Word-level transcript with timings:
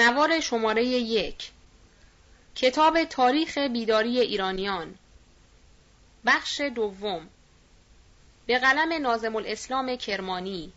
نوار 0.00 0.40
شماره 0.40 0.84
یک. 0.84 1.50
کتاب 2.54 3.04
تاریخ 3.04 3.58
بیداری 3.58 4.20
ایرانیان. 4.20 4.94
بخش 6.26 6.60
دوم. 6.60 7.28
به 8.46 8.58
قلم 8.58 9.02
نازم 9.02 9.36
الاسلام 9.36 9.96
کرمانی. 9.96 10.72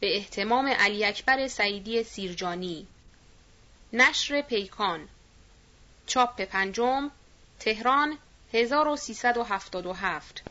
به 0.00 0.16
احتمام 0.16 0.66
علی 0.66 1.04
اکبر 1.04 1.48
سعیدی 1.48 2.04
سیرجانی. 2.04 2.86
نشر 3.92 4.42
پیکان. 4.42 5.08
چاپ 6.06 6.40
پنجم 6.40 7.10
تهران 7.60 8.18
1377 8.52 10.42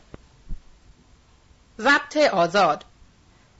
ضبط 1.78 2.16
آزاد. 2.16 2.84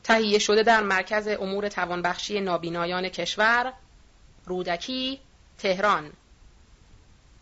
تهیه 0.04 0.38
شده 0.38 0.62
در 0.62 0.82
مرکز 0.82 1.28
امور 1.28 1.68
توانبخشی 1.68 2.40
نابینایان 2.40 3.08
کشور 3.08 3.72
رودکی 4.48 5.20
تهران. 5.58 6.12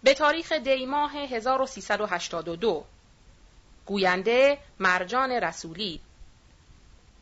به 0.02 0.14
تاریخ 0.14 0.52
دی 0.52 0.86
ماه 0.86 1.16
1382 1.16 2.84
گوینده 3.86 4.58
مرجان 4.80 5.30
رسولی. 5.30 6.00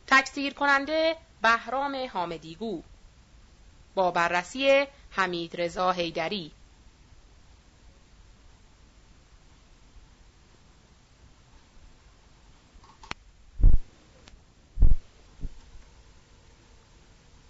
تکثیر 0.07 0.55
کننده 0.55 1.17
بهرام 1.43 2.09
حامدیگو. 2.13 2.83
با 3.95 4.11
بررسی 4.11 4.87
حمید 5.11 5.61
رضا 5.61 5.93
حیدری. 5.93 6.53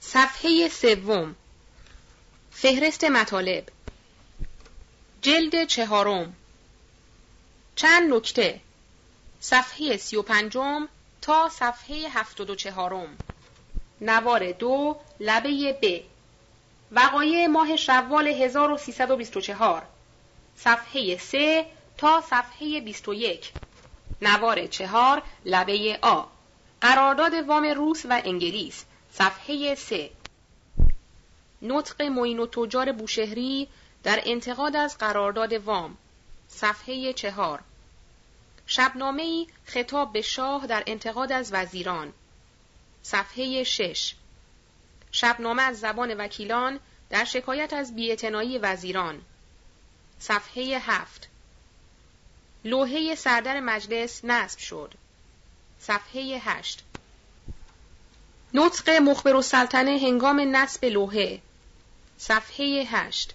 صفحه 0.01 0.69
سوم. 0.69 1.37
فهرست 2.57 3.05
مطالب. 3.05 3.65
جلد 5.23 5.65
چهارم. 5.65 6.37
چند 7.77 8.15
نکته؟ 8.15 8.61
صفحه 9.41 9.97
سی 9.97 10.17
و 10.17 10.23
پنجم 10.23 10.89
تا 11.23 11.49
صفحه 11.49 12.09
هفتاد 12.11 12.51
و 12.51 12.55
چهارم. 12.55 13.19
نوار 14.01 14.53
دو 14.53 14.97
لبه 15.21 15.79
ب. 15.83 16.01
وقایع 16.93 17.47
ماه 17.47 17.77
شوال 17.77 18.29
1324 18.29 19.83
صفحه 20.57 21.19
سه 21.19 21.67
تا 21.99 22.21
صفحه 22.21 22.81
21 22.81 23.53
نوار 24.23 24.67
چهار 24.67 25.23
لبه 25.45 25.99
آ. 26.03 26.23
قرارداد 26.81 27.35
وام 27.35 27.65
روس 27.65 28.07
و 28.07 28.23
انگلیس. 28.25 28.85
صفحه 29.13 29.75
سه. 29.75 30.11
نطق 31.65 32.03
معین 32.03 32.39
و 32.39 32.47
تجار 32.47 32.93
بوشهری 32.93 33.69
در 34.03 34.23
انتقاد 34.25 34.77
از 34.77 34.99
قرارداد 34.99 35.53
وام. 35.53 35.97
صفحه 36.49 37.13
چهار. 37.13 37.61
شبنامه 38.67 39.23
ای 39.23 39.47
خطاب 39.67 40.13
به 40.13 40.23
شاه 40.23 40.67
در 40.67 40.85
انتقاد 40.87 41.33
از 41.33 41.53
وزیران. 41.53 42.13
صفحه 43.03 43.65
شش. 43.65 44.15
شبنامه 45.13 45.63
از 45.63 45.81
زبان 45.81 46.15
وکیلان 46.15 46.81
در 47.11 47.25
شکایت 47.25 47.73
از 47.73 47.95
بیعتنایی 47.95 48.59
وزیران. 48.59 49.23
صفحه 50.19 50.63
هفت. 50.63 51.29
لوحه 52.65 53.15
سردر 53.15 53.61
مجلس 53.61 54.25
نصب 54.25 54.59
شد. 54.59 54.95
صفحه 55.79 56.41
هشت. 56.45 56.85
نطق 58.55 58.91
مخبر 58.91 59.37
السلطنه 59.37 59.99
هنگام 59.99 60.57
نصب 60.57 60.85
لوحه. 60.85 61.41
صفحه 62.27 62.85
هشت. 62.89 63.35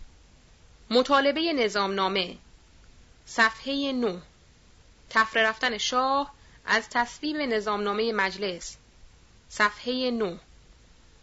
مطالبه 0.90 1.54
نظامنامه. 1.54 2.38
صفحه 3.26 3.92
9 3.92 4.22
تفره 5.10 5.44
رفتن 5.44 5.78
شاه 5.78 6.34
از 6.66 6.90
تصویب 6.90 7.38
نظامنامه 7.38 8.12
مجلس. 8.12 8.78
صفحه 9.50 10.12
9 10.12 10.40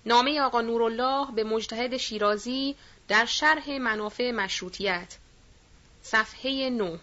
نامه 0.07 0.41
آقا 0.41 0.61
نورالله 0.61 1.33
به 1.33 1.45
مجتهد 1.45 1.97
شیرازی 1.97 2.77
در 3.09 3.25
شرح 3.25 3.71
منافع 3.71 4.31
مشروطیت. 4.31 5.17
صفحه 6.03 6.71
9 6.71 6.99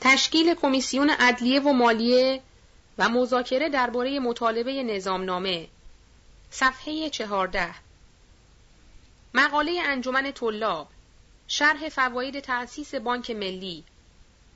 تشکیل 0.00 0.54
کمیسیون 0.54 1.10
عدلیه 1.10 1.60
و 1.60 1.72
مالیه 1.72 2.40
و 2.98 3.08
مذاکره 3.08 3.68
درباره 3.68 4.20
مطالبه 4.20 4.82
نظامنامه. 4.82 5.68
صفحه 6.50 7.10
14 7.10 7.83
مقاله 9.36 9.82
انجمن 9.84 10.30
طلاب 10.30 10.88
شرح 11.48 11.88
فواید 11.88 12.40
تأسیس 12.40 12.94
بانک 12.94 13.30
ملی 13.30 13.84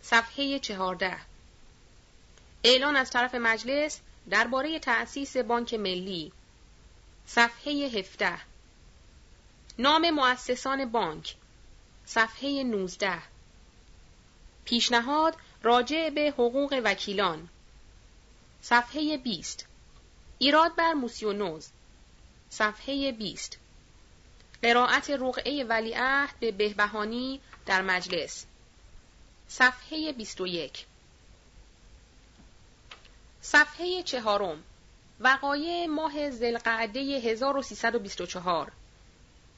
صفحه 0.02 0.58
14 0.58 1.16
اعلان 2.64 2.96
از 2.96 3.10
طرف 3.10 3.34
مجلس 3.34 4.00
درباره 4.30 4.78
تأسیس 4.78 5.36
بانک 5.36 5.74
ملی 5.74 6.32
صفحه 7.26 7.72
17 7.72 8.38
نام 9.78 10.10
مؤسسان 10.10 10.84
بانک 10.84 11.34
صفحه 12.06 12.62
19 12.62 13.18
پیشنهاد 14.64 15.36
راجع 15.62 16.10
به 16.10 16.30
حقوق 16.30 16.80
وکیلان 16.84 17.48
صفحه 18.62 19.16
20 19.16 19.66
ایراد 20.38 20.76
بر 20.76 20.92
موسیونوز 20.92 21.68
صفحه 22.50 23.12
20 23.12 23.58
قرائت 24.62 25.10
رقعه 25.10 25.64
ولیعهد 25.64 26.40
به 26.40 26.52
بهبهانی 26.52 27.40
در 27.66 27.82
مجلس. 27.82 28.46
صفحه 29.48 30.12
21 30.12 30.86
صفحه 33.40 34.02
چهارم. 34.02 34.62
وقایع 35.20 35.86
ماه 35.86 36.30
زلقعده 36.30 37.00
1324 37.00 38.72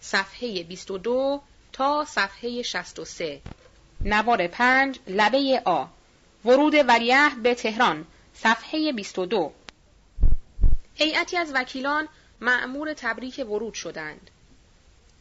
صفحه 0.00 0.62
22 0.62 1.42
تا 1.72 2.04
صفحه 2.04 2.62
63 2.62 3.40
نوار 4.00 4.46
5 4.46 4.98
لبه 5.06 5.62
آ. 5.64 5.86
ورود 6.44 6.74
ولیعهد 6.74 7.42
به 7.42 7.54
تهران. 7.54 8.06
صفحه 8.34 8.92
22 8.92 9.52
هیئتی 10.94 11.36
از 11.36 11.52
وکیلان 11.54 12.08
معمور 12.40 12.94
تبریک 12.94 13.46
ورود 13.48 13.74
شدند. 13.74 14.30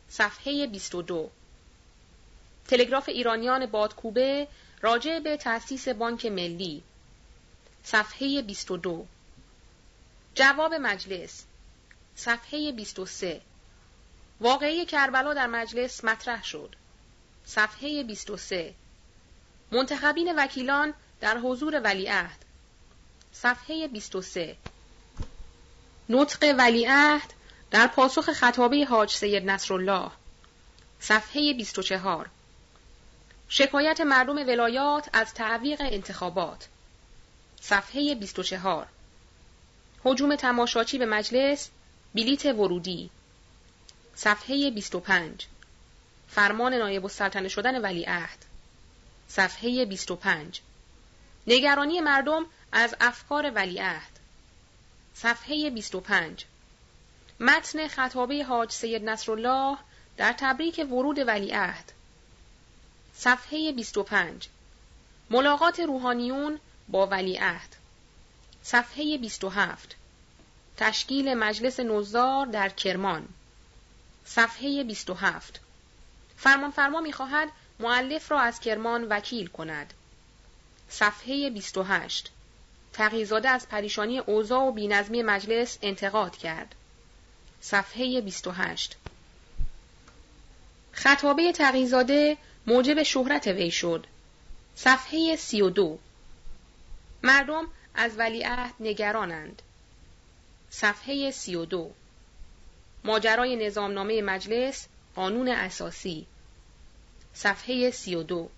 صفحه 0.09 0.67
22 0.67 1.29
تلگراف 2.67 3.09
ایرانیان 3.09 3.65
بادکوبه 3.65 4.47
راجع 4.81 5.19
به 5.19 5.37
تأسیس 5.37 5.87
بانک 5.87 6.25
ملی. 6.25 6.83
صفحه 7.83 8.41
22 8.41 9.05
جواب 10.35 10.73
مجلس. 10.73 11.43
صفحه 12.15 12.71
23 12.71 13.41
واقعی 14.41 14.85
کربلا 14.85 15.33
در 15.33 15.47
مجلس 15.47 16.03
مطرح 16.03 16.43
شد. 16.43 16.75
صفحه 17.45 18.03
23 18.03 18.73
منتخبین 19.71 20.35
وکیلان 20.35 20.93
در 21.21 21.37
حضور 21.37 21.81
ولیعهد. 21.83 22.45
صفحه 23.31 23.87
23 23.87 24.55
نطق 26.09 26.55
ولیعهد 26.57 27.33
در 27.71 27.87
پاسخ 27.87 28.31
خطابه 28.31 28.85
حاج 28.85 29.11
سید 29.11 29.49
نصرالله 29.49 30.11
صفحه 30.99 31.53
24 31.53 32.29
شکایت 33.49 34.01
مردم 34.01 34.35
ولایات 34.35 35.09
از 35.13 35.33
تعویق 35.33 35.81
انتخابات. 35.81 36.67
صفحه 37.61 38.15
24 38.15 38.87
حجوم 40.03 40.35
تماشاچی 40.35 40.97
به 40.97 41.05
مجلس 41.05 41.69
بلیت 42.15 42.45
ورودی. 42.45 43.09
صفحه 44.15 44.71
25 44.71 45.47
فرمان 46.29 46.73
نایب 46.73 47.05
السلطنه 47.05 47.47
شدن 47.47 47.81
ولیعهد 47.81 48.45
صفحه 49.27 49.85
25 49.85 50.61
نگرانی 51.47 52.01
مردم 52.01 52.45
از 52.71 52.95
افکار 53.01 53.51
ولیعهد 53.51 54.19
صفحه 55.13 55.69
25 55.69 56.45
متن 57.39 57.87
خطابه 57.87 58.43
حاج 58.43 58.71
سید 58.71 59.03
نصرالله 59.03 59.77
در 60.17 60.33
تبریک 60.37 60.87
ورود 60.91 61.19
ولیعهد 61.27 61.91
صفحه 63.13 63.71
25 63.71 64.47
ملاقات 65.29 65.79
روحانیون 65.79 66.59
با 66.87 67.07
ولیعهد 67.07 67.75
صفحه 68.63 69.17
27 69.17 69.95
تشکیل 70.77 71.33
مجلس 71.33 71.79
نوزار 71.79 72.45
در 72.45 72.69
کرمان. 72.69 73.27
صفحه 74.25 74.83
27 74.83 75.59
فرمان 76.37 76.71
فرما 76.71 77.01
می 77.01 77.13
خواهد 77.13 77.49
معلف 77.79 78.31
را 78.31 78.39
از 78.39 78.59
کرمان 78.59 79.07
وکیل 79.09 79.47
کند. 79.47 79.93
صفحه 80.89 81.49
28 81.49 82.31
تقیزاده 82.93 83.49
از 83.49 83.69
پریشانی 83.69 84.19
اوضاع 84.19 84.63
و 84.63 84.71
بینظمی 84.71 85.23
مجلس 85.23 85.77
انتقاد 85.81 86.37
کرد. 86.37 86.75
صفحه 87.61 88.21
28 88.21 88.97
خطابه 90.91 91.51
تقیزاده 91.51 92.37
موجب 92.67 93.03
شهرت 93.03 93.47
وی 93.47 93.71
شد. 93.71 94.07
صفحه 94.75 95.35
32 95.35 95.99
مردم 97.23 97.67
از 97.95 98.17
ولیعهد 98.17 98.73
نگرانند. 98.79 99.61
صفحه 100.69 101.31
32 101.31 101.91
ماجرای 103.03 103.55
نظامنامه 103.67 104.21
مجلس 104.21 104.87
قانون 105.15 105.47
اساسی. 105.47 106.27
صفحه 107.33 107.91
32 107.91 108.49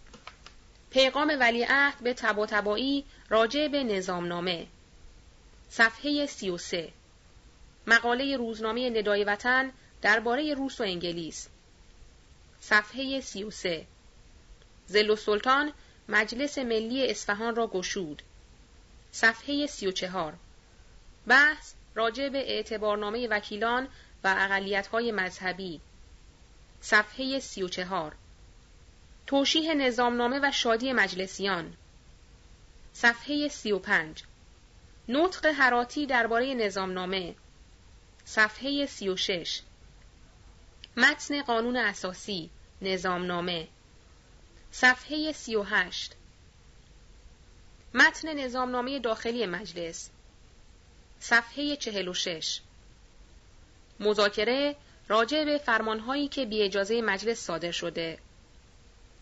پیغام 0.89 1.37
ولیعهد 1.39 1.99
به 1.99 2.13
تبا 2.13 2.45
راجع 3.29 3.67
به 3.67 3.83
نظامنامه. 3.83 4.67
صفحه 5.69 6.25
33 6.25 6.93
مقاله 7.91 8.37
روزنامه 8.37 8.89
ندای 8.89 9.23
وطن 9.23 9.71
درباره 10.01 10.53
روس 10.53 10.81
و 10.81 10.83
انگلیس. 10.83 11.47
صفحه 12.59 13.21
33 13.21 13.85
زل 14.87 15.15
سلطان 15.15 15.73
مجلس 16.09 16.57
ملی 16.57 17.09
اصفهان 17.09 17.55
را 17.55 17.67
گشود. 17.67 18.21
صفحه 19.11 19.67
34 19.67 20.33
بحث 21.27 21.73
راجع 21.95 22.29
به 22.29 22.55
اعتبارنامه 22.55 23.27
وکیلان 23.27 23.87
و 24.23 24.35
اقلیت‌های 24.37 25.11
مذهبی. 25.11 25.81
صفحه 26.81 27.39
34 27.39 28.15
توشیح 29.27 29.73
نظامنامه 29.73 30.39
و 30.43 30.51
شادی 30.51 30.93
مجلسیان. 30.93 31.73
صفحه 32.93 33.47
35 33.47 34.23
نطق 35.09 35.45
حراتی 35.45 36.05
درباره 36.05 36.53
نظامنامه. 36.53 37.35
صفحه 38.33 38.85
36 38.85 39.61
متن 40.97 41.41
قانون 41.41 41.77
اساسی 41.77 42.49
نظامنامه. 42.81 43.67
صفحه 44.71 45.31
38 45.31 46.15
متن 47.93 48.39
نظامنامه 48.39 48.99
داخلی 48.99 49.45
مجلس. 49.45 50.09
صفحه 51.19 51.75
46 51.75 52.61
مذاکره 53.99 54.75
راجع 55.07 55.43
به 55.43 55.57
فرمانهایی 55.57 56.27
که 56.27 56.45
بی 56.45 56.61
اجازه 56.61 57.01
مجلس 57.01 57.45
صادر 57.45 57.71
شده. 57.71 58.19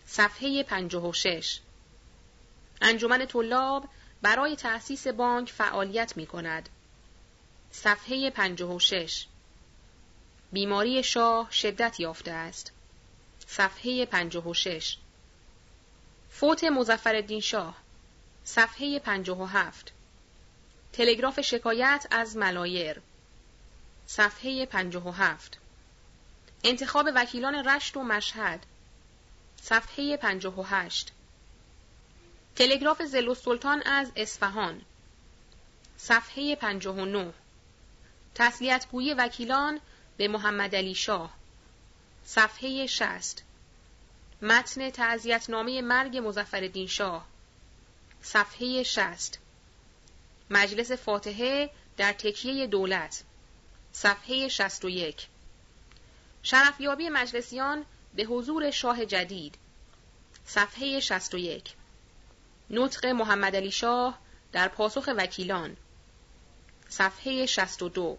صفحه 0.06 0.63
56 0.63 1.59
انجمن 2.81 3.25
طلاب 3.25 3.89
برای 4.21 4.56
تأسیس 4.56 5.07
بانک 5.07 5.50
فعالیت 5.51 6.17
می 6.17 6.25
کند. 6.25 6.69
صفحه 7.71 8.30
56 8.30 9.25
بیماری 10.51 11.04
شاه 11.04 11.51
شدت 11.51 12.00
یافته 12.00 12.31
است. 12.31 12.71
صفحه 13.48 14.06
56 14.06 14.98
فوت 16.30 16.63
مزفر 16.63 17.39
شاه. 17.39 17.75
صفحه 18.44 19.00
57 19.00 19.94
تلگراف 20.94 21.42
شکایت 21.42 22.07
از 22.12 22.38
ملایر. 22.38 23.01
صفحه 24.07 24.66
57 24.66 25.57
انتخاب 26.63 27.10
وکیلان 27.16 27.56
رشت 27.56 27.98
و 27.98 28.04
مشهد. 28.04 28.66
صفحه 29.62 30.18
58 30.18 31.12
تلگراف 32.56 33.01
زل 33.01 33.33
سلطان 33.33 33.81
از 33.81 34.12
اصفهان. 34.16 34.81
صفحه 35.98 36.56
59 36.56 37.33
تسلیت 38.35 38.87
گوی 38.91 39.13
وکیلان 39.13 39.79
به 40.17 40.27
محمد 40.27 40.75
علی 40.75 40.95
شاه. 40.95 41.33
صفحه 42.25 42.87
60 42.87 43.43
متن 44.41 44.91
نامه 45.49 45.81
مرگ 45.81 46.17
مزفر 46.17 46.85
شاه. 46.87 47.25
صفحه 48.21 48.83
60 48.83 49.39
مجلس 50.49 50.91
فاتحه 50.91 51.69
در 51.97 52.13
تکیه 52.13 52.67
دولت. 52.67 53.23
صفحه 53.91 54.47
61 54.47 55.27
شرفیابی 56.43 57.09
مجلسیان 57.09 57.85
به 58.15 58.23
حضور 58.23 58.71
شاه 58.71 59.05
جدید. 59.05 59.55
صفحه 60.45 60.99
61 60.99 61.73
نطق 62.69 63.05
محمد 63.05 63.55
علی 63.55 63.71
شاه 63.71 64.19
در 64.51 64.67
پاسخ 64.67 65.09
وکیلان. 65.17 65.77
صفحه 66.89 67.45
62 67.45 68.18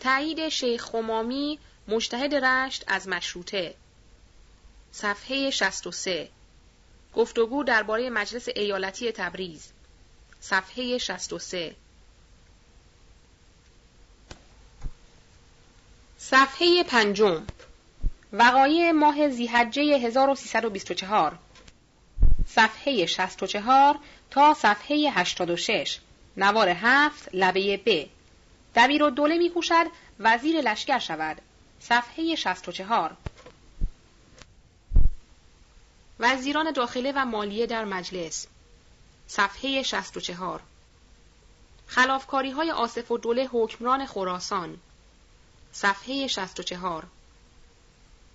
تایید 0.00 0.48
شیخ 0.48 0.84
خمامی 0.84 1.58
مجتهد 1.88 2.34
رشت 2.34 2.84
از 2.86 3.08
مشروطه. 3.08 3.74
صفحه 4.92 5.50
63 5.50 6.28
گفتگو 7.14 7.64
درباره 7.64 8.10
مجلس 8.10 8.48
ایالتی 8.48 9.12
تبریز. 9.12 9.72
صفحه 10.40 10.98
63 10.98 11.76
صفحه 16.18 16.82
پنجم. 16.82 17.46
وقایع 18.32 18.90
ماه 18.90 19.28
زیحجه 19.28 19.82
1324 19.82 21.38
صفحه 22.46 23.06
64 23.06 23.98
تا 24.30 24.54
صفحه 24.54 25.10
86 25.14 25.98
نوار 26.36 26.68
هفت 26.68 27.28
لبه 27.32 27.76
ب. 27.86 28.08
دبیر 28.74 29.02
و 29.02 29.10
دوله 29.10 29.38
می 29.38 29.50
کوشد 29.50 29.86
وزیر 30.20 30.60
لشکر 30.60 30.98
شود. 30.98 31.40
صفحه 31.80 32.34
64 32.34 33.16
وزیران 36.20 36.70
داخله 36.70 37.12
و 37.16 37.24
مالیه 37.24 37.66
در 37.66 37.84
مجلس. 37.84 38.46
صفحه 39.26 39.82
64 39.82 40.62
خلافکاری 41.86 42.50
های 42.50 42.70
آصف 42.70 43.10
و 43.10 43.18
دوله 43.18 43.48
حکمران 43.52 44.06
خراسان. 44.06 44.78
صفحه 45.72 46.26
64 46.26 47.06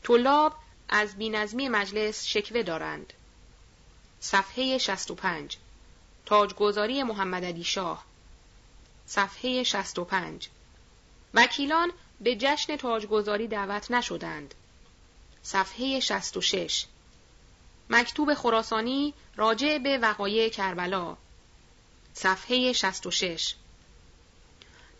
طلاب 0.04 0.56
از 0.90 1.16
بینظمی 1.16 1.70
مجلس 1.70 2.26
شکوه 2.26 2.64
دارند. 2.64 3.14
صفحه 4.20 4.78
65 4.78 5.58
تاجگذاری 6.32 7.04
محمد 7.04 7.46
علی 7.46 7.64
شاه. 7.64 8.06
صفحه 9.06 9.64
65 9.64 10.50
وکیلان 11.34 11.92
به 12.22 12.36
جشن 12.36 12.76
تاجگذاری 12.76 13.48
دعوت 13.48 13.92
نشدند. 13.92 14.54
صفحه 15.44 16.00
66 16.00 16.86
مکتوب 17.90 18.34
خراسانی 18.34 19.14
راجع 19.36 19.78
به 19.78 19.98
وقایع 19.98 20.50
کربلا. 20.50 21.18
صفحه 22.14 22.74
66 22.74 23.56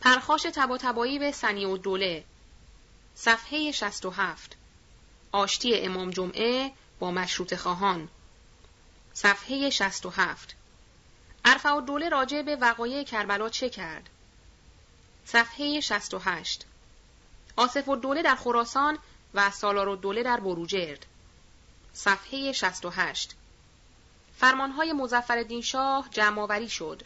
پرخاش 0.02 0.42
تبا 0.42 0.78
به 1.20 1.32
سنی 1.32 1.66
و 1.66 1.78
دوله 1.78 2.24
صفحه 3.16 3.72
67 3.72 4.58
آشتی 5.32 5.76
امام 5.76 6.10
جمعه 6.10 6.72
با 7.00 7.12
مشروط 7.12 7.56
خواهان. 7.56 8.10
صفحه 9.14 9.70
67 9.70 10.56
عرفه 11.46 11.70
و 11.70 11.82
دوله 11.82 12.10
راجع 12.10 12.42
به 12.42 12.56
وقایع 12.56 13.04
کربلا 13.04 13.50
چه 13.50 13.70
کرد؟ 13.70 14.10
صفحه 15.26 15.80
68 15.80 16.66
آصف 17.56 17.88
و 17.88 17.96
دوله 17.96 18.22
در 18.22 18.36
خراسان 18.36 18.98
و 19.34 19.52
سالار 19.52 19.88
و 19.88 19.96
دوله 19.96 20.24
در 20.24 20.40
بروجرد. 20.40 21.06
صفحه 21.94 22.52
68 22.52 23.36
فرمانهای 24.38 24.94
مزفر 24.94 25.62
شاه 25.62 26.08
جمعآوری 26.12 26.70
شد. 26.70 27.02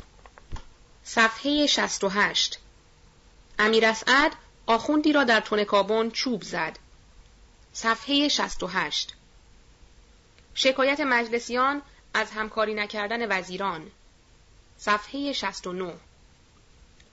صفحه 1.03 1.67
68 1.67 2.59
امیر 3.59 3.85
اسعد 3.85 4.31
آخوندی 4.65 5.13
را 5.13 5.23
در 5.23 5.39
تونکابون 5.39 6.11
چوب 6.11 6.43
زد. 6.43 6.79
صفحه 7.73 8.27
68 8.27 9.13
شکایت 10.53 10.99
مجلسیان 10.99 11.81
از 12.13 12.31
همکاری 12.31 12.73
نکردن 12.73 13.39
وزیران. 13.39 13.91
صفحه 14.77 15.33
69 15.33 15.93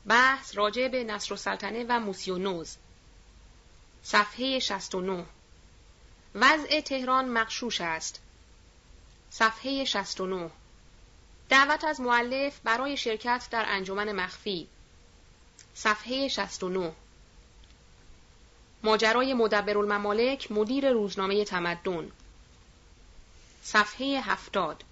بحث 0.07 0.57
راجع 0.57 0.89
به 0.89 1.05
نصر 1.05 1.35
و 1.35 1.37
سلطنه 1.37 1.85
و 1.89 2.01
موسیونوز. 2.01 2.77
صفحه 4.03 4.59
69 4.59 5.25
وضع 6.35 6.81
تهران 6.81 7.29
مقشوش 7.29 7.81
است. 7.81 8.21
صفحه 9.31 9.85
69 9.85 10.51
دعوت 11.49 11.85
از 11.85 12.01
معلف 12.01 12.61
برای 12.65 12.97
شرکت 12.97 13.49
در 13.51 13.65
انجمن 13.69 14.13
مخفی. 14.13 14.69
صفحه 15.75 16.29
69 16.29 16.93
ماجرای 18.83 19.35
مدبر 19.35 19.79
الممالک 19.79 20.53
مدیر 20.53 20.91
روزنامه 20.91 21.45
تمدن. 21.45 22.13
صفحه 23.63 24.21
هفتاد. 24.25 24.85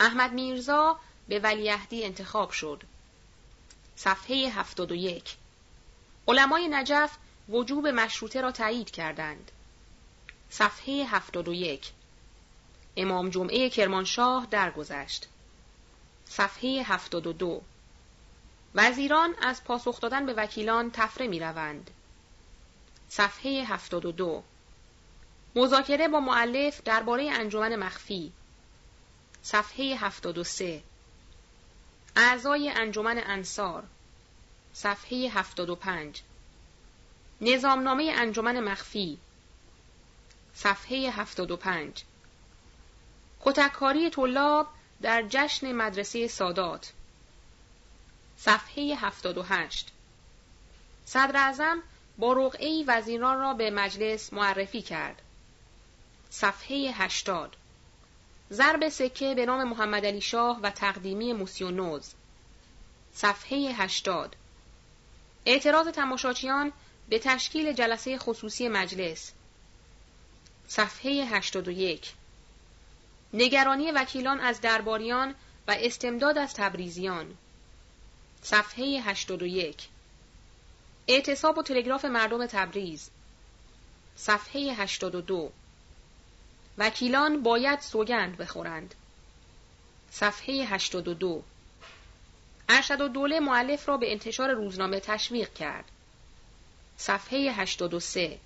احمد 0.00 0.32
میرزا 0.32 0.98
به 1.28 1.38
ولیهدی 1.38 2.04
انتخاب 2.04 2.50
شد. 2.50 2.82
صفحه 3.96 4.36
هفتاد 4.36 4.92
و 4.92 4.94
یک. 4.94 5.36
علمای 6.28 6.68
نجف 6.68 7.10
وجوب 7.48 7.88
مشروطه 7.88 8.40
را 8.40 8.52
تایید 8.52 8.90
کردند. 8.90 9.50
صفحه 10.50 11.04
71 11.04 11.92
امام 12.96 13.30
جمعه 13.30 13.70
کرمانشاه 13.70 14.46
درگذشت. 14.50 15.28
صفحه 16.24 16.82
72 16.82 17.62
وزیران 18.74 19.34
از 19.42 19.64
پاسخ 19.64 20.00
دادن 20.00 20.26
به 20.26 20.32
وکیلان 20.32 20.90
تفره 20.90 21.26
می 21.26 21.40
روند. 21.40 21.90
صفحه 23.08 23.50
72 23.50 24.42
مذاکره 25.56 26.08
با 26.08 26.20
معلف 26.20 26.82
درباره 26.82 27.30
انجمن 27.30 27.76
مخفی. 27.76 28.32
صفحه 29.42 29.96
73 29.96 30.82
اعضای 32.16 32.68
انجمن 32.68 33.18
انصار 33.26 33.84
صفحه 34.72 35.30
75 35.34 36.22
نظامنامه 37.40 38.12
انجمن 38.16 38.60
مخفی 38.60 39.18
صفحه 40.54 41.10
75 41.10 42.04
کتککاری 43.40 44.10
طلاب 44.10 44.68
در 45.02 45.24
جشن 45.28 45.72
مدرسه 45.72 46.28
سادات 46.28 46.92
صفحه 48.36 48.94
78 48.94 49.92
صدر 51.04 51.36
اعظم 51.36 51.82
با 52.18 52.32
رقعی 52.32 52.84
وزیران 52.84 53.40
را 53.40 53.54
به 53.54 53.70
مجلس 53.70 54.32
معرفی 54.32 54.82
کرد. 54.82 55.22
صفحه 56.30 56.76
80 56.94 57.56
ضرب 58.52 58.88
سکه 58.88 59.34
به 59.34 59.46
نام 59.46 59.68
محمد 59.68 60.06
علی 60.06 60.20
شاه 60.20 60.60
و 60.62 60.70
تقدیمی 60.70 61.32
موسیونوز 61.32 62.12
صفحه 63.14 63.58
80 63.58 64.36
اعتراض 65.46 65.88
تماشاچیان 65.88 66.72
به 67.08 67.18
تشکیل 67.18 67.72
جلسه 67.72 68.18
خصوصی 68.18 68.68
مجلس. 68.68 69.32
صفحه 70.68 71.10
81 71.10 72.12
نگرانی 73.34 73.90
وکیلان 73.90 74.40
از 74.40 74.60
درباریان 74.60 75.34
و 75.68 75.76
استمداد 75.78 76.38
از 76.38 76.54
تبریزیان. 76.54 77.36
صفحه 78.42 78.84
81 78.84 79.88
اعتصاب 81.08 81.58
و 81.58 81.62
تلگراف 81.62 82.04
مردم 82.04 82.46
تبریز. 82.46 83.10
صفحه 84.16 84.60
82 84.60 85.52
وکیلان 86.78 87.42
باید 87.42 87.80
سوگند 87.80 88.36
بخورند. 88.36 88.94
صفحه 90.10 90.54
82 90.54 91.42
ارشد 92.68 93.00
و 93.00 93.08
دوله 93.08 93.40
معلف 93.40 93.88
را 93.88 93.96
به 93.96 94.12
انتشار 94.12 94.50
روزنامه 94.50 95.00
تشویق 95.00 95.52
کرد. 95.52 95.84
صفحه 96.96 97.38
83 97.38 98.38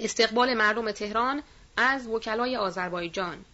استقبال 0.00 0.54
مردم 0.54 0.92
تهران 0.92 1.42
از 1.76 2.06
وکلای 2.06 2.56
آذربایجان. 2.56 3.44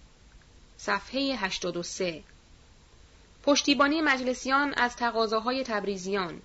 صفحه 0.78 1.20
83 1.20 2.22
پشتیبانی 3.42 4.00
مجلسیان 4.00 4.74
از 4.74 4.96
تقاضاهای 4.96 5.64
تبریزیان. 5.64 6.42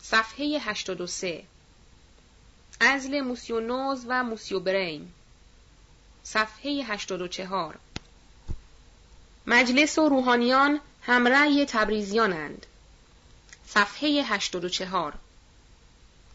صفحه 0.00 0.44
83 0.60 1.44
ازل 2.80 3.20
موسیونوز 3.20 4.04
و 4.08 4.24
موسیو 4.24 4.60
برین 4.60 5.12
صفحه 6.24 6.70
84 6.70 7.78
مجلس 9.46 9.98
و 9.98 10.08
روحانیان 10.08 10.80
همرأی 11.02 11.66
تبریزیانند. 11.66 12.66
صفحه 13.66 14.08
84 14.08 15.14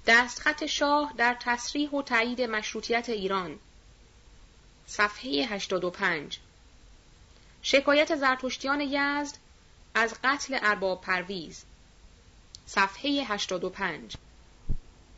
دستخط 0.08 0.65
شاه 0.65 1.13
در 1.17 1.38
تصریح 1.39 1.89
و 1.89 2.01
تایید 2.01 2.41
مشروطیت 2.41 3.10
ایران. 3.10 3.60
صفحه 4.88 5.48
85 5.50 6.39
شکایت 7.62 8.15
زرتشتیان 8.15 8.82
یزد 8.82 9.38
از 9.94 10.13
قتل 10.24 10.60
ارباب 10.62 11.01
پرویز. 11.01 11.63
صفحه 12.65 13.25
85 13.27 14.17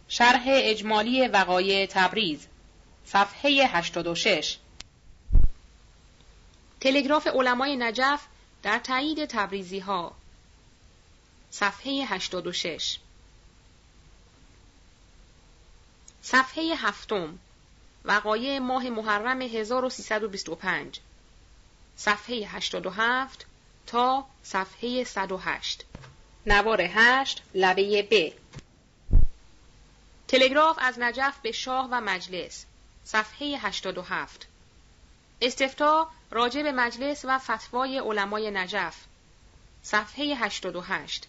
شرح 0.07 0.43
اجمالی 0.47 1.27
وقایع 1.27 1.85
تبریز. 1.85 2.47
صفحه 3.11 3.67
86 3.67 4.57
تلگراف 6.81 7.27
علمای 7.27 7.75
نجف 7.75 8.21
در 8.63 8.79
تایید 8.79 9.25
تبریزی 9.25 9.79
ها 9.79 10.15
صفحه 11.51 12.05
86 12.05 12.99
صفحه 16.21 16.75
هفتم. 16.77 17.39
وقایع 18.05 18.59
ماه 18.59 18.89
محرم 18.89 19.41
1325 19.41 20.99
صفحه 21.97 22.47
87 22.47 23.45
تا 23.87 24.25
صفحه 24.43 25.03
108 25.03 25.85
نوار 26.45 26.81
8 26.81 27.43
لبه 27.55 28.07
ب. 28.11 28.33
تلگراف 30.27 30.77
از 30.81 30.99
نجف 30.99 31.39
به 31.41 31.51
شاه 31.51 31.87
و 31.91 32.01
مجلس. 32.01 32.65
صفحه 33.11 33.57
87 33.57 34.47
استفتا 35.41 36.09
راجع 36.31 36.63
به 36.63 36.71
مجلس 36.71 37.25
و 37.25 37.39
فتوای 37.39 37.99
علمای 37.99 38.51
نجف. 38.51 38.95
صفحه 39.83 40.35
88 40.35 41.27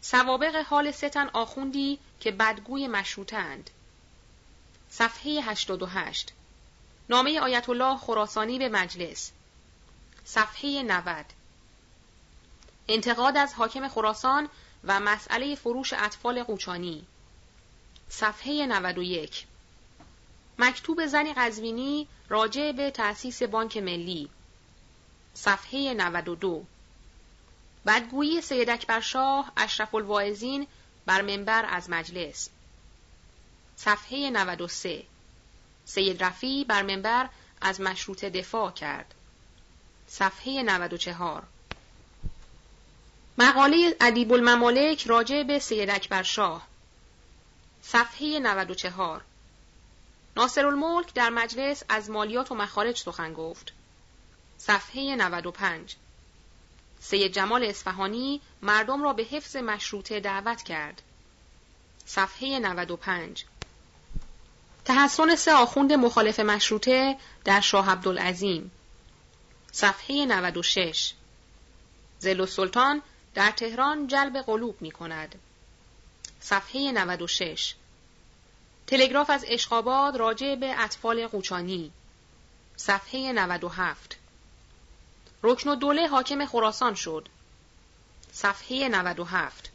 سوابق 0.00 0.56
حال 0.56 0.90
ستن 0.90 1.28
آخوندی 1.32 1.98
که 2.20 2.30
بدگوی 2.30 2.88
مشروطند 2.88 3.70
صفحه 4.90 5.42
88 5.42 6.32
نامه 7.08 7.40
آیت 7.40 7.68
الله 7.68 7.98
خراسانی 7.98 8.58
به 8.58 8.68
مجلس. 8.68 9.32
صفحه 10.24 10.82
90 10.82 11.24
انتقاد 12.88 13.36
از 13.36 13.54
حاکم 13.54 13.88
خراسان 13.88 14.48
و 14.84 15.00
مسئله 15.00 15.54
فروش 15.54 15.92
اطفال 15.92 16.42
قوچانی. 16.42 17.06
صفحه 18.08 18.66
91 18.66 19.46
مکتوب 20.58 21.06
زنی 21.06 21.34
قزوینی 21.34 22.08
راجع 22.28 22.72
به 22.72 22.90
تأسیس 22.90 23.42
بانک 23.42 23.76
ملی. 23.76 24.28
صفحه 25.34 25.94
92 25.94 26.64
بدگویی 27.86 28.40
سید 28.40 28.70
اکبر 28.70 29.00
شاه 29.00 29.52
اشرف 29.56 29.94
الواعظین 29.94 30.66
بر 31.06 31.22
منبر 31.22 31.66
از 31.68 31.90
مجلس. 31.90 32.48
صفحه 33.76 34.30
93 34.30 35.04
سید 35.84 36.24
رفی 36.24 36.64
بر 36.64 36.82
منبر 36.82 37.28
از 37.60 37.80
مشروط 37.80 38.24
دفاع 38.24 38.70
کرد. 38.70 39.14
صفحه 40.06 40.62
94 40.62 41.42
مقاله 43.38 43.96
ادیب 44.00 44.32
الممالک 44.32 45.06
راجع 45.06 45.42
به 45.42 45.58
سید 45.58 45.90
اکبر 45.90 46.22
شاه. 46.22 46.66
صفحه 47.82 48.38
94 48.38 49.22
ناصر 50.36 50.66
الملک 50.66 51.14
در 51.14 51.30
مجلس 51.30 51.82
از 51.88 52.10
مالیات 52.10 52.52
و 52.52 52.54
مخارج 52.54 52.98
سخن 52.98 53.32
گفت. 53.32 53.72
صفحه 54.58 55.16
95 55.16 55.96
سید 57.00 57.32
جمال 57.32 57.64
اصفهانی 57.64 58.40
مردم 58.62 59.02
را 59.02 59.12
به 59.12 59.22
حفظ 59.22 59.56
مشروطه 59.56 60.20
دعوت 60.20 60.62
کرد. 60.62 61.02
صفحه 62.04 62.58
95 62.58 63.44
تحسن 64.84 65.36
سه 65.36 65.52
آخوند 65.52 65.92
مخالف 65.92 66.40
مشروطه 66.40 67.16
در 67.44 67.60
شاه 67.60 67.90
عبدالعظیم. 67.90 68.70
صفحه 69.72 70.26
96 70.26 71.12
زل 72.18 72.46
سلطان 72.46 73.02
در 73.34 73.50
تهران 73.50 74.06
جلب 74.06 74.36
قلوب 74.36 74.82
می 74.82 74.90
کند. 74.90 75.34
صفحه 76.40 76.92
96 76.92 77.74
تلگراف 78.86 79.30
از 79.30 79.44
اشقاباد 79.48 80.16
راجع 80.16 80.54
به 80.54 80.80
اطفال 80.84 81.26
قوچانی. 81.26 81.92
صفحه 82.76 83.32
97 83.32 84.18
رکن 85.42 85.74
دوله 85.74 86.08
حاکم 86.08 86.46
خراسان 86.46 86.94
شد. 86.94 87.28
صفحه 88.32 88.88
97 88.88 89.70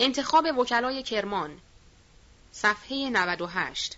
انتخاب 0.00 0.58
وکلای 0.58 1.02
کرمان. 1.02 1.60
صفحه 2.52 3.10
98 3.10 3.96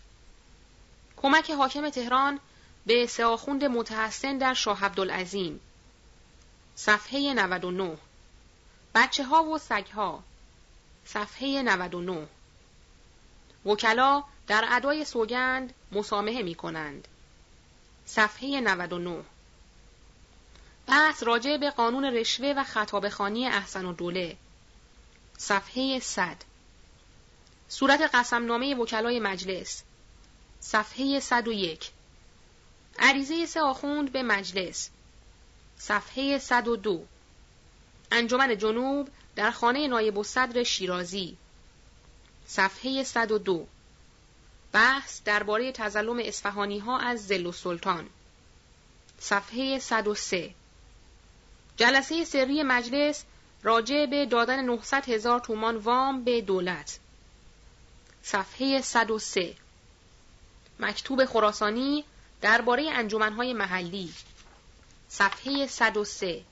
کمک 1.16 1.50
حاکم 1.50 1.90
تهران 1.90 2.40
به 2.86 3.06
ساخوند 3.06 3.64
متحسن 3.64 4.38
در 4.38 4.54
شاه 4.54 4.84
عبدالعظیم. 4.84 5.60
صفحه 6.74 7.34
99 7.34 7.98
بچه 8.94 9.24
ها 9.24 9.44
و 9.44 9.58
سگ 9.58 9.86
ها 9.94 10.22
صفحه 11.04 11.62
99 11.62 12.28
وکلا 13.66 14.24
در 14.46 14.64
ادای 14.70 15.04
سوگند 15.04 15.74
مسامحه 15.92 16.42
می 16.42 16.54
کنند 16.54 17.08
صفحه 18.06 18.60
99 18.60 19.24
بحث 20.86 21.22
راجع 21.22 21.56
به 21.56 21.70
قانون 21.70 22.04
رشوه 22.04 22.54
و 22.56 22.64
خطاب 22.64 23.08
خانی 23.08 23.46
احسن 23.46 23.84
و 23.84 23.92
دوله. 23.92 24.36
صفحه 25.38 25.98
100 26.00 26.36
صورت 27.68 28.00
قسمنامه 28.14 28.74
وکلای 28.74 29.20
مجلس. 29.20 29.82
صفحه 30.60 31.20
101 31.20 31.90
عریضه 32.98 33.46
سه 33.46 33.60
آخوند 33.60 34.12
به 34.12 34.22
مجلس. 34.22 34.90
صفحه 35.78 36.38
102 36.38 37.04
انجمن 38.12 38.58
جنوب 38.58 39.08
در 39.36 39.50
خانه 39.50 39.88
نایب 39.88 40.18
الصدر 40.18 40.62
شیرازی. 40.62 41.36
صفحه 42.52 43.02
102 43.04 43.66
بحث 44.72 45.20
درباره 45.24 45.72
تظلم 45.72 46.18
اصفهانی 46.18 46.78
ها 46.78 46.98
از 46.98 47.26
زل 47.26 47.46
و 47.46 47.52
سلطان. 47.52 48.08
صفحه 49.18 49.78
103 49.78 50.54
جلسه 51.76 52.24
سری 52.24 52.62
مجلس 52.62 53.24
راجع 53.62 54.06
به 54.06 54.26
دادن 54.26 54.64
900 54.64 55.08
هزار 55.08 55.40
تومان 55.40 55.76
وام 55.76 56.24
به 56.24 56.40
دولت. 56.40 56.98
صفحه 58.22 58.80
103 58.82 59.56
مکتوب 60.80 61.24
خراسانی 61.24 62.04
درباره 62.40 62.90
انجمنهای 62.90 63.52
محلی. 63.52 64.14
صفحه 65.08 65.66
103 65.66 66.44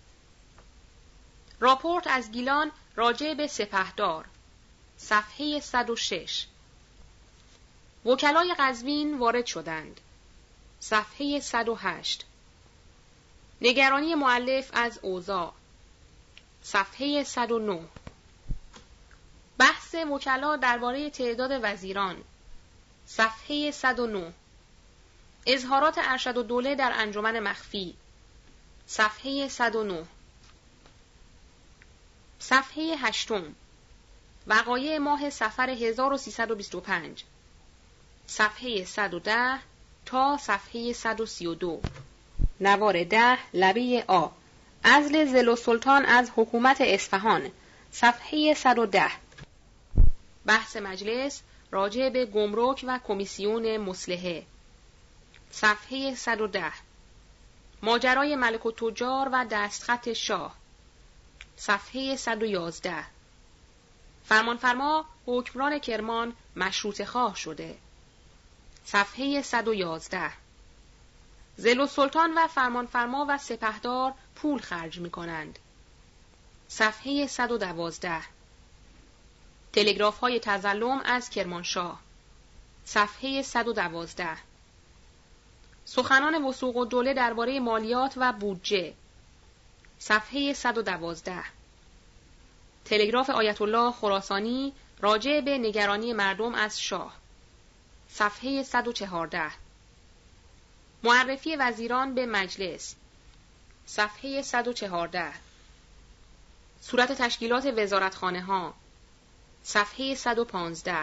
راپورت 1.60 2.06
از 2.06 2.30
گیلان 2.30 2.70
راجع 2.96 3.34
به 3.34 3.46
سپهدار. 3.46 4.24
صفحه 4.98 5.60
106 5.60 6.46
وکلای 8.04 8.54
قزوین 8.58 9.18
وارد 9.18 9.46
شدند. 9.46 10.00
صفحه 10.80 11.40
108 11.40 12.24
نگرانی 13.60 14.14
معلف 14.14 14.70
از 14.72 14.98
اوضاع. 15.02 15.52
صفحه 16.62 17.24
109 17.24 17.80
بحث 19.58 19.94
وکلا 19.94 20.56
درباره 20.56 21.10
تعداد 21.10 21.60
وزیران. 21.62 22.24
صفحه 23.06 23.70
109 23.70 24.32
اظهارات 25.46 25.94
ارشد 25.98 26.36
و 26.36 26.42
دوله 26.42 26.74
در 26.74 26.92
انجمن 26.94 27.40
مخفی. 27.40 27.96
صفحه 28.86 29.48
109 29.48 30.04
صفحه 32.38 32.96
هشتم. 32.98 33.54
وقایع 34.48 34.98
ماه 34.98 35.30
سفر 35.30 35.70
1325 35.70 37.24
صفحه 38.26 38.84
110 38.84 39.58
تا 40.06 40.36
صفحه 40.36 40.92
132 40.92 41.80
نوار 42.60 43.04
ده 43.04 43.38
لبه 43.54 44.04
آ. 44.08 44.28
ازل 44.84 45.24
زل 45.24 45.54
سلطان 45.54 46.04
از 46.04 46.30
حکومت 46.36 46.80
اصفهان. 46.80 47.50
صفحه 47.92 48.54
110 48.54 49.10
بحث 50.46 50.76
مجلس 50.76 51.42
راجع 51.70 52.08
به 52.08 52.26
گمرک 52.26 52.84
و 52.88 52.98
کمیسیون 53.08 53.76
مسلحه 53.76 54.42
صفحه 55.50 56.14
110 56.14 56.72
ماجرای 57.82 58.36
ملک 58.36 58.66
و 58.66 58.72
تجار 58.72 59.28
و 59.32 59.46
دستخط 59.50 60.12
شاه. 60.12 60.54
صفحه 61.56 62.16
111 62.16 63.17
فرمانفرما 64.28 65.04
حکمران 65.26 65.78
کرمان 65.78 66.32
مشروط 66.56 67.04
خواه 67.04 67.36
شده. 67.36 67.78
صفحه 68.84 69.42
111 69.42 70.30
زل 71.56 71.80
و 71.80 71.86
سلطان 71.86 72.34
و 72.34 72.46
فرمانفرما 72.46 73.26
و 73.28 73.38
سپهدار 73.38 74.14
پول 74.34 74.60
خرج 74.60 74.98
می 74.98 75.10
کنند. 75.10 75.58
صفحه 76.68 77.26
112 77.26 78.20
تلگراف 79.72 80.18
های 80.18 80.40
تزلم 80.40 81.00
از 81.04 81.30
کرمانشاه. 81.30 82.00
صفحه 82.84 83.42
112 83.42 84.28
سخنان 85.84 86.44
وسوق 86.44 86.76
و 86.76 86.84
دوله 86.84 87.14
درباره 87.14 87.60
مالیات 87.60 88.14
و 88.16 88.32
بودجه. 88.32 88.94
صفحه 89.98 90.52
112 90.52 91.57
تلگراف 92.88 93.30
آیت 93.30 93.62
الله 93.62 93.92
خراسانی 93.92 94.72
راجع 95.00 95.40
به 95.40 95.58
نگرانی 95.58 96.12
مردم 96.12 96.54
از 96.54 96.80
شاه. 96.80 97.14
صفحه 98.08 98.62
114 98.62 99.50
معرفی 101.02 101.56
وزیران 101.56 102.14
به 102.14 102.26
مجلس. 102.26 102.94
صفحه 103.86 104.42
114 104.42 105.32
صورت 106.80 107.12
تشکیلات 107.12 107.66
وزارتخانه 107.76 108.42
ها 108.42 108.74
صفحه 109.62 110.14
115 110.14 110.96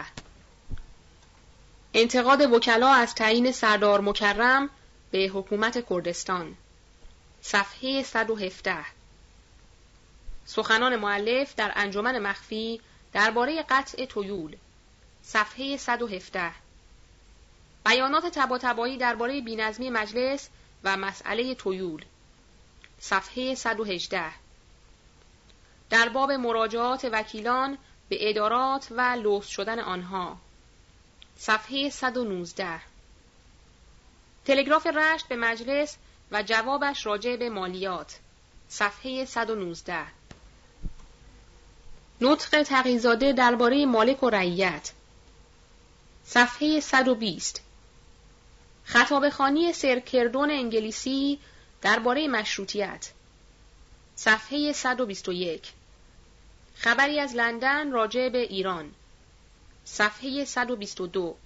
انتقاد 1.94 2.52
وکلا 2.52 2.88
از 2.88 3.14
تعیین 3.14 3.52
سردار 3.52 4.00
مکرم 4.00 4.70
به 5.10 5.30
حکومت 5.34 5.88
کردستان. 5.90 6.56
صفحه 7.42 8.02
117 8.02 8.95
سخنان 10.46 10.96
معلف 10.96 11.54
در 11.54 11.72
انجمن 11.76 12.18
مخفی 12.18 12.80
درباره 13.12 13.64
قطع 13.68 14.04
تویول 14.04 14.56
صفحه 15.22 15.76
117 15.76 16.52
بیانات 17.86 18.26
تباتبایی 18.26 18.96
درباره 18.96 19.40
بینظمی 19.40 19.90
مجلس 19.90 20.48
و 20.84 20.96
مسئله 20.96 21.54
تویول 21.54 22.04
صفحه 22.98 23.54
118 23.54 24.24
در 25.90 26.08
باب 26.08 26.32
مراجعات 26.32 27.08
وکیلان 27.12 27.78
به 28.08 28.30
ادارات 28.30 28.86
و 28.90 29.00
لوس 29.00 29.46
شدن 29.46 29.78
آنها 29.78 30.36
صفحه 31.36 31.90
119 31.90 32.80
تلگراف 34.44 34.86
رشت 34.86 35.28
به 35.28 35.36
مجلس 35.36 35.96
و 36.30 36.42
جوابش 36.42 37.06
راجع 37.06 37.36
به 37.36 37.50
مالیات 37.50 38.18
صفحه 38.68 39.24
119 39.24 40.06
نطق 42.20 42.62
تقیزاده 42.62 43.32
درباره 43.32 43.86
مالک 43.86 44.22
و 44.22 44.30
رعیت. 44.30 44.92
صفحه 46.24 46.80
120 46.80 47.62
خطاب 48.84 49.28
خانی 49.28 49.72
سرکردون 49.72 50.50
انگلیسی 50.50 51.38
درباره 51.82 52.28
مشروطیت. 52.28 53.12
صفحه 54.14 54.72
121 54.72 55.72
خبری 56.74 57.20
از 57.20 57.34
لندن 57.34 57.92
راجع 57.92 58.28
به 58.28 58.38
ایران. 58.38 58.92
صفحه 59.84 60.44
122 60.44 61.36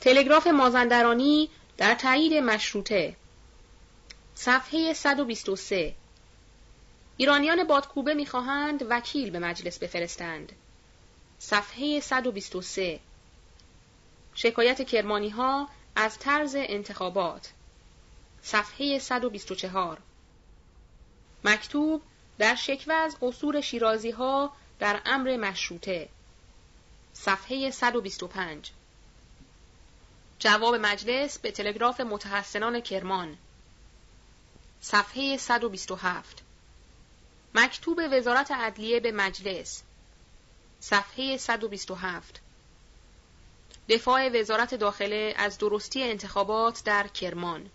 تلگراف 0.00 0.46
مازندرانی 0.46 1.48
در 1.76 1.94
تایید 1.94 2.34
مشروطه. 2.34 3.16
صفحه 4.34 4.92
123 4.92 5.94
ایرانیان 7.20 7.64
بادکوبه 7.64 8.14
می‌خواهند 8.14 8.86
وکیل 8.90 9.30
به 9.30 9.38
مجلس 9.38 9.78
بفرستند. 9.78 10.52
صفحه 11.38 12.00
123 12.00 13.00
شکایت 14.34 14.82
کرمانی 14.82 15.28
ها 15.28 15.68
از 15.96 16.18
طرز 16.18 16.54
انتخابات. 16.58 17.52
صفحه 18.42 18.98
124 18.98 19.98
مکتوب 21.44 22.02
در 22.38 22.54
شکوه 22.54 22.94
از 22.94 23.16
قصور 23.22 23.60
شیرازی 23.60 24.10
ها 24.10 24.52
در 24.78 25.00
امر 25.06 25.36
مشروطه. 25.36 26.08
صفحه 27.12 27.70
125 27.70 28.70
جواب 30.38 30.74
مجلس 30.74 31.38
به 31.38 31.50
تلگراف 31.50 32.00
متحسنان 32.00 32.80
کرمان. 32.80 33.38
صفحه 34.80 35.36
127 35.36 36.42
مکتوب 37.54 38.00
وزارت 38.12 38.50
عدلیه 38.50 39.00
به 39.00 39.12
مجلس 39.12 39.82
صفحه 40.80 41.36
127 41.36 42.40
دفاع 43.88 44.40
وزارت 44.40 44.74
داخله 44.74 45.34
از 45.36 45.58
درستی 45.58 46.02
انتخابات 46.02 46.84
در 46.84 47.08
کرمان. 47.08 47.70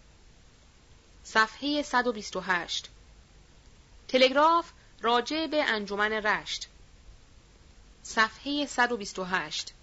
صفحه 1.24 1.82
128 1.82 2.90
تلگراف 4.08 4.72
راجع 5.02 5.48
به 5.48 5.64
انجمن 5.64 6.12
رشت. 6.12 6.68
صفحه 8.04 8.66
128 8.66 9.74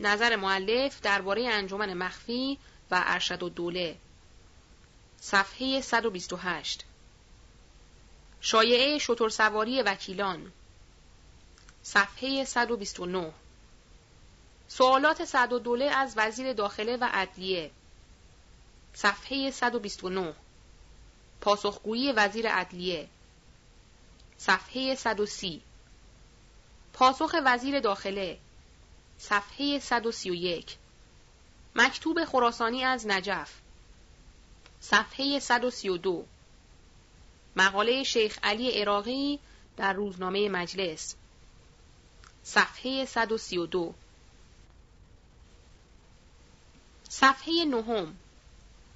نظر 0.00 0.36
معلف 0.36 1.00
درباره 1.00 1.48
انجمن 1.48 1.94
مخفی 1.94 2.58
و 2.90 3.02
ارشد 3.06 3.42
و 3.42 3.48
دوله 3.48 3.96
صفحه 5.20 5.80
128 5.80 6.84
شایعه 8.44 8.98
شطور 8.98 9.30
سواری 9.30 9.82
وکیلان 9.82 10.52
صفحه 11.82 12.44
129 12.44 13.32
سوالات 14.68 15.24
سعد 15.24 15.52
و 15.52 15.58
دوله 15.58 15.84
از 15.84 16.14
وزیر 16.16 16.52
داخله 16.52 16.96
و 16.96 17.08
عدلیه. 17.12 17.70
صفحه 18.94 19.50
129 19.50 20.34
پاسخگویی 21.40 22.12
وزیر 22.12 22.48
عدلیه. 22.48 23.08
صفحه 24.38 24.94
130 24.94 25.62
پاسخ 26.92 27.34
وزیر 27.44 27.80
داخله. 27.80 28.38
صفحه 29.18 29.78
131 29.78 30.76
مکتوب 31.74 32.24
خراسانی 32.24 32.84
از 32.84 33.06
نجف. 33.06 33.52
صفحه 34.80 35.38
132 35.38 36.26
مقاله 37.56 38.02
شیخ 38.02 38.38
علی 38.42 38.70
عراقی 38.70 39.38
در 39.76 39.92
روزنامه 39.92 40.48
مجلس. 40.48 41.14
صفحه 42.44 43.04
132 43.04 43.94
صفحه 47.08 47.64
نهم. 47.64 48.16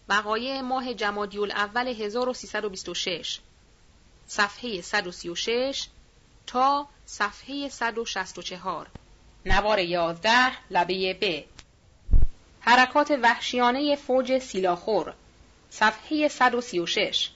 وقایع 0.09 0.61
ماه 0.61 0.95
جمادی 0.95 1.39
الاول 1.39 1.89
1326 1.89 3.41
صفحه 4.27 4.81
136 4.81 5.87
تا 6.47 6.87
صفحه 7.07 7.69
164 7.69 8.87
نوار 9.47 9.79
11 9.79 10.53
لبه 10.71 11.15
ب. 11.21 11.45
حرکات 12.61 13.11
وحشیانه 13.23 13.97
فوج 13.97 14.39
سیلاخور. 14.39 15.15
صفحه 15.71 16.29
136 16.29 17.31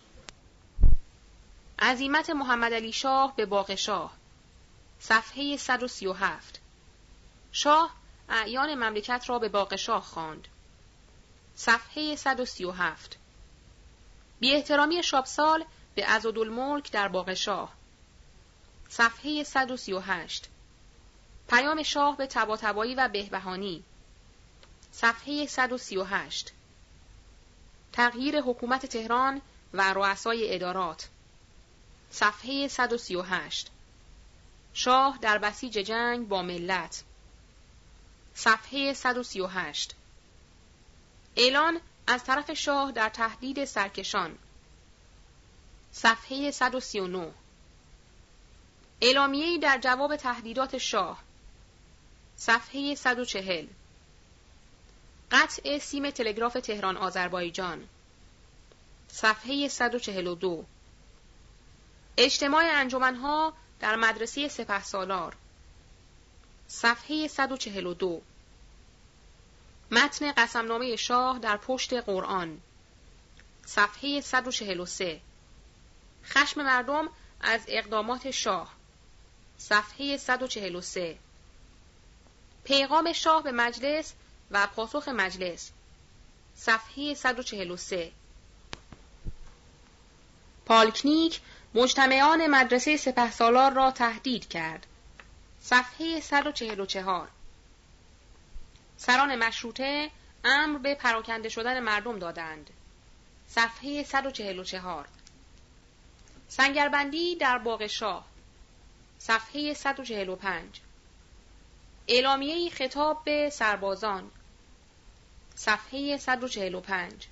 عزیمت 1.82 2.30
محمد 2.30 2.74
علی 2.74 2.92
شاه 2.92 3.36
به 3.36 3.46
باغ 3.46 3.74
شاه. 3.74 4.12
صفحه 4.98 5.56
137 5.56 6.60
شاه 7.52 7.94
اعیان 8.28 8.74
مملکت 8.74 9.24
را 9.28 9.38
به 9.38 9.48
باغ 9.48 9.76
شاه 9.76 10.02
خواند. 10.02 10.48
صفحه 11.54 12.16
137 12.16 13.16
بی 14.40 14.54
احترامی 14.54 15.02
شابسال 15.02 15.64
به 15.94 16.06
عزدالملک 16.06 16.92
در 16.92 17.08
باغ 17.08 17.34
شاه. 17.34 17.72
صفحه 18.88 19.42
138 19.42 20.48
پیام 21.48 21.82
شاه 21.82 22.16
به 22.16 22.26
تباتبایی 22.26 22.94
و 22.94 23.08
بهبهانی. 23.08 23.84
صفحه 24.92 25.46
138 25.46 26.52
تغییر 27.92 28.40
حکومت 28.40 28.86
تهران 28.86 29.40
و 29.74 29.92
رؤسای 29.92 30.54
ادارات. 30.54 31.08
صفحه 32.10 32.68
138 32.68 33.70
شاه 34.74 35.18
در 35.22 35.38
بسیج 35.38 35.72
جنگ 35.72 36.28
با 36.28 36.42
ملت. 36.42 37.04
صفحه 38.34 38.92
138 38.92 39.94
اعلان 41.36 41.80
از 42.06 42.24
طرف 42.24 42.50
شاه 42.50 42.92
در 42.92 43.08
تهدید 43.08 43.64
سرکشان. 43.64 44.38
صفحه 45.92 46.50
139 46.50 47.32
اعلامیه‌ای 49.00 49.58
در 49.58 49.78
جواب 49.78 50.16
تهدیدات 50.16 50.78
شاه. 50.78 51.22
صفحه 52.36 52.94
140 52.94 53.66
قطع 55.30 55.78
سیم 55.78 56.10
تلگراف 56.10 56.52
تهران 56.52 56.96
آذربایجان. 56.96 57.88
صفحه 59.08 59.68
142 59.68 60.64
اجتماع 62.22 62.80
انجمنها 62.80 63.52
در 63.80 63.96
مدرسه 63.96 64.48
سپه 64.48 64.82
سالار 64.82 65.36
صفحه 66.68 67.28
142 67.28 68.22
متن 69.90 70.32
قسمنامه 70.32 70.96
شاه 70.96 71.38
در 71.38 71.56
پشت 71.56 71.94
قرآن. 71.94 72.60
صفحه 73.66 74.20
143 74.20 75.20
خشم 76.24 76.62
مردم 76.62 77.08
از 77.40 77.60
اقدامات 77.68 78.30
شاه. 78.30 78.74
صفحه 79.58 80.16
143 80.16 81.18
پیغام 82.64 83.12
شاه 83.12 83.42
به 83.42 83.52
مجلس 83.52 84.12
و 84.50 84.66
پاسخ 84.66 85.08
مجلس. 85.08 85.70
صفحه 86.56 87.14
143 87.14 88.12
پالکنیک 90.66 91.40
مجتمعان 91.74 92.46
مدرسه 92.46 92.96
سپه 92.96 93.30
سالار 93.30 93.72
را 93.72 93.90
تهدید 93.90 94.48
کرد. 94.48 94.86
صفحه 95.60 96.20
144 96.20 97.28
سران 98.96 99.36
مشروطه 99.36 100.10
امر 100.44 100.78
به 100.78 100.94
پراکنده 100.94 101.48
شدن 101.48 101.80
مردم 101.80 102.18
دادند. 102.18 102.70
صفحه 103.48 104.02
144 104.02 105.08
سنگربندی 106.48 107.36
در 107.36 107.58
باغ 107.58 107.86
شاه. 107.86 108.26
صفحه 109.18 109.74
145 109.74 110.80
اعلامیه 112.08 112.70
خطاب 112.70 113.24
به 113.24 113.50
سربازان. 113.50 114.30
صفحه 115.54 116.16
145 116.16 117.28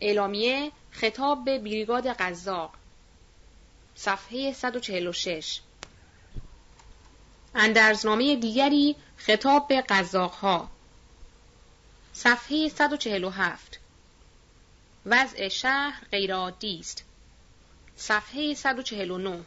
اعلامیه 0.00 0.72
خطاب 0.90 1.44
به 1.44 1.58
بریگاد 1.58 2.06
قزاق. 2.06 2.74
صفحه 3.96 4.52
146 4.52 5.60
اندرزنامه 7.54 8.36
دیگری 8.36 8.96
خطاب 9.16 9.68
به 9.68 9.80
قزاقها. 9.80 10.70
صفحه 12.12 12.68
147 12.68 13.80
وضع 15.06 15.48
شهر 15.48 16.04
غیرعادی 16.10 16.80
است. 16.80 17.04
صفحه 17.96 18.54
149 18.54 19.42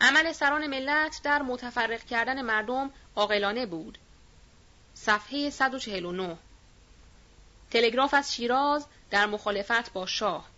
عمل 0.00 0.32
سران 0.32 0.66
ملت 0.66 1.20
در 1.22 1.42
متفرق 1.42 2.04
کردن 2.04 2.42
مردم 2.42 2.90
عاقلانه 3.16 3.66
بود. 3.66 3.98
صفحه 4.94 5.50
149 5.50 6.36
تلگراف 7.70 8.14
از 8.14 8.34
شیراز 8.34 8.86
در 9.10 9.26
مخالفت 9.26 9.92
با 9.92 10.06
شاه. 10.06 10.49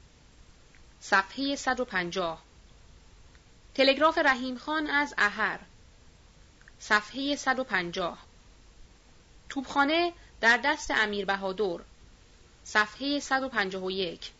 صفحه 1.04 1.56
150 1.56 2.42
تلگراف 3.74 4.18
رحیم 4.18 4.58
خان 4.58 4.86
از 4.86 5.14
اهر 5.18 5.60
صفحه 6.78 7.36
150 7.36 8.18
توبخانه 9.48 10.12
در 10.40 10.56
دست 10.64 10.90
امیر 10.90 11.24
بهادر. 11.24 11.78
صفحه 12.64 13.20
151 13.20 14.30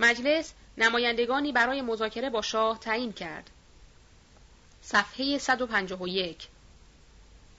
مجلس 0.00 0.52
نمایندگانی 0.78 1.52
برای 1.52 1.82
مذاکره 1.82 2.30
با 2.30 2.42
شاه 2.42 2.78
تعیین 2.78 3.12
کرد. 3.12 3.50
صفحه 4.82 5.38
151 5.38 6.48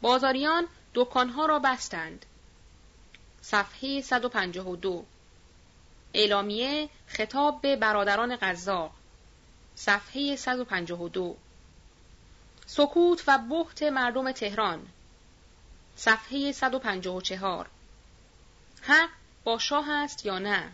بازاریان 0.02 0.68
دکانها 0.94 1.46
را 1.46 1.60
بستند. 1.60 2.26
صفحه 3.42 4.02
152 4.02 5.06
اعلامیه 6.14 6.90
خطاب 7.08 7.62
به 7.62 7.76
برادران 7.76 8.36
قزاق 8.36 8.92
صفحه 9.76 10.36
152 10.36 11.38
سکوت 12.66 13.24
و 13.28 13.38
بحت 13.38 13.84
مردم 13.84 14.32
تهران 14.32 14.88
صفحه 15.96 16.52
154 16.52 17.70
حق 18.82 19.10
با 19.44 19.58
شاه 19.58 19.90
است 19.90 20.26
یا 20.26 20.40
نه؟ 20.40 20.72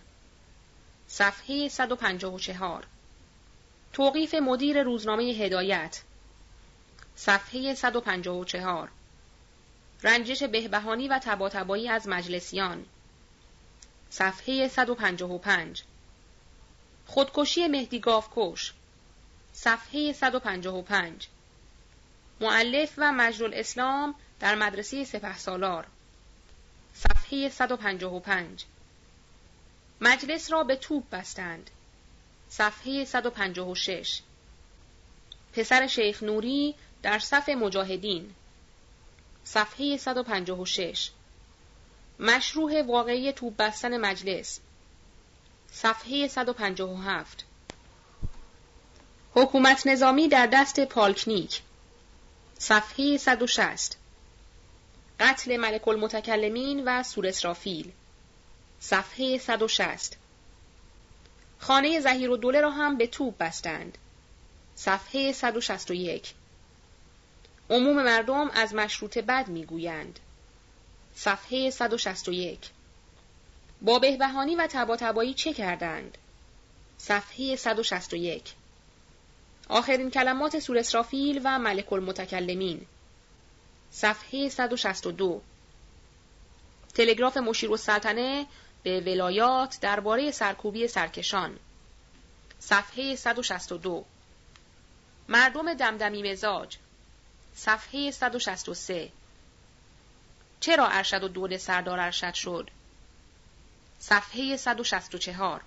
صفحه 1.07 1.67
154 1.67 2.87
توقیف 3.93 4.33
مدیر 4.33 4.83
روزنامه 4.83 5.23
هدایت 5.23 6.01
صفحه 7.15 7.73
154 7.75 8.89
رنجش 10.03 10.43
بهبهانی 10.43 11.07
و 11.07 11.19
تباتبایی 11.23 11.89
از 11.89 12.07
مجلسیان. 12.07 12.85
صفحه 14.17 14.67
155 14.67 15.83
خودکشی 17.05 17.67
مهدی 17.67 17.99
گاوکش 17.99 18.73
صفحه 19.53 20.13
155 20.13 21.27
معلف 22.41 22.93
و 22.97 23.11
مجرول 23.11 23.53
اسلام 23.53 24.15
در 24.39 24.55
مدرسه 24.55 25.03
سپه 25.03 25.37
سالار. 25.37 25.87
صفحه 26.93 27.49
155 27.49 28.65
مجلس 30.01 30.51
را 30.51 30.63
به 30.63 30.75
توپ 30.75 31.09
بستند. 31.09 31.69
صفحه 32.49 33.05
156 33.05 34.21
پسر 35.53 35.87
شیخ 35.87 36.23
نوری 36.23 36.75
در 37.01 37.19
صف 37.19 37.49
مجاهدین. 37.49 38.35
صفحه 39.43 39.97
156 39.97 41.11
مشروع 42.19 42.81
واقعی 42.81 43.31
توپ 43.31 43.57
بستن 43.57 43.97
مجلس. 43.97 44.59
صفحه 45.71 46.27
157 46.27 47.45
حکومت 49.33 49.87
نظامی 49.87 50.27
در 50.27 50.47
دست 50.47 50.79
پالکنیک. 50.79 51.61
صفحه 52.57 53.17
160 53.17 53.97
قتل 55.19 55.57
ملک 55.57 55.87
المتکلمین 55.87 56.83
و 56.85 57.03
سور 57.03 57.27
اسرافیل. 57.27 57.91
صفحه 58.79 59.37
160 59.37 60.17
خانه 61.59 61.99
زهیر 61.99 62.29
و 62.29 62.37
دوله 62.37 62.61
را 62.61 62.71
هم 62.71 62.97
به 62.97 63.07
توپ 63.07 63.37
بستند. 63.37 63.97
صفحه 64.75 65.31
161 65.31 66.33
عموم 67.69 68.03
مردم 68.03 68.49
از 68.49 68.73
مشروط 68.73 69.17
بد 69.17 69.47
می‌گویند. 69.47 70.19
صفحه 71.15 71.69
161 71.69 72.59
با 73.81 73.99
بهبهانی 73.99 74.55
و 74.55 74.67
تبا 74.67 75.25
چه 75.33 75.53
کردند؟ 75.53 76.17
صفحه 76.97 77.55
161 77.55 78.53
آخرین 79.69 80.11
کلمات 80.11 80.59
سور 80.59 80.77
اسرافیل 80.77 81.41
و 81.43 81.59
ملک 81.59 81.93
المتکلمین. 81.93 82.85
صفحه 83.91 84.49
162 84.49 85.41
تلگراف 86.93 87.37
مشیر 87.37 87.75
سلطنه 87.75 88.45
به 88.83 88.99
ولایات 88.99 89.77
درباره 89.81 90.31
سرکوبی 90.31 90.87
سرکشان. 90.87 91.59
صفحه 92.59 93.15
162 93.15 94.05
مردم 95.29 95.73
دمدمی 95.73 96.31
مزاج. 96.31 96.77
صفحه 97.55 98.11
163 98.11 99.11
چرا 100.65 100.87
ارشد 100.87 101.23
و 101.23 101.27
دوله 101.27 101.57
سردار 101.57 101.99
ارشد 101.99 102.33
شد؟ 102.33 102.69
صفحه 103.99 104.57
164 104.57 105.61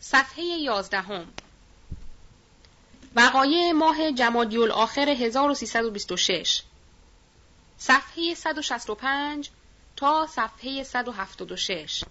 صفحه 0.00 0.44
11 0.44 1.26
وقایع 3.14 3.72
ماه 3.72 4.12
جمادی 4.12 4.58
الاخر 4.58 5.08
1326 5.08 6.62
صفحه 7.78 8.34
165 8.34 9.50
تا 9.96 10.26
صفحه 10.26 10.82
176 10.82 12.04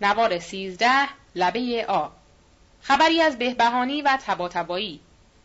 نوار 0.00 0.38
13 0.38 1.08
لبه 1.34 1.86
آ. 1.88 2.08
خبری 2.82 3.22
از 3.22 3.38
بهبهانی 3.38 4.02
و 4.02 4.18
تباتبایی 4.26 5.00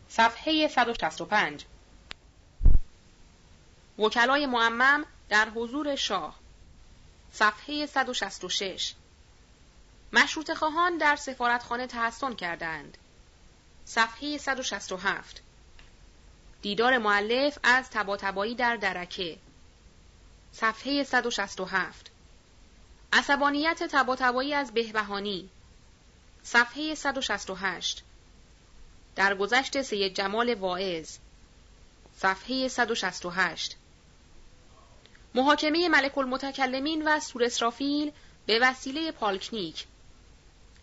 صفحه 0.10 0.67
165 0.67 1.65
وکلای 3.99 4.45
معمم 4.45 5.05
در 5.29 5.49
حضور 5.49 5.95
شاه. 5.95 6.39
صفحه 7.33 7.86
166 7.86 8.93
مشروط 10.13 10.53
خواهان 10.53 10.97
در 10.97 11.15
سفارتخانه 11.15 11.88
تحسن 11.88 12.33
کردند. 12.33 12.97
صفحه 13.86 14.38
167 14.38 15.41
دیدار 16.62 16.97
معلف 16.97 17.57
از 17.63 17.89
تباتبایی 17.89 18.55
در 18.55 18.75
درکه. 18.75 19.38
صفحه 20.51 21.03
167 21.03 22.12
عصبانیت 23.13 23.83
تباتبایی 23.83 24.53
از 24.53 24.73
بهبهانی. 24.73 25.49
صفحه 26.43 26.95
168 26.95 28.03
در 29.15 29.36
گذشت 29.36 29.81
سید 29.81 30.13
جمال 30.13 30.53
واعظ. 30.53 31.17
صفحه 32.17 32.67
168 32.67 33.77
محاکمه 35.38 35.89
ملک 35.89 36.17
المتکلمین 36.17 37.08
و 37.08 37.19
سور 37.19 37.43
اسرافیل 37.43 38.12
به 38.45 38.60
وسیله 38.62 39.12
پالکنیک. 39.12 39.86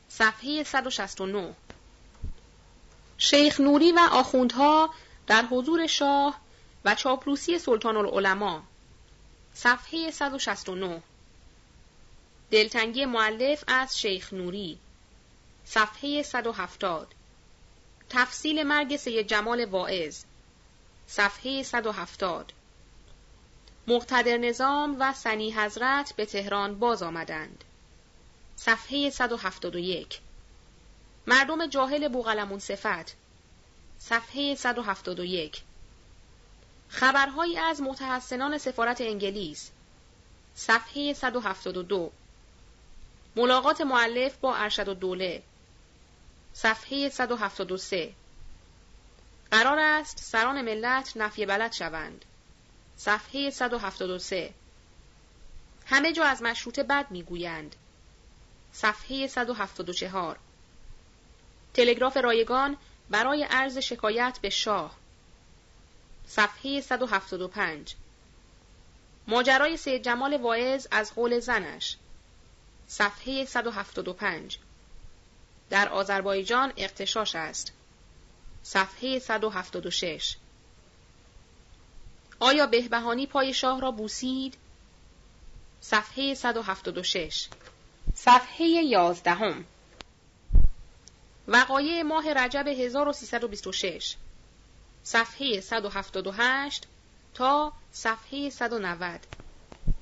صفحه 0.09 0.63
169 0.63 1.55
شیخ 3.19 3.61
نوری 3.61 3.93
و 3.93 3.99
آخوندها 4.13 4.91
در 5.27 5.45
حضور 5.45 5.87
شاه 5.87 6.41
و 6.85 6.95
چاپلوسی 6.95 7.59
سلطان 7.59 7.97
العلماء 7.97 8.61
صفحه 9.55 10.11
169 10.11 11.03
دلتنگی 12.51 13.05
معلف 13.05 13.65
از 13.67 13.99
شیخ 13.99 14.33
نوری. 14.33 14.79
صفحه 15.65 16.23
170 16.23 17.15
تفصیل 18.11 18.63
مرگ 18.63 18.97
سید 18.97 19.27
جمال 19.27 19.65
واعظ. 19.65 20.25
صفحه 21.07 21.63
170 21.63 22.53
مقتدر 23.87 24.37
نظام 24.37 24.97
و 25.01 25.13
سنی 25.13 25.53
حضرت 25.53 26.13
به 26.17 26.27
تهران 26.27 26.79
باز 26.79 27.03
آمدند. 27.03 27.65
صفحه 28.57 29.11
171 29.11 30.21
مردم 31.27 31.67
جاهل 31.67 32.09
بوغلمون 32.09 32.59
صفت. 32.59 33.17
صفحه 33.99 34.55
171 34.55 35.63
خبرهایی 36.89 37.59
از 37.59 37.83
متحسنان 37.83 38.59
سفارت 38.59 39.01
انگلیس. 39.01 39.71
صفحه 40.55 41.13
172 41.13 42.13
ملاقات 43.37 43.81
معلف 43.81 44.37
با 44.37 44.57
ارشد 44.57 44.89
و 44.89 44.95
دوله 44.95 45.43
صفحه 46.53 47.09
173 47.09 48.13
قرار 49.51 49.79
است 49.79 50.19
سران 50.19 50.63
ملت 50.63 51.13
نفی 51.17 51.47
بلد 51.47 51.73
شوند. 51.73 52.25
صفحه 52.97 53.51
173 53.51 54.55
همه 55.87 56.13
جا 56.13 56.25
از 56.25 56.43
مشروط 56.43 56.81
بد 56.81 57.11
می‌گویند. 57.11 57.77
صفحه 58.73 59.27
174 59.27 60.39
تلگراف 61.75 62.17
رایگان 62.17 62.77
برای 63.11 63.43
عرض 63.45 63.79
شکایت 63.79 64.39
به 64.43 64.51
شاه. 64.51 64.97
صفحه 66.27 66.81
175 66.81 67.95
ماجرای 69.27 69.77
سید 69.77 70.03
جمال 70.03 70.37
واعظ 70.37 70.87
از 70.91 71.15
قول 71.15 71.41
زنش. 71.41 71.97
صفحه 72.89 73.45
175 73.45 74.59
در 75.71 75.89
آذربایجان 75.89 76.73
اقتشاش 76.77 77.35
است. 77.35 77.73
صفحه 78.63 79.19
176 79.19 80.37
آیا 82.41 82.67
بهبهانی 82.67 83.27
پای 83.27 83.55
شاه 83.55 83.81
را 83.81 83.91
بوسید؟ 83.91 84.55
صفحه 85.81 86.35
176 86.35 87.49
صفحه 88.15 88.67
11 88.67 89.65
وقایع 91.49 92.03
ماه 92.03 92.33
رجب 92.33 92.69
1326 92.69 94.17
صفحه 95.03 95.61
178 95.61 96.87
تا 97.35 97.73
صفحه 97.93 98.51
190 98.51 99.21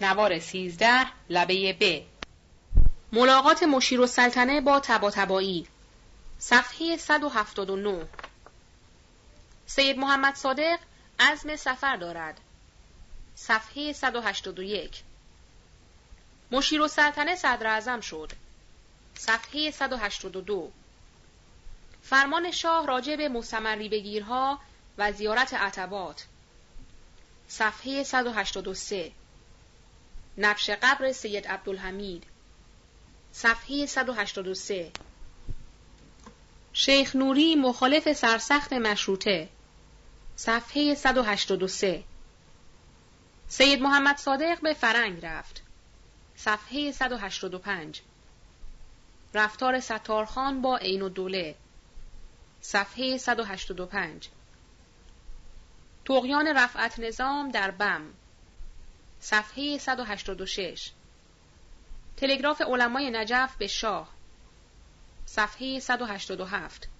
نوار 0.01 0.38
13 0.38 1.07
لبه 1.31 1.77
ب. 1.81 2.03
ملاقات 3.12 3.62
مشیر 3.62 4.01
و 4.01 4.07
سلطنه 4.07 4.61
با 4.61 4.81
تبا 4.81 5.11
صفحه 6.38 6.97
179 6.97 8.07
سید 9.66 9.99
محمد 9.99 10.35
صادق 10.35 10.79
عزم 11.23 11.57
سفر 11.57 11.97
دارد. 11.97 12.41
صفحه 13.35 13.93
181 13.93 15.03
مشیر 16.51 16.81
و 16.81 16.89
سلطنه 16.89 17.37
صدر 17.37 17.67
اعظم 17.67 18.01
شد. 18.01 18.33
صفحه 19.15 19.71
182 19.71 20.73
فرمان 22.03 22.51
شاه 22.51 22.87
راجع 22.87 23.17
به 23.17 23.29
مستمری 23.29 23.89
بگیرها 23.89 24.61
و 24.99 25.13
زیارت 25.13 25.55
عتبات 25.55 26.27
صفحه 27.49 28.03
183 28.03 29.13
نبش 30.39 30.71
قبر 30.71 31.13
سید 31.13 31.47
عبدالحمید. 31.47 32.25
صفحه 33.33 33.87
183 33.87 34.91
شیخ 36.73 37.17
نوری 37.17 37.57
مخالف 37.57 38.13
سرسخت 38.13 38.73
مشروطه. 38.73 39.49
صفحه 40.45 40.95
183 40.95 42.05
سید 43.49 43.83
محمد 43.83 44.17
صادق 44.17 44.61
به 44.61 44.75
فرنگ 44.75 45.27
رفت. 45.27 45.63
صفحه 46.37 46.93
185 46.93 48.03
رفتار 49.35 49.81
ستارخان 49.81 50.63
با 50.63 50.77
عین 50.77 51.09
دوله. 51.09 51.55
صفحه 52.61 53.19
185 53.19 54.29
تقیان 56.05 56.47
رفعت 56.47 56.99
نظام 56.99 57.51
در 57.51 57.71
بم. 57.71 58.03
صفحه 59.21 59.79
186 59.79 60.91
تلگراف 62.17 62.61
علمای 62.61 63.11
نجف 63.11 63.57
به 63.57 63.67
شاه. 63.67 64.09
صفحه 65.27 65.81
187 65.81 66.92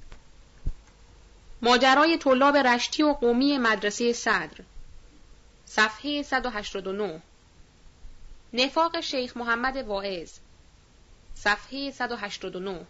ماجرای 1.63 2.19
طلاب 2.19 2.57
رشتی 2.57 3.03
و 3.03 3.13
قومی 3.13 3.59
مدرسه 3.59 4.13
صدر. 4.13 4.65
صفحه 5.65 6.23
189 6.23 7.23
نفاق 8.53 9.01
شیخ 9.01 9.37
محمد 9.37 9.77
واعظ. 9.77 10.33
صفحه 11.35 11.91
189 11.91 12.87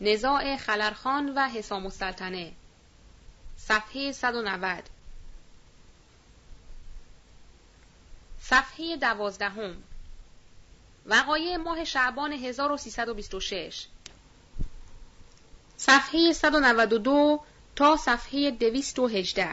نزاع 0.00 0.56
خلرخان 0.56 1.34
و 1.36 1.48
حسام 1.48 1.84
السلطنه. 1.86 2.52
صفحه 3.56 4.12
190 4.12 4.82
صفحه 8.40 8.96
دوازدهم. 8.96 9.82
وقایع 11.06 11.56
ماه 11.56 11.84
شعبان 11.84 12.32
1326 12.32 13.86
صفحه 15.80 16.32
192 16.32 17.40
تا 17.76 17.96
صفحه 17.96 18.50
218 18.50 19.48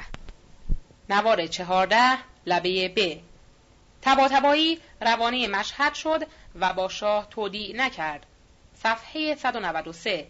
نوار 1.09 1.47
14 1.47 2.17
لبه 2.45 2.93
ب. 2.95 3.21
تبا 4.01 4.27
تبایی 4.27 4.81
روانه 5.01 5.47
مشهد 5.47 5.93
شد 5.93 6.27
و 6.55 6.73
با 6.73 6.89
شاه 6.89 7.27
تودیع 7.29 7.75
نکرد. 7.75 8.25
صفحه 8.75 9.35
193 9.35 10.27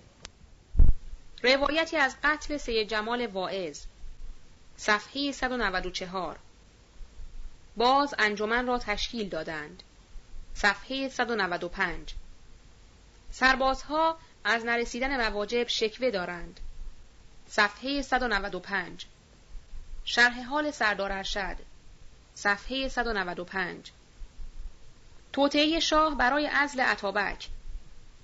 روایتی 1.44 1.98
از 1.98 2.16
قتل 2.24 2.58
سید 2.58 2.88
جمال 2.88 3.28
واعظ. 3.28 3.80
صفحه 4.78 5.32
194 5.32 6.40
باز 7.78 8.16
انجمن 8.20 8.68
را 8.68 8.78
تشکیل 8.78 9.30
دادند. 9.30 9.84
صفحه 10.54 11.10
195 11.10 12.14
سربازها 13.32 14.18
از 14.46 14.66
نرسیدن 14.66 15.28
مواجب 15.28 15.68
شکوه 15.68 16.12
دارند. 16.12 16.60
صفحه 17.48 18.02
195 18.02 19.06
شرح 20.06 20.42
حال 20.42 20.72
سردار 20.72 21.12
ارشد. 21.12 21.56
صفحه 22.36 22.88
195 22.88 23.92
توطعه 25.34 25.80
شاه 25.80 26.18
برای 26.18 26.48
ازل 26.48 26.80
عطابک 26.80 27.48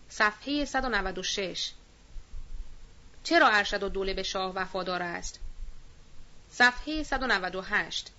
صفحه 0.09 0.65
196 0.65 1.71
چرا 3.23 3.47
ارشد 3.47 3.83
و 3.83 3.89
دوله 3.89 4.13
به 4.13 4.23
شاه 4.23 4.53
وفادار 4.55 5.03
است؟ 5.03 5.39
صفحه 6.49 7.03
198 7.03 8.11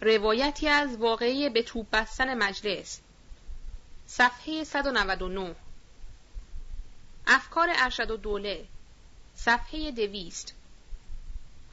روایتی 0.00 0.68
از 0.68 0.96
واقعی 0.96 1.48
به 1.48 1.62
توپ 1.62 1.86
بستن 1.92 2.34
مجلس. 2.34 3.00
صفحه 4.06 4.64
199 4.64 5.54
افکار 7.32 7.68
ارشد 7.74 8.10
و 8.10 8.16
دوله 8.16 8.64
صفحه 9.34 9.90
دویست. 9.90 10.54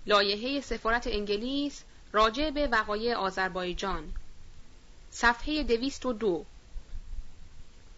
لایحه 0.06 0.62
سفارت 0.62 1.08
انگلیس 1.08 1.84
راجع 2.12 2.50
به 2.50 2.67
وقایع 2.67 3.15
آذربایجان. 3.15 4.13
صفحه 5.12 5.63
دویست 5.63 6.06
و 6.06 6.13
دو. 6.13 6.46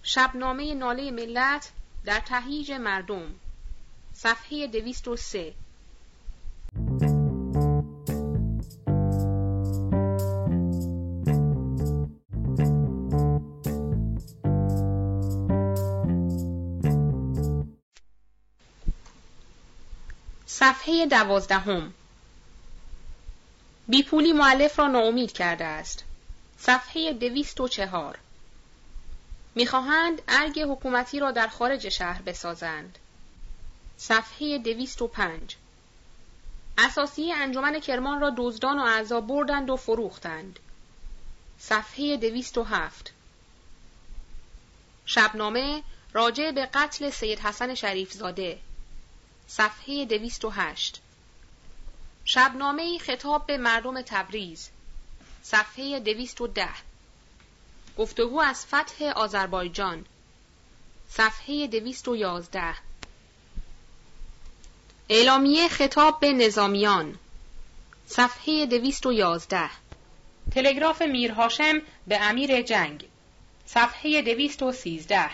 شبنامه 0.04 0.74
ناله 0.74 1.12
ملت 1.12 1.72
در 2.06 2.20
تهییج 2.20 2.72
مردم. 2.72 3.36
صفحه 4.14 4.68
دویست 4.68 5.08
و 5.08 5.16
سه. 5.16 5.54
صفحه 20.60 21.06
دوازدهم 21.06 21.94
بیپولی 23.88 24.34
معلف 24.34 24.80
را 24.80 24.88
ناامید 24.88 25.32
کرده 25.32 25.66
است. 25.66 26.04
صفحه 26.58 27.14
دویست 27.14 27.62
و 27.62 27.68
چهار 27.68 28.18
می‌خواهند 29.56 30.22
ارگ 30.28 30.60
حکومتی 30.60 31.20
را 31.20 31.32
در 31.32 31.48
خارج 31.48 31.90
شهر 31.90 32.22
بسازند. 32.22 32.98
صفحه 33.98 34.58
دویست 34.58 35.02
و 35.02 35.08
پنج 35.08 35.56
اساسی 36.78 37.32
انجمن 37.32 37.80
کرمان 37.80 38.22
را 38.22 38.34
دزدان 38.38 38.80
و 38.80 38.84
اعضا 38.84 39.22
بردند 39.22 39.70
و 39.70 39.76
فروختند. 39.76 40.60
صفحه 41.60 42.18
دویست 42.18 42.58
و 42.58 42.64
هفت 42.64 43.14
شبنامه 45.06 45.84
راجع 46.14 46.52
به 46.52 46.66
قتل 46.66 47.10
سید 47.10 47.40
حسن 47.40 47.76
شریفزاده 47.76 48.60
صفحه 49.52 50.06
دویست 50.06 50.46
و 50.46 50.50
هشت. 50.50 51.02
شبنامه 52.26 52.98
خطاب 52.98 53.46
به 53.46 53.58
مردم 53.58 54.02
تبریز. 54.02 54.70
صفحه 55.44 56.00
دویست 56.00 56.42
و 56.42 56.48
ده. 56.48 56.70
گفتگو 57.98 58.40
از 58.40 58.66
فتح 58.66 59.06
آذربایجان. 59.06 60.06
صفحه 61.10 61.68
دویست 61.68 62.08
و 62.08 62.16
یازده. 62.16 62.76
اعلامیه 65.10 65.68
خطاب 65.68 66.20
به 66.20 66.34
نظامیان. 66.34 67.20
صفحه 68.08 68.66
دویست 68.66 69.06
و 69.06 69.14
یازده. 69.14 69.70
تلگراف 70.52 71.02
میرهاشم 71.02 71.82
به 72.08 72.22
امیر 72.22 72.62
جنگ. 72.62 73.06
صفحه 73.66 74.22
دویست 74.22 74.64
و 74.64 74.72
سیزده. 74.72 75.30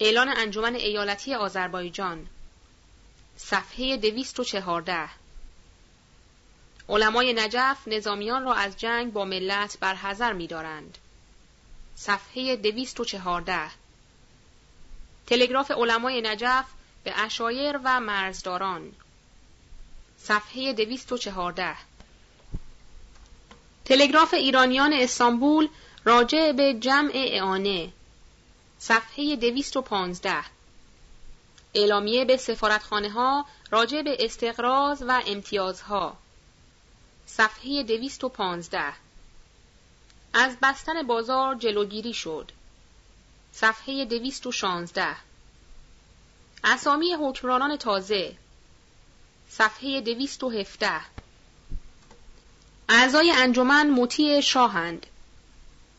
اعلان 0.00 0.28
انجمن 0.28 0.74
ایالتی 0.74 1.34
آذربایجان. 1.34 2.26
صفحه 3.36 3.96
دویست 3.96 4.40
و 4.40 4.44
چهارده. 4.44 5.08
علمای 6.88 7.32
نجف 7.32 7.76
نظامیان 7.86 8.44
را 8.44 8.54
از 8.54 8.76
جنگ 8.76 9.12
با 9.12 9.24
ملت 9.24 9.78
برحضر 9.80 10.32
می 10.32 10.46
دارند. 10.46 10.98
صفحه 11.96 12.56
دویست 12.56 13.00
و 13.00 13.04
چهارده. 13.04 13.70
تلگراف 15.26 15.70
علمای 15.70 16.20
نجف 16.20 16.64
به 17.04 17.20
اشایر 17.20 17.80
و 17.84 18.00
مرزداران. 18.00 18.92
صفحه 20.18 20.72
دویست 20.72 21.12
و 21.12 21.18
چهارده. 21.18 21.74
تلگراف 23.84 24.34
ایرانیان 24.34 24.92
استانبول 24.92 25.68
راجع 26.04 26.52
به 26.52 26.74
جمع 26.74 27.10
اعانه. 27.14 27.92
صفحه 28.86 29.36
دویست 29.36 29.76
و 29.76 29.82
پانزده. 29.82 30.44
اعلامیه 31.74 32.24
به 32.24 32.36
سفارتخانه 32.36 33.10
ها 33.10 33.46
راجع 33.70 34.02
به 34.02 34.16
استقراض 34.20 35.02
و 35.08 35.22
امتیازها. 35.26 36.16
صفحه 37.26 37.82
دویست 37.82 38.24
و 38.24 38.28
پانزده. 38.28 38.92
از 40.34 40.56
بستن 40.62 41.02
بازار 41.02 41.54
جلوگیری 41.54 42.14
شد. 42.14 42.52
صفحه 43.52 44.04
دویست 44.04 44.46
و 44.46 44.52
شانزده. 44.52 45.16
اسامی 46.64 47.14
حکمرانان 47.14 47.76
تازه. 47.76 48.36
صفحه 49.48 50.00
دویست 50.00 50.44
و 50.44 50.50
هفته 50.50 51.00
اعضای 52.88 53.30
انجمن 53.30 53.90
مطیع 53.90 54.40
شاهند. 54.40 55.06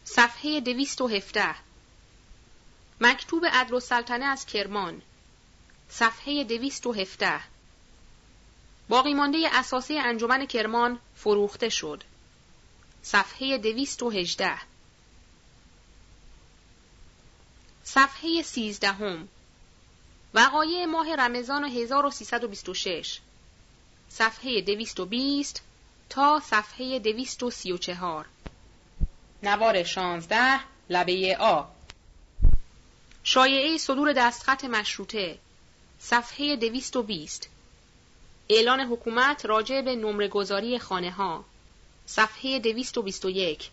صفحه 0.04 0.60
دویست 0.60 1.02
و 1.02 1.08
هفته 1.08 1.65
مکتوب 3.02 3.46
عدل 3.46 3.80
سلطنه 3.80 4.26
از 4.26 4.46
کرمان 4.46 5.02
صفحه 5.90 6.44
دویست 6.44 6.88
و 6.88 6.94
هفته. 6.94 7.40
باقی 8.90 9.14
مانده 9.14 9.38
اساسی 9.52 9.98
انجمن 9.98 10.46
کرمان 10.46 11.00
فروخته 11.16 11.70
شد. 11.70 12.04
صفحه 13.02 13.58
دویست 13.58 14.04
و 14.04 14.10
هجده. 14.10 14.58
صفحه 17.84 18.42
سیزدهم. 18.42 19.28
وقایع 20.34 20.86
ماه 20.86 21.16
رمضان 21.16 21.64
1326 21.64 23.20
صفحه 24.10 24.62
دویست 24.62 25.00
و 25.00 25.06
بیست 25.06 25.62
تا 26.10 26.40
صفحه 26.40 27.00
دویست 27.00 27.44
و 27.44 27.52
سی 27.52 27.72
و 27.72 27.78
چهار. 27.78 28.26
نوار 29.44 29.84
شانزده 29.84 30.60
لبه 30.90 31.38
آ. 31.40 31.75
شایعه 33.28 33.78
صدور 33.78 34.14
دستخط 34.14 34.66
مشروطه 34.66 35.38
صفحه 36.00 36.56
دویست 36.56 36.96
و 36.96 37.04
بیست. 37.04 37.50
اعلان 38.50 38.80
حکومت 38.80 39.46
راجع 39.46 39.82
به 39.82 39.96
نمره 39.96 40.28
گذاری 40.28 40.80
خانه 40.80 41.12
ها 41.12 41.46
صفحه 42.06 42.60
دویست 42.60 42.98
و 42.98 43.02
بیست 43.02 43.26
و 43.26 43.30
یک. 43.30 43.70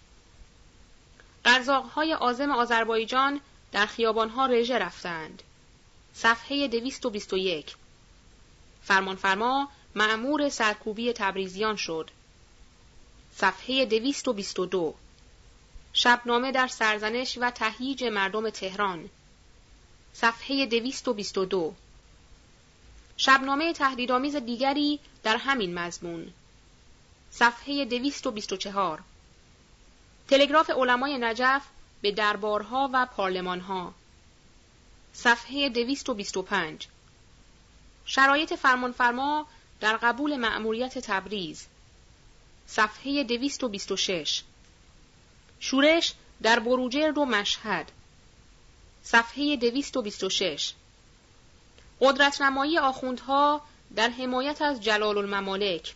های 1.94 2.14
آزم 2.14 2.50
آذربایجان 2.50 3.40
در 3.72 3.88
ها 4.36 4.46
رژه 4.46 4.78
رفتند. 4.78 5.42
صفحه 6.14 6.68
دویست 6.68 7.06
و 7.06 7.10
بیست 7.10 7.32
و 7.32 7.36
یک. 7.36 7.76
فرمانفرما 8.82 9.68
معمور 9.94 10.48
سرکوبی 10.48 11.12
تبریزیان 11.12 11.76
شد. 11.76 12.10
صفحه 13.36 13.84
دویست 13.84 14.28
و 14.28 14.32
بیست 14.32 14.58
و 14.58 14.66
دو. 14.66 14.94
شبنامه 15.92 16.52
در 16.52 16.66
سرزنش 16.66 17.38
و 17.40 17.50
تهییج 17.50 18.04
مردم 18.04 18.50
تهران. 18.50 19.10
صفحه 20.14 20.66
دویست 20.66 21.08
و 21.08 21.14
بیست 21.14 21.38
و 21.38 21.44
دو. 21.44 21.74
شبنامه 23.16 23.72
تهدیدآمیز 23.72 24.36
دیگری 24.36 25.00
در 25.22 25.36
همین 25.36 25.74
مضمون. 25.74 26.32
صفحه 27.30 27.84
دویست 27.84 28.26
و 28.26 28.30
بیست 28.30 28.52
و 28.52 28.56
چهار. 28.56 29.02
تلگراف 30.28 30.70
علمای 30.70 31.18
نجف 31.18 31.62
به 32.02 32.12
دربارها 32.12 32.90
و 32.92 33.06
پارلمانها. 33.06 33.94
صفحه 35.12 35.68
دویست 35.68 36.08
و 36.08 36.14
بیست 36.14 36.36
و 36.36 36.42
پنج. 36.42 36.86
شرایط 38.04 38.54
فرمانفرما 38.54 39.46
در 39.80 39.96
قبول 39.96 40.36
مأموریت 40.36 40.98
تبریز. 40.98 41.66
صفحه 42.66 43.24
دویست 43.24 43.64
و 43.64 43.68
بیست 43.68 43.92
و 43.92 43.96
شش. 43.96 44.42
شورش 45.60 46.14
در 46.42 46.58
بروجرد 46.58 47.18
و 47.18 47.24
مشهد. 47.24 47.92
صفحه 49.04 49.56
226 49.56 50.72
قدرت 52.00 52.40
نمایی 52.40 52.78
آخوندها 52.78 53.62
در 53.96 54.08
حمایت 54.08 54.62
از 54.62 54.80
جلال 54.80 55.18
الممالک 55.18 55.94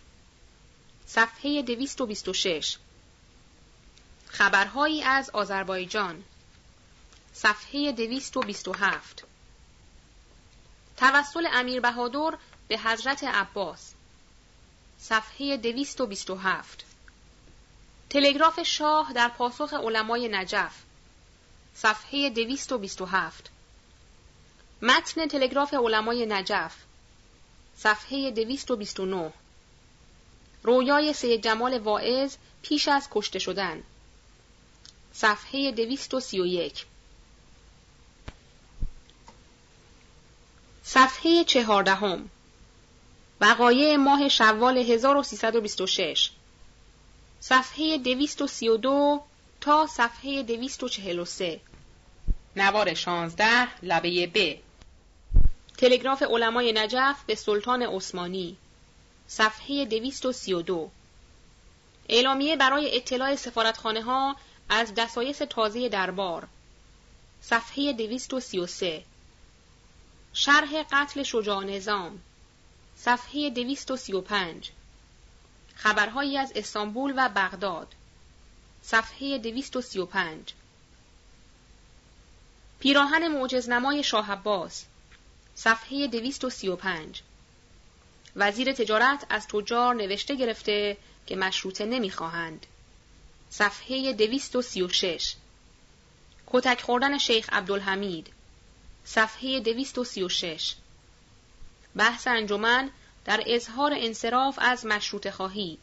صفحه 1.07 1.62
226 1.62 2.76
خبرهایی 4.28 5.02
از 5.02 5.30
آذربایجان. 5.30 6.24
صفحه 7.32 7.92
227 7.92 9.24
توسل 10.96 11.46
امیر 11.52 11.80
بهادر 11.80 12.38
به 12.68 12.78
حضرت 12.78 13.24
عباس. 13.24 13.92
صفحه 14.98 15.57
227 15.57 16.84
تلگراف 18.11 18.62
شاه 18.62 19.12
در 19.12 19.28
پاسخ 19.28 19.72
علمای 19.74 20.28
نجف. 20.28 20.86
صفحه 21.77 22.31
227 22.31 23.51
متن 24.83 25.27
تلگراف 25.27 25.74
علمای 25.74 26.27
نجف. 26.27 26.74
صفحه 27.77 28.31
229 28.31 29.33
رویای 30.62 31.12
سید 31.12 31.43
جمال 31.45 31.79
واعظ 31.79 32.37
پیش 32.62 32.89
از 32.89 33.09
کشته 33.11 33.39
شدن. 33.39 33.83
صفحه 35.12 35.72
231 35.72 36.87
صفحه 40.85 41.45
چهاردهم. 41.45 42.31
وقایع 43.41 43.97
ماه 43.97 44.29
شوال 44.29 44.79
1326 44.79 46.31
صفحه 47.41 47.99
232 47.99 49.24
تا 49.67 49.87
صفحه 49.87 50.43
243 50.43 51.61
نوار 52.57 52.95
16 52.95 53.69
لبه 53.83 54.27
ب. 54.35 54.59
تلگراف 55.79 56.23
علمای 56.23 56.73
نجف 56.73 57.25
به 57.27 57.35
سلطان 57.35 57.83
عثمانی. 57.83 58.57
صفحه 59.29 59.85
232 59.85 60.91
اعلامیه 62.09 62.57
برای 62.57 62.97
اطلاع 62.97 63.37
سفارتخانه 63.37 64.03
ها 64.03 64.37
از 64.69 64.95
دسایس 64.95 65.39
تازه 65.39 65.89
دربار. 65.89 66.49
صفحه 67.41 67.93
233 67.93 69.05
شرح 70.33 70.83
قتل 70.83 71.23
شجاع 71.23 71.64
نظام. 71.64 72.19
صفحه 72.97 73.51
235 73.51 74.71
خبرهایی 75.75 76.39
از 76.39 76.53
استانبول 76.57 77.14
و 77.17 77.29
بغداد. 77.29 77.95
صفحه 78.89 79.39
235 79.39 80.53
پیراهن 82.80 83.28
معجزنمای 83.28 84.03
شاه 84.03 84.32
عباس 84.32 84.84
صفحه 85.55 86.07
235 86.07 87.22
وزیر 88.37 88.72
تجارت 88.72 89.26
از 89.30 89.47
تجار 89.49 89.95
نوشته 89.95 90.34
گرفته 90.34 90.97
که 91.26 91.37
مشروطه 91.37 91.84
نمی‌خواهند. 91.84 92.66
صفحه 93.51 94.12
236 94.12 95.34
کتک 96.47 96.80
خوردن 96.80 97.18
شیخ 97.18 97.49
عبدالحمید 97.53 98.32
صفحه 99.05 99.61
236 99.61 100.74
بحث 101.97 102.26
انجمن 102.26 102.91
در 103.24 103.43
اظهار 103.47 103.93
انصراف 103.97 104.59
از 104.62 104.87
مشروط 104.87 105.30
خواهی 105.30 105.78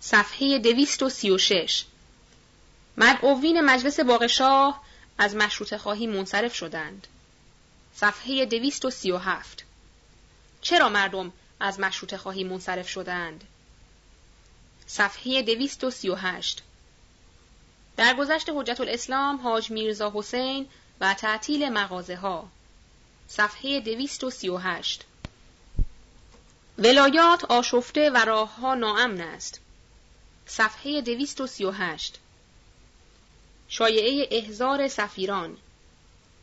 صفحه 0.00 0.58
236 0.58 1.84
مدعوین 2.96 3.60
مجلس 3.60 4.00
باغشاه 4.00 4.82
از 5.18 5.36
مشروط 5.36 5.76
خواهی 5.76 6.06
منصرف 6.06 6.54
شدند. 6.54 7.06
صفحه 7.94 8.46
237 8.46 9.64
چرا 10.60 10.88
مردم 10.88 11.32
از 11.60 11.80
مشروط 11.80 12.16
خواهی 12.16 12.44
منصرف 12.44 12.88
شدند؟ 12.88 13.44
صفحه 14.86 15.42
238 15.42 16.62
در 17.96 18.14
گذشت 18.14 18.50
حجت 18.54 18.80
الاسلام 18.80 19.36
حاج 19.36 19.70
میرزا 19.70 20.12
حسین 20.14 20.68
و 21.00 21.14
تعطیل 21.14 21.68
مغازه 21.68 22.16
ها 22.16 22.48
صفحه 23.28 23.80
238 23.80 25.04
ولایات 26.78 27.44
آشفته 27.44 28.10
و 28.10 28.16
راه 28.16 28.56
ها 28.56 28.74
ناامن 28.74 29.20
است. 29.20 29.60
صفحه 30.46 31.00
238 31.00 32.18
شایعه 33.74 34.28
احزار 34.30 34.88
سفیران. 34.88 35.56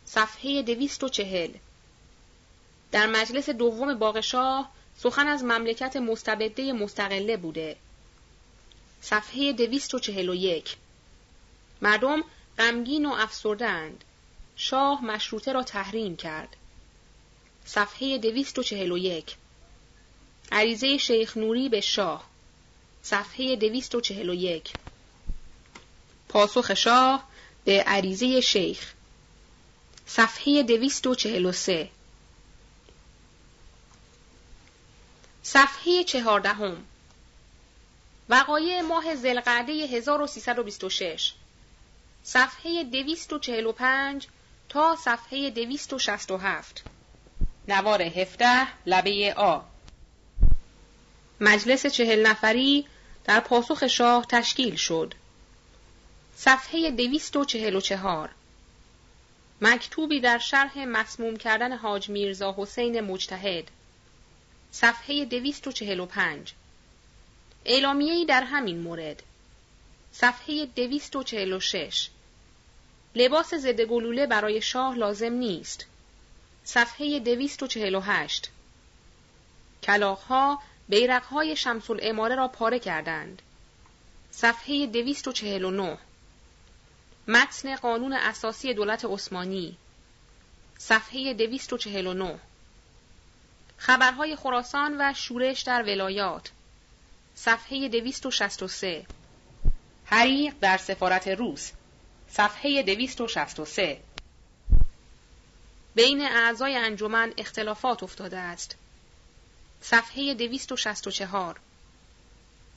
صفحه 0.05 0.61
240 0.61 1.51
در 2.91 3.07
مجلس 3.07 3.49
دوم 3.49 3.93
باغشاه 3.93 4.71
سخن 4.97 5.27
از 5.27 5.43
مملکت 5.43 5.95
مستبده 5.95 6.73
مستقله 6.73 7.37
بوده. 7.37 7.77
صفحه 9.01 9.53
241 9.53 10.75
مردم 11.81 12.23
غمگین 12.57 13.05
و 13.05 13.13
افسردند 13.13 14.03
شاه 14.55 15.05
مشروطه 15.05 15.53
را 15.53 15.63
تحریم 15.63 16.15
کرد. 16.15 16.55
صفحه 17.65 18.17
241 18.17 19.35
عریضه 20.51 20.97
شیخ 20.97 21.37
نوری 21.37 21.69
به 21.69 21.81
شاه. 21.81 22.29
صفحه 23.01 23.55
241 23.55 24.75
پاسخ 26.29 26.73
شاه 26.73 27.23
به 27.65 27.83
عریضه 27.83 28.41
شیخ. 28.41 28.93
صفحه 30.05 30.63
243 30.63 31.89
صفحه 35.43 36.03
چهاردهم. 36.03 36.85
وقایع 38.29 38.81
ماه 38.81 39.15
زلقعده 39.15 39.73
1326 39.73 41.33
صفحه 42.23 42.83
245 42.83 44.27
تا 44.69 44.95
صفحه 44.95 45.49
267 45.49 46.83
نوار 47.67 48.01
17 48.01 48.67
لبه 48.85 49.33
آ. 49.37 49.61
مجلس 51.41 51.85
چهل 51.85 52.27
نفری 52.27 52.87
در 53.23 53.39
پاسخ 53.39 53.87
شاه 53.87 54.25
تشکیل 54.29 54.75
شد. 54.75 55.13
صفحه 56.41 56.91
244 56.91 58.29
مکتوبی 59.61 60.19
در 60.19 60.37
شرح 60.37 60.77
مسموم 60.77 61.37
کردن 61.37 61.77
حاج 61.77 62.09
میرزا 62.09 62.55
حسین 62.57 63.01
مجتهد. 63.01 63.71
صفحه 64.71 65.25
245 65.25 66.53
اعلامیه‌ای 67.65 68.25
در 68.25 68.43
همین 68.43 68.79
مورد. 68.79 69.23
صفحه 70.11 70.65
246 70.65 72.09
لباس 73.15 73.53
ضد 73.53 73.81
گلوله 73.81 74.25
برای 74.27 74.61
شاه 74.61 74.95
لازم 74.95 75.33
نیست. 75.33 75.85
صفحه 76.63 77.19
248 77.19 78.49
کلاغها 79.83 80.61
بیرقهای 80.89 81.55
شمس 81.55 81.89
الاماره 81.89 82.35
را 82.35 82.47
پاره 82.47 82.79
کردند. 82.79 83.41
صفحه 84.31 84.87
249 84.87 85.97
متن 87.29 87.75
قانون 87.75 88.13
اساسی 88.13 88.73
دولت 88.73 89.05
عثمانی 89.05 89.77
صفحه 90.77 91.33
249 91.33 92.39
خبرهای 93.77 94.35
خراسان 94.35 94.95
و 94.99 95.13
شورش 95.13 95.61
در 95.61 95.83
ولایات 95.83 96.51
صفحه 97.35 97.87
263 97.89 99.05
حریق 100.05 100.53
در 100.61 100.77
سفارت 100.77 101.27
روس 101.27 101.71
صفحه 102.29 102.83
263 102.83 103.99
بین 105.95 106.21
اعضای 106.21 106.75
انجمن 106.75 107.33
اختلافات 107.37 108.03
افتاده 108.03 108.37
است. 108.37 108.75
صفحه 109.81 110.33
264 110.33 111.59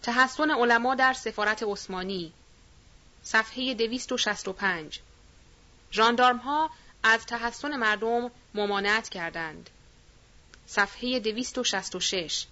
تحسن 0.03 0.51
علما 0.51 0.95
در 0.95 1.13
سفارت 1.13 1.63
عثمانی. 1.63 2.33
صفحه 3.25 3.75
265 3.75 5.01
ژاندارم 5.93 6.37
ها 6.37 6.71
از 7.03 7.27
تحسن 7.27 7.77
مردم 7.77 8.31
ممانعت 8.55 9.09
کردند. 9.09 9.71
صفحه 10.67 11.21
266 11.21 12.47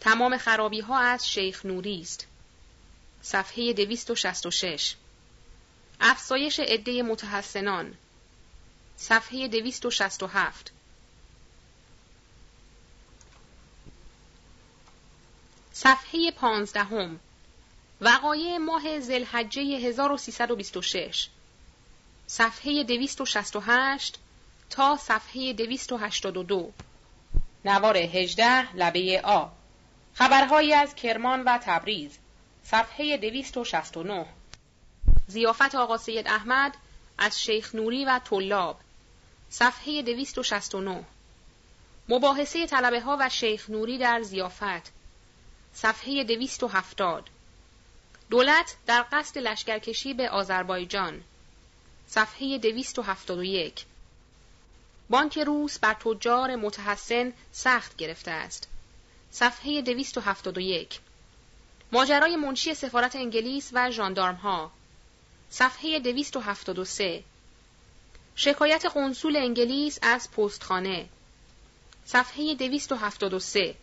تمام 0.00 0.36
خرابی 0.36 0.80
ها 0.80 0.98
از 0.98 1.30
شیخ 1.30 1.66
نوری 1.66 2.00
است. 2.00 2.26
صفحه 3.22 3.72
266 3.72 4.94
افزایش 6.00 6.60
عده 6.60 7.02
متحسنان. 7.02 7.94
صفحه 8.96 9.48
267 9.48 10.72
صفحه 15.72 16.30
پانزدهم. 16.30 17.20
وقایع 18.00 18.58
ماه 18.58 19.00
زلحجه 19.00 19.62
1326 19.62 21.28
صفحه 22.26 22.84
268 22.84 24.18
تا 24.70 24.96
صفحه 24.96 25.52
282 25.52 26.72
نوار 27.64 27.96
18 27.96 28.76
لبه 28.76 29.20
آ. 29.24 29.48
خبرهایی 30.14 30.74
از 30.74 30.94
کرمان 30.94 31.44
و 31.44 31.58
تبریز. 31.58 32.18
صفحه 32.64 33.16
269 33.16 34.26
زیافت 35.26 35.74
آقا 35.74 35.98
سید 35.98 36.28
احمد 36.28 36.76
از 37.18 37.42
شیخ 37.42 37.74
نوری 37.74 38.04
و 38.04 38.18
طلاب. 38.18 38.80
صفحه 39.50 40.02
269 40.02 41.04
مباحثه 42.08 42.66
طلبه 42.66 43.00
ها 43.00 43.16
و 43.20 43.28
شیخ 43.28 43.70
نوری 43.70 43.98
در 43.98 44.22
زیافت 44.22 44.92
صفحه 45.74 46.24
270 46.24 47.30
دولت 48.30 48.76
در 48.86 49.04
قصد 49.12 49.38
لشکرکشی 49.38 50.14
به 50.14 50.30
آذربایجان. 50.30 51.24
صفحه 52.06 52.58
271 52.58 53.84
بانک 55.10 55.38
روس 55.38 55.78
بر 55.78 55.94
تجار 55.94 56.56
متحسن 56.56 57.32
سخت 57.52 57.96
گرفته 57.96 58.30
است. 58.30 58.68
صفحه 59.30 59.82
271 59.82 61.00
ماجرای 61.92 62.36
منشی 62.36 62.74
سفارت 62.74 63.16
انگلیس 63.16 63.70
و 63.72 63.90
ژاندارم 63.90 64.34
ها 64.34 64.70
صفحه 65.50 65.98
273 65.98 67.24
شکایت 68.36 68.86
قنسول 68.94 69.36
انگلیس 69.36 69.98
از 70.02 70.30
پستخانه. 70.30 71.08
صفحه 72.04 72.54
273 72.54 73.74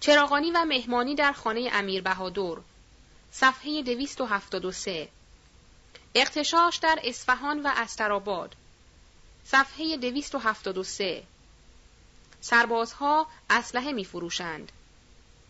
چراغانی 0.00 0.50
و 0.50 0.64
مهمانی 0.64 1.14
در 1.14 1.32
خانه 1.32 1.70
امیر 1.72 2.02
بهادر 2.02 2.56
صفحه 3.34 3.82
273 3.82 5.08
اقتشاش 6.14 6.76
در 6.76 6.98
اصفهان 7.04 7.62
و 7.62 7.70
استراباد. 7.76 8.56
صفحه 9.44 9.96
273 9.96 11.22
سربازها 12.40 13.26
اسلحه 13.50 13.92
می 13.92 14.04
فروشند 14.04 14.72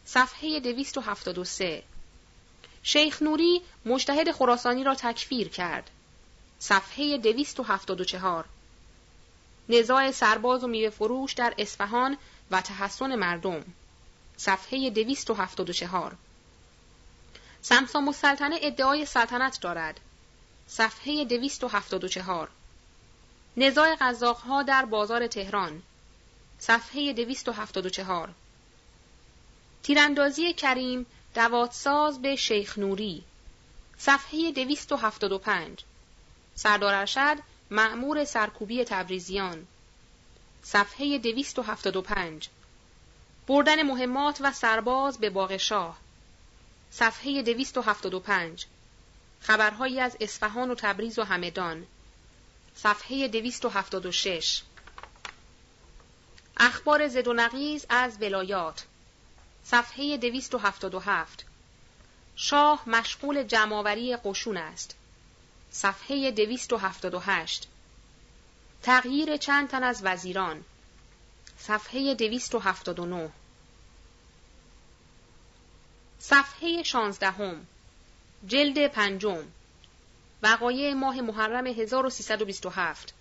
صفحه 0.04 0.60
273 0.60 1.82
شیخ 2.82 3.22
نوری 3.22 3.62
مجتهد 3.86 4.32
خراسانی 4.32 4.84
را 4.84 4.94
تکفیر 4.94 5.48
کرد. 5.48 5.90
صفحه 6.58 7.18
274 7.18 8.44
نزاع 9.68 10.10
سرباز 10.10 10.64
و 10.64 10.66
میوه 10.66 10.90
فروش 10.90 11.32
در 11.32 11.54
اصفهان 11.58 12.18
و 12.50 12.60
تحسن 12.60 13.14
مردم. 13.14 13.64
صفحه 14.36 14.90
274 14.90 16.16
سمسام 17.64 18.08
السلطنه 18.08 18.58
ادعای 18.62 19.06
سلطنت 19.06 19.60
دارد. 19.60 20.00
صفحه 20.66 21.24
274 21.24 22.48
نزاع 23.56 23.96
قزاقها 24.00 24.62
در 24.62 24.84
بازار 24.84 25.26
تهران. 25.26 25.82
صفحه 26.58 27.12
274 27.12 28.28
تیراندازی 29.82 30.52
کریم 30.52 31.06
دواتساز 31.34 32.22
به 32.22 32.36
شیخ 32.36 32.78
نوری. 32.78 33.24
صفحه 33.98 34.52
275 34.52 35.84
سردار 36.54 36.94
ارشد 36.94 37.36
معمور 37.70 38.24
سرکوبی 38.24 38.84
تبریزیان. 38.84 39.66
صفحه 40.62 41.18
275 41.18 42.48
بردن 43.46 43.82
مهمات 43.82 44.38
و 44.40 44.52
سرباز 44.52 45.18
به 45.18 45.30
باغ 45.30 45.56
شاه. 45.56 46.01
صفحه 46.94 47.42
275 47.42 48.66
خبرهایی 49.40 50.00
از 50.00 50.16
اصفهان 50.20 50.70
و 50.70 50.74
تبریز 50.74 51.18
و 51.18 51.22
همدان. 51.22 51.86
صفحه 52.74 53.28
276 53.28 54.62
اخبار 56.56 57.08
زد 57.08 57.28
و 57.28 57.32
نقیز 57.32 57.86
از 57.88 58.22
ولایات. 58.22 58.86
صفحه 59.64 60.16
277 60.16 61.44
شاه 62.36 62.88
مشغول 62.88 63.42
جمعآوری 63.42 64.16
قشون 64.24 64.56
است. 64.56 64.96
صفحه 65.70 66.30
278 66.30 67.68
تغییر 68.82 69.36
چند 69.36 69.68
تن 69.68 69.82
از 69.82 70.00
وزیران. 70.04 70.64
صفحه 71.58 72.14
279 72.14 73.30
صفحه 76.24 76.82
شانزدهم 76.82 77.66
جلد 78.46 78.86
پنجم 78.86 79.44
وقایع 80.42 80.94
ماه 80.94 81.20
محرم 81.20 81.66
1327 81.66 83.14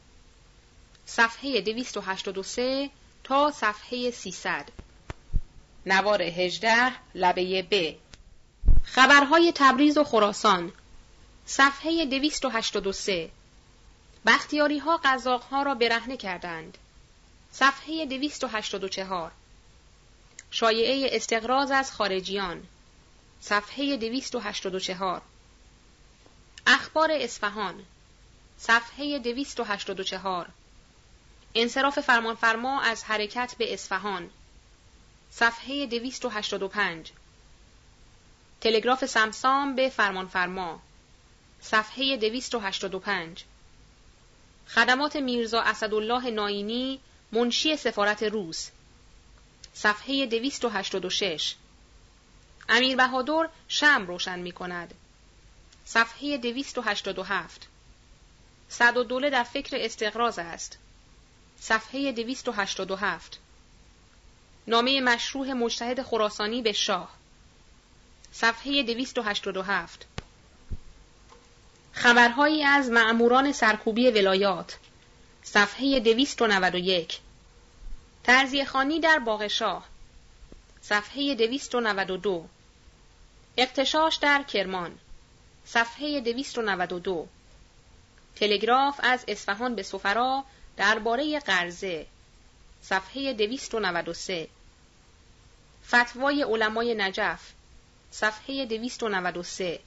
صفحه 1.06 1.62
283 1.62 2.90
تا 3.24 3.52
صفحه 3.52 4.12
300 4.12 4.70
نوار 5.86 6.22
18 6.22 6.92
لبه 7.16 7.68
ب. 7.72 7.96
خبرهای 8.84 9.52
تبریز 9.56 9.98
و 9.98 10.04
خراسان. 10.04 10.72
صفحه 11.46 12.06
283 12.06 13.30
بختیاری 14.26 14.78
ها 14.78 15.00
قزاق 15.04 15.44
ها 15.44 15.64
را 15.64 15.76
برهنه 15.76 16.18
کردند. 16.18 16.78
صفحه 17.52 18.06
284 18.06 19.32
شایعه 20.52 21.16
استقراض 21.16 21.72
از 21.72 21.92
خارجیان. 21.92 22.64
صفحه 23.42 23.98
284 23.98 25.22
اخبار 26.68 27.12
اصفهان. 27.12 27.86
صفحه 28.58 29.20
284 29.20 30.50
انصراف 31.56 32.00
فرمانفرما 32.00 32.82
از 32.82 33.04
حرکت 33.04 33.56
به 33.58 33.74
اصفهان. 33.74 34.30
صفحه 35.32 35.86
285 35.86 37.12
تلگراف 38.62 39.06
سمسام 39.06 39.76
به 39.76 39.90
فرمانفرما. 39.90 40.82
صفحه 41.62 42.18
285 42.18 43.44
خدمات 44.68 45.16
میرزا 45.16 45.62
اسدالله 45.62 46.30
ناینی 46.30 47.00
منشی 47.32 47.78
سفارت 47.78 48.24
روس. 48.24 48.70
صفحه 49.74 50.26
286 50.26 51.56
امیر 52.74 52.98
بهادر 52.98 53.50
شم 53.68 54.06
روشن 54.08 54.40
می 54.40 54.52
کند 54.52 54.94
صفحه 55.86 56.38
287 56.38 57.68
صد 58.70 58.98
و 58.98 59.04
دوله 59.04 59.30
در 59.30 59.44
فکر 59.44 59.78
استقراض 59.80 60.40
است. 60.40 60.78
صفحه 61.60 62.12
287 62.12 63.40
نامه 64.68 65.02
مشروع 65.02 65.54
مجتهد 65.54 66.02
خراسانی 66.02 66.62
به 66.62 66.72
شاه. 66.72 67.10
صفحه 68.32 68.84
287 68.84 70.06
خبرهایی 71.94 72.64
از 72.64 72.90
معموران 72.90 73.52
سرکوبی 73.52 74.08
ولایات. 74.08 74.78
صفحه 75.44 76.00
291 76.00 77.20
ترزیه 78.24 78.66
خانی 78.66 79.00
در 79.00 79.20
باغ 79.20 79.48
شاه. 79.48 79.88
صفحه 80.82 81.36
292 81.36 82.48
اقتشاش 83.58 84.16
در 84.16 84.44
کرمان 84.44 85.00
صفحه 85.66 86.22
292 86.22 87.28
تلگراف 88.36 89.00
از 89.04 89.26
اصفهان 89.28 89.76
به 89.76 89.84
سفرا 89.84 90.44
درباره 90.78 91.40
قرضه 91.40 92.06
صفحه 92.82 93.34
293 93.34 94.48
فتوای 95.88 96.44
علمای 96.44 96.96
نجف 96.96 97.54
صفحه 98.12 98.66
293 98.66 99.80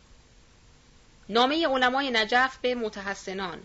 نامه 1.29 1.69
علمای 1.69 2.11
نجف 2.11 2.57
به 2.57 2.75
متحسنان 2.75 3.63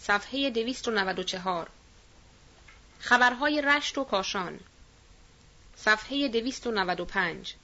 صفحه 0.00 0.50
294 0.50 1.70
خبرهای 3.00 3.62
رشت 3.62 3.98
و 3.98 4.04
کاشان 4.04 4.60
صفحه 5.76 6.28
295 6.28 7.54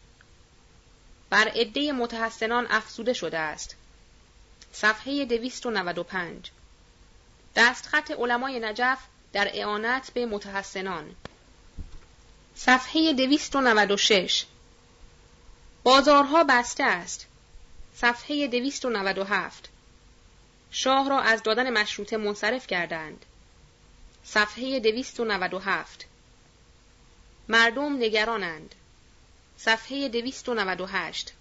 بر 1.32 1.48
عده 1.48 1.92
متحسنان 1.92 2.66
افزوده 2.70 3.12
شده 3.12 3.38
است. 3.38 3.76
صفحه 4.72 5.24
295 5.24 6.50
دستخط 7.56 8.10
علمای 8.10 8.60
نجف 8.60 8.98
در 9.32 9.50
اعانت 9.54 10.10
به 10.14 10.26
متحسنان. 10.26 11.16
صفحه 12.54 13.12
296 13.12 14.44
بازارها 15.82 16.44
بسته 16.44 16.84
است. 16.84 17.26
صفحه 17.94 18.46
297 18.48 19.68
شاه 20.70 21.08
را 21.08 21.20
از 21.20 21.42
دادن 21.42 21.70
مشروطه 21.70 22.16
منصرف 22.16 22.66
کردند. 22.66 23.26
صفحه 24.24 24.80
297 24.80 26.06
مردم 27.48 27.96
نگرانند. 27.96 28.74
صفحه 29.64 30.08
298 30.08 31.32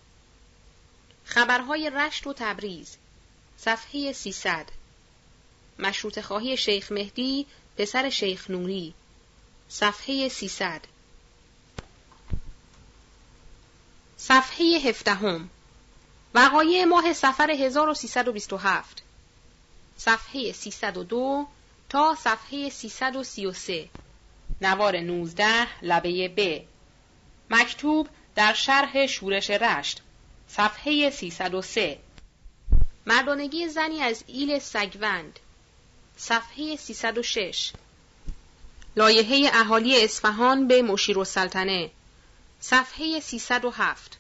خبرهای 1.26 1.90
رشت 1.90 2.28
و 2.28 2.34
تبریز. 2.34 2.98
صفحه 3.58 4.14
300 4.14 4.66
مشروط 5.80 6.20
خواهی 6.20 6.58
شیخ 6.58 6.92
مهدی 6.92 7.46
پسر 7.78 8.10
شیخ 8.10 8.50
نوری. 8.50 8.94
صفحه 9.70 10.30
300 10.30 10.82
صفحه 14.18 14.78
هفدهم. 14.86 15.50
وقایع 16.34 16.86
ماه 16.86 17.14
سفر 17.14 17.52
1327 17.52 19.02
صفحه 19.98 20.52
302 20.52 21.48
تا 21.90 22.16
صفحه 22.16 22.70
333 22.70 23.90
نوار 24.62 25.02
19 25.02 25.68
لبه 25.82 26.28
ب. 26.38 26.71
مکتوب 27.52 28.10
در 28.36 28.54
شرح 28.54 29.08
شورش 29.08 29.50
رشت 29.50 30.02
صفحه 30.48 31.10
303 31.10 32.00
مردانگی 33.06 33.68
زنی 33.68 34.02
از 34.02 34.24
ایل 34.28 34.60
سگوند 34.60 35.40
صفحه 36.18 36.76
306 36.76 37.72
لایحه 38.96 39.50
اهالی 39.54 40.04
اصفهان 40.04 40.68
به 40.68 40.82
مشیر 40.82 41.18
و 41.18 41.24
سلطنه 41.24 41.92
صفحه 42.60 43.20
307 43.20 44.18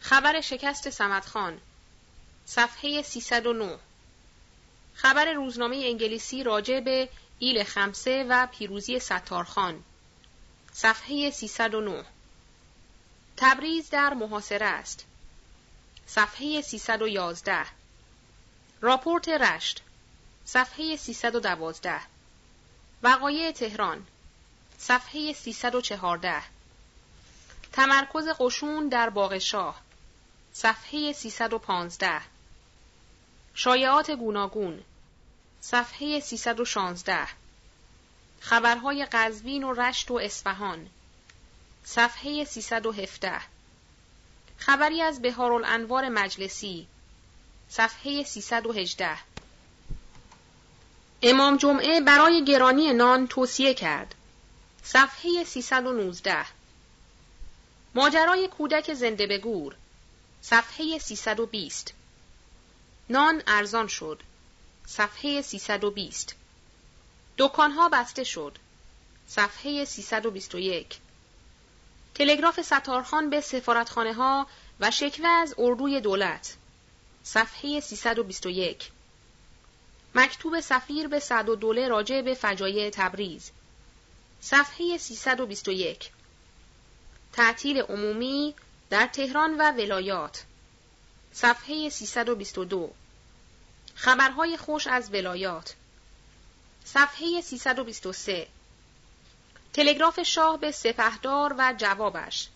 خبر 0.00 0.40
شکست 0.40 0.90
سمدخان 0.90 1.58
صفحه 2.44 3.02
309 3.02 3.78
خبر 4.94 5.32
روزنامه 5.32 5.76
انگلیسی 5.76 6.42
راجع 6.42 6.80
به 6.80 7.08
ایل 7.38 7.64
خمسه 7.64 8.26
و 8.28 8.46
پیروزی 8.46 8.98
ستارخان 8.98 9.84
صفحه 10.72 11.30
309 11.30 12.04
تبریز 13.42 13.90
در 13.90 14.14
محاصره 14.14 14.66
است. 14.66 15.04
صفحه 16.06 16.60
311 16.60 17.66
راپورت 18.80 19.28
رشت. 19.28 19.82
صفحه 20.44 20.96
312 20.96 22.00
وقایع 23.02 23.52
تهران. 23.52 24.06
صفحه 24.78 25.32
314 25.32 26.42
تمرکز 27.72 28.28
قشون 28.38 28.88
در 28.88 29.10
باغ 29.10 29.38
شاه. 29.38 29.80
صفحه 30.52 31.12
315 31.12 32.20
شایعات 33.54 34.10
گوناگون. 34.10 34.82
صفحه 35.60 36.20
316 36.20 37.28
خبرهای 38.40 39.06
قزوین 39.12 39.64
و 39.64 39.72
رشت 39.72 40.10
و 40.10 40.14
اصفهان. 40.14 40.90
صفحه 41.92 42.44
317 42.44 43.40
خبری 44.58 45.02
از 45.02 45.22
بهارالانوار 45.22 46.08
مجلسی. 46.08 46.86
صفحه 47.68 48.24
318 48.24 49.18
امام 51.22 51.56
جمعه 51.56 52.00
برای 52.00 52.44
گرانی 52.44 52.92
نان 52.92 53.26
توصیه 53.26 53.74
کرد. 53.74 54.14
صفحه 54.82 55.44
319 55.44 56.46
ماجرای 57.94 58.48
کودک 58.48 58.94
زنده 58.94 59.26
به 59.26 59.38
گور. 59.38 59.76
صفحه 60.42 60.98
320 60.98 61.94
نان 63.08 63.42
ارزان 63.46 63.86
شد. 63.86 64.22
صفحه 64.86 65.42
320 65.42 66.34
دکانها 67.38 67.88
بسته 67.88 68.24
شد. 68.24 68.58
صفحه 69.28 69.84
321 69.84 70.98
تلگراف 72.14 72.62
ستارخان 72.62 73.30
به 73.30 73.40
سفارتخانه 73.40 74.12
ها 74.12 74.46
و 74.80 74.90
شکوه 74.90 75.28
از 75.28 75.54
اردوی 75.58 76.00
دولت. 76.00 76.56
صفحه 77.22 77.80
321 77.80 78.90
مکتوب 80.14 80.60
سفیر 80.60 81.08
به 81.08 81.18
صد 81.20 81.48
و 81.48 81.56
دوله 81.56 81.88
راجع 81.88 82.22
به 82.22 82.34
فجایع 82.34 82.90
تبریز. 82.90 83.50
صفحه 84.40 84.98
321 84.98 86.10
تعطیل 87.32 87.78
عمومی 87.78 88.54
در 88.90 89.06
تهران 89.06 89.56
و 89.56 89.72
ولایات. 89.72 90.44
صفحه 91.32 91.88
322 91.88 92.90
خبرهای 93.94 94.56
خوش 94.56 94.86
از 94.86 95.12
ولایات. 95.12 95.74
صفحه 96.84 97.40
323 97.40 98.46
تلگراف 99.72 100.20
شاه 100.20 100.58
به 100.58 100.70
سپهدار 100.70 101.54
و 101.58 101.74
جوابش. 101.78 102.48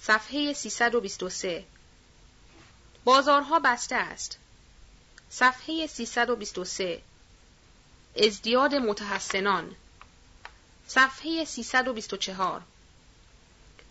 صفحه 0.00 0.52
323 0.52 1.64
بازارها 3.04 3.58
بسته 3.58 3.96
است. 3.96 4.38
صفحه 5.30 5.86
323 5.86 7.02
ازدیاد 8.16 8.74
متحسنان. 8.74 9.76
صفحه 10.86 11.44
324 11.44 12.62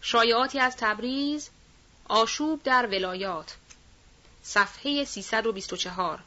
شایعاتی 0.01 0.59
از 0.59 0.75
تبریز 0.77 1.49
آشوب 2.07 2.63
در 2.63 2.85
ولایات. 2.85 3.55
صفحه 4.43 5.05
324 5.05 6.23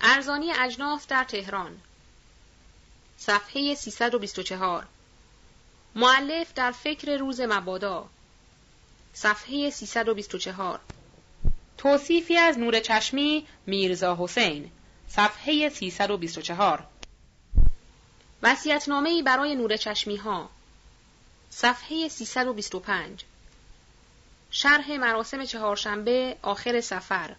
ارزانی 0.00 0.52
اجناس 0.52 1.06
در 1.06 1.24
تهران. 1.24 1.80
صفحه 3.18 3.74
324 3.74 4.86
معلف 5.94 6.54
در 6.54 6.72
فکر 6.72 7.16
روز 7.16 7.40
مبادا. 7.40 8.08
صفحه 9.12 9.70
324 9.70 10.80
توصیفی 11.78 12.36
از 12.36 12.58
نور 12.58 12.80
چشمی 12.80 13.46
میرزا 13.66 14.16
حسین. 14.20 14.70
صفحه 15.08 15.68
324 15.68 16.86
وسیعتنامه 18.42 19.22
برای 19.22 19.54
نور 19.54 19.76
چشمی 19.76 20.16
ها 20.16 20.50
صفحه 21.50 22.08
325 22.08 23.24
شرح 24.50 24.96
مراسم 24.96 25.44
چهارشنبه 25.44 26.36
آخر 26.42 26.80
سفر. 26.80 27.36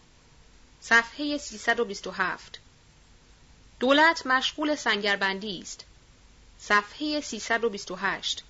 صفحه 0.81 1.37
327 1.37 2.58
دولت 3.79 4.25
مشغول 4.25 4.75
سنگربندی 4.75 5.61
است. 5.61 5.85
صفحه 6.59 7.21
328 7.21 8.43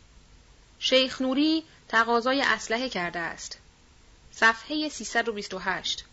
شیخ 0.79 1.21
نوری 1.21 1.63
تقاضای 1.87 2.41
اسلحه 2.41 2.89
کرده 2.89 3.19
است. 3.19 3.57
صفحه 4.31 4.89
328 4.89 6.05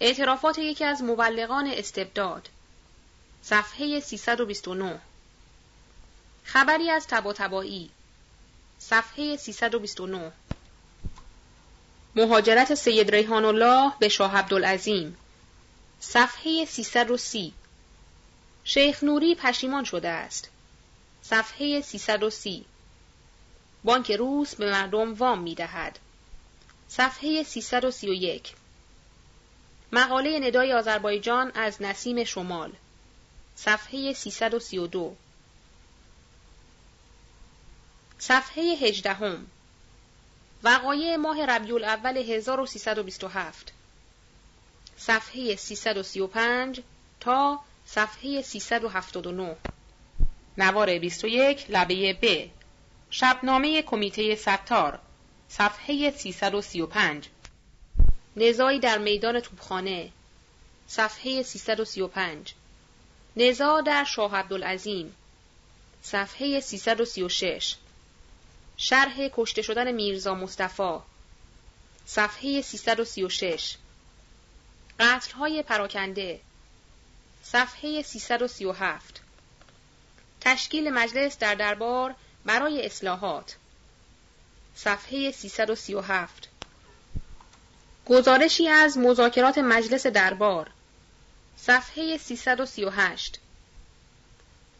اعترافات 0.00 0.58
یکی 0.58 0.84
از 0.84 1.02
مبلغان 1.02 1.66
استبداد. 1.66 2.48
صفحه 3.42 4.00
329 4.00 5.00
خبری 6.44 6.90
از 6.90 7.06
تبا 7.06 7.32
تبایی 7.32 7.90
صفحه 8.78 9.36
329 9.36 10.32
مهاجرت 12.16 12.74
سید 12.74 13.10
ریحان 13.10 13.44
الله 13.44 13.92
به 13.98 14.08
شاه 14.08 14.36
عبدالعظیم. 14.36 15.16
صفحه 16.00 16.64
330 16.64 17.52
شیخ 18.68 19.04
نوری 19.04 19.34
پشیمان 19.34 19.84
شده 19.84 20.08
است. 20.08 20.50
صفحه 21.22 21.80
330 21.80 22.64
بانک 23.84 24.12
روس 24.12 24.54
به 24.54 24.70
مردم 24.70 25.14
وام 25.14 25.38
می 25.38 25.54
دهد. 25.54 25.98
صفحه 26.88 27.42
331 27.42 28.54
مقاله 29.92 30.38
ندای 30.38 30.72
آذربایجان 30.72 31.52
از 31.54 31.82
نسیم 31.82 32.24
شمال. 32.24 32.72
صفحه 33.56 34.12
332 34.12 35.16
صفحه 38.18 38.62
18 38.62 39.38
وقایع 40.62 41.16
ماه 41.16 41.46
ربیع 41.46 41.74
الاول 41.74 42.16
1327 42.16 43.72
صفحه 44.96 45.56
335 45.56 46.80
تا 47.20 47.60
صفحه 47.86 48.42
379 48.42 49.56
نوار 50.58 50.98
21 50.98 51.66
لبه 51.68 52.18
ب. 52.22 52.50
شبنامه 53.10 53.82
کمیته 53.82 54.34
ستار 54.34 54.98
صفحه 55.48 56.10
335 56.10 57.28
نزاعی 58.36 58.78
در 58.78 58.98
میدان 58.98 59.40
توپخانه 59.40 60.10
صفحه 60.86 61.42
335 61.42 62.54
نزاع 63.36 63.82
در 63.82 64.04
شاه 64.04 64.36
عبدالعظیم 64.36 65.14
صفحه 66.02 66.60
336 66.60 67.76
شرح 68.76 69.28
کشته 69.28 69.62
شدن 69.62 69.92
میرزا 69.92 70.34
مصطفی 70.34 70.98
صفحه 72.06 72.62
336 72.62 73.76
قتلهای 75.00 75.62
پراکنده 75.62 76.40
صفحه 77.52 78.02
337 78.02 79.20
تشکیل 80.40 80.90
مجلس 80.90 81.38
در 81.38 81.54
دربار 81.54 82.14
برای 82.44 82.86
اصلاحات. 82.86 83.56
صفحه 84.74 85.30
337 85.30 86.48
گزارشی 88.06 88.68
از 88.68 88.98
مذاکرات 88.98 89.58
مجلس 89.58 90.06
دربار. 90.06 90.70
صفحه 91.56 92.18
338 92.18 93.40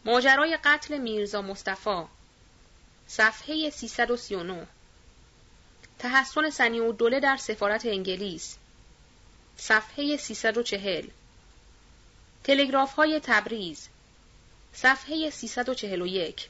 ماجرای 0.05 0.59
قتل 0.65 0.99
میرزا 0.99 1.43
مصطفی. 1.43 2.05
صفحه 3.09 3.71
339 3.71 4.67
تحسن 5.99 6.51
سنی 6.51 6.81
و 6.81 6.93
دوله 6.93 7.21
در 7.21 7.37
سفارت 7.37 7.87
انگلیس. 7.87 8.57
صفحه 9.57 10.17
340 10.17 11.09
تلگراف 12.47 12.95
های 12.95 13.21
تبریز. 13.21 13.89
صفحه 14.73 15.31
341 15.31 16.49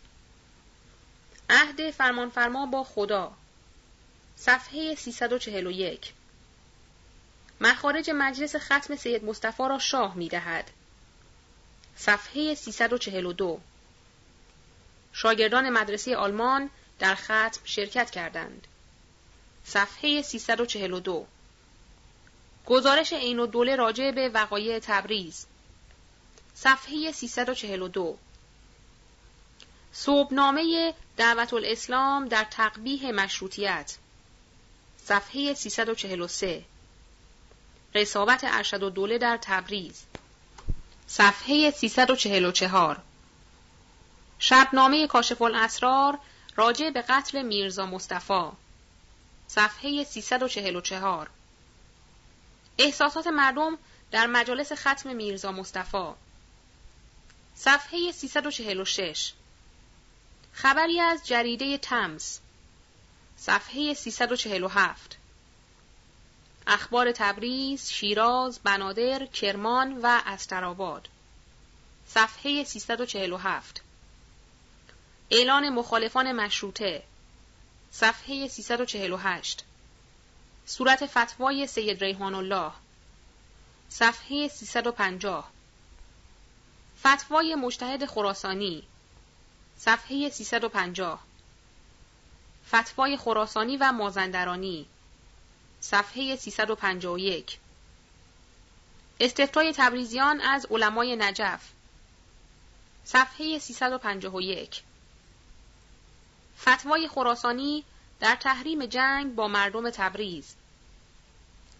عهد 1.50 1.90
فرمانفرما 1.90 2.66
با 2.66 2.84
خدا. 2.84 3.32
صفحه 4.36 4.94
341 4.94 6.12
مخارج 7.60 8.10
مجلس 8.14 8.56
ختم 8.56 8.96
سید 8.96 9.24
مصطفی 9.24 9.62
را 9.62 9.78
شاه 9.78 10.14
می 10.14 10.28
دهد. 10.28 10.70
صفحه 11.96 12.54
342 12.54 13.60
شاگردان 15.12 15.70
مدرسه 15.70 16.16
آلمان 16.16 16.70
در 16.98 17.14
ختم 17.14 17.60
شرکت 17.64 18.10
کردند. 18.10 18.66
صفحه 19.64 20.22
342 20.22 21.26
گزارش 22.66 23.12
عین 23.12 23.38
و 23.38 23.46
دوله 23.46 23.76
راجع 23.76 24.10
به 24.10 24.28
وقایع 24.28 24.78
تبریز. 24.78 25.46
صفحه 26.58 27.12
342 27.12 28.18
صوبنامه 29.92 30.94
دعوت 31.16 31.54
الاسلام 31.54 32.28
در 32.28 32.44
تقبیه 32.44 33.12
مشروطیت. 33.12 33.96
صفحه 35.04 35.54
343 35.54 36.64
رسابت 37.94 38.40
ارشد 38.44 38.82
و 38.82 38.90
دوله 38.90 39.18
در 39.18 39.38
تبریز. 39.42 40.04
صفحه 41.06 41.70
344 41.70 43.02
شبنامه 44.38 45.06
کاشف 45.06 45.42
الاسرار 45.42 46.18
راجع 46.56 46.90
به 46.90 47.02
قتل 47.02 47.42
میرزا 47.42 47.86
مصطفی. 47.86 48.50
صفحه 49.48 50.04
344 50.04 51.30
احساسات 52.78 53.26
مردم 53.26 53.78
در 54.10 54.26
مجالس 54.26 54.72
ختم 54.72 55.16
میرزا 55.16 55.52
مصطفی. 55.52 56.25
صفحه 57.58 58.12
346 58.12 59.32
خبری 60.52 61.00
از 61.00 61.26
جریده 61.26 61.78
تمز 61.78 62.38
صفحه 63.36 63.94
347 63.94 65.18
اخبار 66.66 67.12
تبریز، 67.12 67.90
شیراز، 67.90 68.58
بنادر، 68.58 69.26
کرمان 69.26 70.00
و 70.02 70.20
استراباد. 70.26 71.08
صفحه 72.06 72.64
347 72.64 73.82
اعلان 75.30 75.68
مخالفان 75.68 76.32
مشروطه. 76.32 77.02
صفحه 77.90 78.48
348 78.48 79.64
صورت 80.66 81.06
فتوای 81.06 81.66
سید 81.66 82.04
ریحان 82.04 82.34
الله 82.34 82.72
صفحه 83.88 84.48
350 84.48 85.55
فتوای 87.04 87.54
مجتهد 87.54 88.06
خراسانی 88.06 88.82
صفحه 89.78 90.30
350 90.30 91.22
فتوای 92.68 93.16
خراسانی 93.16 93.76
و 93.76 93.92
مازندرانی 93.92 94.86
صفحه 95.80 96.36
351 96.36 97.58
استفتای 99.20 99.72
تبریزیان 99.72 100.40
از 100.40 100.66
علمای 100.70 101.16
نجف 101.16 101.60
صفحه 103.04 103.58
351 103.58 104.82
فتوای 106.60 107.08
خراسانی 107.08 107.84
در 108.20 108.36
تحریم 108.36 108.86
جنگ 108.86 109.34
با 109.34 109.48
مردم 109.48 109.90
تبریز 109.90 110.54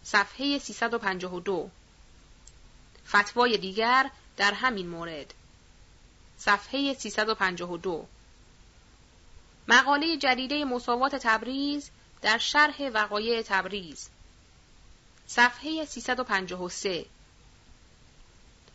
صفحه 0.03 0.59
352 0.59 1.71
فتوای 3.09 3.59
دیگر 3.59 4.11
در 4.37 4.53
همین 4.55 4.89
مورد. 4.89 5.34
صفحه 6.39 6.95
352 6.95 8.07
مقاله 9.68 10.16
جدیده 10.16 10.64
مساوات 10.64 11.16
تبریز 11.16 11.91
در 12.22 12.39
شرح 12.39 12.89
وقایع 12.95 13.43
تبریز. 13.43 14.09
صفحه 15.26 15.84
353 15.84 17.07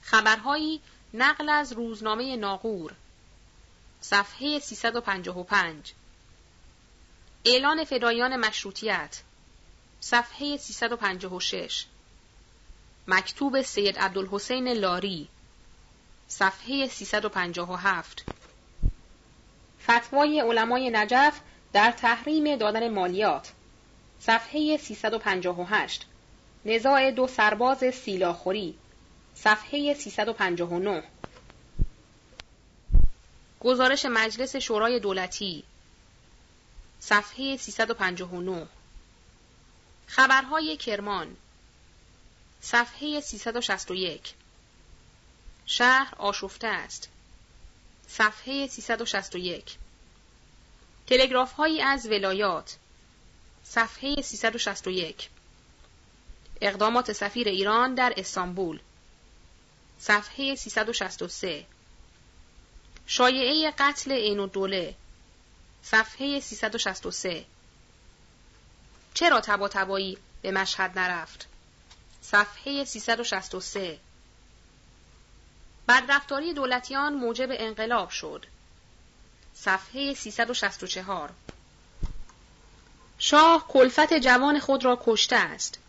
خبرهایی 0.02 0.82
نقل 1.14 1.50
از 1.50 1.74
روزنامه 1.74 2.36
ناقور 2.36 2.94
صفحه 4.02 4.60
355 4.60 5.94
اعلان 7.46 7.84
فدایان 7.84 8.36
مشروطیت. 8.36 9.22
صفحه 10.00 10.58
356 10.58 11.86
مکتوب 13.08 13.62
سید 13.62 14.00
عبدالحسین 14.00 14.68
لاری. 14.68 15.30
صفحه 16.32 16.88
357 16.88 18.26
فتوای 19.84 20.40
علمای 20.40 20.90
نجف 20.90 21.40
در 21.74 21.92
تحریم 21.92 22.56
دادن 22.56 22.90
مالیات. 22.90 23.52
صفحه 24.20 24.78
358 24.78 26.06
نزاع 26.66 27.12
دو 27.12 27.28
سرباز 27.28 27.78
سیلاخوری. 27.78 28.76
صفحه 29.36 29.94
359 29.94 31.04
گزارش 33.60 34.06
مجلس 34.06 34.56
شورای 34.56 35.00
دولتی. 35.00 35.64
صفحه 37.00 37.58
359 37.58 38.68
خبرهای 40.08 40.78
کرمان. 40.78 41.36
صفحه 42.62 43.22
361 43.22 44.34
شهر 45.72 46.16
آشفته 46.18 46.68
است. 46.68 47.10
صفحه 48.08 48.68
361 48.68 49.78
تلگراف 51.08 51.54
هایی 51.54 51.82
از 51.82 52.06
ولایات. 52.06 52.78
صفحه 53.64 54.22
361 54.22 55.30
اقدامات 56.62 57.14
سفیر 57.14 57.48
ایران 57.48 57.96
در 57.96 58.14
استانبول. 58.18 58.80
صفحه 60.00 60.56
363 60.56 61.66
شایعه 63.08 63.72
قتل 63.78 64.12
عین 64.12 64.40
الدوله. 64.40 64.96
صفحه 65.84 66.40
363 66.40 67.46
چرا 69.14 69.42
تبا 69.42 69.68
تبایی 69.68 70.18
به 70.42 70.52
مشهد 70.52 71.00
نرفت؟ 71.00 71.48
صفحه 72.22 72.86
363 72.86 74.00
بدرفتاری 75.92 76.54
دولتیان 76.54 77.14
موجب 77.14 77.48
انقلاب 77.52 78.10
شد. 78.10 78.46
صفحه 79.54 80.14
364 80.14 81.30
شاه 83.20 83.68
کلفت 83.68 84.14
جوان 84.14 84.60
خود 84.60 84.86
را 84.86 85.00
کشته 85.06 85.36
است. 85.36 85.80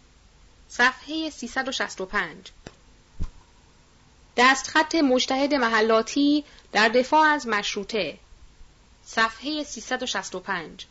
صفحه 0.69 1.31
365 1.31 2.51
دستخط 4.37 4.95
مجتهد 4.95 5.55
محلاتی 5.55 6.45
در 6.73 6.89
دفاع 6.89 7.29
از 7.29 7.47
مشروطه. 7.47 8.19
صفحه 9.05 9.65
365 9.65 10.87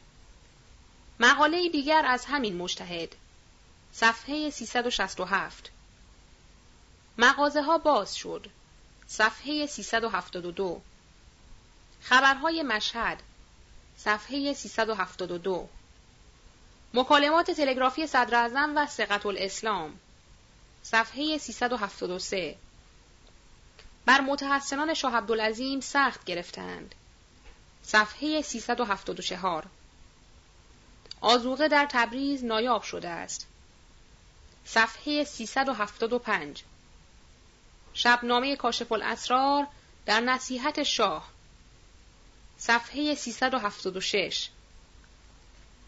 مقاله 1.19 1.69
دیگر 1.69 2.05
از 2.05 2.25
همین 2.25 2.57
مجتهد. 2.57 3.15
صفحه 3.93 4.49
367 4.49 5.71
مغازه 7.17 7.61
ها 7.61 7.77
باز 7.77 8.15
شد. 8.15 8.47
صفحه 9.11 9.65
372 9.65 10.81
خبرهای 12.01 12.63
مشهد. 12.63 13.23
صفحه 13.97 14.53
372 14.53 15.69
مکالمات 16.93 17.51
تلگرافی 17.51 18.07
صدر 18.07 18.71
و 18.75 18.87
سقط 18.87 19.25
الاسلام 19.25 19.99
صفحه 20.83 21.37
373 21.37 22.55
بر 24.05 24.21
متحسنان 24.21 24.93
شاه 24.93 25.15
عبدالعظیم 25.15 25.79
سخت 25.79 26.25
گرفتند. 26.25 26.95
صفحه 27.83 28.41
374 28.41 29.65
آزوقه 31.21 31.67
در 31.67 31.87
تبریز 31.91 32.43
نایاب 32.43 32.83
شده 32.83 33.09
است. 33.09 33.47
صفحه 34.65 35.23
375 35.23 36.63
شبنامه 37.93 38.55
کاشف 38.55 38.91
الاسرار 38.91 39.67
در 40.05 40.19
نصیحت 40.19 40.83
شاه 40.83 41.27
صفحه 42.57 43.15
376 43.15 44.49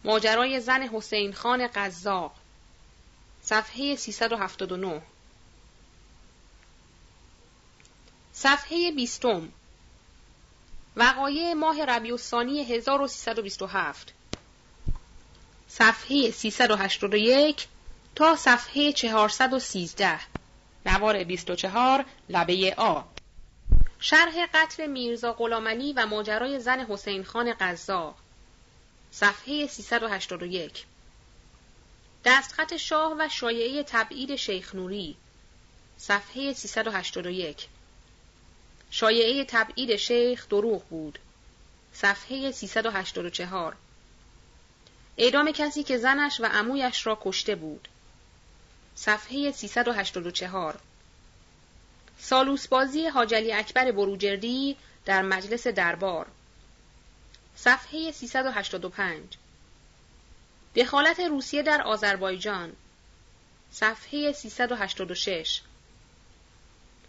ماجرای 0.03 0.59
زن 0.59 0.81
حسین 0.81 1.33
خان 1.33 1.67
قزاق 1.75 2.35
صفحه 3.41 3.95
379 3.95 5.01
صفحه 8.33 8.91
بیستم. 8.91 9.49
وقایع 10.95 11.53
ماه 11.53 11.85
ربیع 11.85 12.11
الثانی 12.11 12.63
1327 12.63 14.13
صفحه 15.67 16.31
381 16.31 17.67
تا 18.15 18.35
صفحه 18.35 18.91
413 18.91 20.19
نوار 20.85 21.23
24 21.23 22.05
لبه 22.29 22.73
آ. 22.77 23.01
شرح 23.99 24.45
قتل 24.53 24.87
میرزا 24.87 25.33
غلامعلی 25.33 25.93
و 25.93 26.05
ماجرای 26.05 26.59
زن 26.59 26.79
حسین 26.79 27.23
خان 27.23 27.53
قزاق. 27.59 28.15
صفحه 29.11 29.67
381 29.67 30.85
دستخط 32.25 32.75
شاه 32.75 33.15
و 33.19 33.29
شایعه 33.29 33.83
تبعید 33.83 34.35
شیخ 34.35 34.75
نوری. 34.75 35.15
صفحه 35.97 36.53
381 36.53 37.67
شایعه 38.91 39.45
تبعید 39.45 39.95
شیخ 39.95 40.49
دروغ 40.49 40.83
بود. 40.83 41.19
صفحه 41.93 42.51
384 42.51 43.75
اعدام 45.17 45.51
کسی 45.51 45.83
که 45.83 45.97
زنش 45.97 46.39
و 46.39 46.45
عمویش 46.45 47.07
را 47.07 47.17
کشته 47.21 47.55
بود. 47.55 47.87
صفحه 48.95 49.51
384 49.51 50.79
سالوس 52.19 52.67
بازی 52.67 53.07
حاجلی 53.07 53.53
اکبر 53.53 53.91
بروجردی 53.91 54.77
در 55.05 55.21
مجلس 55.21 55.67
دربار. 55.67 56.27
صفحه 57.55 58.11
385 58.11 59.23
دخالت 60.75 61.19
روسیه 61.19 61.63
در 61.63 61.81
آذربایجان. 61.81 62.73
صفحه 63.71 64.31
386 64.31 65.61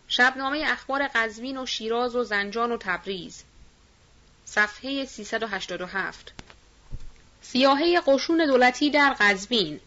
شبنامه 0.09 0.62
اخبار 0.66 1.09
قزوین 1.14 1.59
و 1.59 1.66
شیراز 1.66 2.16
و 2.16 2.24
زنجان 2.24 2.72
و 2.72 2.76
تبریز. 2.76 3.45
صفحه 4.45 5.05
387 5.05 6.32
سیاهه 7.43 8.01
قشون 8.07 8.47
دولتی 8.47 8.91
در 8.91 9.16
قزوین. 9.20 9.80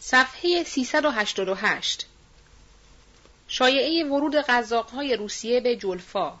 صفحه 0.00 0.64
388 0.64 2.06
شایعه 3.48 4.04
ورود 4.04 4.34
قزاقهای 4.36 5.16
روسیه 5.16 5.60
به 5.60 5.76
جلفا. 5.76 6.38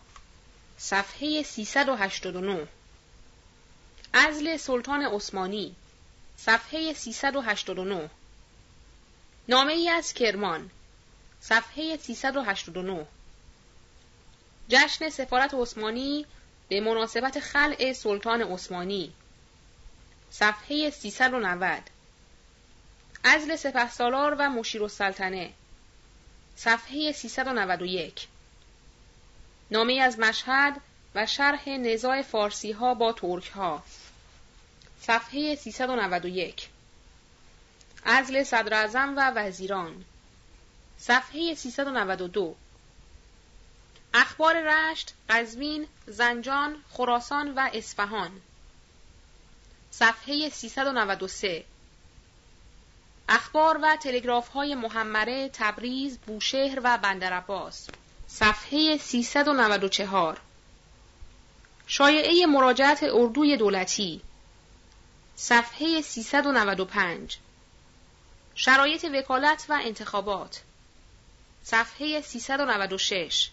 صفحه 0.78 1.42
389 1.42 2.68
ازل 4.12 4.56
سلطان 4.56 5.02
عثمانی. 5.02 5.74
صفحه 6.36 6.92
389 6.92 8.10
نامه 9.48 9.72
ای 9.72 9.88
از 9.88 10.12
کرمان. 10.14 10.70
صفحه 11.40 11.96
389 11.96 13.06
جشن 14.68 15.08
سفارت 15.08 15.54
عثمانی 15.54 16.26
به 16.68 16.80
مناسبت 16.80 17.40
خلع 17.40 17.92
سلطان 17.92 18.42
عثمانی. 18.42 19.12
صفحه 20.30 20.90
390 20.90 21.97
ازل 23.24 23.56
سپه 23.56 23.90
سالار 23.90 24.36
و 24.38 24.50
مشیر 24.50 24.82
السلطنه. 24.82 25.52
صفحه 26.56 27.12
391 27.12 28.28
نامه 29.70 30.00
از 30.00 30.18
مشهد 30.18 30.80
و 31.14 31.26
شرح 31.26 31.68
نزاع 31.68 32.22
فارسی 32.22 32.72
ها 32.72 32.94
با 32.94 33.12
ترک 33.12 33.50
ها 33.50 33.82
صفحه 35.00 35.54
391 35.54 36.68
ازل 38.04 38.42
صدر 38.42 38.90
و 39.16 39.30
وزیران. 39.34 40.04
صفحه 40.98 41.54
392 41.54 42.56
اخبار 44.14 44.54
رشت، 44.62 45.14
قزوین، 45.28 45.86
زنجان، 46.06 46.82
خراسان 46.90 47.54
و 47.54 47.70
اصفهان. 47.72 48.40
صفحه 49.90 50.48
393 50.48 51.64
اخبار 53.28 53.78
و 53.82 53.96
تلگراف 53.96 54.48
های 54.48 54.74
محمره، 54.74 55.50
تبریز، 55.52 56.18
بوشهر 56.18 56.80
و 56.84 56.98
بندرعباس. 56.98 57.88
صفحه 58.26 58.96
394 58.96 60.40
شایعه 61.86 62.46
مراجعت 62.46 63.02
اردوی 63.02 63.56
دولتی. 63.56 64.20
صفحه 65.36 66.00
395 66.00 67.38
شرایط 68.54 69.06
وکالت 69.14 69.66
و 69.68 69.78
انتخابات. 69.82 70.62
صفحه 71.62 72.20
396 72.20 73.50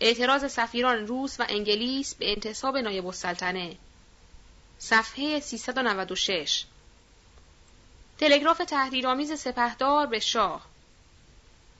اعتراض 0.00 0.52
سفیران 0.52 1.06
روس 1.06 1.40
و 1.40 1.46
انگلیس 1.48 2.14
به 2.14 2.32
انتصاب 2.32 2.76
نایب 2.76 3.06
السلطنه. 3.06 3.76
صفحه 4.78 5.40
396 5.40 6.64
تلگراف 8.18 8.58
تحریرآمیز 8.58 9.40
سپهدار 9.40 10.06
به 10.06 10.18
شاه. 10.18 10.66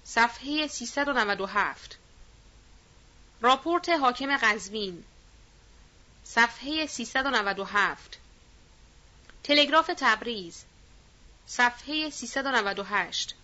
صفحه 0.04 0.66
397 0.66 1.98
راپورت 3.40 3.88
حاکم 3.88 4.36
قزوین. 4.36 5.04
صفحه 6.24 6.86
397 6.86 8.18
تلگراف 9.44 9.90
تبریز. 9.96 10.64
صفحه 11.46 12.10
398 12.10 13.34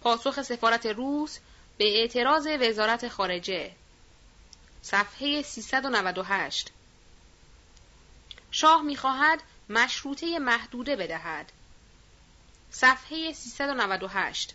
پاسخ 0.00 0.42
سفارت 0.42 0.86
روس 0.86 1.38
به 1.78 2.00
اعتراض 2.00 2.48
وزارت 2.60 3.08
خارجه. 3.08 3.72
صفحه 4.82 5.42
398 5.42 6.70
شاه 8.50 8.82
می‌خواهد 8.82 9.42
مشروطه 9.70 10.38
محدوده 10.38 10.96
بدهد. 10.96 11.52
صفحه 12.70 13.32
398 13.32 14.54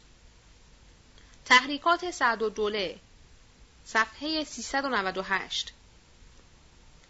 تحریکات 1.45 2.11
سعد 2.11 2.41
و 2.41 2.49
دوله 2.49 2.99
صفحه 3.86 4.43
398 4.43 5.74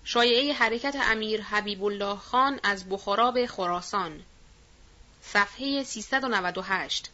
شایعه 0.04 0.54
حرکت 0.54 0.96
امیر 0.96 1.42
حبیب 1.42 1.84
الله 1.84 2.16
خان 2.16 2.60
از 2.64 2.90
بخارا 2.90 3.32
به 3.32 3.48
خراسان. 3.48 4.24
صفحه 5.22 5.84
398 5.84 7.10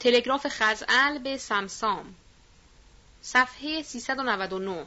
تلگراف 0.00 0.46
خزعل 0.48 1.18
به 1.18 1.38
سمسام. 1.38 2.14
صفحه 3.22 3.82
399 3.82 4.86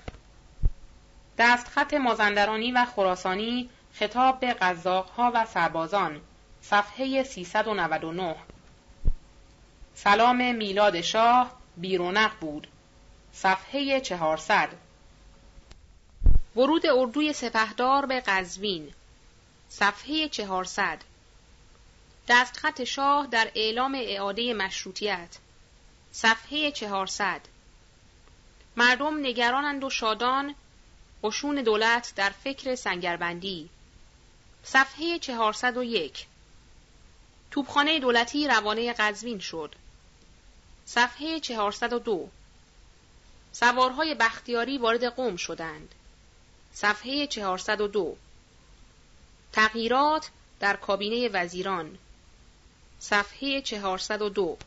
دستخط 1.38 1.94
مازندرانی 1.94 2.72
و 2.72 2.86
خراسانی 2.86 3.70
خطاب 4.00 4.40
به 4.40 4.54
قزاقها 4.54 5.32
و 5.36 5.46
سربازان. 5.46 6.22
صفحه 6.62 7.24
399 7.24 8.36
سلام 9.94 10.56
میلاد 10.56 11.02
شاه 11.02 11.52
بیرونق 11.78 12.32
بود. 12.40 12.68
صفحه 13.34 14.00
400 14.00 14.70
ورود 16.56 16.86
اردوی 16.88 17.34
سپهدار 17.34 18.06
به 18.06 18.20
قزوین. 18.20 18.94
صفحه 19.70 20.30
400 20.30 21.02
دستخط 22.28 22.84
شاه 22.84 23.28
در 23.28 23.52
اعلام 23.56 23.98
اعاده 24.02 24.54
مشروطیت. 24.54 25.38
صفحه 26.12 26.72
400 26.72 27.42
مردم 28.76 29.20
نگرانند 29.20 29.84
و 29.84 29.90
شادان. 29.90 30.56
قشون 31.24 31.56
دولت 31.56 32.14
در 32.16 32.30
فکر 32.30 32.76
سنگربندی. 32.76 33.70
صفحه 34.68 35.20
401 35.20 36.26
توبخانه 37.52 38.00
دولتی 38.00 38.48
روانه 38.48 38.94
قزوین 38.94 39.40
شد. 39.40 39.76
صفحه 40.86 41.40
402 41.40 42.30
سوارهای 43.52 44.16
بختیاری 44.16 44.78
وارد 44.78 45.06
قوم 45.06 45.36
شدند. 45.36 45.96
صفحه 46.74 47.28
402 47.28 48.18
تغییرات 49.54 50.30
در 50.60 50.76
کابینه 50.76 51.30
وزیران. 51.30 51.98
صفحه 53.00 53.62
402 53.62 54.58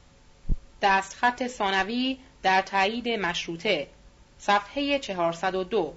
دستخط 0.82 1.46
ثانوی 1.46 2.18
در 2.42 2.62
تایید 2.62 3.08
مشروطه. 3.08 3.88
صفحه 4.38 4.98
402 4.98 5.94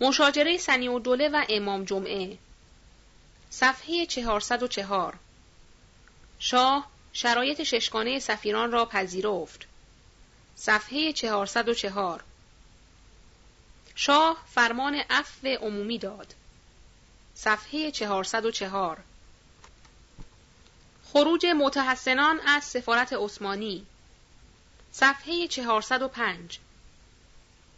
مشاجره 0.00 0.58
سنی 0.58 0.88
و 0.88 0.98
دوله 0.98 1.28
و 1.28 1.44
امام 1.48 1.84
جمعه. 1.84 2.38
صفحه 3.50 4.06
404 4.06 5.14
شاه 6.38 6.86
شرایط 7.12 7.62
ششگانه 7.62 8.18
سفیران 8.18 8.72
را 8.72 8.84
پذیرفت. 8.84 9.66
صفحه 10.56 11.12
404 11.12 12.24
شاه 13.94 14.44
فرمان 14.54 14.94
عفو 15.10 15.46
عمومی 15.46 15.98
داد. 15.98 16.34
صفحه 17.34 17.90
404 17.90 18.98
خروج 21.12 21.46
متحسنان 21.46 22.40
از 22.40 22.64
سفارت 22.64 23.12
عثمانی. 23.12 23.86
صفحه 24.92 25.48
405 25.48 26.58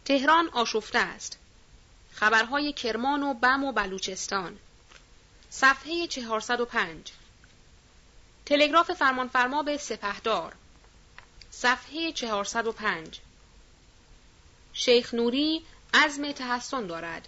تهران 0.05 0.49
آشفته 0.49 0.99
است. 0.99 1.37
خبرهای 2.21 2.73
کرمان 2.73 3.23
و 3.23 3.33
بم 3.33 3.63
و 3.63 3.71
بلوچستان. 3.71 4.59
صفحه 5.49 6.07
405 6.07 7.11
تلگراف 8.45 8.91
فرمانفرما 8.91 9.63
به 9.63 9.77
سپهدار. 9.77 10.55
صفحه 11.51 12.11
405 12.11 13.19
شیخ 14.73 15.13
نوری 15.13 15.65
عزم 15.93 16.31
تحسن 16.31 16.87
دارد. 16.87 17.27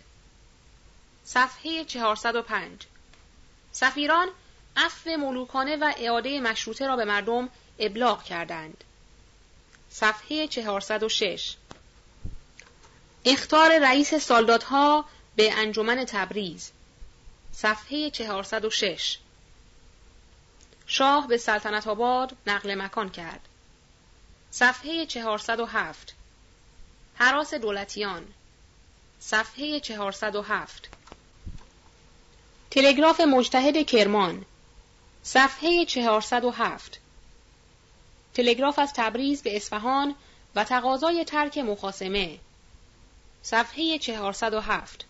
صفحه 1.24 1.84
405 1.84 2.88
سفیران 3.72 4.30
عفو 4.78 5.10
ملوکانه 5.10 5.76
و 5.76 5.94
اعاده 5.98 6.40
مشروطه 6.40 6.88
را 6.88 6.96
به 6.96 7.06
مردم 7.06 7.50
ابلاغ 7.80 8.24
کردند. 8.24 8.84
صفحه 9.90 10.48
406 10.48 11.56
اختار 13.26 13.80
رئیس 13.80 14.14
سالدادها 14.14 15.06
به 15.36 15.54
انجمن 15.54 16.06
تبریز. 16.06 16.72
صفحه 17.52 18.10
406 18.10 19.18
شاه 20.86 21.28
به 21.28 21.38
سلطنت 21.38 21.88
آباد 21.88 22.36
نقل 22.48 22.76
مکان 22.76 23.10
کرد. 23.10 23.40
صفحه 24.52 25.06
407 25.06 26.14
حراس 27.16 27.54
دولتیان. 27.54 28.28
صفحه 29.20 29.80
407 29.80 30.90
تلگراف 32.72 33.20
مجتهد 33.20 33.86
کرمان. 33.86 34.46
صفحه 35.24 35.86
407 35.86 37.00
تلگراف 38.34 38.80
از 38.80 38.94
تبریز 38.94 39.44
به 39.44 39.56
اصفهان 39.56 40.16
و 40.56 40.64
تقاضای 40.64 41.26
ترک 41.26 41.58
مخاسمه 41.58 42.40
صفحه 43.44 43.98
407 43.98 45.06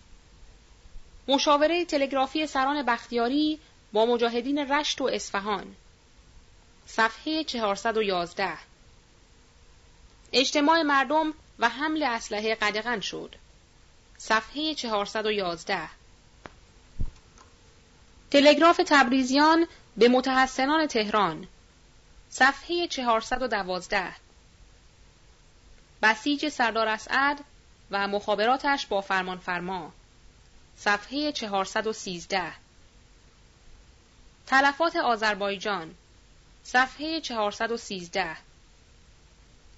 مشاوره 1.28 1.84
تلگرافی 1.84 2.46
سران 2.46 2.82
بختیاری 2.82 3.60
با 3.92 4.06
مجاهدین 4.06 4.58
رشت 4.58 5.00
و 5.00 5.04
اصفهان. 5.04 5.76
صفحه 6.86 7.44
411 7.44 8.52
اجتماع 10.32 10.82
مردم 10.82 11.34
و 11.58 11.68
حمل 11.68 12.02
اسلحه 12.02 12.54
قدغن 12.54 13.00
شد. 13.00 13.34
صفحه 14.18 14.74
411 14.74 15.88
تلگراف 18.30 18.80
تبریزیان 18.86 19.66
به 19.96 20.08
متحسنان 20.08 20.86
تهران. 20.86 21.46
صفحه 22.30 22.86
412 22.86 24.12
بسیج 26.02 26.48
سردار 26.48 26.88
اسعد 26.88 27.44
و 27.90 28.08
مخابراتش 28.08 28.86
با 28.86 29.00
فرمان 29.00 29.38
فرما 29.38 29.92
صفحه 30.76 31.32
413 31.32 32.52
تلفات 34.46 34.96
آذربایجان. 34.96 35.94
صفحه 36.62 37.20
413 37.20 38.36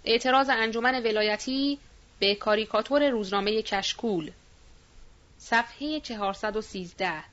اعتراض 0.04 0.48
انجمن 0.48 1.02
ولایتی 1.02 1.78
به 2.18 2.34
کاریکاتور 2.34 3.08
روزنامه 3.08 3.62
کشکول. 3.62 4.32
صفحه 5.38 6.00
413 6.00 7.24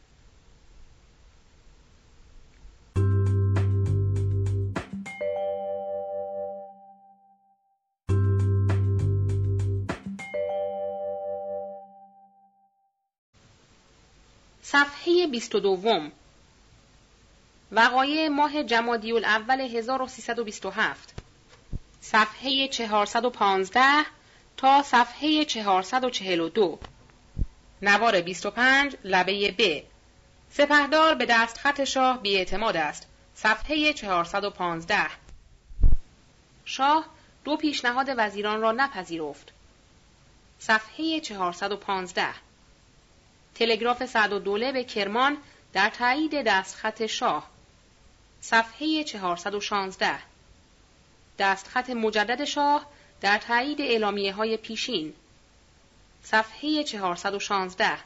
صفحه 14.74 15.28
22 15.28 16.11
وقایع 17.71 18.30
ماه 18.30 18.63
جمادی 18.63 19.11
الاول 19.11 19.61
1327 19.61 21.09
صفحه 22.01 22.67
415 22.67 24.05
تا 24.57 24.84
صفحه 24.84 25.43
442 25.45 26.80
نوار 27.82 28.21
25 28.21 28.95
لبه 29.03 29.55
ب. 29.57 29.84
سپهدار 30.51 31.15
به 31.15 31.26
دست 31.26 31.57
خط 31.57 31.84
شاه 31.84 32.21
بیاعتماد 32.21 32.78
است. 32.78 33.07
صفحه 33.36 33.93
415 33.93 35.09
شاه 36.65 37.05
دو 37.43 37.57
پیشنهاد 37.57 38.09
وزیران 38.17 38.61
را 38.61 38.71
نپذیرفت. 38.71 39.53
صفحه 40.59 41.19
415 41.19 42.34
تلگراف 43.56 44.06
سعد 44.06 44.34
و 44.34 44.39
دوله 44.39 44.72
به 44.72 44.84
کرمان 44.84 45.38
در 45.74 45.89
تایید 45.89 46.43
دستخط 46.43 47.06
شاه. 47.06 47.49
صفحه 48.41 49.04
416 49.04 50.20
دستخط 51.39 51.89
مجدد 51.89 52.43
شاه 52.43 52.86
در 53.22 53.38
تایید 53.38 53.82
اعلامیه 53.82 54.34
های 54.34 54.58
پیشین. 54.58 55.14
صفحه 56.24 56.84
416 56.84 57.97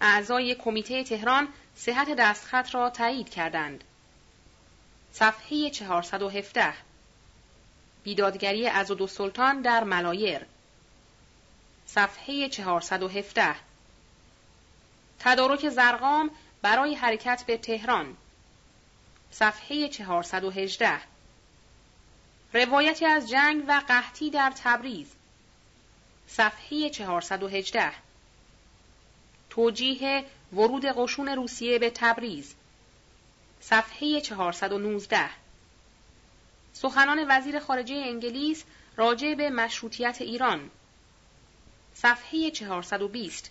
اعضای 0.00 0.54
کمیته 0.54 1.04
تهران 1.04 1.48
صحت 1.76 2.10
دستخط 2.10 2.74
را 2.74 2.90
تایید 2.90 3.30
کردند. 3.30 3.84
صفحه 5.12 5.70
417 5.70 6.74
بیدادگری 8.04 8.66
از 8.66 8.86
دو 8.88 9.06
سلطان 9.06 9.62
در 9.62 9.84
ملایر. 9.84 10.46
صفحه 11.86 12.48
417 12.48 13.67
تدارک 15.18 15.68
زرقام 15.68 16.30
برای 16.62 16.94
حرکت 16.94 17.44
به 17.46 17.56
تهران. 17.56 18.16
صفحه 19.30 19.88
418 19.88 21.00
روایتی 22.52 23.06
از 23.06 23.28
جنگ 23.28 23.64
و 23.68 23.82
قحطی 23.88 24.30
در 24.30 24.52
تبریز. 24.56 25.12
صفحه 26.26 26.90
418 26.90 27.92
توجیه 29.50 30.24
ورود 30.52 30.84
قشون 30.84 31.28
روسیه 31.28 31.78
به 31.78 31.90
تبریز. 31.90 32.54
صفحه 33.60 34.20
419 34.20 35.30
سخنان 36.72 37.24
وزیر 37.28 37.58
خارجه 37.58 37.94
انگلیس 37.94 38.64
راجع 38.96 39.34
به 39.34 39.50
مشروطیت 39.50 40.20
ایران. 40.20 40.70
صفحه 41.94 42.50
420 42.50 43.50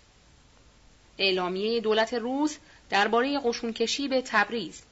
اعلامیه 1.18 1.80
دولت 1.80 2.14
روس 2.14 2.56
درباره 2.90 3.38
قشونکشی 3.38 4.08
به 4.08 4.22
تبریز. 4.22 4.82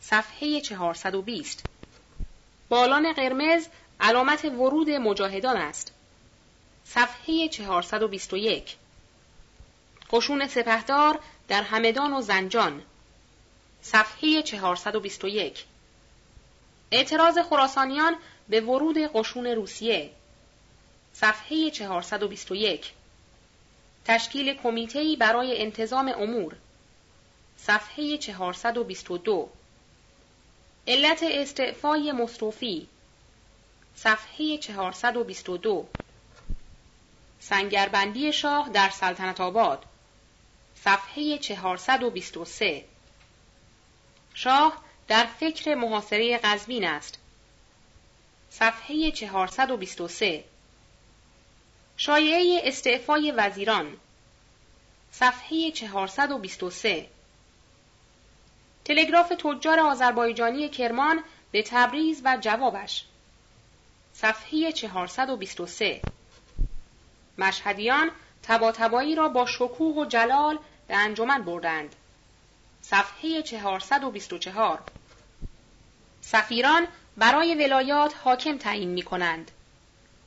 صفحه 0.00 0.60
420 0.60 1.64
بالان 2.68 3.12
قرمز 3.12 3.66
علامت 4.00 4.44
ورود 4.44 4.90
مجاهدان 4.90 5.56
است. 5.56 5.92
صفحه 6.84 7.48
421 7.48 8.76
قشون 10.12 10.46
سپهدار 10.46 11.20
در 11.48 11.62
همدان 11.62 12.12
و 12.12 12.20
زنجان. 12.20 12.82
صفحه 13.82 14.42
421 14.42 15.64
اعتراض 16.90 17.38
خراسانیان 17.38 18.16
به 18.48 18.60
ورود 18.60 18.98
قشون 18.98 19.46
روسیه. 19.46 20.10
صفحه 21.12 21.70
421 21.70 22.92
تشکیل 24.04 24.54
کمیته‌ای 24.54 25.16
برای 25.16 25.62
انتظام 25.62 26.08
امور. 26.08 26.56
صفحه 27.56 28.18
422 28.18 29.48
علت 30.86 31.22
استعفای 31.22 32.12
مصطفی 32.12 32.88
صفحه 33.94 34.58
422 34.58 35.86
سنگربندی 37.40 38.32
شاه 38.32 38.68
در 38.68 38.90
سلطنت 38.90 39.40
آباد. 39.40 39.84
صفحه 40.74 41.38
423 41.38 42.84
شاه 44.34 44.78
در 45.08 45.26
فکر 45.26 45.74
محاصره 45.74 46.38
قزوین 46.38 46.84
است. 46.84 47.18
صفحه 48.50 49.10
423 49.10 50.44
شایعه 51.96 52.60
استعفای 52.64 53.30
وزیران 53.30 53.96
صفحه 55.10 55.70
423 55.70 57.06
تلگراف 58.84 59.28
تجار 59.28 59.80
آذربایجانی 59.80 60.68
کرمان 60.68 61.24
به 61.52 61.62
تبریز 61.62 62.20
و 62.24 62.38
جوابش. 62.40 63.04
صفحه 64.12 64.72
423 64.72 66.00
مشهدیان 67.38 68.10
تبا 68.42 68.72
را 69.16 69.28
با 69.28 69.46
شکوه 69.46 69.96
و 69.96 70.04
جلال 70.04 70.58
به 70.88 70.96
انجمن 70.96 71.42
بردند. 71.42 71.96
صفحه 72.80 73.42
424 73.42 74.82
سفیران 76.20 76.86
برای 77.16 77.54
ولایات 77.54 78.14
حاکم 78.24 78.58
تعیین 78.58 78.88
می 78.88 79.02
کنند. 79.02 79.50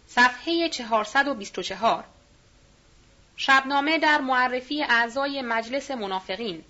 صفحه 0.08 0.70
424 0.70 2.04
شبنامه 3.38 3.98
در 3.98 4.22
معرفی 4.22 4.84
اعضای 4.84 5.42
مجلس 5.42 5.92
منافقین. 5.92 6.64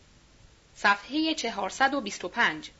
صفحه 0.75 1.33
425 1.33 2.71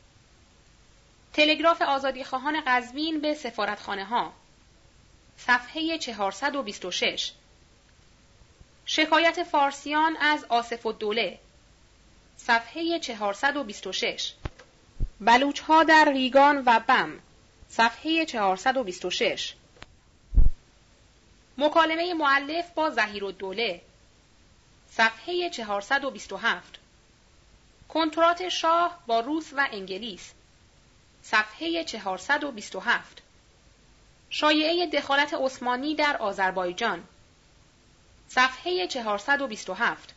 تلگراف 1.32 1.82
خواهان 2.24 2.62
قزوین 2.66 3.20
به 3.20 3.34
سفارتخانه 3.34 4.04
ها 4.04 4.32
صفحه 5.36 5.98
426 5.98 7.32
شکایت 8.86 9.42
فارسیان 9.42 10.16
از 10.16 10.44
آصف 10.48 10.86
الدوله. 10.86 11.38
صفحه 12.36 12.98
426 12.98 14.32
بلوچ 15.20 15.60
ها 15.60 15.84
در 15.84 16.12
ریگان 16.12 16.62
و 16.66 16.80
بم. 16.80 17.20
صفحه 17.68 18.24
426 18.24 19.54
مکالمه 21.58 22.14
معلف 22.14 22.70
با 22.74 22.90
زهیر 22.90 23.24
الدوله 23.24 23.80
صفحه 24.90 25.50
427 25.50 26.78
کنترات 27.88 28.48
شاه 28.48 28.98
با 29.06 29.20
روس 29.20 29.52
و 29.52 29.68
انگلیس. 29.72 30.32
صفحه 31.22 31.84
427 31.84 33.22
شایعه 34.30 34.86
دخالت 34.86 35.34
عثمانی 35.34 35.94
در 35.94 36.16
آذربایجان. 36.16 37.04
صفحه 38.28 38.86
427 38.86 40.14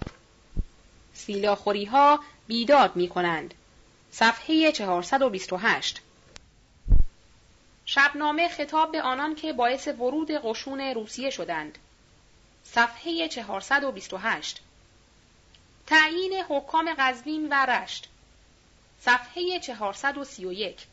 سیلاخوری 1.14 1.86
ها 1.86 2.20
بیداد 2.48 2.96
می 2.96 3.10
کنند 3.10 3.54
صفحه 4.12 4.72
428 4.72 6.02
شبنامه 7.92 8.50
خطاب 8.50 8.92
به 8.92 9.02
آنان 9.02 9.36
که 9.36 9.54
باعث 9.54 9.88
ورود 9.88 10.32
قشون 10.32 10.82
روسیه 10.82 11.30
شدند. 11.30 11.78
صفحه 12.64 13.28
428 13.28 14.62
تعیین 15.88 16.44
حکام 16.50 16.96
قزوین 17.00 17.48
و 17.52 17.66
رشت. 17.66 18.10
صفحه 19.00 19.60
431 19.60 20.88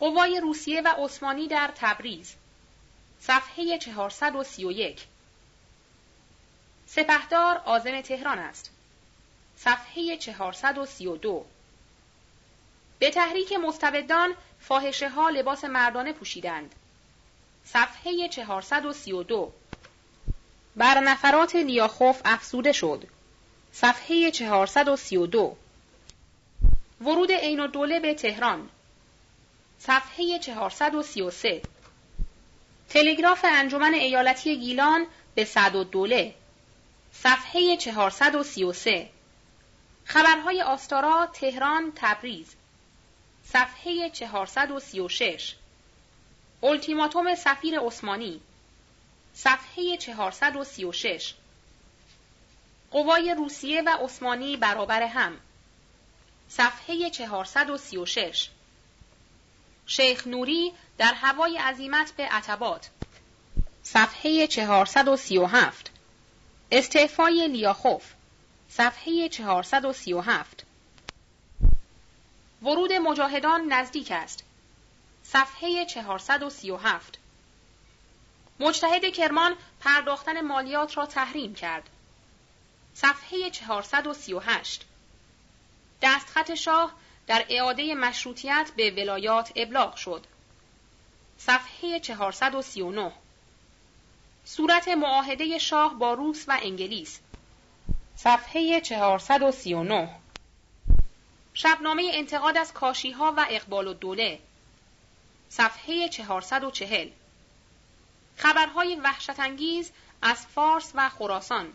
قوای 0.00 0.40
روسیه 0.40 0.80
و 0.80 0.88
عثمانی 0.88 1.48
در 1.48 1.72
تبریز. 1.74 2.34
صفحه 3.20 3.78
431 3.78 5.06
سپهدار 6.86 7.56
آزم 7.56 8.00
تهران 8.00 8.38
است. 8.38 8.70
صفحه 9.56 10.16
432 10.16 11.46
به 12.98 13.10
تحریک 13.10 13.52
مستبدان 13.52 14.36
فاحشه 14.60 15.08
ها 15.08 15.30
لباس 15.30 15.64
مردانه 15.64 16.12
پوشیدند. 16.12 16.74
صفحه 17.64 18.28
432 18.28 19.52
بر 20.76 21.00
نفرات 21.00 21.56
لیاخوف 21.56 22.20
افسوده 22.24 22.72
شد. 22.72 23.06
صفحه 23.72 24.30
432 24.30 25.56
ورود 27.00 27.32
عین 27.32 27.66
دوله 27.66 28.00
به 28.00 28.14
تهران. 28.14 28.68
صفحه 29.78 30.38
433 30.38 31.62
تلگراف 32.88 33.44
انجمن 33.44 33.94
ایالتی 33.94 34.58
گیلان 34.58 35.06
به 35.34 35.46
دوله. 35.90 36.34
صفحه 37.12 37.76
433 37.76 39.10
خبرهای 40.04 40.62
آستارا 40.62 41.28
تهران 41.32 41.92
تبریز. 41.96 42.56
صفحه 43.52 44.10
436 44.10 45.54
التیماتوم 46.62 47.34
سفیر 47.34 47.80
عثمانی 47.80 48.40
صفحه 49.34 49.96
436 49.96 51.34
قوای 52.90 53.34
روسیه 53.34 53.82
و 53.82 53.88
عثمانی 53.88 54.56
برابر 54.56 55.02
هم 55.02 55.40
صفحه 56.48 57.10
436 57.10 58.48
شیخ 59.86 60.26
نوری 60.26 60.72
در 60.98 61.14
هوای 61.14 61.58
عزیمت 61.58 62.12
به 62.16 62.22
عتبات 62.22 62.90
صفحه 63.82 64.46
437 64.46 65.90
استعفای 66.72 67.48
لیاخوف 67.48 68.04
صفحه 68.68 69.28
437 69.28 70.69
ورود 72.62 72.92
مجاهدان 72.92 73.72
نزدیک 73.72 74.10
است. 74.10 74.44
صفحه 75.22 75.84
437 75.84 77.18
مجتهد 78.60 79.12
کرمان 79.12 79.56
پرداختن 79.80 80.40
مالیات 80.40 80.96
را 80.96 81.06
تحریم 81.06 81.54
کرد. 81.54 81.90
صفحه 82.94 83.50
438 83.50 84.84
دستخط 86.02 86.54
شاه 86.54 86.92
در 87.26 87.46
اعاده 87.48 87.94
مشروطیت 87.94 88.70
به 88.76 88.90
ولایات 88.90 89.52
ابلاغ 89.56 89.94
شد. 89.94 90.26
صفحه 91.38 92.00
439 92.00 93.12
صورت 94.44 94.88
معاهده 94.88 95.58
شاه 95.58 95.94
با 95.94 96.14
روس 96.14 96.44
و 96.48 96.58
انگلیس. 96.62 97.20
صفحه 98.16 98.80
439 98.80 100.19
شبنامه 101.54 102.10
انتقاد 102.14 102.58
از 102.58 102.72
کاشیها 102.72 103.34
و 103.36 103.46
اقبال 103.50 103.88
و 103.88 103.94
دوله 103.94 104.38
صفحه 105.48 106.08
440 106.08 107.08
خبرهای 108.36 108.96
وحشتانگیز 108.96 109.92
از 110.22 110.46
فارس 110.46 110.92
و 110.94 111.08
خراسان 111.08 111.72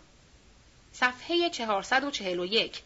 صفحه 0.93 1.49
441 1.49 2.81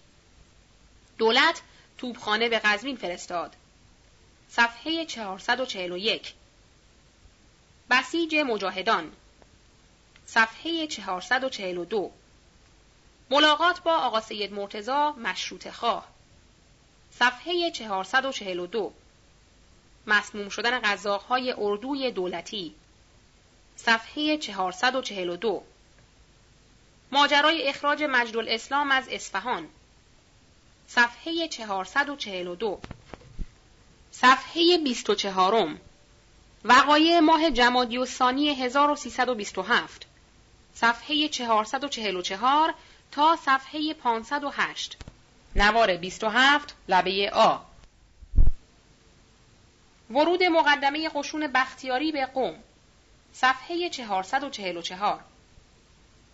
دولت 1.18 1.62
توبخانه 1.98 2.50
به 2.50 2.60
قزوین 2.60 2.96
فرستاد. 2.96 3.56
صفحه 4.50 5.06
441 5.06 6.34
بسیج 7.90 8.36
مجاهدان 8.36 9.12
صفحه 10.26 10.88
442 10.88 12.12
ملاقات 13.30 13.82
با 13.82 13.98
آقا 13.98 14.22
سید 14.22 14.54
مرتزا 14.54 15.12
مشروط 15.12 15.70
خواه 15.70 16.08
صفحه 17.20 17.72
442 17.72 18.92
مسموم 20.08 20.50
شدن 20.50 20.80
غذاهای 20.80 21.56
اردوی 21.58 22.12
دولتی. 22.12 22.76
صفحه 23.76 24.38
442 24.38 25.64
ماجرای 27.12 27.68
اخراج 27.68 28.04
مجد 28.04 28.38
الاسلام 28.38 28.92
از 28.92 29.08
اصفهان. 29.10 29.70
صفحه 30.88 31.48
442 31.48 32.80
صفحه 34.12 34.78
24 34.84 35.78
وقایع 36.66 37.20
ماه 37.20 37.52
جمادی 37.52 37.98
و 37.98 38.06
ثانی 38.06 38.50
1327 38.50 40.08
صفحه 40.74 41.28
444 41.28 42.74
تا 43.12 43.36
صفحه 43.36 43.94
508 43.94 44.98
نوار 45.56 45.96
27 45.98 46.76
لبه 46.88 47.30
آ. 47.34 47.58
ورود 50.10 50.44
مقدمه 50.44 51.10
قشون 51.10 51.48
بختیاری 51.48 52.12
به 52.12 52.26
قوم 52.26 52.56
صفحه 53.34 53.90
444 53.90 55.20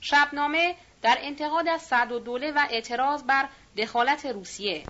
شبنامه 0.02 0.76
در 1.02 1.18
انتقاد 1.22 1.68
از 1.68 1.82
سعد 1.82 2.12
و 2.12 2.20
دوله 2.20 2.52
و 2.52 2.68
اعتراض 2.70 3.24
بر 3.24 3.48
دخالت 3.78 4.26
روسیه. 4.26 4.84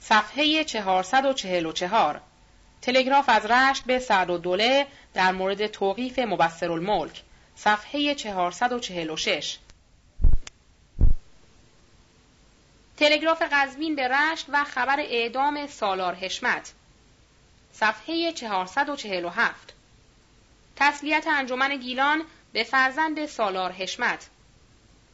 صفحه 0.00 0.64
444 0.64 2.20
تلگراف 2.82 3.28
از 3.28 3.46
رشت 3.46 3.84
به 3.84 3.98
سعد 3.98 4.30
و 4.30 4.38
دوله 4.38 4.86
در 5.14 5.32
مورد 5.32 5.66
توقیف 5.66 6.18
مبصر 6.18 6.72
الملک 6.72 7.22
صفحه 7.56 8.14
446 8.14 9.58
تلگراف 13.00 13.42
قزوین 13.52 13.96
به 13.96 14.08
رشت 14.08 14.46
و 14.48 14.64
خبر 14.64 15.00
اعدام 15.00 15.66
سالار 15.66 16.14
حشمت. 16.14 16.72
صفحه 17.72 18.32
447 18.32 19.74
تسلیت 20.76 21.26
انجمن 21.26 21.76
گیلان 21.76 22.24
به 22.52 22.64
فرزند 22.64 23.26
سالار 23.26 23.72
حشمت. 23.72 24.28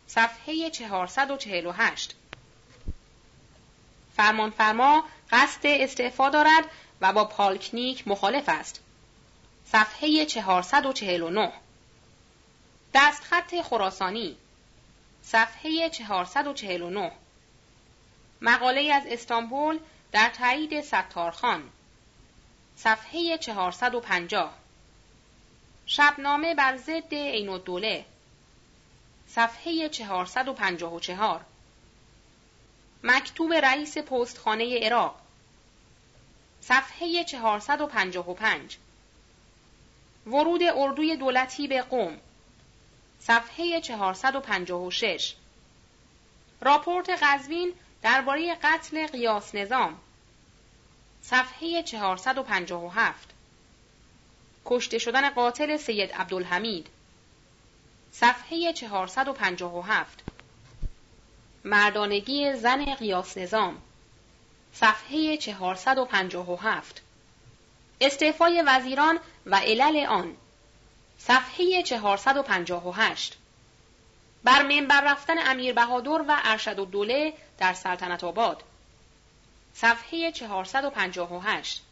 صفحه 0.07 0.71
448 0.71 2.15
فرمانفرما 4.17 5.05
قصد 5.31 5.61
استعفا 5.65 6.29
دارد 6.29 6.65
و 7.01 7.13
با 7.13 7.25
پالکنیک 7.25 8.09
مخالف 8.09 8.49
است. 8.49 8.81
صفحه 9.65 10.25
449 10.25 11.53
دستخط 12.95 13.63
خراسانی. 13.63 14.37
صفحه 15.23 15.91
449 15.91 17.13
مقاله 18.41 18.93
از 18.93 19.03
استانبول 19.07 19.79
در 20.13 20.29
تایید 20.29 20.81
ستارخان 20.81 21.71
صفحه 22.77 23.39
450 23.39 24.55
شبنامه 25.87 26.55
بر 26.55 26.77
ضد 26.77 27.15
عین 27.15 27.49
الدوله. 27.49 28.05
صفحه 29.27 29.89
454 29.89 31.45
مکتوب 33.03 33.53
رئیس 33.53 33.99
پستخانه 33.99 34.79
عراق. 34.79 35.21
صفحه 36.61 37.25
455 37.25 38.79
ورود 40.27 40.63
اردوی 40.63 41.17
دولتی 41.17 41.69
به 41.69 41.83
قوم. 41.83 42.19
صفحه 43.21 43.81
456 43.81 45.35
راپورت 46.61 47.11
قزوین 47.23 47.73
درباره 48.03 48.55
قتل 48.55 49.07
قیاس 49.07 49.55
نظام. 49.55 49.99
صفحه 51.23 51.83
457 51.83 53.31
کشته 54.65 54.99
شدن 54.99 55.31
قاتل 55.31 55.77
سید 55.77 56.13
عبدالحمید. 56.13 56.87
صفحه 58.13 58.73
457 58.73 60.23
مردانگی 61.65 62.55
زن 62.55 62.95
قیاس 62.95 63.39
نظام. 63.39 63.83
صفحه 64.73 65.37
457 65.37 67.03
استعفای 68.01 68.63
وزیران 68.67 69.19
و 69.47 69.57
علل 69.57 70.07
آن. 70.07 70.37
صفحه 71.19 71.83
458 71.83 73.39
بر 74.47 74.63
منبر 74.63 75.01
رفتن 75.01 75.39
امیر 75.39 75.75
بهادر 75.75 76.25
و 76.29 76.41
ارشد 76.45 76.81
الدوله 76.81 77.33
در 77.59 77.73
سلطنت 77.73 78.25
آباد. 78.25 78.63
صفحه 79.75 80.33
458 80.33 81.83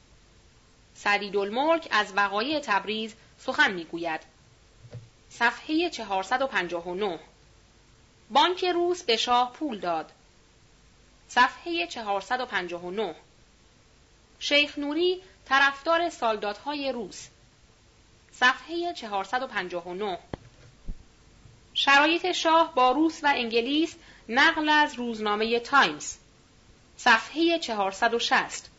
سدید 0.95 1.37
الملک 1.37 1.89
از 1.91 2.13
وقایع 2.17 2.61
تبریز 2.61 3.15
سخن 3.39 3.73
می‌گوید. 3.73 4.21
صفحه 5.31 5.91
459 5.91 7.19
بانک 8.31 8.65
روس 8.65 9.03
به 9.03 9.17
شاه 9.17 9.53
پول 9.53 9.81
داد. 9.81 10.13
صفحه 11.29 11.87
459 11.87 13.15
شیخ 14.39 14.79
نوری 14.79 15.23
طرفدار 15.45 16.11
سالدادهای 16.11 16.93
روس. 16.93 17.29
صفحه 18.33 18.93
459 18.93 20.19
شرایط 21.75 22.33
شاه 22.33 22.75
با 22.75 22.91
روس 22.91 23.25
و 23.25 23.33
انگلیس 23.37 23.97
نقل 24.29 24.69
از 24.69 24.95
روزنامه 24.95 25.61
تایمز 25.61 26.17
صفحه 26.97 27.59
460 27.59 28.71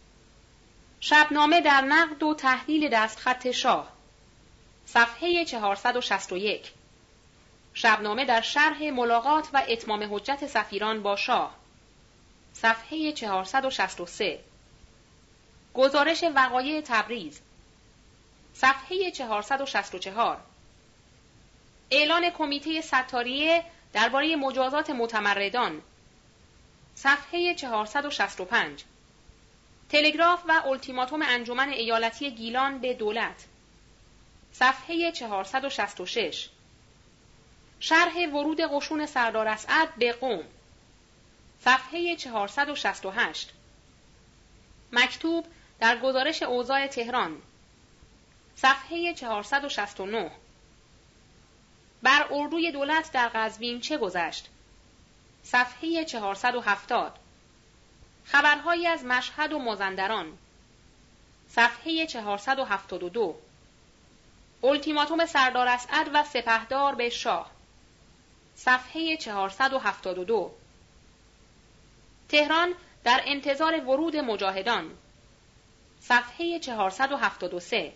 شبنامه 1.00 1.62
در 1.62 1.82
نقد 1.82 2.24
و 2.24 2.34
تحلیل 2.34 2.90
دستخط 2.90 3.52
شاه 3.52 3.92
صفحه 4.86 5.46
461 5.46 6.72
شبنامه 7.74 8.26
در 8.26 8.42
شرح 8.42 8.84
ملاقات 8.84 9.48
و 9.54 9.64
اتمام 9.68 10.16
حجت 10.16 10.48
سفیران 10.48 11.04
با 11.04 11.16
شاه 11.16 11.56
صفحه 12.54 13.12
463 13.12 14.40
گزارش 15.74 16.24
وقایع 16.36 16.82
تبریز. 16.82 17.42
صفحه 18.54 19.12
464 19.12 20.40
اعلان 21.92 22.30
کمیته 22.30 22.82
ستاریه 22.82 23.64
درباره 23.94 24.36
مجازات 24.36 24.90
متمردان. 24.90 25.82
صفحه 26.96 27.54
465 27.56 28.84
تلگراف 29.90 30.44
و 30.48 30.52
التیماتوم 30.66 31.22
انجمن 31.22 31.70
ایالتی 31.70 32.32
گیلان 32.32 32.80
به 32.80 32.94
دولت. 32.94 33.46
صفحه 34.54 35.12
466 35.12 36.50
شرح 37.80 38.30
ورود 38.30 38.62
قشون 38.62 39.06
سردار 39.06 39.48
اسعد 39.48 39.96
به 39.96 40.14
قوم. 40.14 40.44
صفحه 41.62 42.16
468 42.16 43.54
مکتوب 44.92 45.46
در 45.80 46.00
گزارش 46.00 46.44
اوضاع 46.44 46.88
تهران. 46.88 47.42
صفحه 48.56 49.14
469 49.14 50.32
بر 52.06 52.28
اردوی 52.32 52.72
دولت 52.72 53.12
در 53.12 53.28
قزوین 53.28 53.82
چه 53.82 53.98
گذشت؟ 53.98 54.50
صفحه 55.44 56.06
470 56.06 57.20
خبرهایی 58.26 58.88
از 58.88 59.06
مشهد 59.06 59.54
و 59.54 59.60
مازندران. 59.60 60.38
صفحه 61.50 62.06
472 62.06 63.36
التیماتوم 64.64 65.26
سردار 65.26 65.68
اسعد 65.68 66.10
و 66.14 66.24
سپهدار 66.24 66.96
به 66.96 67.10
شاه. 67.10 67.52
صفحه 68.56 69.18
472 69.18 70.52
تهران 72.30 72.74
در 73.04 73.22
انتظار 73.26 73.84
ورود 73.84 74.16
مجاهدان. 74.16 74.98
صفحه 76.00 76.60
473 76.60 77.94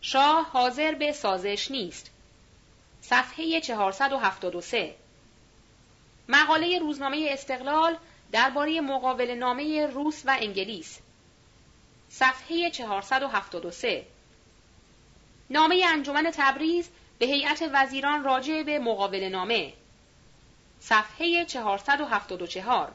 شاه 0.00 0.50
حاضر 0.50 0.94
به 0.94 1.12
سازش 1.12 1.70
نیست. 1.70 2.13
صفحه 3.08 3.60
473 3.60 4.94
مقاله 6.28 6.78
روزنامه 6.78 7.28
استقلال 7.30 7.96
درباره 8.32 8.80
مقابل 8.80 9.30
نامه 9.30 9.86
روس 9.86 10.22
و 10.26 10.36
انگلیس. 10.40 10.98
صفحه 12.08 12.70
473 12.70 14.06
نامه 15.50 15.84
انجمن 15.88 16.30
تبریز 16.34 16.88
به 17.18 17.26
هیئت 17.26 17.70
وزیران 17.72 18.24
راجع 18.24 18.62
به 18.62 18.78
مقابل 18.78 19.28
نامه. 19.28 19.72
صفحه 20.80 21.44
474 21.44 22.92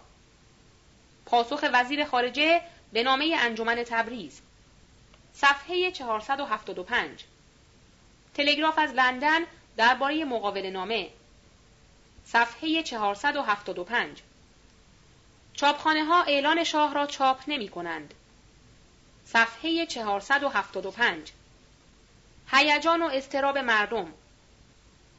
پاسخ 1.26 1.66
وزیر 1.74 2.06
خارجه 2.06 2.62
به 2.94 3.04
نامه 3.04 3.38
انجمن 3.40 3.84
تبریز. 3.84 4.42
صفحه 5.34 5.92
475 5.92 7.26
تلگراف 8.34 8.80
از 8.80 8.94
لندن 8.94 9.46
درباره 9.80 10.26
مقابل 10.26 10.66
نامه. 10.66 11.10
صفحه 12.26 12.84
475 12.84 14.22
چاپخانه 15.54 16.06
ها 16.06 16.24
اعلان 16.24 16.64
شاه 16.64 16.94
را 16.94 17.06
چاپ 17.06 17.44
نمی 17.48 17.70
کنند. 17.70 18.14
صفحه 19.26 19.86
475 19.86 21.32
هیجان 22.52 23.02
و 23.02 23.06
استراب 23.06 23.58
مردم. 23.58 24.14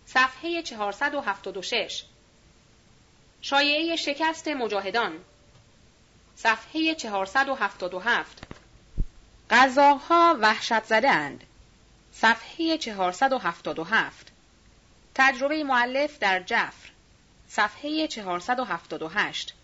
صفحه 0.07 0.63
476 0.63 2.05
شایعه 3.43 3.97
شکست 3.97 4.49
مجاهدان. 4.49 5.25
صفحه 6.37 6.95
477 6.95 8.43
قزاقها 9.51 10.37
وحشت 10.41 10.85
زده 10.85 11.11
اند 11.11 11.45
صفحه 12.13 12.79
477 12.79 14.30
تجربه 15.15 15.65
معلف 15.65 16.19
در 16.19 16.41
جفر 16.41 16.91
صفحه 17.49 18.09
478 18.09 19.55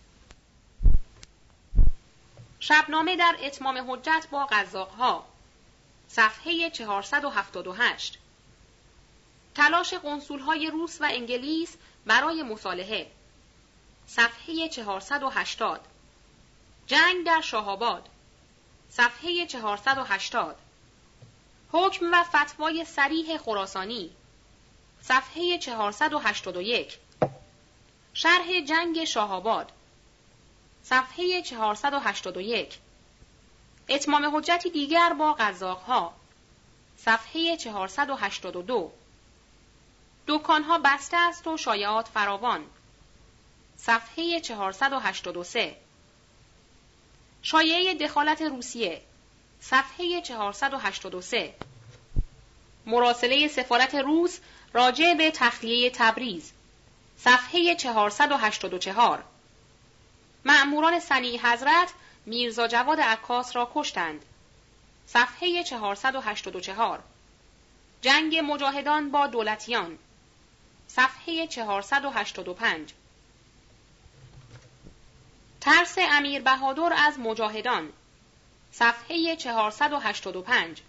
شبنامه 2.60 3.16
در 3.16 3.36
اتمام 3.40 3.92
حجت 3.92 4.26
با 4.30 4.46
قزاقها 4.46 5.26
صفحه 6.08 6.70
478 6.70 8.18
تلاش 9.54 9.94
های 10.46 10.70
روس 10.70 11.00
و 11.00 11.04
انگلیس 11.04 11.76
برای 12.06 12.42
مصالحه 12.42 13.10
صفحه 14.06 14.68
480 14.68 15.80
جنگ 16.86 17.26
در 17.26 17.40
شاهآباد 17.40 18.08
صفحه 18.90 19.46
480 19.46 20.56
حکم 21.72 22.10
و 22.12 22.24
فتوای 22.24 22.84
سریح 22.84 23.38
خراسانی 23.38 24.10
صفحه 25.02 25.58
481 25.58 26.98
شرح 28.14 28.60
جنگ 28.60 29.04
شاهآباد. 29.04 29.72
صفحه 30.82 31.42
481 31.42 32.78
اتمام 33.88 34.36
حجتی 34.36 34.70
دیگر 34.70 35.12
با 35.12 35.32
قزاقها. 35.32 36.14
صفحه 36.96 37.56
482 37.56 38.92
دکانها 40.26 40.78
بسته 40.78 41.16
است 41.16 41.46
و 41.46 41.56
شایعات 41.56 42.08
فراوان. 42.08 42.64
صفحه 43.76 44.40
483 44.40 45.76
شایعه 47.42 47.94
دخالت 47.94 48.42
روسیه. 48.42 49.02
صفحه 49.60 50.20
483 50.20 51.54
مراسله 52.86 53.48
سفارت 53.48 53.94
روس 53.94 54.38
راجع 54.72 55.14
به 55.14 55.30
تخلیه 55.30 55.90
تبریز. 55.90 56.52
صفحه 57.18 57.74
484 57.74 59.24
معموران 60.44 61.00
سنی 61.00 61.38
حضرت 61.38 61.92
میرزا 62.26 62.68
جواد 62.68 63.00
عکاس 63.00 63.56
را 63.56 63.70
کشتند. 63.74 64.24
صفحه 65.06 65.62
484 65.62 67.02
جنگ 68.00 68.36
مجاهدان 68.36 69.10
با 69.10 69.26
دولتیان. 69.26 69.98
صفحه 70.88 71.46
485 71.46 72.92
ترس 75.60 75.94
امیر 75.98 76.42
بهادر 76.42 76.92
از 76.96 77.18
مجاهدان. 77.18 77.92
صفحه 78.72 79.36
485 79.36 80.82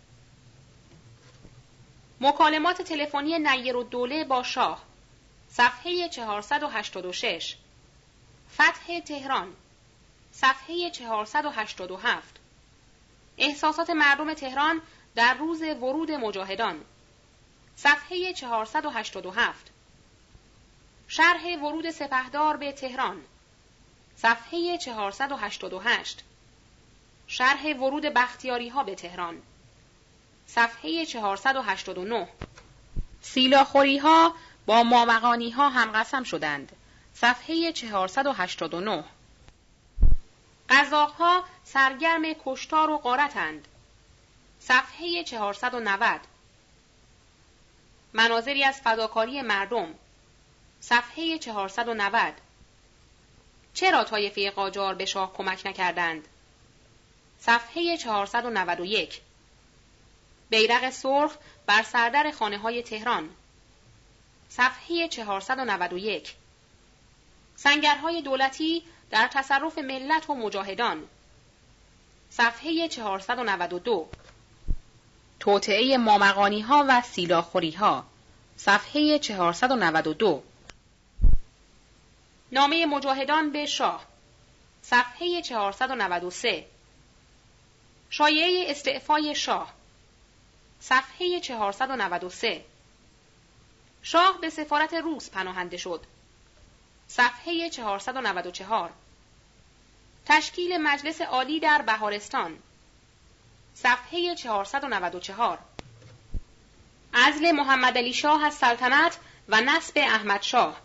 مکالمات 2.21 2.81
تلفنی 2.81 3.39
نیر 3.39 3.81
دوله 3.83 4.23
با 4.23 4.43
شاه. 4.43 4.83
صفحه 5.49 6.09
486 6.09 7.55
فتح 8.53 8.99
تهران. 8.99 9.53
صفحه 10.31 10.89
487 10.89 12.39
احساسات 13.37 13.89
مردم 13.89 14.33
تهران 14.33 14.81
در 15.15 15.33
روز 15.33 15.61
ورود 15.61 16.11
مجاهدان. 16.11 16.85
صفحه 17.75 18.33
487 18.33 19.71
شرح 21.07 21.57
ورود 21.57 21.89
سپهدار 21.89 22.57
به 22.57 22.71
تهران. 22.71 23.21
صفحه 24.15 24.77
488 24.77 26.23
شرح 27.27 27.77
ورود 27.77 28.03
بختیاری 28.05 28.69
ها 28.69 28.83
به 28.83 28.95
تهران. 28.95 29.41
صفحه 30.47 31.05
489 31.05 32.27
سیلاخوری 33.21 33.97
ها 33.97 34.35
با 34.65 34.83
مامقانی 34.83 35.49
ها 35.49 35.69
هم 35.69 35.91
قسم 35.91 36.23
شدند. 36.23 36.71
صفحه 37.13 37.71
489 37.71 39.03
قزاق 40.69 41.11
ها 41.11 41.43
سرگرم 41.63 42.23
کشتار 42.45 42.89
و 42.89 42.97
قارتند 42.97 43.67
صفحه 44.59 45.23
490 45.23 46.21
مناظری 48.13 48.63
از 48.63 48.81
فداکاری 48.81 49.41
مردم. 49.41 49.93
صفحه 50.79 51.37
490 51.37 52.33
چرا 53.73 54.03
طایفه 54.03 54.51
قاجار 54.51 54.95
به 54.95 55.05
شاه 55.05 55.33
کمک 55.33 55.61
نکردند؟ 55.65 56.27
صفحه 57.39 57.97
491 57.97 59.21
بیرق 60.49 60.89
سرخ 60.89 61.37
بر 61.65 61.83
سردر 61.83 62.31
خانه 62.31 62.57
های 62.57 62.83
تهران. 62.83 63.29
صفحه 64.49 65.07
491 65.07 66.35
سنگرهای 67.55 68.21
دولتی 68.21 68.83
در 69.09 69.27
تصرف 69.27 69.77
ملت 69.77 70.29
و 70.29 70.35
مجاهدان. 70.35 71.03
صفحه 72.29 72.87
492 72.87 74.09
توطعه 75.39 75.97
مامقانی 75.97 76.61
ها 76.61 76.85
و 76.87 77.01
سیلاخوری 77.01 77.71
ها 77.71 78.05
صفحه 78.57 79.19
492 79.19 80.43
نامه 82.51 82.85
مجاهدان 82.85 83.51
به 83.51 83.65
شاه. 83.65 84.05
صفحه 84.81 85.41
493 85.41 86.65
شایعه 88.09 88.71
استعفای 88.71 89.35
شاه. 89.35 89.76
صفحه 90.81 91.39
493 91.39 92.65
شاه 94.01 94.41
به 94.41 94.49
سفارت 94.49 94.93
روس 94.93 95.29
پناهنده 95.29 95.77
شد. 95.77 96.03
صفحه 97.07 97.69
494 97.69 98.89
تشکیل 100.25 100.77
مجلس 100.77 101.21
عالی 101.21 101.59
در 101.59 101.81
بهارستان. 101.81 102.59
صفحه 103.73 104.35
494 104.35 105.59
عزل 107.13 107.51
محمد 107.51 107.97
علی 107.97 108.13
شاه 108.13 108.43
از 108.43 108.53
سلطنت 108.53 109.17
و 109.47 109.61
نصب 109.61 109.93
احمد 109.97 110.41
شاه. 110.41 110.81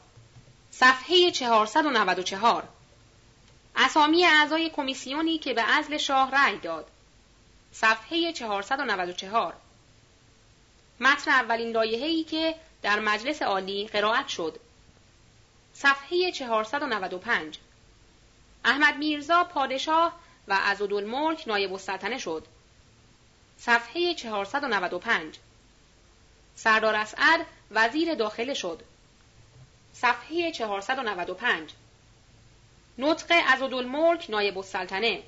صفحه 0.70 1.31
494 1.31 2.69
اسامی 3.77 4.24
اعضای 4.24 4.70
کمیسیونی 4.70 5.39
که 5.39 5.55
به 5.55 5.62
عزل 5.62 5.97
شاه 5.97 6.31
رأی 6.31 6.59
داد. 6.59 6.90
صفحه 7.73 8.32
494 8.32 9.55
متن 11.02 11.30
اولین 11.30 11.70
لایحه‌ای 11.72 12.24
که 12.24 12.54
در 12.82 13.00
مجلس 13.00 13.42
عالی 13.42 13.86
قرائت 13.86 14.28
شد. 14.28 14.58
صفحه 15.72 16.32
495 16.32 17.58
احمد 18.64 18.96
میرزا 18.96 19.44
پادشاه 19.44 20.20
و 20.48 20.58
عزدالملک 20.62 21.48
نایب 21.48 21.72
السلطنه 21.72 22.18
شد. 22.18 22.46
صفحه 23.56 24.14
495 24.14 25.38
سردار 26.54 26.94
اسعد 26.94 27.46
وزیر 27.70 28.14
داخله 28.14 28.54
شد. 28.54 28.82
صفحه 29.92 30.52
495 30.52 31.70
نطق 32.98 33.32
عزدالملک 33.32 34.30
نایب 34.30 34.58
السلطنه. 34.58 35.22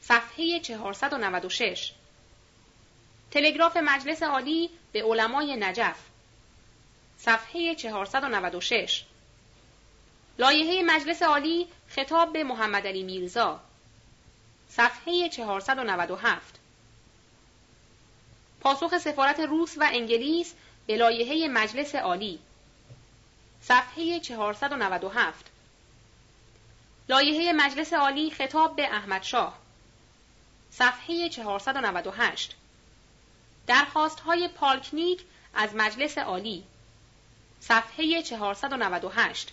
صفحه 0.00 0.60
496 0.60 1.92
تلگراف 3.30 3.76
مجلس 3.76 4.22
عالی 4.22 4.70
به 4.92 5.02
علمای 5.02 5.56
نجف. 5.56 5.98
صفحه 7.18 7.74
496 7.74 9.04
لایحه 10.38 10.82
مجلس 10.82 11.22
عالی 11.22 11.68
خطاب 11.88 12.32
به 12.32 12.44
محمد 12.44 12.86
علی 12.86 13.02
میرزا. 13.02 13.60
صفحه 14.68 15.28
497 15.28 16.60
پاسخ 18.60 18.98
سفارت 18.98 19.40
روس 19.40 19.78
و 19.78 19.88
انگلیس 19.92 20.54
به 20.86 20.96
لایحه 20.96 21.48
مجلس 21.48 21.94
عالی. 21.94 22.38
صفحه 23.60 24.20
497 24.20 25.46
لایحه 27.08 27.52
مجلس 27.52 27.92
عالی 27.92 28.30
خطاب 28.30 28.76
به 28.76 28.94
احمد 28.94 29.22
شاه. 29.22 29.58
صفحه 30.70 31.28
498 31.28 32.56
درخواست 33.66 34.20
های 34.20 34.48
پالکنیک 34.48 35.24
از 35.54 35.74
مجلس 35.74 36.18
عالی. 36.18 36.64
صفحه 37.60 38.22
498 38.22 39.52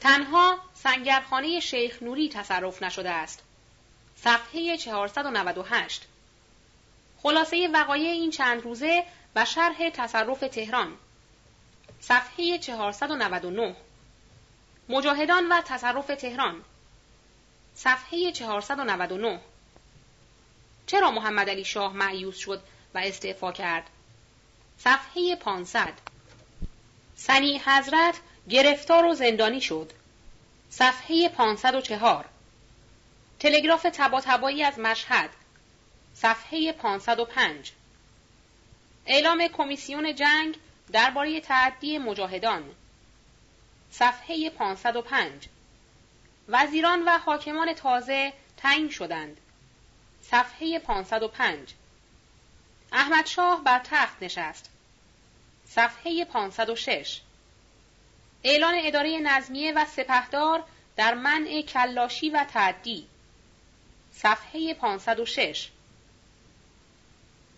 تنها 0.00 0.58
سنگرخانه 0.74 1.60
شیخ 1.60 2.02
نوری 2.02 2.28
تصرف 2.28 2.82
نشده 2.82 3.10
است. 3.10 3.42
صفحه 4.16 4.76
498 4.76 6.02
خلاصه 7.22 7.68
وقایع 7.72 8.10
این 8.10 8.30
چند 8.30 8.62
روزه 8.62 9.04
و 9.36 9.44
شرح 9.44 9.90
تصرف 9.90 10.40
تهران. 10.40 10.96
صفحه 12.00 12.58
499 12.58 13.76
مجاهدان 14.88 15.48
و 15.48 15.60
تصرف 15.60 16.06
تهران. 16.06 16.64
صفحه 17.74 18.32
499 18.32 19.40
چرا 20.86 21.10
محمد 21.10 21.50
علی 21.50 21.64
شاه 21.64 21.92
معیوز 21.92 22.36
شد 22.36 22.62
و 22.94 22.98
استعفا 22.98 23.52
کرد؟ 23.52 23.90
صفحه 24.78 25.36
500 25.36 25.92
سنی 27.16 27.60
حضرت 27.66 28.14
گرفتار 28.50 29.04
و 29.04 29.14
زندانی 29.14 29.60
شد. 29.60 29.92
صفحه 30.70 31.28
504 31.28 32.24
تلگراف 33.40 33.86
تبا 33.92 34.20
تبایی 34.20 34.62
از 34.62 34.78
مشهد. 34.78 35.30
صفحه 36.14 36.72
505 36.72 37.72
اعلام 39.06 39.48
کمیسیون 39.48 40.14
جنگ 40.14 40.56
درباره 40.92 41.40
تعدی 41.40 41.98
مجاهدان. 41.98 42.74
صفحه 43.90 44.50
505 44.50 45.48
وزیران 46.48 47.02
و 47.02 47.18
حاکمان 47.18 47.72
تازه 47.72 48.32
تعیین 48.56 48.90
شدند. 48.90 49.40
صفحه 50.30 50.78
505 50.78 51.74
احمد 52.92 53.26
شاه 53.26 53.64
بر 53.64 53.78
تخت 53.78 54.22
نشست. 54.22 54.70
صفحه 55.64 56.24
506 56.24 57.20
اعلان 58.44 58.74
اداره 58.78 59.18
نظمیه 59.18 59.72
و 59.72 59.84
سپهدار 59.84 60.64
در 60.96 61.14
منع 61.14 61.62
کلاشی 61.62 62.30
و 62.30 62.44
تعدی. 62.44 63.06
صفحه 64.12 64.74
506 64.74 65.68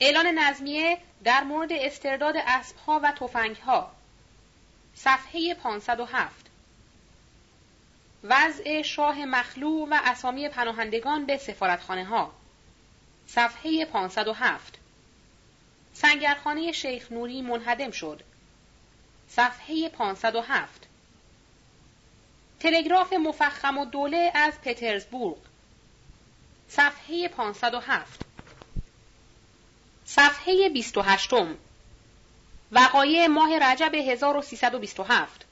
اعلان 0.00 0.26
نظمیه 0.26 0.98
در 1.24 1.44
مورد 1.44 1.72
استرداد 1.72 2.36
اسبها 2.36 3.00
و 3.02 3.12
تفنگها. 3.12 3.92
صفحه 4.94 5.54
507 5.54 6.46
وضع 8.24 8.82
شاه 8.82 9.24
مخلوع 9.24 9.88
و 9.90 10.00
اسامی 10.04 10.48
پناهندگان 10.48 11.26
به 11.26 11.36
سفارتخانه 11.36 12.04
ها 12.04 12.32
صفحه 13.28 13.84
507 13.84 14.78
سنگرخانه 15.94 16.72
شیخ 16.72 17.12
نوری 17.12 17.42
منهدم 17.42 17.90
شد. 17.90 18.22
صفحه 19.28 19.88
507 19.88 20.86
تلگراف 22.60 23.12
مفخم 23.12 23.78
و 23.78 23.84
دوله 23.84 24.32
از 24.34 24.60
پترزبورگ. 24.60 25.36
صفحه 26.68 27.28
507 27.28 28.20
صفحه 30.04 30.68
28 30.68 31.30
وقایع 32.72 33.26
ماه 33.26 33.58
رجب 33.58 33.94
1327 33.94 35.46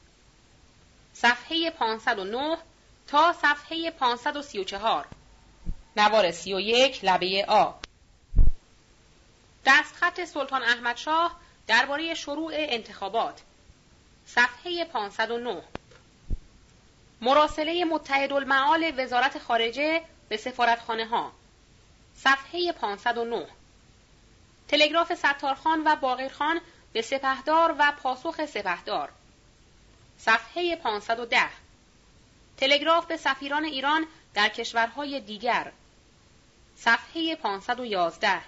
صفحه 1.14 1.70
509 1.70 2.58
تا 3.06 3.32
صفحه 3.32 3.90
534 3.90 5.06
نوار 5.96 6.30
31 6.30 7.04
لبه 7.04 7.44
آ. 7.48 7.72
دستخط 9.66 10.24
سلطان 10.24 10.62
احمد 10.62 10.96
شاه 10.96 11.36
درباره 11.66 12.14
شروع 12.14 12.50
انتخابات. 12.54 13.40
صفحه 14.26 14.84
509 14.84 15.62
مراسله 17.20 17.84
متحدالمعال 17.84 18.92
وزارت 18.96 19.38
خارجه 19.38 20.02
به 20.28 20.36
سفارتخانه 20.36 21.06
ها 21.06 21.32
صفحه 22.16 22.72
509 22.72 23.46
تلگراف 24.68 25.14
ستارخان 25.14 25.82
و 25.86 25.96
باقرخان 25.96 26.60
به 26.92 27.02
سپهدار 27.02 27.74
و 27.78 27.92
پاسخ 28.02 28.46
سپهدار. 28.46 29.10
صفحه 30.18 30.76
510 30.76 31.48
تلگراف 32.56 33.06
به 33.06 33.16
سفیران 33.16 33.64
ایران 33.64 34.06
در 34.34 34.48
کشورهای 34.48 35.20
دیگر. 35.20 35.72
صفحه 36.84 37.34
511 37.36 38.42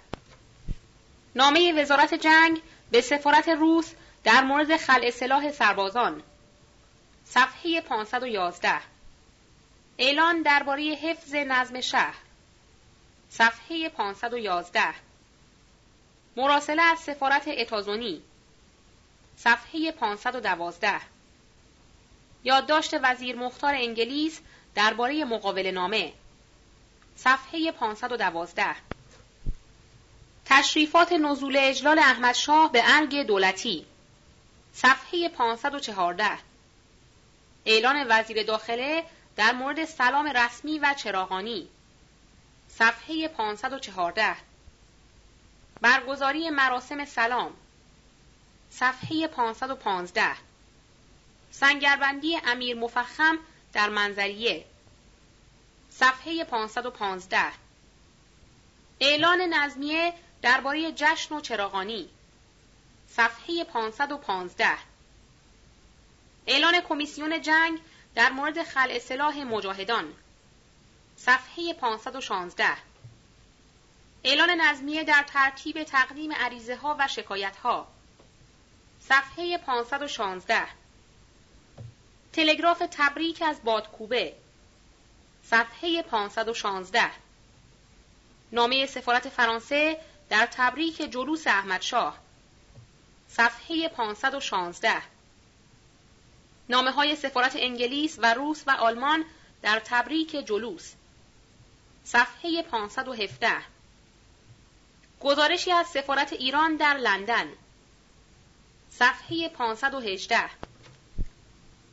نامه 1.34 1.82
وزارت 1.82 2.14
جنگ 2.14 2.62
به 2.90 3.00
سفارت 3.00 3.48
روس 3.48 3.92
در 4.24 4.44
مورد 4.44 4.76
خلع 4.76 5.10
سلاح 5.10 5.52
سربازان. 5.52 6.22
صفحه 7.24 7.80
511 7.80 8.80
اعلان 9.98 10.42
درباره 10.42 10.82
حفظ 10.82 11.34
نظم 11.34 11.80
شهر. 11.80 12.14
صفحه 13.30 13.88
511 13.88 14.94
مراسله 16.36 16.82
از 16.82 16.98
سفارت 16.98 17.48
اتازونی. 17.48 18.22
صفحه 19.36 19.92
512 19.92 21.00
یادداشت 22.44 22.94
وزیر 23.02 23.36
مختار 23.36 23.74
انگلیس 23.74 24.40
درباره 24.74 25.24
مقابل 25.24 25.70
نامه. 25.70 26.12
صفحه 27.16 27.72
512 27.72 28.76
تشریفات 30.44 31.12
نزول 31.12 31.56
اجلال 31.56 31.98
احمد 31.98 32.34
شاه 32.34 32.72
به 32.72 32.82
ارگ 32.84 33.22
دولتی. 33.22 33.86
صفحه 34.72 35.28
514 35.28 36.38
اعلان 37.66 38.06
وزیر 38.09 38.43
داخله 38.43 39.05
در 39.36 39.52
مورد 39.52 39.84
سلام 39.84 40.26
رسمی 40.26 40.78
و 40.78 40.94
چراغانی. 40.94 41.68
صفحه 42.68 43.28
514 43.28 44.36
برگزاری 45.80 46.51
مراسم 46.51 47.05
سلام. 47.05 47.52
صفحه 48.70 49.26
515 49.26 50.36
سنگربندی 51.51 52.38
امیر 52.47 52.76
مفخم 52.76 53.38
در 53.72 53.88
منظریه. 53.88 54.64
صفحه 55.98 56.44
515 56.44 57.52
اعلان 59.01 59.40
نظمیه 59.40 60.12
درباره 60.43 60.93
جشن 60.93 61.35
و 61.35 61.40
چراغانی. 61.40 62.09
صفحه 63.09 63.64
515 63.64 64.68
اعلان 66.47 66.81
کمیسیون 66.81 67.40
جنگ 67.40 67.81
در 68.14 68.31
مورد 68.31 68.62
خلع 68.62 68.98
سلاح 68.98 69.39
مجاهدان. 69.39 70.14
صفحه 71.16 71.74
516 71.74 72.68
اعلان 74.24 74.51
نظمیه 74.51 75.05
در 75.05 75.24
ترتیب 75.27 75.82
تقدیم 75.82 76.32
عریضه 76.32 76.77
ها 76.77 76.97
و 76.98 77.09
شکایت 77.09 77.56
ها 77.56 77.89
صفحه 79.01 79.59
516 79.59 80.66
تلگراف 82.32 82.82
تبریک 82.90 83.43
از 83.43 83.64
بادکوبه. 83.64 84.45
صفحه 85.51 86.02
516 86.02 87.10
نامه 88.52 88.86
سفارت 88.86 89.28
فرانسه 89.28 90.01
در 90.28 90.48
تبریک 90.52 90.97
جلوس 90.97 91.47
احمد 91.47 91.82
شاه. 91.82 92.18
صفحه 93.28 93.89
516 93.89 95.02
نامه 96.68 96.90
های 96.90 97.16
سفارت 97.16 97.52
انگلیس 97.56 98.18
و 98.18 98.35
روس 98.35 98.62
و 98.66 98.70
آلمان 98.70 99.24
در 99.62 99.81
تبریک 99.85 100.31
جلوس. 100.31 100.93
صفحه 102.05 102.62
517 102.62 103.52
گزارشی 105.20 105.73
از 105.73 105.86
سفارت 105.86 106.32
ایران 106.32 106.77
در 106.77 106.94
لندن. 106.97 107.47
صفحه 108.90 109.48
518 109.48 110.51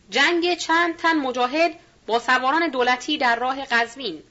جنگ 0.09 0.57
چند 0.57 0.97
تن 0.97 1.17
مجاهد 1.17 1.79
با 2.07 2.19
سواران 2.19 2.67
دولتی 2.67 3.17
در 3.17 3.35
راه 3.35 3.65
قزوین. 3.65 4.23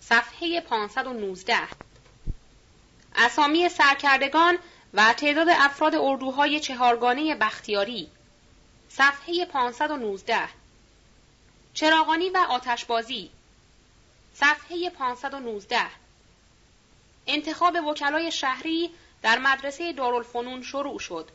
صفحه 0.00 0.60
519 0.60 1.58
اسامی 3.14 3.68
سرکردگان 3.68 4.58
و 4.94 5.12
تعداد 5.12 5.48
افراد 5.50 5.94
اردوهای 5.94 6.60
چهارگانه 6.60 7.34
بختیاری. 7.34 8.08
صفحه 8.88 9.44
519 9.44 10.48
چراغانی 11.74 12.30
و 12.30 12.36
آتشبازی. 12.36 13.30
صفحه 14.34 14.90
519 14.90 15.80
انتخاب 17.26 17.86
وکلای 17.86 18.32
شهری 18.32 18.90
در 19.22 19.38
مدرسه 19.38 19.92
دارالفنون 19.92 20.62
شروع 20.62 20.98
شد. 20.98 21.30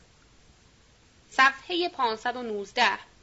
صفحه 1.29 1.89
519 1.89 3.14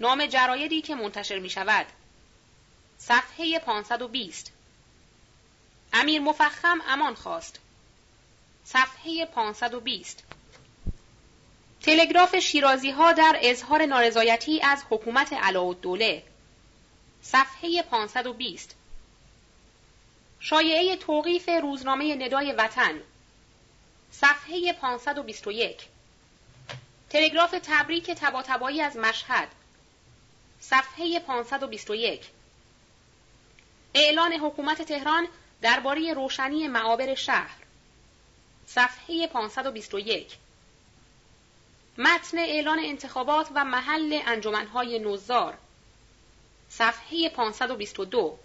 نام 0.00 0.26
جرایدی 0.26 0.80
که 0.80 0.94
منتشر 0.94 1.38
می 1.38 1.50
شود 1.50 1.86
صفحه 2.98 3.58
520 3.58 4.52
امیر 5.92 6.20
مفخم 6.20 6.80
امان 6.88 7.14
خواست. 7.14 7.60
صفحه 8.64 9.26
520 9.26 10.24
تلگراف 11.82 12.36
شیرازی 12.36 12.90
ها 12.90 13.12
در 13.12 13.38
اظهار 13.42 13.86
نارضایتی 13.86 14.60
از 14.60 14.82
حکومت 14.90 15.32
علاءالدوله. 15.32 16.22
صفحه 17.22 17.82
520 17.82 18.76
شایعه 20.40 20.96
توقیف 20.96 21.48
روزنامه 21.62 22.14
ندای 22.14 22.52
وطن. 22.52 23.00
صفحه 24.10 24.72
521 24.72 25.80
تلگراف 27.10 27.54
تبریک 27.62 28.10
تباتبایی 28.10 28.80
از 28.80 28.96
مشهد. 28.96 29.48
صفحه 30.60 31.20
521 31.20 32.30
اعلان 33.94 34.32
حکومت 34.32 34.82
تهران 34.82 35.28
درباره 35.62 36.14
روشنی 36.14 36.68
معابر 36.68 37.14
شهر. 37.14 37.56
صفحه 38.66 39.26
521 39.26 40.36
متن 41.98 42.38
اعلان 42.38 42.78
انتخابات 42.78 43.48
و 43.54 43.64
محل 43.64 44.20
انجمنهای 44.26 44.98
نوزار. 44.98 45.58
صفحه 46.68 47.28
522 47.28 48.38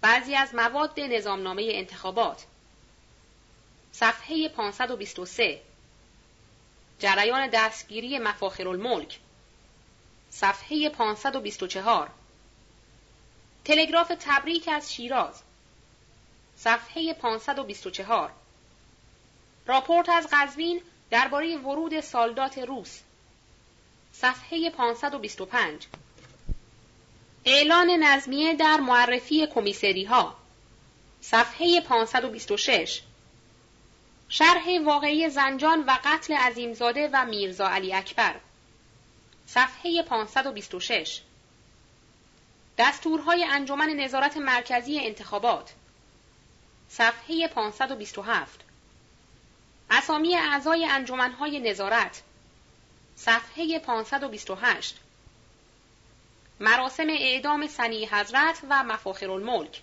بعضی 0.00 0.34
از 0.34 0.54
مواد 0.54 1.00
نظامنامه 1.00 1.68
انتخابات. 1.70 2.44
صفحه 3.92 4.48
523 4.48 5.60
جریان 6.98 7.50
دستگیری 7.52 8.18
مفاخر 8.18 8.68
الملک 8.68 9.20
صفحه 10.30 10.88
524 10.88 12.10
تلگراف 13.64 14.12
تبریک 14.20 14.68
از 14.72 14.94
شیراز. 14.94 15.42
صفحه 16.56 17.12
524 17.12 18.32
راپورت 19.66 20.08
از 20.08 20.28
قزوین 20.32 20.82
درباره 21.10 21.56
ورود 21.56 22.00
سالدات 22.00 22.58
روس. 22.58 23.00
صفحه 24.12 24.70
525 24.70 25.86
اعلان 27.44 27.90
نظمیه 27.90 28.54
در 28.54 28.76
معرفی 28.76 29.46
کمیسری 29.46 30.04
ها 30.04 30.36
صفحه 31.20 31.80
526 31.80 33.02
شرح 34.28 34.80
واقعی 34.84 35.28
زنجان 35.28 35.84
و 35.86 35.98
قتل 36.04 36.34
عظیمزاده 36.34 37.10
و 37.12 37.24
میرزا 37.24 37.68
علی 37.68 37.94
اکبر. 37.94 38.34
صفحه 39.54 40.02
526 40.02 41.20
دستورهای 42.78 43.44
انجمن 43.44 43.88
نظارت 43.88 44.36
مرکزی 44.36 44.98
انتخابات. 44.98 45.72
صفحه 46.88 47.48
527 47.48 48.60
اسامی 49.90 50.36
اعضای 50.36 50.84
انجمنهای 50.84 51.60
نظارت. 51.60 52.22
صفحه 53.16 53.78
528 53.78 54.96
مراسم 56.60 57.06
اعدام 57.08 57.66
سنی 57.66 58.06
حضرت 58.06 58.60
و 58.70 58.84
مفاخر 58.84 59.30
الملک 59.30 59.82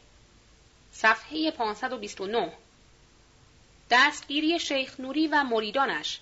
صفحه 0.91 1.51
529 1.51 2.51
دستگیری 3.89 4.59
شیخ 4.59 4.99
نوری 4.99 5.27
و 5.27 5.43
مریدانش. 5.43 6.19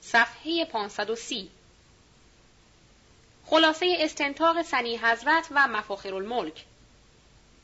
صفحه 0.00 0.64
530 0.64 1.50
خلاصه 3.50 3.96
استنتاق 4.00 4.62
سنی 4.62 4.96
حضرت 4.96 5.48
و 5.50 5.68
مفاخر 5.68 6.14
الملک. 6.14 6.64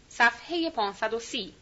صفحه 0.09 0.71
530 0.71 1.55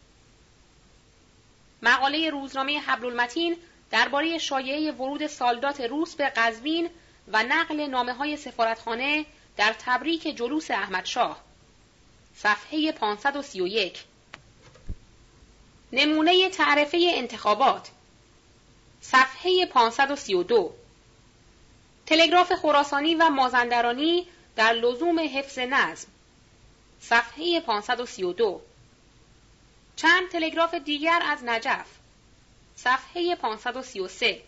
مقاله 1.81 2.29
روزنامه 2.29 2.79
حبل 2.79 3.05
المتین 3.05 3.57
درباره 3.91 4.37
شایعه 4.37 4.91
ورود 4.91 5.27
سالدات 5.27 5.81
روس 5.81 6.15
به 6.15 6.29
قزوین 6.35 6.89
و 7.27 7.43
نقل 7.43 7.87
نامه 7.87 8.13
های 8.13 8.37
سفارتخانه 8.37 9.25
در 9.57 9.75
تبریک 9.79 10.37
جلوس 10.37 10.71
احمدشاه 10.71 11.43
صفحه 12.35 12.91
531 12.91 14.03
نمونه 15.93 16.49
تعرفه 16.49 17.11
انتخابات. 17.13 17.89
صفحه 19.01 19.65
532 19.65 20.73
تلگراف 22.13 22.53
خراسانی 22.53 23.15
و 23.15 23.29
مازندرانی 23.29 24.27
در 24.55 24.73
لزوم 24.73 25.19
حفظ 25.19 25.59
نظم 25.59 26.07
صفحه 26.99 27.59
532 27.59 28.61
چند 29.95 30.29
تلگراف 30.29 30.73
دیگر 30.73 31.21
از 31.25 31.43
نجف 31.43 31.85
صفحه 32.75 33.35
533 33.35 34.41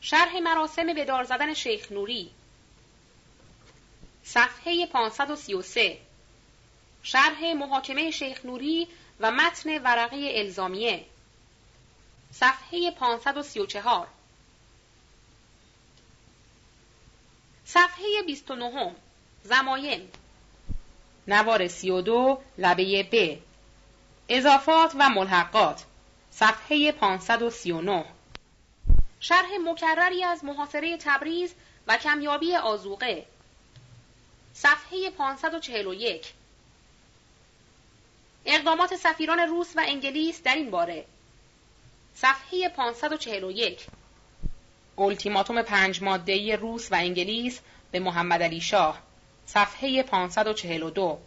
شرح 0.00 0.38
مراسم 0.38 0.94
به 0.94 1.04
دار 1.04 1.24
زدن 1.24 1.54
شیخ 1.54 1.92
نوری. 1.92 2.30
صفحه 4.24 4.86
533 4.86 5.98
شرح 7.02 7.52
محاکمه 7.52 8.10
شیخ 8.10 8.44
نوری 8.44 8.88
و 9.20 9.30
متن 9.30 9.82
ورقه 9.82 10.32
الزامیه. 10.34 11.04
صفحه 12.32 12.90
534 12.90 14.08
صفحه 17.74 18.22
29 18.26 18.94
زمایم 19.42 20.12
نوار 21.28 21.68
32 21.68 22.42
لبه 22.58 23.08
ب. 23.12 23.38
اضافات 24.28 24.92
و 24.98 25.08
ملحقات. 25.08 25.84
صفحه 26.30 26.92
539 26.92 28.04
شرح 29.20 29.48
مکرری 29.64 30.24
از 30.24 30.44
محاصره 30.44 30.96
تبریز 30.96 31.54
و 31.86 31.96
کمیابی 31.96 32.56
آزوقه 32.56 33.26
صفحه 34.52 35.10
541 35.10 36.32
اقدامات 38.46 38.96
سفیران 38.96 39.38
روس 39.38 39.76
و 39.76 39.82
انگلیس 39.86 40.42
در 40.42 40.54
این 40.54 40.70
باره. 40.70 41.04
صفحه 42.14 42.68
541 42.68 43.86
اولتیماتوم 44.96 45.62
پنج 45.62 46.02
مادهی 46.02 46.56
روس 46.56 46.92
و 46.92 46.94
انگلیس 46.94 47.60
به 47.90 48.00
محمد 48.00 48.42
علی 48.42 48.60
شاه. 48.60 49.02
صفحه 49.46 50.02
542 50.02 51.18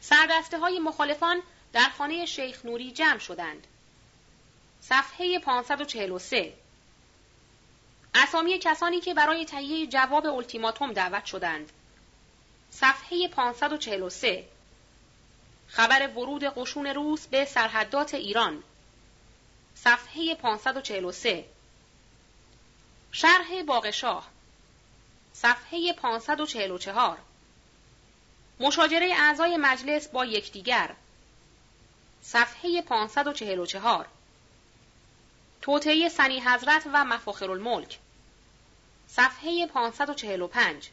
سردسته 0.00 0.58
های 0.58 0.78
مخالفان 0.78 1.42
در 1.72 1.88
خانه 1.98 2.26
شیخ 2.26 2.64
نوری 2.64 2.90
جمع 2.90 3.18
شدند. 3.18 3.66
صفحه 4.80 5.38
543 5.38 6.52
اسامی 8.14 8.58
کسانی 8.58 9.00
که 9.00 9.14
برای 9.14 9.44
تهیه 9.44 9.86
جواب 9.86 10.26
التیماتوم 10.26 10.92
دعوت 10.92 11.24
شدند. 11.24 11.72
صفحه 12.70 13.28
543 13.28 14.44
خبر 15.66 16.08
ورود 16.08 16.44
قشون 16.44 16.86
روس 16.86 17.26
به 17.26 17.44
سرحدات 17.44 18.14
ایران. 18.14 18.62
صفحه 19.84 20.34
543 20.34 21.44
شرح 23.12 23.62
باغشاه. 23.66 24.28
صفحه 25.32 25.92
544 25.92 27.18
مشاجره 28.60 29.14
اعضای 29.16 29.56
مجلس 29.56 30.08
با 30.08 30.24
یکدیگر. 30.24 30.90
صفحه 32.22 32.82
544 32.82 34.06
توطعه 35.62 36.08
سنی 36.08 36.40
حضرت 36.40 36.82
و 36.92 37.04
مفاخر 37.04 37.50
الملک. 37.50 37.98
صفحه 39.08 39.66
545 39.66 40.90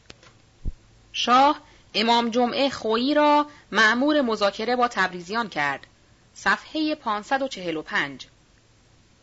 شاه 1.12 1.60
امام 1.94 2.30
جمعه 2.30 2.70
خویی 2.70 3.14
را 3.14 3.46
معمور 3.72 4.20
مذاکره 4.20 4.76
با 4.76 4.88
تبریزیان 4.88 5.48
کرد. 5.48 5.86
صفحه 6.34 6.94
545 6.94 8.26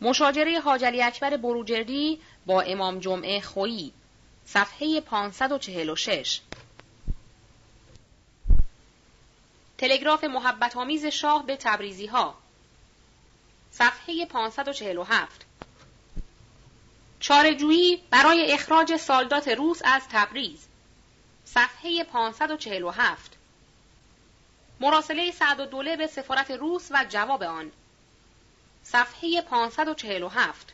مشاجره 0.00 0.60
حاجلی 0.60 1.02
اکبر 1.02 1.36
بروجردی 1.36 2.20
با 2.46 2.62
امام 2.62 2.98
جمعه 2.98 3.40
خویی. 3.40 3.92
صفحه 4.44 5.00
546 5.00 6.40
تلگراف 9.78 10.24
محبت 10.24 10.76
آمیز 10.76 11.06
شاه 11.06 11.46
به 11.46 11.56
تبریزی 11.56 12.06
ها 12.06 12.34
صفحه 13.70 14.26
547 14.26 15.46
چارجویی 17.20 18.02
برای 18.10 18.52
اخراج 18.52 18.96
سالدات 18.96 19.48
روس 19.48 19.80
از 19.84 20.02
تبریز. 20.10 20.66
صفحه 21.44 22.04
547 22.04 23.36
مراسله 24.80 25.30
سعد 25.30 25.60
و 25.60 25.66
دوله 25.66 25.96
به 25.96 26.06
سفارت 26.06 26.50
روس 26.50 26.88
و 26.90 27.06
جواب 27.08 27.42
آن. 27.42 27.72
صفحه 28.92 29.42
547 29.42 30.72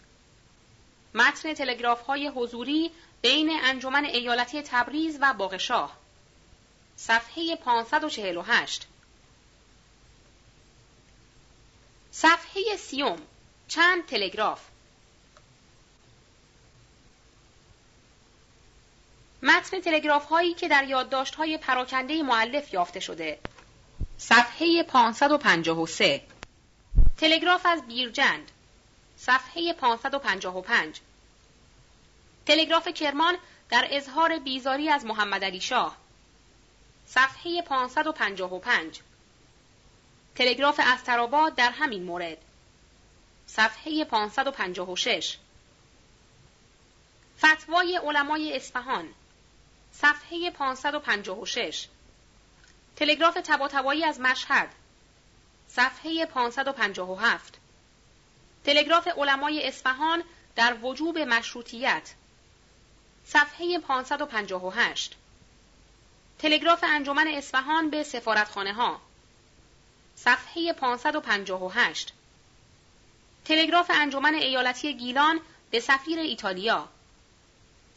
متن 1.14 1.54
تلگراف 1.54 2.00
های 2.00 2.28
حضوری 2.28 2.90
بین 3.22 3.58
انجمن 3.62 4.04
ایالتی 4.04 4.62
تبریز 4.62 5.18
و 5.20 5.34
باغشاه 5.34 5.96
صفحه 6.96 7.56
548 7.56 8.86
صفحه 12.10 12.76
سیوم. 12.78 13.18
چند 13.68 14.06
تلگراف؟ 14.06 14.60
متن 19.42 19.80
تلگراف 19.80 20.24
هایی 20.24 20.54
که 20.54 20.68
در 20.68 20.84
یادداشت 20.84 21.34
های 21.34 21.58
پراکنده 21.58 22.22
معلف 22.22 22.74
یافته 22.74 23.00
شده. 23.00 23.38
صفحه 24.18 24.82
553 24.82 26.31
تلگراف 27.22 27.66
از 27.66 27.86
بیرجند. 27.86 28.50
صفحه 29.16 29.72
555 29.72 31.00
تلگراف 32.46 32.88
کرمان 32.88 33.36
در 33.70 33.88
اظهار 33.90 34.38
بیزاری 34.38 34.88
از 34.88 35.04
محمد 35.04 35.44
علی 35.44 35.60
شاه. 35.60 35.96
صفحه 37.06 37.62
555 37.62 39.00
تلگراف 40.34 40.80
استراباد 40.82 41.54
در 41.54 41.70
همین 41.70 42.02
مورد. 42.02 42.38
صفحه 43.46 44.04
556 44.04 45.36
فتوای 47.38 47.96
علمای 47.96 48.56
اصفهان. 48.56 49.08
صفحه 49.92 50.50
556 50.50 51.86
تلگراف 52.96 53.34
تباتبایی 53.34 54.04
از 54.04 54.20
مشهد. 54.20 54.81
صفحه 55.76 56.26
557 56.26 57.58
تلگراف 58.64 59.08
علمای 59.08 59.68
اصفهان 59.68 60.24
در 60.56 60.76
وجوب 60.82 61.18
مشروطیت. 61.18 62.14
صفحه 63.26 63.78
558 63.78 65.16
تلگراف 66.38 66.84
انجمن 66.88 67.28
اصفهان 67.28 67.90
به 67.90 68.02
سفارتخانه 68.02 68.72
ها 68.72 69.00
صفحه 70.16 70.72
558 70.72 72.12
تلگراف 73.44 73.90
انجمن 73.94 74.34
ایالتی 74.34 74.94
گیلان 74.94 75.40
به 75.70 75.80
سفیر 75.80 76.18
ایتالیا. 76.18 76.88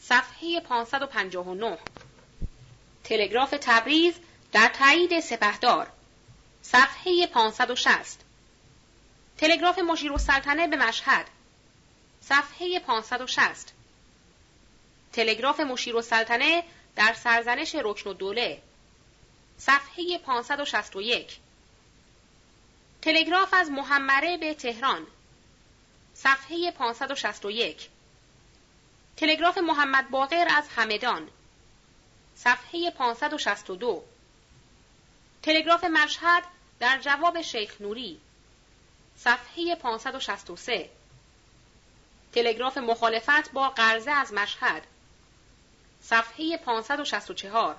صفحه 0.00 0.60
559 0.60 1.78
تلگراف 3.04 3.54
تبریز 3.60 4.14
در 4.52 4.68
تایید 4.68 5.20
سپهدار. 5.20 5.95
صفحه 6.72 7.26
560 7.26 8.18
تلگراف 9.38 9.78
مشیر 9.78 10.12
السلطنه 10.12 10.66
به 10.66 10.76
مشهد. 10.76 11.26
صفحه 12.20 12.80
560 12.80 13.72
تلگراف 15.12 15.60
مشیر 15.60 15.96
السلطنه 15.96 16.64
در 16.96 17.14
سرزنش 17.14 17.74
رکن 17.74 18.12
دوله. 18.12 18.62
صفحه 19.58 20.18
561 20.18 21.38
تلگراف 23.02 23.54
از 23.54 23.70
محمره 23.70 24.36
به 24.36 24.54
تهران. 24.54 25.06
صفحه 26.14 26.70
561 26.70 27.88
تلگراف 29.16 29.58
محمد 29.58 30.10
باقر 30.10 30.46
از 30.50 30.64
همدان. 30.76 31.28
صفحه 32.36 32.90
562 32.90 34.04
تلگراف 35.42 35.84
مشهد 35.84 36.55
در 36.80 36.98
جواب 36.98 37.42
شیخ 37.42 37.80
نوری 37.80 38.20
صفحه 39.16 39.74
563 39.74 40.90
تلگراف 42.32 42.78
مخالفت 42.78 43.52
با 43.52 43.68
قرضه 43.68 44.10
از 44.10 44.32
مشهد 44.32 44.82
صفحه 46.00 46.56
564 46.56 47.76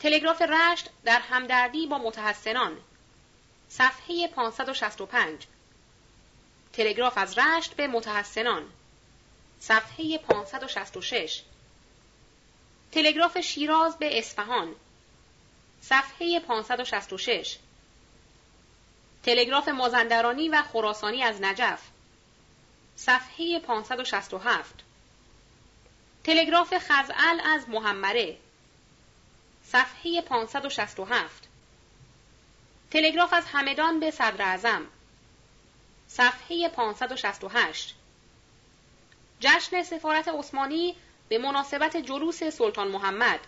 تلگراف 0.00 0.42
رشت 0.42 0.90
در 1.04 1.20
همدردی 1.20 1.86
با 1.86 1.98
متحسنان 1.98 2.78
صفحه 3.68 4.28
565 4.28 5.46
تلگراف 6.72 7.18
از 7.18 7.38
رشت 7.38 7.74
به 7.74 7.86
متحسنان 7.86 8.72
صفحه 9.60 10.18
566 10.18 11.42
تلگراف 12.92 13.38
شیراز 13.38 13.98
به 13.98 14.18
اصفهان 14.18 14.74
صفحه 15.88 16.40
566 16.40 17.58
تلگراف 19.22 19.68
مازندرانی 19.68 20.48
و 20.48 20.62
خراسانی 20.62 21.22
از 21.22 21.42
نجف. 21.42 21.80
صفحه 22.96 23.58
567 23.58 24.74
تلگراف 26.24 26.74
خزعل 26.78 27.40
از 27.44 27.68
محمره. 27.68 28.36
صفحه 29.64 30.22
567 30.22 31.48
تلگراف 32.90 33.32
از 33.32 33.44
همدان 33.46 34.00
به 34.00 34.10
صدر 34.10 34.42
اعظم. 34.42 34.86
صفحه 36.08 36.68
568 36.68 37.94
جشن 39.40 39.82
سفارت 39.82 40.28
عثمانی 40.28 40.96
به 41.28 41.38
مناسبت 41.38 41.96
جلوس 41.96 42.44
سلطان 42.44 42.88
محمد. 42.88 43.40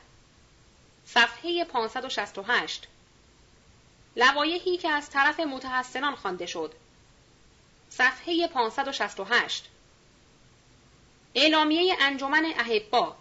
صفحه 1.15 1.65
568 1.65 2.89
لوایحی 4.17 4.77
که 4.77 4.89
از 4.89 5.11
طرف 5.11 5.41
متحسنان 5.41 6.15
خوانده 6.15 6.47
شد. 6.47 6.75
صفحه 7.89 8.49
568 8.49 9.69
اعلامیه 11.35 11.97
انجمن 12.01 12.45
احبا 12.45 13.17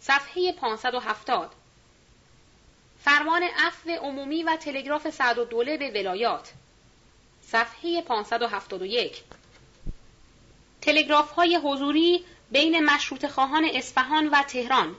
صفحه 0.00 0.52
570 0.52 1.52
فرمان 3.04 3.42
عفو 3.42 3.90
عمومی 3.90 4.42
و 4.42 4.56
تلگراف 4.56 5.10
سعد 5.10 5.38
و 5.38 5.44
دوله 5.44 5.76
به 5.76 5.90
ولایات. 5.90 6.52
صفحه 7.42 8.02
571 8.02 9.22
تلگراف 10.80 11.30
های 11.30 11.56
حضوری 11.56 12.24
بین 12.50 12.84
مشروط 12.84 13.26
خواهان 13.26 13.64
اصفهان 13.74 14.28
و 14.28 14.42
تهران. 14.42 14.96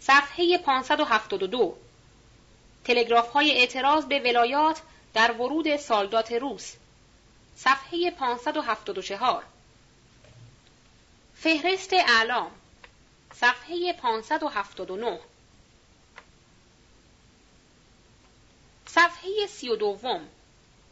صفحه 0.00 0.58
572 0.58 1.76
تلگراف 2.84 3.30
های 3.30 3.50
اعتراض 3.50 4.04
به 4.04 4.20
ولایات 4.20 4.80
در 5.14 5.32
ورود 5.32 5.76
سالدات 5.76 6.32
روس. 6.32 6.72
صفحه 7.56 8.10
574 8.10 9.44
فهرست 11.34 11.92
اعلام. 11.92 12.50
صفحه 13.34 13.92
579 13.92 15.18
صفحه 18.86 19.46
سی 19.48 19.68
و 19.68 19.76
دوم. 19.76 20.28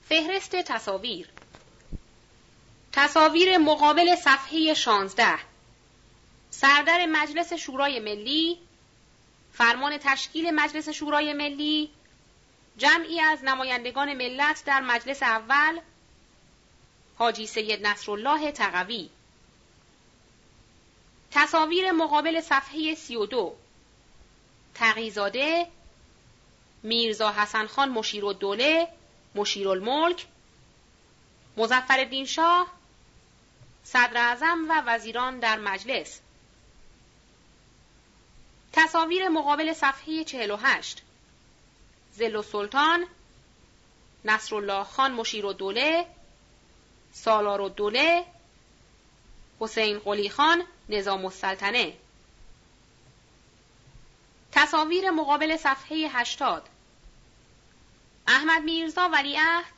فهرست 0.09 0.57
تصاویر. 0.57 1.29
تصاویر 2.93 3.59
مقابل 3.59 4.17
صفحه 4.17 4.75
16 4.75 5.39
سردر 6.51 7.07
مجلس 7.07 7.53
شورای 7.53 8.01
ملی 8.01 8.59
فرمان 9.59 9.99
تشکیل 9.99 10.51
مجلس 10.51 10.89
شورای 10.89 11.33
ملی 11.33 11.91
جمعی 12.77 13.21
از 13.21 13.45
نمایندگان 13.45 14.15
ملت 14.15 14.63
در 14.65 14.81
مجلس 14.81 15.23
اول 15.23 15.81
حاجی 17.19 17.47
سید 17.47 17.87
نصرالله 17.87 18.53
تقوی. 18.53 19.11
تصاویر 21.31 21.93
مقابل 21.93 22.41
صفحه 22.41 22.95
32 22.95 23.57
تقیزاده 24.75 25.67
میرزا 26.83 27.33
حسن 27.33 27.67
خان 27.67 27.89
مشیر 27.89 28.27
الدوله 28.27 28.89
مشیر 29.35 29.69
الملک 29.69 30.27
مزفر 31.57 32.25
شاه 32.25 32.67
صدر 33.85 34.17
اعظم 34.17 34.67
و 34.69 34.83
وزیران 34.87 35.39
در 35.39 35.59
مجلس. 35.59 36.21
تصاویر 38.77 39.29
مقابل 39.29 39.73
صفحه 39.73 40.25
48 40.25 41.03
زل 42.13 42.37
و 42.37 42.43
سلطان 42.43 43.07
نصرالله 44.25 44.85
خان 44.85 45.13
مشیر 45.13 45.47
الدوله 45.47 46.07
سالار 47.13 47.63
الدوله 47.63 48.25
حسین 49.61 49.99
قلی 49.99 50.31
خان 50.31 50.65
نظام 50.89 51.25
السلطنه. 51.25 51.93
تصاویر 54.53 55.11
مقابل 55.11 55.57
صفحه 55.57 56.09
80 56.13 56.63
احمد 58.29 58.63
میرزا 58.63 59.09
ولیعهد 59.13 59.73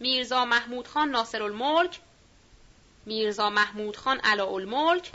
میرزا 0.00 0.44
محمود 0.44 0.88
خان 0.88 1.10
ناصر 1.10 1.42
الملک 1.42 2.00
میرزا 3.06 3.50
محمود 3.50 3.96
خان 3.96 4.20
علا 4.20 4.46
الملک 4.46 5.12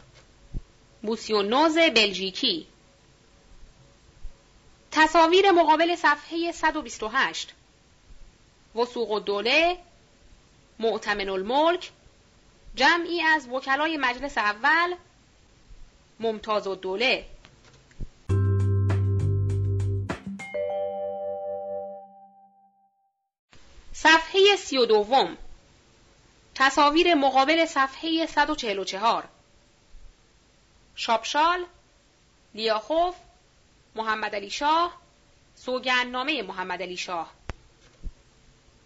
بوسیونوز 1.04 1.78
بلژیکی. 1.78 2.68
تصاویر 4.92 5.52
مقابل 5.52 5.96
صفحه 5.96 6.52
128 6.52 7.54
وسوق 8.76 9.12
الدوله 9.12 9.78
معتمن 10.80 11.30
الملک 11.30 11.92
جمعی 12.76 13.22
از 13.22 13.48
وکلای 13.48 13.98
مجلس 13.98 14.38
اول 14.38 14.96
ممتاز 16.20 16.68
الدوله. 16.68 17.26
صفحه 23.94 24.56
سی 24.56 24.78
و 24.78 24.86
دوم. 24.86 25.38
تصاویر 26.56 27.16
مقابل 27.16 27.66
صفحه 27.66 28.26
144 28.26 29.24
شاپشال 30.96 31.66
لیاخوف 32.54 33.16
محمد 33.96 34.36
علی 34.36 34.50
شاه 34.50 34.98
سوگندنامه 35.56 36.42
محمد 36.42 36.82
علی 36.82 36.98
شاه. 36.98 37.32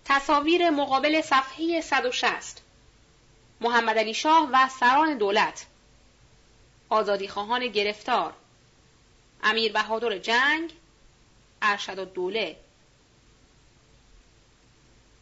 تصاویر 0.06 0.70
مقابل 0.70 1.22
صفحه 1.22 1.82
160 1.82 2.62
محمد 3.62 3.98
علی 3.98 4.14
شاه 4.14 4.50
و 4.52 4.70
سران 4.70 5.18
دولت. 5.18 5.66
آزادی 6.90 7.28
خواهان 7.28 7.68
گرفتار. 7.68 8.34
امیر 9.44 9.74
بهادر 9.74 10.18
جنگ 10.18 10.74
ارشد 11.62 12.00
الدوله. 12.00 12.58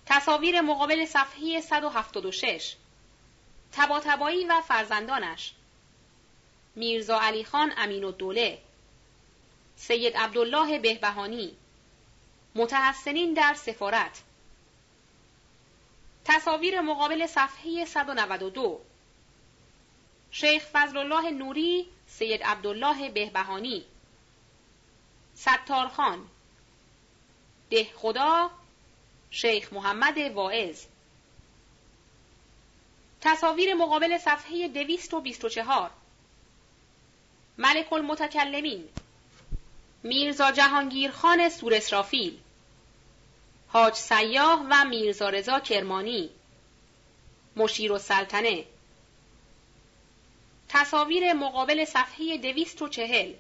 تصاویر 0.06 0.62
مقابل 0.62 1.06
صفحه 1.06 1.62
176 1.62 2.76
تباتبایی 3.72 4.46
و 4.46 4.62
فرزندانش. 4.62 5.54
میرزا 6.76 7.20
علی 7.20 7.44
خان 7.44 7.74
امین 7.78 8.04
الدوله. 8.04 8.58
سید 9.88 10.18
عبدالله 10.18 10.80
بهبهانی. 10.80 11.58
متحسنین 12.56 13.34
در 13.34 13.54
سفارت. 13.54 14.22
تصاویر 16.26 16.82
مقابل 16.82 17.28
صفحه 17.28 17.86
192 17.86 18.82
شیخ 20.32 20.64
فضل 20.74 20.98
الله 20.98 21.32
نوری 21.32 21.88
سید 22.08 22.44
عبدالله 22.44 23.10
بهبهانی. 23.10 23.86
ستارخان 25.36 26.28
ده 27.70 27.88
خدا 27.96 28.50
شیخ 29.32 29.74
محمد 29.74 30.18
واعظ. 30.18 30.86
تصاویر 33.22 33.74
مقابل 33.74 34.18
صفحه 34.18 34.68
224 34.68 35.92
ملک 37.58 37.94
المتکلمین. 37.94 38.90
میرزا 40.04 40.52
جهانگیر 40.52 41.12
خان 41.12 41.50
سور 41.50 41.74
اسرافیل 41.74 42.40
حاج 43.68 43.94
سیاه 43.94 44.66
و 44.70 44.86
میرزا 44.86 45.30
رضا 45.30 45.60
کرمانی 45.60 46.30
مشیر 47.56 47.92
و 47.92 47.98
سلطنه. 47.98 48.66
تصاویر 50.70 51.34
مقابل 51.34 51.86
صفحه 51.86 52.38
240 52.38 53.34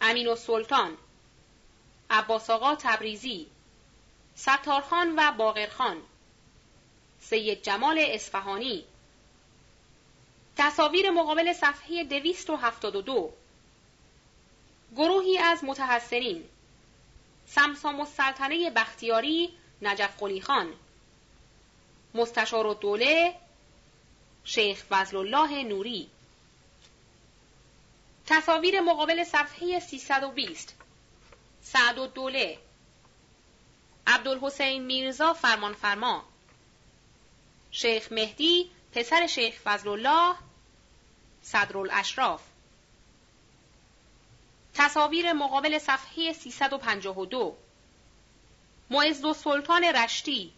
امین 0.00 0.28
و 0.28 0.36
سلطان 0.36 0.96
عباس 2.10 2.50
آقا 2.50 2.74
تبریزی 2.74 3.46
ستارخان 4.34 5.14
و 5.16 5.32
باقرخان 5.32 5.96
سید 7.20 7.62
جمال 7.62 7.98
اصفهانی. 7.98 8.84
تصاویر 10.56 11.10
مقابل 11.10 11.52
صفحه 11.52 12.04
272 12.04 13.32
گروهی 14.96 15.38
از 15.38 15.64
متحسنین 15.64 16.44
سمسام 17.46 18.00
السلطنه 18.00 18.70
بختیاری 18.70 19.54
نجف 19.82 20.16
قلی 20.20 20.40
خان. 20.40 20.72
مستشار 22.14 22.66
الدوله 22.66 23.34
شیخ 24.44 24.84
فضل 24.84 25.16
الله 25.16 25.62
نوری. 25.62 26.10
تصاویر 28.26 28.80
مقابل 28.80 29.24
صفحه 29.24 29.80
320 29.80 30.74
سعد 31.62 31.98
الدوله 31.98 32.58
عبدالحسین 34.06 34.82
میرزا 34.82 35.32
فرمانفرما. 35.32 36.24
شیخ 37.70 38.12
مهدی 38.12 38.70
پسر 38.92 39.26
شیخ 39.26 39.60
فضل 39.64 39.88
الله 39.88 40.36
صدرالاشراف. 41.42 42.55
تصاویر 44.76 45.32
مقابل 45.32 45.78
صفحه 45.78 46.32
352 46.32 47.56
معز 48.90 49.36
سلطان 49.36 49.84
رشتی. 49.84 50.52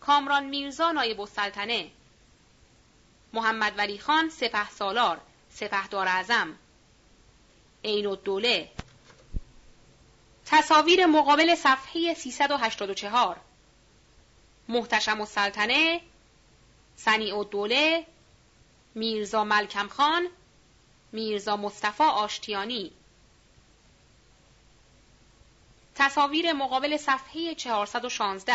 کامران 0.00 0.44
میرزا 0.44 0.92
نایب 0.92 1.20
السلطنه. 1.20 1.90
محمد 3.32 3.72
ولی 3.78 3.98
خان 3.98 4.30
سپه 4.30 4.70
سالار 4.70 5.20
سپهدار 5.50 6.08
اعظم. 6.08 6.54
عین 7.84 8.06
الدوله. 8.06 8.68
تصاویر 10.46 11.06
مقابل 11.06 11.54
صفحه 11.54 12.14
384 12.14 13.36
محتشم 14.68 15.20
السلطنه 15.20 16.00
سنی 16.96 17.32
الدوله 17.32 18.06
میرزا 18.94 19.44
ملکم 19.44 19.88
خان 19.88 20.28
میرزا 21.12 21.56
مصطفی 21.56 22.02
آشتیانی. 22.02 22.92
تصاویر 25.94 26.52
مقابل 26.52 26.96
صفحه 26.96 27.54
416 27.54 28.54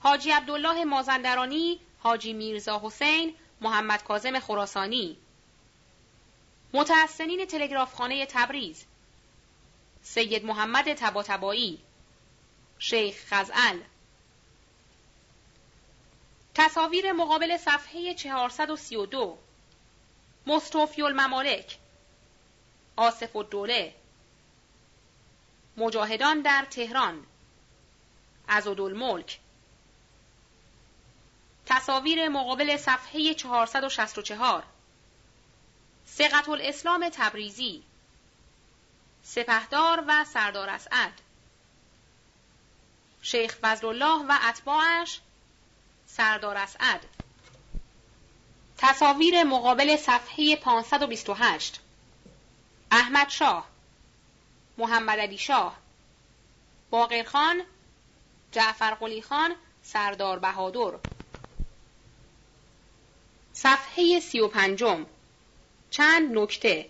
حاجی 0.00 0.30
عبدالله 0.30 0.84
مازندرانی 0.84 1.80
حاجی 1.98 2.32
میرزا 2.32 2.80
حسین 2.84 3.34
محمد 3.60 4.02
کاظم 4.02 4.38
خراسانی. 4.40 5.16
متحسنین 6.72 7.46
تلگرافخانه 7.46 8.26
تبریز. 8.26 8.84
سید 10.02 10.44
محمد 10.44 10.92
تباتبایی. 10.92 11.78
شیخ 12.78 13.24
خزعل. 13.26 13.80
تصاویر 16.54 17.12
مقابل 17.12 17.56
صفحه 17.56 18.14
432 18.14 19.38
مستوفی 20.46 21.02
الممالک 21.02 21.78
آصف 22.96 23.36
الدوله 23.36 23.94
مجاهدان 25.76 26.42
در 26.42 26.66
تهران 26.70 27.26
الملک 28.80 29.38
تصاویر 31.66 32.28
مقابل 32.28 32.76
صفحه 32.76 33.34
464 33.34 34.64
سقط 36.06 36.48
الاسلام 36.48 37.08
تبریزی. 37.08 37.82
سپهدار 39.22 40.04
و 40.06 40.24
سردار 40.24 40.70
اسعد. 40.70 41.12
شیخ 43.22 43.56
فضل 43.62 43.86
الله 43.86 44.26
و 44.28 44.38
اتباعش 44.48 45.20
سردار 46.06 46.56
اسعد. 46.56 47.15
تصاویر 48.78 49.44
مقابل 49.44 49.96
صفحه 49.96 50.56
528 50.56 51.80
احمد 52.90 53.28
شاه 53.28 53.66
محمد 54.78 55.18
علی 55.18 55.38
شاه 55.38 55.76
باقر 56.90 57.22
خان 57.22 57.62
جعفر 58.52 58.94
قلی 58.94 59.22
خان 59.22 59.54
سردار 59.82 60.38
بهادر. 60.38 60.98
صفحه 63.52 64.20
سی 64.20 64.40
و 64.40 64.48
پنجم 64.48 65.06
چند 65.90 66.38
نکته؟ 66.38 66.88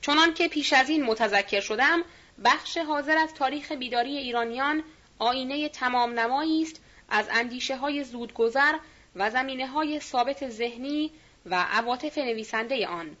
چنان 0.00 0.34
که 0.34 0.48
پیش 0.48 0.72
از 0.72 0.88
این 0.88 1.04
متذکر 1.04 1.60
شدم 1.60 2.02
بخش 2.44 2.78
حاضر 2.78 3.16
از 3.16 3.34
تاریخ 3.34 3.72
بیداری 3.72 4.16
ایرانیان 4.16 4.82
آینه 5.18 5.68
تمام 5.68 6.18
نمایی 6.18 6.62
است 6.62 6.80
از 7.08 7.26
اندیشه 7.30 7.76
های 7.76 8.04
زودگذر 8.04 8.78
و 9.16 9.30
زمینه 9.30 9.66
های 9.66 10.00
ثابت 10.00 10.48
ذهنی 10.48 11.10
و 11.46 11.54
عواطف 11.54 12.18
نویسنده 12.18 12.86
آن. 12.86 13.16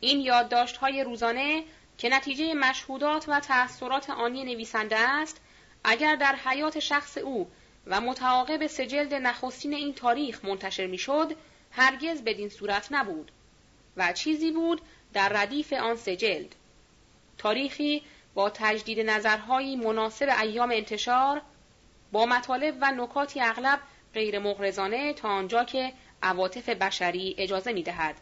این 0.00 0.20
یادداشت 0.20 0.76
های 0.76 1.04
روزانه 1.04 1.64
که 1.98 2.08
نتیجه 2.08 2.54
مشهودات 2.54 3.24
و 3.28 3.40
تأثیرات 3.40 4.10
آنی 4.10 4.44
نویسنده 4.44 4.98
است 4.98 5.40
اگر 5.84 6.16
در 6.16 6.34
حیات 6.44 6.78
شخص 6.78 7.18
او 7.18 7.50
و 7.86 8.00
متعاقب 8.00 8.66
سجلد 8.66 9.14
نخستین 9.14 9.74
این 9.74 9.94
تاریخ 9.94 10.44
منتشر 10.44 10.86
می‌شد 10.86 11.36
هرگز 11.70 12.22
بدین 12.22 12.48
صورت 12.48 12.88
نبود 12.90 13.30
و 13.96 14.12
چیزی 14.12 14.50
بود 14.50 14.80
در 15.12 15.28
ردیف 15.28 15.72
آن 15.72 15.96
سجلد 15.96 16.54
تاریخی 17.38 18.02
با 18.34 18.50
تجدید 18.50 19.00
نظرهایی 19.00 19.76
مناسب 19.76 20.36
ایام 20.42 20.70
انتشار 20.70 21.42
با 22.12 22.26
مطالب 22.26 22.76
و 22.80 22.92
نکاتی 22.92 23.40
اغلب 23.40 23.80
غیر 24.16 24.38
مغرزانه 24.38 25.12
تا 25.12 25.28
آنجا 25.28 25.64
که 25.64 25.92
عواطف 26.22 26.68
بشری 26.68 27.34
اجازه 27.38 27.72
می 27.72 27.82
دهد. 27.82 28.14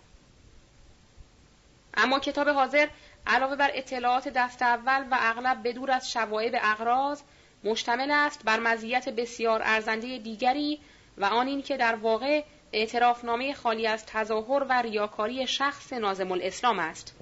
اما 1.97 2.19
کتاب 2.19 2.49
حاضر 2.49 2.89
علاوه 3.27 3.57
بر 3.57 3.71
اطلاعات 3.75 4.29
دست 4.29 4.63
اول 4.63 5.07
و 5.11 5.19
اغلب 5.21 5.69
بدور 5.69 5.91
از 5.91 6.13
شوایب 6.13 6.57
اغراض 6.63 7.23
مشتمل 7.65 8.11
است 8.11 8.45
بر 8.45 8.61
مزیت 8.61 9.09
بسیار 9.09 9.63
ارزنده 9.65 10.19
دیگری 10.19 10.81
و 11.19 11.25
آن 11.25 11.47
این 11.47 11.63
که 11.63 11.77
در 11.77 11.95
واقع 11.95 12.43
اعترافنامه 12.73 13.55
خالی 13.55 13.87
از 13.87 14.07
تظاهر 14.07 14.67
و 14.69 14.83
ریاکاری 14.83 15.47
شخص 15.47 15.93
نازم 15.93 16.33
الاسلام 16.33 16.79
است 16.79 17.15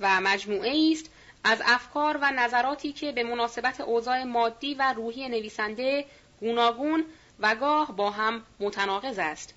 و 0.00 0.20
مجموعه 0.20 0.92
است 0.92 1.10
از 1.44 1.62
افکار 1.66 2.18
و 2.22 2.30
نظراتی 2.30 2.92
که 2.92 3.12
به 3.12 3.22
مناسبت 3.22 3.80
اوضاع 3.80 4.22
مادی 4.24 4.74
و 4.74 4.92
روحی 4.92 5.28
نویسنده 5.28 6.04
گوناگون 6.40 7.04
و 7.40 7.54
گاه 7.54 7.96
با 7.96 8.10
هم 8.10 8.44
متناقض 8.60 9.18
است. 9.18 9.54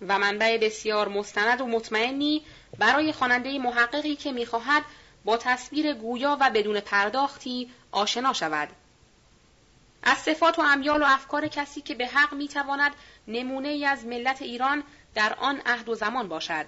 و 0.00 0.18
منبع 0.18 0.58
بسیار 0.58 1.08
مستند 1.08 1.60
و 1.60 1.66
مطمئنی 1.66 2.42
برای 2.78 3.12
خواننده 3.12 3.58
محققی 3.58 4.16
که 4.16 4.32
می‌خواهد 4.32 4.84
با 5.24 5.36
تصویر 5.36 5.94
گویا 5.94 6.36
و 6.40 6.50
بدون 6.50 6.80
پرداختی 6.80 7.70
آشنا 7.92 8.32
شود. 8.32 8.68
از 10.02 10.18
صفات 10.18 10.58
و 10.58 10.62
امیال 10.62 11.02
و 11.02 11.06
افکار 11.08 11.48
کسی 11.48 11.80
که 11.80 11.94
به 11.94 12.06
حق 12.06 12.34
می‌تواند 12.34 12.92
نمونه 13.28 13.68
ای 13.68 13.86
از 13.86 14.04
ملت 14.04 14.42
ایران 14.42 14.82
در 15.14 15.34
آن 15.34 15.62
عهد 15.66 15.88
و 15.88 15.94
زمان 15.94 16.28
باشد. 16.28 16.66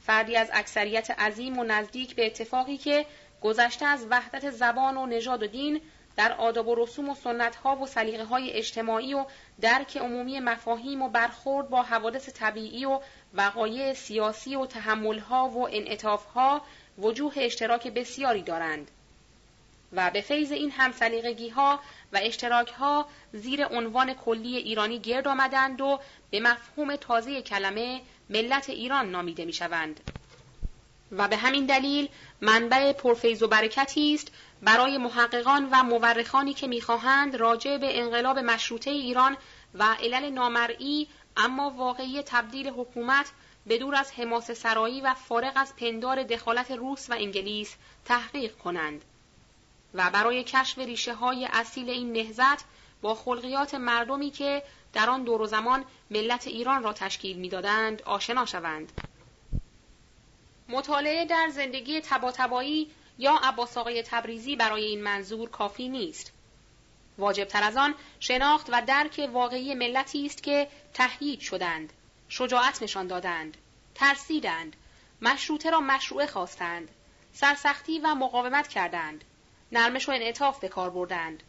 فردی 0.00 0.36
از 0.36 0.50
اکثریت 0.52 1.10
عظیم 1.10 1.58
و 1.58 1.64
نزدیک 1.64 2.14
به 2.14 2.26
اتفاقی 2.26 2.76
که 2.76 3.06
گذشته 3.42 3.86
از 3.86 4.06
وحدت 4.10 4.50
زبان 4.50 4.96
و 4.96 5.06
نژاد 5.06 5.42
و 5.42 5.46
دین 5.46 5.80
در 6.18 6.32
آداب 6.32 6.68
و 6.68 6.74
رسوم 6.74 7.08
و 7.08 7.14
سنتها 7.14 7.76
و 7.76 7.86
سلیقه 7.86 8.24
های 8.24 8.52
اجتماعی 8.52 9.14
و 9.14 9.24
درک 9.60 9.96
عمومی 9.96 10.40
مفاهیم 10.40 11.02
و 11.02 11.08
برخورد 11.08 11.68
با 11.68 11.82
حوادث 11.82 12.28
طبیعی 12.28 12.84
و 12.84 13.00
وقایع 13.34 13.92
سیاسی 13.92 14.56
و 14.56 14.66
تحملها 14.66 15.48
و 15.48 15.68
انعطافها 15.68 16.62
وجوه 16.98 17.32
اشتراک 17.36 17.88
بسیاری 17.88 18.42
دارند 18.42 18.90
و 19.92 20.10
به 20.10 20.20
فیض 20.20 20.52
این 20.52 20.70
همسلیقگی 20.70 21.48
ها 21.48 21.80
و 22.12 22.20
اشتراک 22.22 22.68
ها 22.68 23.06
زیر 23.32 23.66
عنوان 23.66 24.14
کلی 24.14 24.56
ایرانی 24.56 24.98
گرد 24.98 25.28
آمدند 25.28 25.80
و 25.80 26.00
به 26.30 26.40
مفهوم 26.40 26.96
تازه 26.96 27.42
کلمه 27.42 28.00
ملت 28.30 28.70
ایران 28.70 29.10
نامیده 29.10 29.44
می 29.44 29.52
شوند. 29.52 30.00
و 31.12 31.28
به 31.28 31.36
همین 31.36 31.66
دلیل 31.66 32.08
منبع 32.40 32.92
پرفیض 32.92 33.42
و 33.42 33.48
برکتی 33.48 34.14
است 34.14 34.32
برای 34.62 34.98
محققان 34.98 35.68
و 35.72 35.82
مورخانی 35.82 36.54
که 36.54 36.66
می‌خواهند 36.66 37.36
راجع 37.36 37.76
به 37.76 38.00
انقلاب 38.00 38.38
مشروطه 38.38 38.90
ایران 38.90 39.36
و 39.74 39.84
علل 39.84 40.30
نامرئی 40.30 41.08
اما 41.36 41.70
واقعی 41.70 42.22
تبدیل 42.22 42.68
حکومت 42.68 43.32
به 43.66 43.96
از 43.98 44.12
حماس 44.12 44.50
سرایی 44.50 45.00
و 45.00 45.14
فارغ 45.14 45.52
از 45.56 45.76
پندار 45.76 46.22
دخالت 46.22 46.70
روس 46.70 47.10
و 47.10 47.12
انگلیس 47.12 47.76
تحقیق 48.04 48.56
کنند 48.56 49.04
و 49.94 50.10
برای 50.10 50.44
کشف 50.44 50.78
ریشه 50.78 51.14
های 51.14 51.48
اصیل 51.52 51.90
این 51.90 52.12
نهزت 52.12 52.64
با 53.02 53.14
خلقیات 53.14 53.74
مردمی 53.74 54.30
که 54.30 54.62
در 54.92 55.10
آن 55.10 55.24
دور 55.24 55.42
و 55.42 55.46
زمان 55.46 55.84
ملت 56.10 56.46
ایران 56.46 56.82
را 56.82 56.92
تشکیل 56.92 57.36
می‌دادند 57.36 58.02
آشنا 58.02 58.46
شوند. 58.46 58.92
مطالعه 60.68 61.24
در 61.24 61.48
زندگی 61.52 62.00
تباتبایی 62.00 62.90
یا 63.18 63.40
عباس 63.42 63.78
آقای 63.78 64.02
تبریزی 64.02 64.56
برای 64.56 64.84
این 64.84 65.02
منظور 65.02 65.50
کافی 65.50 65.88
نیست. 65.88 66.32
واجب 67.18 67.44
تر 67.44 67.62
از 67.62 67.76
آن 67.76 67.94
شناخت 68.20 68.66
و 68.72 68.82
درک 68.86 69.28
واقعی 69.32 69.74
ملتی 69.74 70.26
است 70.26 70.42
که 70.42 70.68
تهیید 70.94 71.40
شدند، 71.40 71.92
شجاعت 72.28 72.82
نشان 72.82 73.06
دادند، 73.06 73.56
ترسیدند 73.94 74.76
مشروطه 75.22 75.70
را 75.70 75.80
مشروعه 75.80 76.26
خواستند 76.26 76.88
سرسختی 77.32 77.98
و 77.98 78.14
مقاومت 78.14 78.68
کردند 78.68 79.24
نرمش 79.72 80.08
و 80.08 80.12
انعطاف 80.12 80.60
به 80.60 80.68
کار 80.68 80.90
بردند 80.90 81.42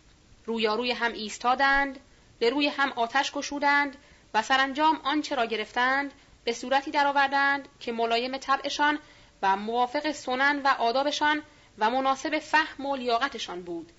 رویاروی 0.45 0.91
هم 0.91 1.13
ایستادند 1.13 1.99
به 2.39 2.49
روی 2.49 2.67
هم 2.67 2.91
آتش 2.91 3.31
گشودند 3.31 3.97
و 4.33 4.41
سرانجام 4.41 5.01
آنچه 5.03 5.35
را 5.35 5.45
گرفتند 5.45 6.13
به 6.43 6.53
صورتی 6.53 6.91
درآوردند 6.91 7.67
که 7.79 7.91
ملایم 7.91 8.37
طبعشان 8.37 8.99
و 9.41 9.55
موافق 9.55 10.11
سنن 10.11 10.61
و 10.61 10.67
آدابشان 10.67 11.43
و 11.79 11.89
مناسب 11.89 12.39
فهم 12.39 12.85
و 12.85 12.95
لیاقتشان 12.95 13.61
بود 13.61 13.91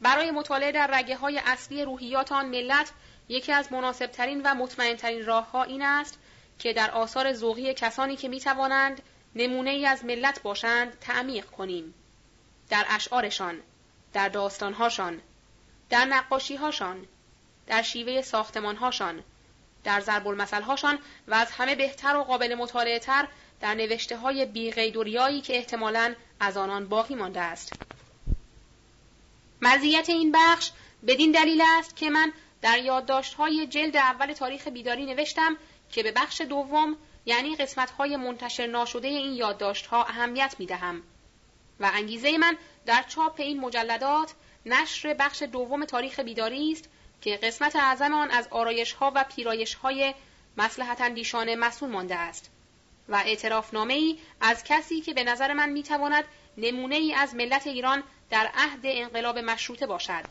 برای 0.00 0.30
مطالعه 0.30 0.72
در 0.72 0.86
رگه 0.86 1.16
های 1.16 1.40
اصلی 1.46 1.84
روحیات 1.84 2.32
آن 2.32 2.46
ملت 2.46 2.90
یکی 3.28 3.52
از 3.52 3.72
مناسبترین 3.72 4.42
و 4.44 4.54
مطمئنترین 4.54 5.26
راه 5.26 5.50
ها 5.50 5.62
این 5.62 5.82
است 5.82 6.18
که 6.58 6.72
در 6.72 6.90
آثار 6.90 7.32
ذوقی 7.32 7.74
کسانی 7.74 8.16
که 8.16 8.28
می 8.28 8.40
توانند 8.40 9.02
نمونه 9.34 9.70
ای 9.70 9.86
از 9.86 10.04
ملت 10.04 10.42
باشند 10.42 10.98
تعمیق 10.98 11.46
کنیم. 11.46 11.94
در 12.68 12.86
اشعارشان، 12.88 13.60
در 14.12 14.28
داستانهاشان، 14.28 15.20
در 15.90 16.04
نقاشیهاشان، 16.04 17.06
در 17.66 17.82
شیوه 17.82 18.22
ساختمانهاشان، 18.22 19.22
در 19.84 20.00
ضرب 20.00 20.26
و 21.28 21.34
از 21.34 21.50
همه 21.50 21.74
بهتر 21.74 22.16
و 22.16 22.24
قابل 22.24 22.54
مطالعه 22.54 22.98
تر 22.98 23.28
در 23.60 23.74
نوشته 23.74 24.16
های 24.16 24.46
که 25.40 25.56
احتمالاً 25.56 26.14
از 26.40 26.56
آنان 26.56 26.88
باقی 26.88 27.14
مانده 27.14 27.40
است. 27.40 27.72
مزیت 29.62 30.08
این 30.08 30.32
بخش 30.32 30.70
بدین 31.06 31.30
دلیل 31.30 31.62
است 31.78 31.96
که 31.96 32.10
من 32.10 32.32
در 32.62 32.78
یادداشت‌های 32.78 33.66
جلد 33.66 33.96
اول 33.96 34.32
تاریخ 34.32 34.68
بیداری 34.68 35.06
نوشتم 35.06 35.56
که 35.92 36.02
به 36.02 36.12
بخش 36.12 36.40
دوم 36.40 36.96
یعنی 37.26 37.56
قسمت‌های 37.56 38.16
منتشر 38.16 38.66
ناشده 38.66 39.08
این 39.08 39.32
یادداشت‌ها 39.32 40.04
اهمیت 40.04 40.54
می‌دهم 40.58 41.02
و 41.80 41.90
انگیزه 41.94 42.38
من 42.38 42.56
در 42.86 43.02
چاپ 43.02 43.40
این 43.40 43.60
مجلدات 43.60 44.32
نشر 44.66 45.14
بخش 45.14 45.42
دوم 45.42 45.84
تاریخ 45.84 46.20
بیداری 46.20 46.72
است 46.72 46.88
که 47.20 47.36
قسمت 47.36 47.76
اعظم 47.76 48.14
آن 48.14 48.30
از 48.30 48.48
آرایش‌ها 48.50 49.12
و 49.14 49.24
پیرایش‌های 49.36 50.14
مصلحت 50.56 51.00
اندیشانه 51.00 51.56
مسئول 51.56 51.90
مانده 51.90 52.16
است 52.16 52.50
و 53.10 53.14
اعترافنامه 53.14 53.94
ای 53.94 54.18
از 54.40 54.64
کسی 54.64 55.00
که 55.00 55.14
به 55.14 55.24
نظر 55.24 55.52
من 55.52 55.70
می‌تواند 55.70 56.24
نمونه 56.56 56.94
ای 56.94 57.14
از 57.14 57.34
ملت 57.34 57.66
ایران 57.66 58.02
در 58.30 58.50
عهد 58.54 58.80
انقلاب 58.84 59.38
مشروطه 59.38 59.86
باشد. 59.86 60.24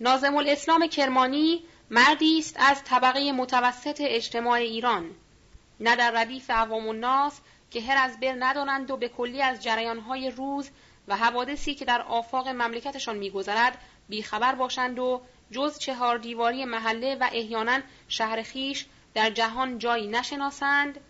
نازم 0.00 0.36
الاسلام 0.36 0.86
کرمانی 0.86 1.62
مردی 1.90 2.38
است 2.38 2.56
از 2.58 2.84
طبقه 2.84 3.32
متوسط 3.32 4.00
اجتماع 4.04 4.58
ایران 4.58 5.10
نه 5.80 5.96
در 5.96 6.10
ردیف 6.10 6.50
عوام 6.50 6.88
الناس 6.88 7.40
که 7.70 7.80
هر 7.80 7.96
از 8.04 8.20
بر 8.20 8.36
ندانند 8.38 8.90
و 8.90 8.96
به 8.96 9.08
کلی 9.08 9.42
از 9.42 9.62
جریانهای 9.62 10.30
روز 10.30 10.70
و 11.08 11.16
حوادثی 11.16 11.74
که 11.74 11.84
در 11.84 12.02
آفاق 12.02 12.48
مملکتشان 12.48 13.16
میگذرد 13.16 13.78
بیخبر 14.08 14.54
باشند 14.54 14.98
و 14.98 15.22
جز 15.50 15.78
چهار 15.78 16.18
دیواری 16.18 16.64
محله 16.64 17.16
و 17.20 17.28
احیانا 17.32 17.80
شهر 18.08 18.42
خیش 18.42 18.86
در 19.14 19.30
جهان 19.30 19.78
جایی 19.78 20.08
نشناسند 20.08 21.00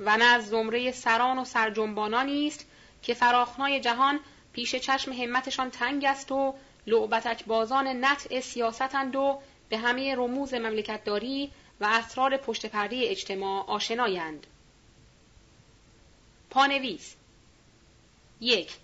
و 0.00 0.16
نه 0.16 0.24
از 0.24 0.48
زمره 0.48 0.92
سران 0.92 1.38
و 1.38 1.44
سرجنبانانی 1.44 2.46
است 2.46 2.66
که 3.02 3.14
فراخنای 3.14 3.80
جهان 3.80 4.20
پیش 4.52 4.74
چشم 4.74 5.12
همتشان 5.12 5.70
تنگ 5.70 6.04
است 6.04 6.32
و 6.32 6.54
لعبتک 6.86 7.44
بازان 7.44 7.86
نطع 7.86 8.40
سیاستند 8.40 9.16
و 9.16 9.40
به 9.68 9.78
همه 9.78 10.14
رموز 10.14 10.54
مملکتداری 10.54 11.52
و 11.80 11.84
اسرار 11.84 12.36
پشت 12.36 12.66
پرده 12.66 13.00
اجتماع 13.02 13.66
آشنایند. 13.66 14.46
پانویس 16.50 17.14
یک 18.40 18.76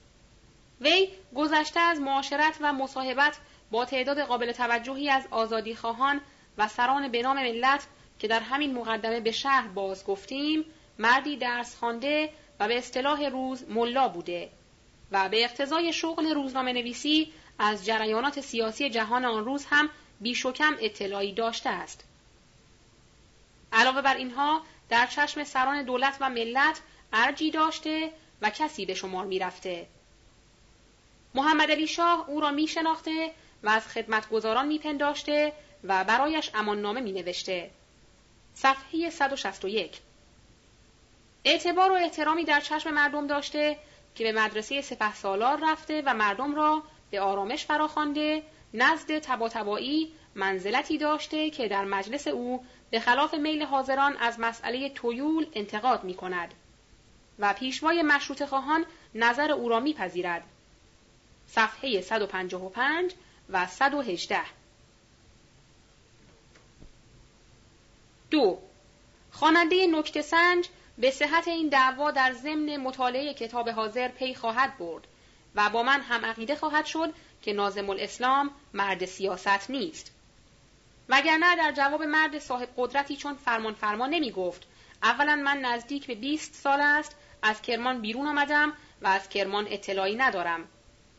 وی 0.80 1.08
گذشته 1.34 1.80
از 1.80 2.00
معاشرت 2.00 2.56
و 2.60 2.72
مصاحبت 2.72 3.36
با 3.70 3.84
تعداد 3.84 4.20
قابل 4.20 4.52
توجهی 4.52 5.10
از 5.10 5.26
آزادی 5.30 5.74
خواهان 5.74 6.20
و 6.60 6.68
سران 6.68 7.08
به 7.08 7.22
نام 7.22 7.36
ملت 7.36 7.86
که 8.18 8.28
در 8.28 8.40
همین 8.40 8.74
مقدمه 8.74 9.20
به 9.20 9.32
شهر 9.32 9.68
باز 9.68 10.04
گفتیم 10.04 10.64
مردی 10.98 11.36
درس 11.36 11.76
خوانده 11.76 12.32
و 12.60 12.68
به 12.68 12.78
اصطلاح 12.78 13.28
روز 13.28 13.70
ملا 13.70 14.08
بوده 14.08 14.50
و 15.12 15.28
به 15.28 15.44
اقتضای 15.44 15.92
شغل 15.92 16.34
روزنامه 16.34 16.72
نویسی 16.72 17.32
از 17.58 17.86
جریانات 17.86 18.40
سیاسی 18.40 18.90
جهان 18.90 19.24
آن 19.24 19.44
روز 19.44 19.66
هم 19.70 19.90
بیش 20.20 20.46
و 20.46 20.52
کم 20.52 20.76
اطلاعی 20.80 21.32
داشته 21.32 21.70
است. 21.70 22.04
علاوه 23.72 24.02
بر 24.02 24.16
اینها 24.16 24.62
در 24.88 25.06
چشم 25.06 25.44
سران 25.44 25.82
دولت 25.82 26.16
و 26.20 26.30
ملت 26.30 26.80
ارجی 27.12 27.50
داشته 27.50 28.12
و 28.42 28.50
کسی 28.50 28.86
به 28.86 28.94
شمار 28.94 29.26
می 29.26 29.38
رفته. 29.38 29.86
محمد 31.34 31.70
علی 31.70 31.86
شاه 31.86 32.24
او 32.28 32.40
را 32.40 32.50
می 32.50 32.66
شناخته 32.66 33.32
و 33.62 33.68
از 33.68 33.88
خدمتگزاران 33.88 34.66
می 34.66 34.78
پنداشته 34.78 35.52
و 35.84 36.04
برایش 36.04 36.50
اماننامه 36.54 37.00
می 37.00 37.12
نوشته. 37.12 37.70
صفحه 38.54 39.10
161 39.10 40.00
اعتبار 41.44 41.92
و 41.92 41.94
احترامی 41.94 42.44
در 42.44 42.60
چشم 42.60 42.90
مردم 42.90 43.26
داشته 43.26 43.78
که 44.14 44.24
به 44.24 44.32
مدرسه 44.32 44.80
سپه 44.80 45.14
سالار 45.14 45.60
رفته 45.62 46.02
و 46.06 46.14
مردم 46.14 46.54
را 46.54 46.82
به 47.10 47.20
آرامش 47.20 47.64
فراخوانده 47.64 48.42
نزد 48.74 49.18
تباتبایی 49.18 50.12
منزلتی 50.34 50.98
داشته 50.98 51.50
که 51.50 51.68
در 51.68 51.84
مجلس 51.84 52.28
او 52.28 52.64
به 52.90 53.00
خلاف 53.00 53.34
میل 53.34 53.62
حاضران 53.62 54.16
از 54.16 54.40
مسئله 54.40 54.88
تویول 54.88 55.46
انتقاد 55.54 56.04
می 56.04 56.14
کند 56.14 56.54
و 57.38 57.52
پیشوای 57.52 58.02
مشروط 58.02 58.44
خواهان 58.44 58.84
نظر 59.14 59.52
او 59.52 59.68
را 59.68 59.80
میپذیرد. 59.80 60.42
صفحه 61.46 62.00
155 62.00 63.14
و 63.50 63.66
118 63.66 64.40
دو. 68.30 68.58
خواننده 69.30 69.86
نکته 69.86 70.22
سنج 70.22 70.68
به 70.98 71.10
صحت 71.10 71.48
این 71.48 71.68
دعوا 71.68 72.10
در 72.10 72.32
ضمن 72.32 72.76
مطالعه 72.76 73.34
کتاب 73.34 73.68
حاضر 73.68 74.08
پی 74.08 74.34
خواهد 74.34 74.78
برد 74.78 75.06
و 75.54 75.70
با 75.70 75.82
من 75.82 76.00
هم 76.00 76.24
عقیده 76.24 76.56
خواهد 76.56 76.86
شد 76.86 77.14
که 77.42 77.52
نازم 77.52 77.90
الاسلام 77.90 78.50
مرد 78.74 79.04
سیاست 79.04 79.70
نیست. 79.70 80.12
وگرنه 81.08 81.56
در 81.56 81.72
جواب 81.72 82.02
مرد 82.02 82.38
صاحب 82.38 82.68
قدرتی 82.76 83.16
چون 83.16 83.34
فرمان 83.34 83.74
فرمان 83.74 84.10
نمی 84.10 84.30
گفت. 84.30 84.66
اولا 85.02 85.36
من 85.36 85.58
نزدیک 85.58 86.06
به 86.06 86.14
20 86.14 86.54
سال 86.54 86.80
است 86.80 87.16
از 87.42 87.62
کرمان 87.62 88.00
بیرون 88.00 88.26
آمدم 88.26 88.72
و 89.02 89.06
از 89.06 89.28
کرمان 89.28 89.66
اطلاعی 89.70 90.16
ندارم. 90.16 90.68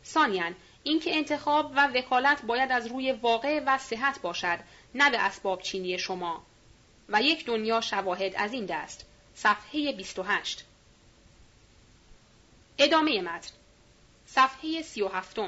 ثانیا 0.05 0.51
اینکه 0.83 1.17
انتخاب 1.17 1.71
و 1.75 1.87
وکالت 1.87 2.41
باید 2.41 2.71
از 2.71 2.87
روی 2.87 3.11
واقع 3.11 3.63
و 3.65 3.77
صحت 3.77 4.21
باشد 4.21 4.59
نه 4.95 5.09
به 5.09 5.19
اسباب 5.25 5.61
چینی 5.61 5.99
شما. 5.99 6.43
و 7.11 7.21
یک 7.21 7.45
دنیا 7.45 7.81
شواهد 7.81 8.35
از 8.35 8.53
این 8.53 8.65
دست 8.65 9.05
صفحه 9.35 9.91
28 9.91 10.65
ادامه 12.77 13.21
متن 13.21 13.51
صفحه 14.25 14.81
37 14.81 15.39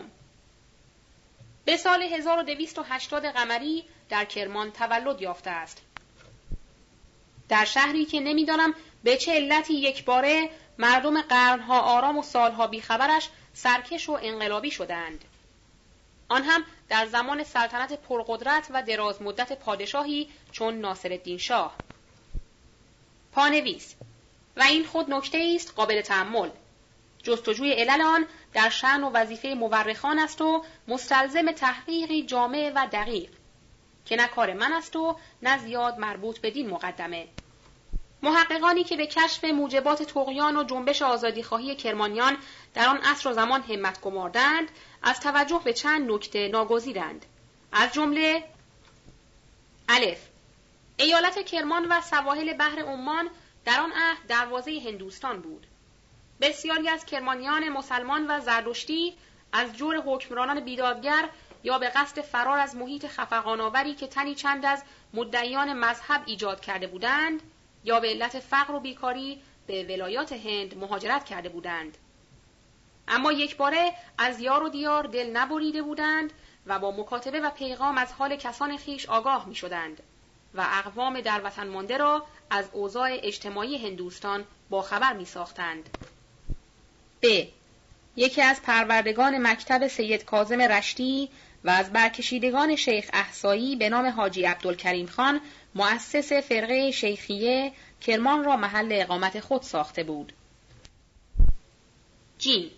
به 1.65 1.77
سال 1.77 2.02
1280 2.02 3.26
قمری 3.26 3.84
در 4.10 4.26
کرمان 4.26 4.72
تولد 4.72 5.22
یافته 5.22 5.49
است. 5.49 5.81
در 7.49 7.65
شهری 7.65 8.06
که 8.06 8.19
نمی‌دانم 8.19 8.73
به 9.03 9.18
چه 9.18 9.31
علتی 9.31 9.73
یک 9.73 10.06
باره 10.06 10.49
مردم 10.77 11.22
قرنها 11.22 11.80
آرام 11.80 12.18
و 12.18 12.23
سالها 12.23 12.68
بیخبرش 12.68 13.30
سرکش 13.53 14.10
و 14.10 14.19
انقلابی 14.22 14.72
شدند. 14.72 15.26
آن 16.30 16.44
هم 16.44 16.64
در 16.93 17.05
زمان 17.05 17.43
سلطنت 17.43 17.93
پرقدرت 17.93 18.67
و 18.73 18.83
دراز 18.83 19.21
مدت 19.21 19.59
پادشاهی 19.59 20.29
چون 20.51 20.73
ناصرالدین 20.73 21.37
شاه. 21.37 21.75
پانویس. 23.31 23.95
و 24.57 24.63
این 24.63 24.85
خود 24.85 25.13
نکته 25.13 25.53
است 25.55 25.73
قابل 25.75 26.01
تحمل 26.01 26.49
جستجوی 27.23 27.71
علل 27.73 28.01
آن 28.01 28.25
در 28.53 28.69
شعن 28.69 29.03
و 29.03 29.09
وظیفه 29.09 29.47
مورخان 29.47 30.19
است 30.19 30.41
و 30.41 30.65
مستلزم 30.87 31.51
تحقیقی 31.51 32.23
جامع 32.23 32.71
و 32.75 32.87
دقیق 32.91 33.29
که 34.05 34.15
نه 34.15 34.27
کار 34.27 34.53
من 34.53 34.73
است 34.73 34.95
و 34.95 35.17
نه 35.41 35.57
زیاد 35.57 35.99
مربوط 35.99 36.39
به 36.39 36.51
دین 36.51 36.69
مقدمه. 36.69 37.27
محققانی 38.23 38.83
که 38.83 38.97
به 38.97 39.07
کشف 39.07 39.43
موجبات 39.43 40.03
تقیان 40.03 40.57
و 40.57 40.63
جنبش 40.63 41.01
آزادیخواهی 41.01 41.75
کرمانیان 41.75 42.37
در 42.73 42.87
آن 42.87 42.97
عصر 42.97 43.29
و 43.29 43.33
زمان 43.33 43.61
همت 43.61 44.01
گماردند 44.01 44.69
از 45.03 45.19
توجه 45.19 45.61
به 45.63 45.73
چند 45.73 46.11
نکته 46.11 46.47
ناگزیرند. 46.47 47.25
از 47.71 47.93
جمله 47.93 48.43
الف. 49.89 50.19
ایالت 50.97 51.45
کرمان 51.45 51.85
و 51.85 52.01
سواحل 52.01 52.53
بحر 52.53 52.80
عمان 52.80 53.30
در 53.65 53.80
آن 53.80 53.91
عهد 53.91 54.27
دروازه 54.27 54.81
هندوستان 54.85 55.41
بود. 55.41 55.67
بسیاری 56.41 56.89
از 56.89 57.05
کرمانیان 57.05 57.69
مسلمان 57.69 58.25
و 58.27 58.39
زردشتی 58.39 59.13
از 59.53 59.73
جور 59.73 59.95
حکمرانان 60.05 60.59
بیدادگر 60.59 61.30
یا 61.63 61.80
به 61.80 61.89
قصد 61.89 62.21
فرار 62.21 62.59
از 62.59 62.75
محیط 62.75 63.07
خفقانآوری 63.07 63.93
که 63.93 64.07
تنی 64.07 64.35
چند 64.35 64.65
از 64.65 64.84
مدعیان 65.13 65.73
مذهب 65.73 66.21
ایجاد 66.25 66.61
کرده 66.61 66.88
بودند 66.88 67.41
یا 67.84 67.99
به 67.99 68.07
علت 68.07 68.39
فقر 68.39 68.73
و 68.73 68.80
بیکاری 68.80 69.41
به 69.67 69.84
ولایات 69.84 70.34
هند 70.34 70.77
مهاجرت 70.77 71.25
کرده 71.25 71.49
بودند. 71.49 71.97
اما 73.07 73.31
یک 73.31 73.57
باره 73.57 73.93
از 74.17 74.39
یار 74.39 74.63
و 74.63 74.69
دیار 74.69 75.03
دل 75.03 75.30
نبریده 75.34 75.81
بودند 75.81 76.34
و 76.65 76.80
با 76.80 76.91
مکاتبه 76.91 77.39
و 77.39 77.49
پیغام 77.49 77.97
از 77.97 78.13
حال 78.13 78.35
کسان 78.35 78.77
خیش 78.77 79.09
آگاه 79.09 79.47
می 79.47 79.55
شدند 79.55 80.03
و 80.53 80.65
اقوام 80.71 81.21
در 81.21 81.41
وطن 81.43 81.67
مانده 81.67 81.97
را 81.97 82.25
از 82.49 82.65
اوضاع 82.71 83.09
اجتماعی 83.23 83.88
هندوستان 83.88 84.45
با 84.69 84.81
خبر 84.81 85.13
می 85.13 85.25
ساختند. 85.25 85.97
ب. 87.21 87.43
یکی 88.15 88.41
از 88.41 88.61
پروردگان 88.61 89.47
مکتب 89.47 89.88
سید 89.88 90.25
کازم 90.25 90.61
رشتی 90.61 91.30
و 91.63 91.69
از 91.69 91.93
برکشیدگان 91.93 92.75
شیخ 92.75 93.09
احسایی 93.13 93.75
به 93.75 93.89
نام 93.89 94.05
حاجی 94.05 94.45
عبدالکریم 94.45 95.07
خان 95.07 95.41
مؤسس 95.75 96.34
فرقه 96.34 96.91
شیخیه 96.91 97.71
کرمان 98.01 98.43
را 98.43 98.57
محل 98.57 98.89
اقامت 98.91 99.39
خود 99.39 99.61
ساخته 99.61 100.03
بود. 100.03 100.34
جین 102.38 102.71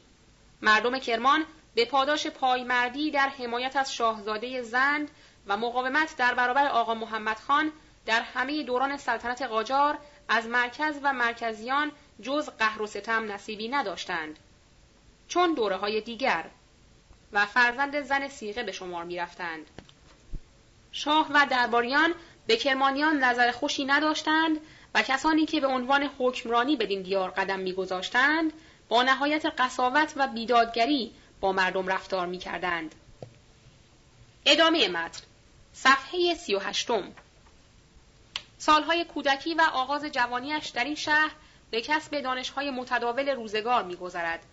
مردم 0.66 1.00
کرمان 1.00 1.46
به 1.76 1.86
پاداش 1.86 2.28
پایمردی 2.28 3.12
در 3.12 3.30
حمایت 3.30 3.76
از 3.76 3.94
شاهزاده 3.94 4.62
زند 4.62 5.12
و 5.48 5.58
مقاومت 5.58 6.16
در 6.18 6.34
برابر 6.34 6.68
آقا 6.68 6.94
محمد 6.94 7.40
خان 7.40 7.72
در 8.06 8.22
همه 8.22 8.64
دوران 8.64 8.98
سلطنت 8.98 9.42
قاجار 9.42 9.98
از 10.30 10.48
مرکز 10.48 11.00
و 11.04 11.14
مرکزیان 11.14 11.92
جز 12.22 12.50
قهر 12.50 12.82
و 12.82 12.88
ستم 12.88 13.32
نصیبی 13.32 13.68
نداشتند. 13.68 14.40
چون 15.28 15.54
دوره 15.54 15.76
های 15.76 16.02
دیگر 16.02 16.46
و 17.34 17.46
فرزند 17.46 18.02
زن 18.02 18.28
سیغه 18.28 18.64
به 18.64 18.72
شمار 18.72 19.04
می 19.04 19.18
رفتند. 19.18 19.70
شاه 20.92 21.28
و 21.34 21.46
درباریان 21.50 22.14
به 22.48 22.58
کرمانیان 22.58 23.24
نظر 23.24 23.52
خوشی 23.52 23.86
نداشتند 23.86 24.58
و 24.96 25.02
کسانی 25.02 25.46
که 25.46 25.60
به 25.60 25.68
عنوان 25.68 26.10
حکمرانی 26.20 26.76
بدین 26.76 27.02
دیار 27.02 27.30
قدم 27.30 27.60
میگذاشتند 27.60 28.54
با 28.90 29.04
نهایت 29.04 29.46
قصاوت 29.58 30.14
و 30.16 30.28
بیدادگری 30.28 31.12
با 31.40 31.52
مردم 31.52 31.88
رفتار 31.88 32.28
می 32.28 32.38
کردند. 32.38 32.96
ادامه 34.46 34.88
متن 34.88 35.24
صفحه 35.74 36.34
سی 36.34 36.56
و 36.56 36.60
هشتم 36.60 37.14
سالهای 38.58 39.06
کودکی 39.06 39.54
و 39.54 39.62
آغاز 39.74 40.06
جوانیش 40.06 40.68
در 40.68 40.84
این 40.84 40.96
شهر 40.96 41.32
به 41.72 41.82
کسب 41.82 42.22
دانشهای 42.22 42.72
متداول 42.72 43.30
روزگار 43.30 43.84
میگذرد 43.84 44.46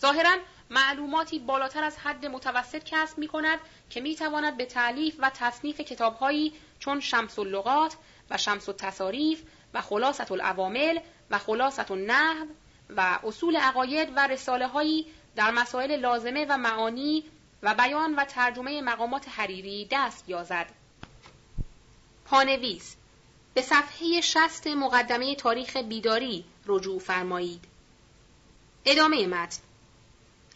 ظاهرا 0.00 0.36
معلوماتی 0.70 1.38
بالاتر 1.38 1.84
از 1.84 1.98
حد 1.98 2.26
متوسط 2.26 2.84
کسب 2.84 3.18
می 3.18 3.28
کند 3.28 3.58
که 3.90 4.00
می 4.00 4.16
تواند 4.16 4.56
به 4.56 4.64
تعلیف 4.64 5.16
و 5.18 5.30
تصنیف 5.34 5.80
کتابهایی 5.80 6.52
چون 6.78 7.00
شمس 7.00 7.38
اللغات 7.38 7.96
و 8.30 8.38
شمس 8.38 8.68
التصاریف 8.68 9.42
و 9.74 9.80
خلاصت 9.80 10.32
العوامل 10.32 10.98
و 11.30 11.38
خلاصت 11.38 11.90
النحو 11.90 12.46
و 12.90 13.18
اصول 13.24 13.56
عقاید 13.56 14.12
و 14.16 14.26
رساله 14.26 14.66
هایی 14.66 15.06
در 15.36 15.50
مسائل 15.50 15.96
لازمه 15.96 16.46
و 16.48 16.58
معانی 16.58 17.24
و 17.62 17.74
بیان 17.74 18.14
و 18.14 18.24
ترجمه 18.24 18.82
مقامات 18.82 19.28
حریری 19.28 19.88
دست 19.90 20.28
یازد. 20.28 20.66
پانویس 22.24 22.96
به 23.54 23.62
صفحه 23.62 24.20
شست 24.20 24.66
مقدمه 24.66 25.34
تاریخ 25.34 25.76
بیداری 25.76 26.44
رجوع 26.66 26.98
فرمایید. 26.98 27.64
ادامه 28.84 29.26
متن 29.26 29.62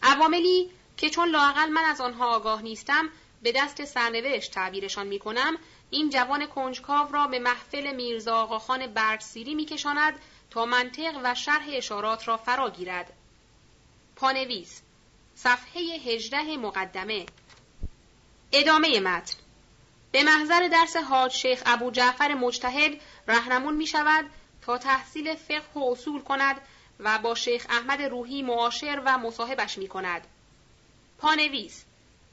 عواملی 0.03 0.69
که 0.97 1.09
چون 1.09 1.29
لاقل 1.29 1.69
من 1.69 1.83
از 1.83 2.01
آنها 2.01 2.35
آگاه 2.35 2.61
نیستم 2.61 3.09
به 3.43 3.51
دست 3.51 3.85
سرنوشت 3.85 4.51
تعبیرشان 4.51 5.07
می 5.07 5.19
کنم 5.19 5.57
این 5.89 6.09
جوان 6.09 6.45
کنجکاو 6.45 7.11
را 7.11 7.27
به 7.27 7.39
محفل 7.39 7.95
میرزا 7.95 8.35
آقاخان 8.35 8.87
برسیری 8.87 9.55
میکشاند 9.55 10.19
تا 10.51 10.65
منطق 10.65 11.19
و 11.23 11.35
شرح 11.35 11.65
اشارات 11.69 12.27
را 12.27 12.37
فرا 12.37 12.69
گیرد. 12.69 13.13
پانویس 14.15 14.81
صفحه 15.35 15.81
هجده 15.81 16.57
مقدمه 16.57 17.25
ادامه 18.51 18.99
متن 18.99 19.37
به 20.11 20.23
محضر 20.23 20.67
درس 20.67 20.95
حاج 20.95 21.31
شیخ 21.31 21.63
ابو 21.65 21.91
جعفر 21.91 22.33
مجتهد 22.33 23.01
رهنمون 23.27 23.75
می 23.75 23.87
شود 23.87 24.25
تا 24.61 24.77
تحصیل 24.77 25.35
فقه 25.35 25.73
و 25.73 25.91
اصول 25.91 26.21
کند 26.21 26.61
و 26.99 27.17
با 27.17 27.35
شیخ 27.35 27.65
احمد 27.69 28.01
روحی 28.01 28.41
معاشر 28.41 29.01
و 29.05 29.17
مصاحبش 29.17 29.77
می 29.77 29.87
کند. 29.87 30.27
پانویس 31.17 31.85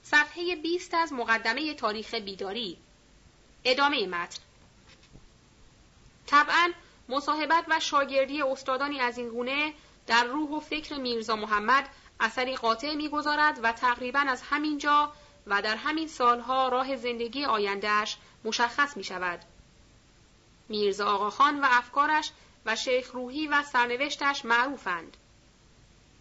صفحه 0.02 0.56
20 0.56 0.94
از 0.94 1.12
مقدمه 1.12 1.74
تاریخ 1.74 2.14
بیداری 2.14 2.78
ادامه 3.64 4.06
متن 4.06 4.40
طبعا 6.26 6.72
مصاحبت 7.08 7.64
و 7.68 7.80
شاگردی 7.80 8.42
استادانی 8.42 9.00
از 9.00 9.18
این 9.18 9.28
گونه 9.28 9.72
در 10.06 10.24
روح 10.24 10.50
و 10.50 10.60
فکر 10.60 10.96
میرزا 10.96 11.36
محمد 11.36 11.88
اثری 12.20 12.56
قاطع 12.56 12.94
می‌گذارد 12.94 13.60
و 13.62 13.72
تقریبا 13.72 14.18
از 14.28 14.42
همین 14.42 14.78
جا 14.78 15.12
و 15.46 15.62
در 15.62 15.76
همین 15.76 16.08
سالها 16.08 16.68
راه 16.68 16.96
زندگی 16.96 17.44
آیندهش 17.44 18.16
مشخص 18.44 18.96
می 18.96 19.04
شود. 19.04 19.40
میرزا 20.68 21.06
آقاخان 21.06 21.60
و 21.60 21.66
افکارش 21.70 22.30
و 22.66 22.76
شیخ 22.76 23.10
روحی 23.12 23.48
و 23.48 23.62
سرنوشتش 23.62 24.44
معروفند. 24.44 25.16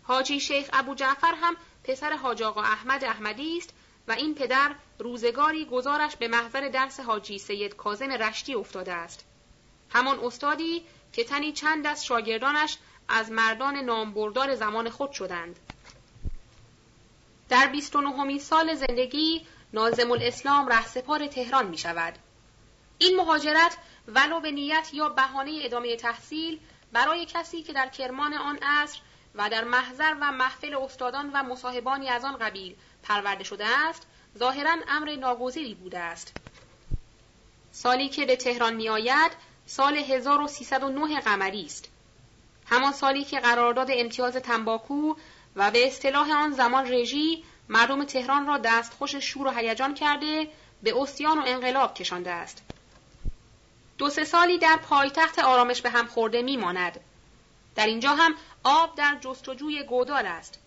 حاجی 0.04 0.40
شیخ 0.40 0.70
ابو 0.74 0.96
جعفر 0.96 1.34
هم 1.42 1.56
پسر 1.84 2.16
حاج 2.16 2.44
آقا 2.44 2.62
احمد 2.62 3.04
احمدی 3.04 3.58
است 3.58 3.74
و 4.08 4.12
این 4.12 4.36
پدر 4.36 4.76
روزگاری 5.00 5.66
گزارش 5.66 6.16
به 6.16 6.28
محضر 6.28 6.68
درس 6.68 7.00
حاجی 7.00 7.40
سید 7.40 7.76
کازم 7.76 8.12
رشتی 8.12 8.54
افتاده 8.54 8.94
است. 8.94 9.26
همان 9.90 10.20
استادی 10.20 10.84
که 11.14 11.24
تنی 11.24 11.52
چند 11.52 11.88
از 11.88 12.06
شاگردانش 12.06 12.78
از 13.08 13.32
مردان 13.32 13.78
نامبردار 13.78 14.56
زمان 14.56 14.90
خود 14.90 15.12
شدند. 15.12 15.60
در 17.50 17.68
29 17.68 18.40
سال 18.40 18.76
زندگی 18.76 19.46
نازم 19.74 20.12
الاسلام 20.12 20.68
رهسپار 20.68 21.28
تهران 21.28 21.68
می 21.68 21.78
شود. 21.78 22.14
این 22.98 23.16
مهاجرت 23.16 23.78
ولو 24.08 24.40
به 24.40 24.52
نیت 24.52 24.90
یا 24.94 25.10
بهانه 25.10 25.60
ادامه 25.62 25.96
تحصیل 25.96 26.60
برای 26.92 27.26
کسی 27.26 27.64
که 27.64 27.74
در 27.74 27.88
کرمان 27.88 28.34
آن 28.34 28.58
عصر 28.62 29.00
و 29.36 29.50
در 29.50 29.64
محضر 29.64 30.16
و 30.22 30.32
محفل 30.32 30.76
استادان 30.76 31.32
و 31.34 31.44
مصاحبانی 31.44 32.10
از 32.10 32.26
آن 32.26 32.38
قبیل 32.38 32.76
پرورده 33.04 33.44
شده 33.44 33.66
است 33.68 34.08
ظاهرا 34.38 34.76
امر 34.88 35.16
ناگزیری 35.16 35.76
بوده 35.76 36.00
است 36.00 36.34
سالی 37.72 38.10
که 38.10 38.26
به 38.26 38.36
تهران 38.36 38.74
می 38.74 38.90
آید 38.90 39.32
سال 39.66 39.98
1309 39.98 41.20
قمری 41.20 41.66
است. 41.66 41.90
همان 42.66 42.92
سالی 42.92 43.24
که 43.24 43.40
قرارداد 43.40 43.88
امتیاز 43.92 44.36
تنباکو 44.36 45.16
و 45.56 45.72
به 45.72 45.88
اصطلاح 45.88 46.32
آن 46.32 46.52
زمان 46.52 46.94
رژی 46.94 47.44
مردم 47.70 48.04
تهران 48.04 48.48
را 48.48 48.58
دستخوش 48.58 49.16
شور 49.16 49.48
و 49.48 49.52
هیجان 49.52 49.94
کرده 49.94 50.48
به 50.84 51.02
استیان 51.02 51.40
و 51.40 51.44
انقلاب 51.46 51.94
کشانده 51.94 52.32
است. 52.32 52.62
دو 53.98 54.10
سه 54.10 54.24
سالی 54.24 54.58
در 54.58 54.80
پایتخت 54.90 55.40
آرامش 55.40 55.82
به 55.82 55.90
هم 55.90 56.08
خورده 56.08 56.42
میماند. 56.42 57.00
در 57.76 57.86
اینجا 57.86 58.10
هم 58.16 58.36
آب 58.64 58.96
در 58.96 59.18
جستجوی 59.22 59.84
گودال 59.84 60.26
است. 60.26 60.60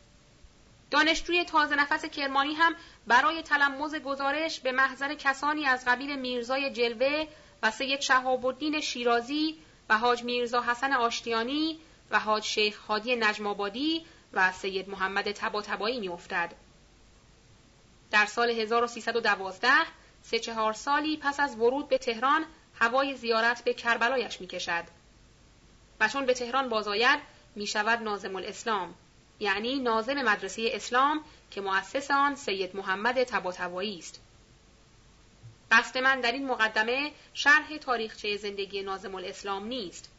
دانشجوی 0.91 1.45
تازه 1.45 1.77
نفس 1.77 2.05
کرمانی 2.05 2.55
هم 2.55 2.75
برای 3.07 3.43
تلمز 3.43 3.95
گزارش 3.95 4.61
به 4.61 4.73
محضر 4.73 5.15
کسانی 5.15 5.67
از 5.67 5.85
قبیل 5.85 6.19
میرزای 6.19 6.71
جلوه 6.71 7.27
و 7.63 7.71
سید 7.71 8.01
شهاب 8.01 8.47
الدین 8.47 8.81
شیرازی 8.81 9.59
و 9.89 9.99
حاج 9.99 10.23
میرزا 10.23 10.63
حسن 10.63 10.93
آشتیانی 10.93 11.79
و 12.11 12.19
حاج 12.19 12.45
شیخ 12.45 12.79
هادی 12.79 13.17
نجمابادی 13.17 14.07
و 14.33 14.53
سید 14.53 14.89
محمد 14.89 15.33
تبا 15.33 15.63
تبایی 15.63 16.01
می 16.01 16.09
افتد. 16.09 16.55
در 18.11 18.27
سال 18.27 18.51
1312 18.51 19.69
سه 20.23 20.39
چهار 20.39 20.73
سالی 20.73 21.17
پس 21.17 21.41
از 21.41 21.57
ورود 21.57 21.89
به 21.89 21.99
تهران 21.99 22.45
هوای 22.75 23.17
زیارت 23.17 23.65
به 23.65 23.75
کربلایش 23.75 24.41
می 24.41 24.47
کشد. 24.47 24.85
و 26.01 26.09
چون 26.09 26.27
به 26.27 26.35
تهران 26.35 26.69
بازآید 26.69 27.21
می 27.55 27.67
شود 27.67 28.03
نازم 28.03 28.37
الاسلام 28.37 28.95
یعنی 29.41 29.79
نازم 29.79 30.23
مدرسه 30.23 30.71
اسلام 30.73 31.25
که 31.51 31.61
مؤسس 31.61 32.11
آن 32.11 32.35
سید 32.35 32.77
محمد 32.77 33.23
تباتبایی 33.23 33.99
است. 33.99 34.21
قصد 35.71 35.99
من 35.99 36.21
در 36.21 36.33
این 36.33 36.47
مقدمه 36.47 37.13
شرح 37.35 37.77
تاریخچه 37.77 38.37
زندگی 38.37 38.83
نازم 38.83 39.15
الاسلام 39.15 39.67
نیست. 39.67 40.11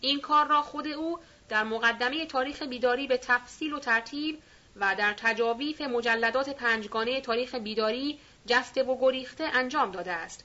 این 0.00 0.20
کار 0.20 0.46
را 0.46 0.62
خود 0.62 0.86
او 0.86 1.18
در 1.48 1.64
مقدمه 1.64 2.26
تاریخ 2.26 2.62
بیداری 2.62 3.06
به 3.06 3.18
تفصیل 3.18 3.72
و 3.72 3.78
ترتیب 3.78 4.42
و 4.76 4.94
در 4.98 5.14
تجاویف 5.16 5.80
مجلدات 5.80 6.48
پنجگانه 6.48 7.20
تاریخ 7.20 7.54
بیداری 7.54 8.18
جسته 8.46 8.82
و 8.82 8.98
گریخته 9.00 9.44
انجام 9.44 9.90
داده 9.90 10.12
است. 10.12 10.44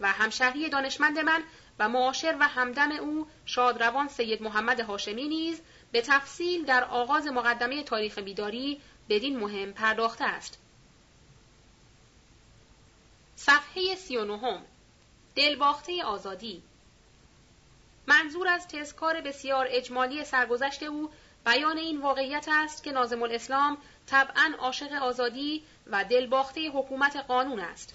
و 0.00 0.12
همشهری 0.12 0.68
دانشمند 0.68 1.18
من 1.18 1.42
و 1.78 1.88
معاشر 1.88 2.36
و 2.40 2.48
همدم 2.48 2.92
او 2.92 3.26
شادروان 3.44 4.08
سید 4.08 4.42
محمد 4.42 4.80
هاشمی 4.80 5.28
نیز 5.28 5.60
به 5.92 6.02
تفصیل 6.02 6.64
در 6.64 6.84
آغاز 6.84 7.26
مقدمه 7.26 7.82
تاریخ 7.82 8.18
بیداری 8.18 8.80
بدین 9.08 9.38
مهم 9.38 9.72
پرداخته 9.72 10.24
است. 10.24 10.58
صفحه 13.36 13.94
39 13.94 14.60
دلباخته 15.34 16.04
آزادی 16.04 16.62
منظور 18.06 18.48
از 18.48 18.68
تذکار 18.68 19.20
بسیار 19.20 19.66
اجمالی 19.70 20.24
سرگذشت 20.24 20.82
او 20.82 21.10
بیان 21.46 21.78
این 21.78 22.00
واقعیت 22.00 22.46
است 22.50 22.84
که 22.84 22.92
نازم 22.92 23.22
الاسلام 23.22 23.78
طبعا 24.06 24.52
عاشق 24.58 24.92
آزادی 24.92 25.62
و 25.86 26.04
دلباخته 26.04 26.70
حکومت 26.70 27.16
قانون 27.16 27.60
است. 27.60 27.94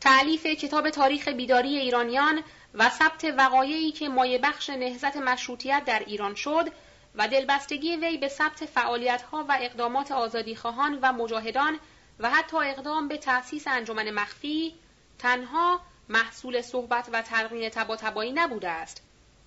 تعلیف 0.00 0.46
کتاب 0.46 0.90
تاریخ 0.90 1.28
بیداری 1.28 1.78
ایرانیان 1.78 2.42
و 2.74 2.90
ثبت 2.90 3.24
وقایعی 3.24 3.92
که 3.92 4.08
مایه 4.08 4.38
بخش 4.38 4.70
نهزت 4.70 5.16
مشروطیت 5.16 5.82
در 5.86 6.02
ایران 6.06 6.34
شد 6.34 6.72
و 7.14 7.28
دلبستگی 7.28 7.96
وی 7.96 8.18
به 8.18 8.28
ثبت 8.28 8.64
فعالیت‌ها 8.64 9.44
و 9.48 9.58
اقدامات 9.60 10.12
آزادیخواهان 10.12 10.98
و 11.02 11.12
مجاهدان 11.12 11.78
و 12.20 12.30
حتی 12.30 12.56
اقدام 12.56 13.08
به 13.08 13.18
تأسیس 13.18 13.66
انجمن 13.66 14.10
مخفی 14.10 14.74
تنها 15.18 15.80
محصول 16.08 16.60
صحبت 16.60 17.08
و 17.12 17.22
تلقین 17.22 17.68
تبا 17.68 18.24
نبوده 18.34 18.68
است 18.68 19.02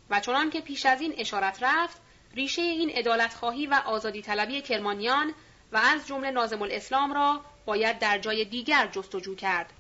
و 0.10 0.20
چنان 0.20 0.50
که 0.50 0.62
پیش 0.62 0.86
از 0.86 1.02
این 1.02 1.14
اشارت 1.18 1.64
رفت 1.64 2.02
ریشه 2.34 2.62
این 2.62 2.92
ادالتخواهی 2.94 3.68
و 3.68 3.74
آزادی 3.74 4.22
طلبی 4.22 4.62
کرمانیان 4.62 5.34
و 5.72 5.78
از 5.78 6.08
جمله 6.08 6.32
نازم 6.32 6.62
الاسلام 6.62 7.14
را 7.14 7.42
باید 7.66 8.00
در 8.00 8.18
جای 8.18 8.46
دیگر 8.46 8.88
جستجو 8.88 9.36
کرد. 9.36 9.74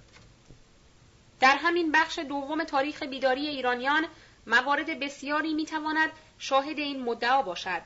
در 1.40 1.56
همین 1.56 1.92
بخش 1.92 2.20
دوم 2.20 2.64
تاریخ 2.64 3.04
بیداری 3.04 3.48
ایرانیان 3.48 4.06
موارد 4.48 5.00
بسیاری 5.00 5.54
می‌تواند 5.54 6.12
شاهد 6.38 6.80
این 6.80 7.04
مدعا 7.04 7.42
باشد. 7.42 7.82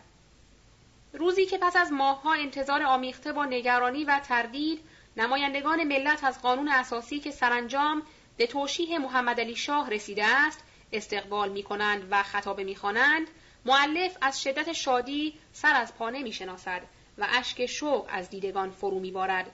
روزی 1.14 1.46
که 1.46 1.58
پس 1.58 1.76
از 1.76 1.92
ماهها 1.92 2.34
انتظار 2.34 2.84
آمیخته 2.84 3.32
با 3.32 3.46
نگرانی 3.46 4.04
و 4.04 4.20
تردید 4.20 4.80
نمایندگان 5.18 5.84
ملت 5.84 6.24
از 6.24 6.42
قانون 6.42 6.70
اساسی 6.70 7.20
که 7.20 7.32
سرانجام 7.32 8.04
به 8.38 8.48
توشیح 8.48 8.98
محمد 8.98 9.40
علی 9.40 9.56
شاه 9.56 9.90
رسیده 9.90 10.26
است 10.26 10.64
استقبال 10.92 11.50
می 11.50 11.64
کنند 11.64 12.08
و 12.12 12.24
خطابه 12.24 12.64
می 12.64 12.76
خوانند 12.76 13.28
معلف 13.66 14.18
از 14.22 14.44
شدت 14.44 14.74
شادی 14.74 15.34
سر 15.54 15.74
از 15.76 15.96
پا 15.96 16.10
نمی 16.10 16.32
شناسد 16.32 16.82
و 17.18 17.28
اشک 17.30 17.66
شوق 17.66 18.06
از 18.10 18.30
دیدگان 18.30 18.72
فرو 18.72 19.00
می 19.00 19.12
بارد 19.12 19.52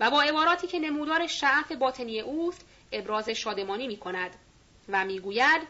و 0.00 0.10
با 0.10 0.22
عباراتی 0.22 0.66
که 0.66 0.78
نمودار 0.78 1.26
شعف 1.26 1.72
باطنی 1.72 2.20
اوست 2.20 2.66
ابراز 2.92 3.28
شادمانی 3.28 3.86
می 3.86 3.96
کند 3.96 4.30
و 4.88 5.04
می 5.04 5.20
گوید 5.20 5.62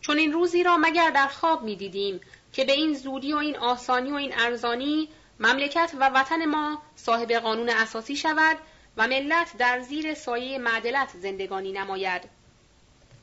چون 0.00 0.18
این 0.18 0.32
روزی 0.32 0.62
را 0.62 0.76
مگر 0.76 1.10
در 1.10 1.26
خواب 1.26 1.62
می 1.62 1.76
دیدیم 1.76 2.20
که 2.52 2.64
به 2.64 2.72
این 2.72 2.94
زودی 2.94 3.32
و 3.32 3.36
این 3.36 3.56
آسانی 3.56 4.10
و 4.10 4.14
این 4.14 4.32
ارزانی 4.38 5.08
مملکت 5.40 5.90
و 6.00 6.08
وطن 6.08 6.44
ما 6.44 6.82
صاحب 6.96 7.32
قانون 7.32 7.68
اساسی 7.68 8.16
شود 8.16 8.58
و 8.96 9.06
ملت 9.06 9.56
در 9.58 9.80
زیر 9.80 10.14
سایه 10.14 10.58
معدلت 10.58 11.08
زندگانی 11.08 11.72
نماید. 11.72 12.22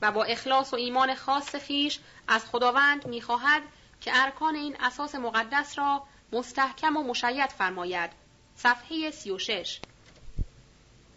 و 0.01 0.11
با 0.11 0.23
اخلاص 0.23 0.73
و 0.73 0.75
ایمان 0.75 1.15
خاص 1.15 1.55
خیش 1.55 1.99
از 2.27 2.45
خداوند 2.45 3.07
می‌خواهد 3.07 3.61
که 4.01 4.11
ارکان 4.13 4.55
این 4.55 4.77
اساس 4.79 5.15
مقدس 5.15 5.77
را 5.77 6.03
مستحکم 6.31 6.97
و 6.97 7.03
مشید 7.03 7.49
فرماید. 7.49 8.09
صفحه 8.55 9.11
36 9.11 9.79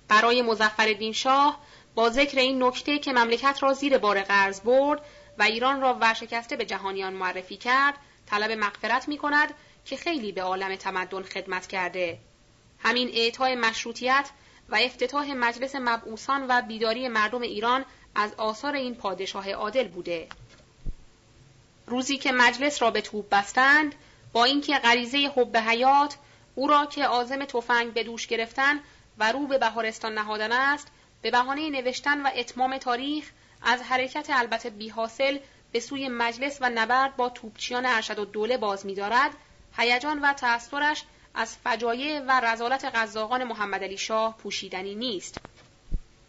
برای 0.08 0.42
مزفر 0.42 1.12
شاه 1.12 1.60
با 1.94 2.10
ذکر 2.10 2.38
این 2.38 2.62
نکته 2.62 2.98
که 2.98 3.12
مملکت 3.12 3.62
را 3.62 3.72
زیر 3.72 3.98
بار 3.98 4.22
قرض 4.22 4.60
برد 4.60 5.04
و 5.38 5.42
ایران 5.42 5.80
را 5.80 5.94
ورشکسته 5.94 6.56
به 6.56 6.64
جهانیان 6.64 7.12
معرفی 7.12 7.56
کرد 7.56 7.94
طلب 8.26 8.50
مغفرت 8.50 9.08
می 9.08 9.18
کند 9.18 9.54
که 9.84 9.96
خیلی 9.96 10.32
به 10.32 10.42
عالم 10.42 10.76
تمدن 10.76 11.22
خدمت 11.22 11.66
کرده. 11.66 12.18
همین 12.78 13.10
اعطای 13.14 13.54
مشروطیت 13.54 14.30
و 14.68 14.76
افتتاح 14.76 15.32
مجلس 15.32 15.74
مبعوثان 15.74 16.46
و 16.48 16.62
بیداری 16.62 17.08
مردم 17.08 17.42
ایران 17.42 17.84
از 18.14 18.34
آثار 18.36 18.74
این 18.74 18.94
پادشاه 18.94 19.50
عادل 19.50 19.88
بوده. 19.88 20.28
روزی 21.86 22.18
که 22.18 22.32
مجلس 22.32 22.82
را 22.82 22.90
به 22.90 23.00
توپ 23.00 23.28
بستند 23.28 23.94
با 24.32 24.44
اینکه 24.44 24.78
غریزه 24.78 25.32
حب 25.36 25.56
حیات 25.56 26.16
او 26.54 26.68
را 26.68 26.86
که 26.86 27.04
عازم 27.04 27.44
تفنگ 27.44 27.92
به 27.92 28.04
دوش 28.04 28.26
گرفتن 28.26 28.80
و 29.18 29.32
رو 29.32 29.46
به 29.46 29.58
بهارستان 29.58 30.14
نهادن 30.14 30.52
است 30.52 30.88
به 31.22 31.30
بهانه 31.30 31.70
نوشتن 31.70 32.22
و 32.22 32.30
اتمام 32.36 32.78
تاریخ 32.78 33.30
از 33.62 33.82
حرکت 33.82 34.26
البته 34.30 34.70
بی 34.70 34.88
حاصل 34.88 35.38
به 35.72 35.80
سوی 35.80 36.08
مجلس 36.08 36.58
و 36.60 36.70
نبرد 36.74 37.16
با 37.16 37.28
توپچیان 37.28 37.86
ارشد 37.86 38.18
و 38.18 38.24
دوله 38.24 38.56
باز 38.56 38.86
می‌دارد 38.86 39.30
هیجان 39.80 40.20
و 40.20 40.32
تأثرش 40.32 41.04
از 41.34 41.56
فجایع 41.56 42.20
و 42.20 42.40
رزالت 42.40 42.90
غزاقان 42.94 43.44
محمد 43.44 43.84
علی 43.84 43.98
شاه 43.98 44.36
پوشیدنی 44.36 44.94
نیست. 44.94 45.40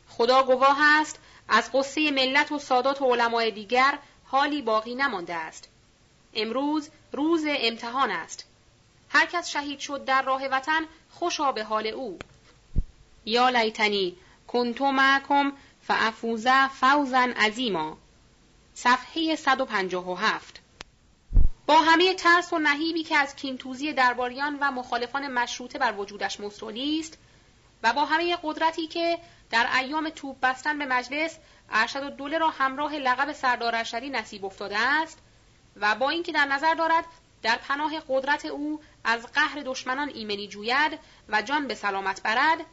خدا 0.07 0.44
گواه 0.44 0.78
است 0.82 1.19
از 1.48 1.72
قصه 1.73 2.11
ملت 2.11 2.52
و 2.52 2.60
سادات 2.60 3.02
و 3.02 3.14
علمای 3.14 3.52
دیگر 3.52 3.99
حالی 4.26 4.61
باقی 4.61 4.95
نمانده 4.95 5.34
است. 5.34 5.69
امروز 6.34 6.90
روز 7.11 7.45
امتحان 7.48 8.11
است. 8.11 8.45
هر 9.10 9.26
کس 9.26 9.49
شهید 9.49 9.80
شد 9.80 10.06
در 10.06 10.22
راه 10.22 10.45
وطن 10.45 10.86
خوشا 11.10 11.52
به 11.52 11.64
حال 11.64 11.88
او. 11.88 12.19
یا 13.26 13.49
لیتنی 13.49 14.18
کنتو 14.48 14.91
معکم 14.91 15.52
فافوز 15.82 16.48
فوزا 16.48 17.28
عظیما. 17.38 17.98
صفحه 18.73 19.36
157 19.36 20.61
با 21.66 21.82
همه 21.82 22.14
ترس 22.14 22.54
و 22.54 22.60
نهیبی 22.60 23.04
که 23.04 23.18
از 23.18 23.36
کینتوزی 23.36 23.94
درباریان 23.94 24.58
و 24.62 24.72
مخالفان 24.72 25.28
مشروطه 25.28 25.80
بر 25.80 25.94
وجودش 25.98 26.40
مستولی 26.40 27.00
است 27.00 27.18
و 27.84 27.94
با 27.94 28.06
همه 28.06 28.38
قدرتی 28.44 28.88
که 28.88 29.18
در 29.50 29.68
ایام 29.78 30.10
توپ 30.10 30.40
بستن 30.40 30.80
به 30.80 30.86
مجلس 30.86 31.38
ارشد 31.70 32.04
و 32.04 32.10
دوله 32.10 32.38
را 32.38 32.50
همراه 32.50 32.96
لقب 32.96 33.32
سردار 33.32 33.76
ارشدی 33.76 34.10
نصیب 34.10 34.46
افتاده 34.46 34.78
است 34.78 35.20
و 35.76 35.96
با 35.96 36.10
اینکه 36.10 36.32
در 36.32 36.46
نظر 36.46 36.74
دارد 36.74 37.06
در 37.42 37.56
پناه 37.56 37.94
قدرت 38.10 38.46
او 38.46 38.82
از 39.04 39.28
قهر 39.32 39.62
دشمنان 39.66 40.10
ایمنی 40.10 40.48
جوید 40.48 41.00
و 41.30 41.42
جان 41.42 41.68
به 41.68 41.76
سلامت 41.76 42.24
برد 42.24 42.66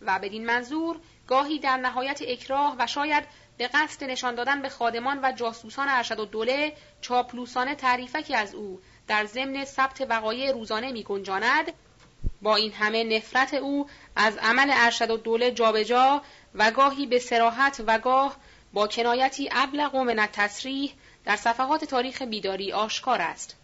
و 0.00 0.18
بدین 0.18 0.46
منظور 0.46 1.00
گاهی 1.26 1.58
در 1.58 1.76
نهایت 1.76 2.22
اکراه 2.26 2.76
و 2.78 2.86
شاید 2.86 3.24
به 3.60 3.68
قصد 3.68 4.04
نشان 4.04 4.34
دادن 4.34 4.62
به 4.62 4.68
خادمان 4.68 5.20
و 5.22 5.32
جاسوسان 5.32 5.88
ارشد 5.88 6.20
و 6.20 6.24
دوله 6.24 6.72
چاپلوسانه 7.00 7.74
تعریفکی 7.74 8.34
از 8.34 8.54
او 8.54 8.80
در 9.06 9.24
ضمن 9.24 9.64
ثبت 9.64 10.06
وقایع 10.08 10.52
روزانه 10.52 10.92
می 10.92 11.02
گنجاند 11.02 11.72
با 12.42 12.56
این 12.56 12.72
همه 12.72 13.04
نفرت 13.04 13.54
او 13.54 13.86
از 14.16 14.36
عمل 14.36 14.70
ارشد 14.72 15.10
و 15.10 15.16
دوله 15.16 15.50
جابجا 15.50 16.22
و 16.54 16.70
گاهی 16.70 17.06
به 17.06 17.18
سراحت 17.18 17.82
و 17.86 17.98
گاه 17.98 18.36
با 18.72 18.86
کنایتی 18.86 19.48
ابلغ 19.52 19.94
و 19.94 20.04
من 20.04 20.28
تصریح 20.32 20.92
در 21.24 21.36
صفحات 21.36 21.84
تاریخ 21.84 22.22
بیداری 22.22 22.72
آشکار 22.72 23.22
است. 23.22 23.56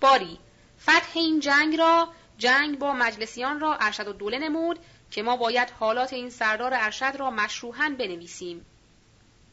باری 0.00 0.38
فتح 0.82 1.10
این 1.14 1.40
جنگ 1.40 1.76
را 1.76 2.08
جنگ 2.38 2.78
با 2.78 2.92
مجلسیان 2.92 3.60
را 3.60 3.74
ارشد 3.74 4.08
و 4.08 4.12
دوله 4.12 4.38
نمود 4.38 4.78
که 5.10 5.22
ما 5.22 5.36
باید 5.36 5.70
حالات 5.70 6.12
این 6.12 6.30
سردار 6.30 6.74
ارشد 6.74 7.16
را 7.18 7.30
مشروحاً 7.30 7.96
بنویسیم. 7.98 8.66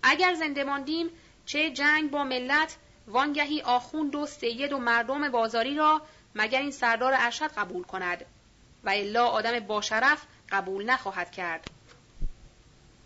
اگر 0.04 0.34
زنده 0.34 0.64
ماندیم 0.64 1.10
چه 1.46 1.72
جنگ 1.72 2.12
با 2.12 2.24
ملت 2.24 2.76
وانگهی 3.08 3.62
آخوند 3.62 4.16
و 4.16 4.26
سید 4.26 4.74
و 4.74 4.78
مردم 4.78 5.30
بازاری 5.30 5.76
را 5.76 6.02
مگر 6.36 6.60
این 6.60 6.72
سردار 6.72 7.14
ارشد 7.18 7.52
قبول 7.52 7.84
کند؟ 7.84 8.26
و 8.84 8.90
الا 8.90 9.28
آدم 9.28 9.60
باشرف 9.60 10.26
قبول 10.52 10.90
نخواهد 10.90 11.32
کرد. 11.32 11.68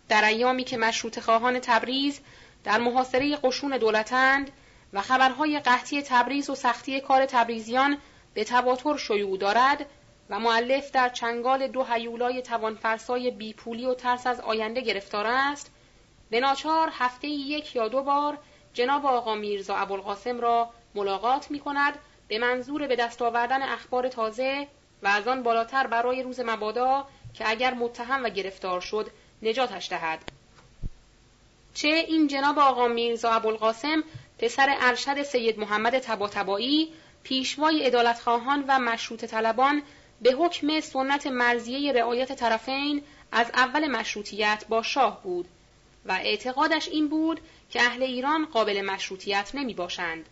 در 0.08 0.24
ایامی 0.24 0.64
که 0.64 0.76
مشروط 0.76 1.20
خواهان 1.20 1.58
تبریز 1.58 2.20
در 2.64 2.78
محاصره 2.78 3.36
قشون 3.36 3.76
دولتند 3.76 4.50
و 4.92 5.02
خبرهای 5.02 5.60
قحطی 5.60 6.02
تبریز 6.02 6.50
و 6.50 6.54
سختی 6.54 7.00
کار 7.00 7.26
تبریزیان 7.26 7.98
به 8.34 8.44
تواتر 8.44 8.96
شیوع 8.96 9.38
دارد 9.38 9.86
و 10.30 10.38
معلف 10.38 10.90
در 10.90 11.08
چنگال 11.08 11.68
دو 11.68 11.84
هیولای 11.84 12.42
توانفرسای 12.42 13.30
بیپولی 13.30 13.86
و 13.86 13.94
ترس 13.94 14.26
از 14.26 14.40
آینده 14.40 14.80
گرفتار 14.80 15.26
است 15.26 15.70
به 16.30 16.40
ناچار 16.40 16.90
هفته 16.92 17.28
یک 17.28 17.76
یا 17.76 17.88
دو 17.88 18.02
بار 18.02 18.38
جناب 18.72 19.06
آقا 19.06 19.34
میرزا 19.34 19.76
ابوالقاسم 19.76 20.40
را 20.40 20.70
ملاقات 20.94 21.50
می 21.50 21.60
کند 21.60 21.98
به 22.28 22.38
منظور 22.38 22.86
به 22.86 22.96
دست 22.96 23.22
آوردن 23.22 23.62
اخبار 23.62 24.08
تازه 24.08 24.68
و 25.02 25.08
از 25.08 25.28
آن 25.28 25.42
بالاتر 25.42 25.86
برای 25.86 26.22
روز 26.22 26.40
مبادا 26.40 27.06
که 27.34 27.50
اگر 27.50 27.74
متهم 27.74 28.24
و 28.24 28.28
گرفتار 28.28 28.80
شد 28.80 29.10
نجاتش 29.42 29.90
دهد. 29.90 30.18
چه 31.74 31.88
این 31.88 32.26
جناب 32.26 32.58
آقا 32.58 32.88
میرزا 32.88 33.30
ابوالقاسم 33.30 34.04
پسر 34.38 34.76
ارشد 34.80 35.22
سید 35.22 35.58
محمد 35.58 35.98
تباتبایی 35.98 36.92
پیشوای 37.22 37.86
ادالتخواهان 37.86 38.64
و 38.68 38.78
مشروط 38.78 39.24
طلبان 39.24 39.82
به 40.22 40.32
حکم 40.32 40.80
سنت 40.80 41.26
مرزیه 41.26 41.92
رعایت 41.92 42.32
طرفین 42.32 43.02
از 43.32 43.50
اول 43.54 43.88
مشروطیت 43.88 44.64
با 44.68 44.82
شاه 44.82 45.22
بود. 45.22 45.48
و 46.08 46.12
اعتقادش 46.12 46.88
این 46.88 47.08
بود 47.08 47.40
که 47.70 47.82
اهل 47.82 48.02
ایران 48.02 48.46
قابل 48.46 48.82
مشروطیت 48.82 49.50
نمی 49.54 49.74
باشند. 49.74 50.28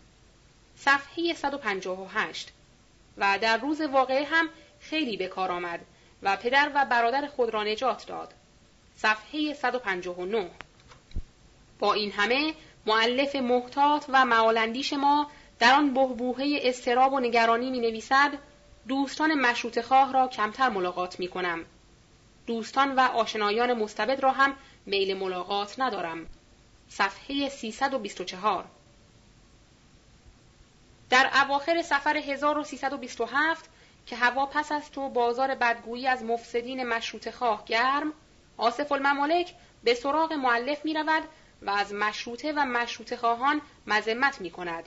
صفحه 0.77 1.35
158 1.35 2.53
و 3.16 3.39
در 3.40 3.57
روز 3.57 3.81
واقعه 3.81 4.24
هم 4.24 4.48
خیلی 4.81 5.16
به 5.16 5.28
کار 5.28 5.53
آمد 5.53 5.81
و 6.23 6.36
پدر 6.36 6.70
و 6.74 6.85
برادر 6.85 7.27
خود 7.27 7.51
را 7.51 7.65
نجات 7.65 8.07
داد. 8.07 8.35
صفحه 8.97 9.55
159 9.55 10.51
با 11.78 11.93
این 11.93 12.12
همه 12.12 12.55
معلف 12.86 13.36
محتاط 13.36 14.05
و 14.09 14.24
معالندیش 14.24 14.93
ما 14.93 15.31
در 15.59 15.74
آن 15.74 15.94
بهبوهه 15.94 16.61
استراب 16.62 17.12
و 17.12 17.20
نگرانی 17.20 17.70
می 17.70 17.81
نویسد 17.81 18.31
دوستان 18.89 19.35
مشروط 19.35 19.81
خواه 19.81 20.12
را 20.12 20.28
کمتر 20.28 20.69
ملاقات 20.69 21.20
می 21.20 21.28
کنم. 21.28 21.65
دوستان 22.47 22.94
و 22.94 23.01
آشنایان 23.01 23.73
مستبد 23.73 24.20
را 24.20 24.32
هم 24.32 24.57
میل 24.86 25.16
ملاقات 25.16 25.74
ندارم. 25.78 26.26
صفحه 26.88 27.48
324 27.48 28.64
در 31.10 31.30
اواخر 31.34 31.82
سفر 31.82 32.16
1327 32.16 33.70
که 34.06 34.16
هوا 34.16 34.46
پس 34.46 34.72
است 34.72 34.98
و 34.98 35.08
بازار 35.08 35.54
بدگویی 35.54 36.06
از 36.06 36.22
مفسدین 36.22 36.84
مشروط 36.84 37.30
خواه 37.30 37.64
گرم، 37.64 38.12
آصف 38.56 38.92
الممالک 38.92 39.54
به 39.84 39.94
سراغ 39.94 40.32
معلف 40.32 40.84
می 40.84 40.94
رود 40.94 41.22
و 41.62 41.70
از 41.70 41.92
مشروطه 41.92 42.52
و 42.52 42.64
مشروط 42.64 43.14
خواهان 43.14 43.60
مذمت 43.86 44.40
می 44.40 44.50
کند. 44.50 44.84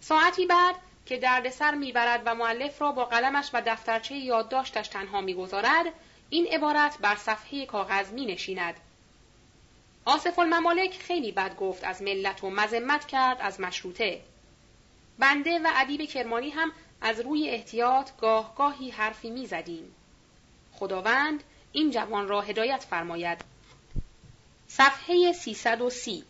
ساعتی 0.00 0.46
بعد 0.46 0.74
که 1.06 1.18
دردسر 1.18 1.74
می‌برد 1.74 2.22
و 2.24 2.34
معلف 2.34 2.82
را 2.82 2.92
با 2.92 3.04
قلمش 3.04 3.50
و 3.52 3.62
دفترچه 3.66 4.14
یادداشتش 4.14 4.88
تنها 4.88 5.20
می‌گذارد 5.20 5.86
این 6.30 6.46
عبارت 6.46 6.98
بر 6.98 7.16
صفحه 7.16 7.66
کاغذ 7.66 8.12
می 8.12 8.26
نشیند. 8.26 8.74
آصف 10.04 10.38
الممالک 10.38 10.98
خیلی 10.98 11.32
بد 11.32 11.56
گفت 11.56 11.84
از 11.84 12.02
ملت 12.02 12.44
و 12.44 12.50
مذمت 12.50 13.06
کرد 13.06 13.38
از 13.40 13.60
مشروطه. 13.60 14.20
بنده 15.18 15.58
و 15.58 15.70
ادیب 15.74 16.02
کرمانی 16.02 16.50
هم 16.50 16.72
از 17.00 17.20
روی 17.20 17.48
احتیاط 17.48 18.10
گاه 18.20 18.54
گاهی 18.54 18.90
حرفی 18.90 19.30
می 19.30 19.46
زدیم. 19.46 19.94
خداوند 20.72 21.44
این 21.72 21.90
جوان 21.90 22.28
را 22.28 22.40
هدایت 22.40 22.86
فرماید. 22.90 23.38
صفحه 24.68 25.32
330 25.32 26.24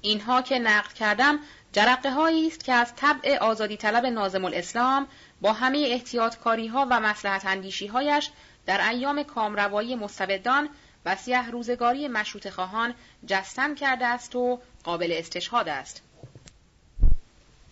اینها 0.00 0.42
که 0.42 0.58
نقد 0.58 0.92
کردم 0.92 1.38
جرقه 1.72 2.10
هایی 2.10 2.46
است 2.46 2.64
که 2.64 2.72
از 2.72 2.96
طبع 2.96 3.38
آزادی 3.38 3.76
طلب 3.76 4.06
نازم 4.06 4.44
الاسلام 4.44 5.08
با 5.40 5.52
همه 5.52 5.78
احتیاطکاری 5.78 6.66
ها 6.66 6.86
و 6.90 7.00
مسلحت 7.00 7.46
اندیشی 7.46 7.86
هایش 7.86 8.30
در 8.66 8.88
ایام 8.88 9.22
کامروایی 9.22 9.96
مستبدان 9.96 10.68
و 11.04 11.16
سیه 11.16 11.50
روزگاری 11.50 12.08
مشروط 12.08 12.48
خواهان 12.48 12.94
جستن 13.26 13.74
کرده 13.74 14.06
است 14.06 14.36
و 14.36 14.60
قابل 14.84 15.14
استشهاد 15.16 15.68
است. 15.68 16.02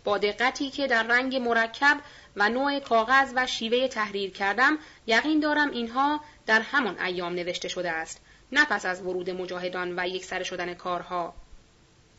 با 0.05 0.19
دقتی 0.19 0.71
که 0.71 0.87
در 0.87 1.03
رنگ 1.03 1.37
مرکب 1.37 1.97
و 2.37 2.49
نوع 2.49 2.79
کاغذ 2.79 3.33
و 3.37 3.47
شیوه 3.47 3.89
تحریر 3.89 4.31
کردم 4.31 4.79
یقین 5.07 5.41
دارم 5.41 5.71
اینها 5.71 6.21
در 6.47 6.61
همان 6.61 6.99
ایام 6.99 7.33
نوشته 7.35 7.69
شده 7.69 7.91
است 7.91 8.21
نه 8.53 8.65
پس 8.65 8.87
از 8.87 9.03
ورود 9.03 9.31
مجاهدان 9.31 9.99
و 9.99 10.09
یک 10.09 10.25
سر 10.25 10.43
شدن 10.43 10.75
کارها 10.75 11.35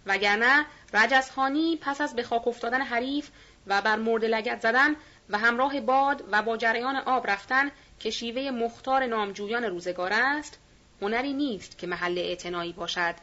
وگرنه 0.05 0.65
رجزخانی 0.93 1.77
پس 1.81 2.01
از 2.01 2.15
به 2.15 2.23
خاک 2.23 2.47
افتادن 2.47 2.81
حریف 2.81 3.29
و 3.67 3.81
بر 3.81 3.95
مرد 3.95 4.25
لگت 4.25 4.61
زدن 4.61 4.95
و 5.29 5.37
همراه 5.37 5.79
باد 5.79 6.23
و 6.31 6.41
با 6.41 6.57
جریان 6.57 6.95
آب 6.95 7.29
رفتن 7.29 7.71
که 8.01 8.09
شیوه 8.09 8.51
مختار 8.51 9.05
نامجویان 9.05 9.63
روزگار 9.63 10.13
است 10.13 10.59
هنری 11.01 11.33
نیست 11.33 11.77
که 11.77 11.87
محل 11.87 12.17
اعتنایی 12.17 12.73
باشد. 12.73 13.15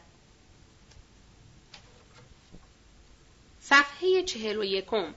صفحه 3.61 4.23
چهل 4.23 4.57
و 4.57 4.63
یکم. 4.63 5.13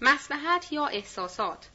مسلحت 0.00 0.72
یا 0.72 0.86
احساسات. 0.86 1.68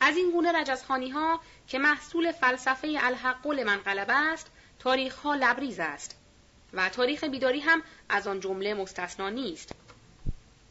از 0.00 0.16
این 0.16 0.30
گونه 0.30 0.52
رجزخانی 0.52 1.10
ها 1.10 1.40
که 1.68 1.78
محصول 1.78 2.32
فلسفه 2.32 2.98
الحق 3.00 3.46
من 3.46 3.76
قلب 3.76 4.06
است 4.10 4.50
تاریخ 4.78 5.16
ها 5.16 5.34
لبریز 5.34 5.80
است 5.80 6.16
و 6.72 6.88
تاریخ 6.88 7.24
بیداری 7.24 7.60
هم 7.60 7.82
از 8.08 8.26
آن 8.26 8.40
جمله 8.40 8.74
مستثنا 8.74 9.28
نیست. 9.28 9.72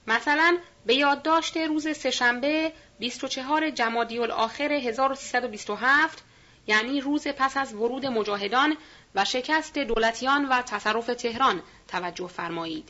مثلا 0.08 0.58
به 0.86 0.96
یادداشت 0.96 1.58
روز 1.58 1.98
سهشنبه 1.98 2.74
24 3.00 3.70
جمادی 3.70 4.20
الاخر 4.20 4.72
1327 4.72 6.24
یعنی 6.68 7.02
روز 7.02 7.28
پس 7.28 7.58
از 7.58 7.74
ورود 7.74 8.06
مجاهدان 8.06 8.78
و 9.16 9.26
شکست 9.26 9.78
دولتیان 9.78 10.46
و 10.46 10.62
تصرف 10.62 11.06
تهران 11.06 11.62
توجه 11.88 12.28
فرمایید. 12.28 12.90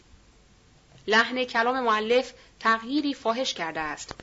لحن 1.07 1.43
کلام 1.43 1.79
معلف 1.79 2.33
تغییری 2.59 3.13
فاحش 3.13 3.53
کرده 3.53 3.79
است. 3.79 4.15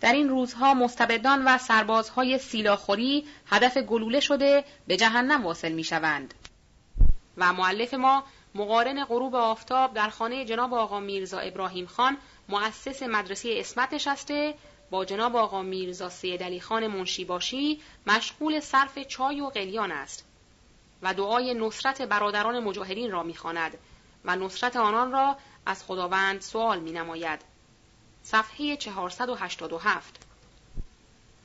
در 0.00 0.12
این 0.12 0.28
روزها 0.28 0.74
مستبدان 0.74 1.44
و 1.44 1.58
سربازهای 1.58 2.38
سیلاخوری 2.38 3.26
هدف 3.46 3.76
گلوله 3.76 4.20
شده 4.20 4.64
به 4.86 4.96
جهنم 4.96 5.46
واصل 5.46 5.72
می 5.72 5.84
شوند. 5.84 6.34
و 7.36 7.52
معلف 7.52 7.94
ما 7.94 8.24
مقارن 8.54 9.04
غروب 9.04 9.34
آفتاب 9.34 9.94
در 9.94 10.08
خانه 10.08 10.44
جناب 10.44 10.74
آقا 10.74 11.00
میرزا 11.00 11.38
ابراهیم 11.38 11.86
خان 11.86 12.16
مؤسس 12.48 13.02
مدرسه 13.02 13.54
اسمت 13.56 13.94
نشسته 13.94 14.54
با 14.90 15.04
جناب 15.04 15.36
آقا 15.36 15.62
میرزا 15.62 16.08
سید 16.08 16.42
علی 16.42 16.60
خان 16.60 16.86
منشی 16.86 17.24
باشی 17.24 17.80
مشغول 18.06 18.60
صرف 18.60 18.98
چای 18.98 19.40
و 19.40 19.46
قلیان 19.46 19.92
است 19.92 20.24
و 21.02 21.14
دعای 21.14 21.54
نصرت 21.54 22.02
برادران 22.02 22.60
مجاهدین 22.60 23.10
را 23.10 23.22
می‌خواند 23.22 23.78
و 24.24 24.36
نصرت 24.36 24.76
آنان 24.76 25.12
را 25.12 25.36
از 25.66 25.84
خداوند 25.84 26.40
سوال 26.40 26.80
می 26.80 26.92
نماید. 26.92 27.40
صفحه 28.22 28.76
487 28.76 30.26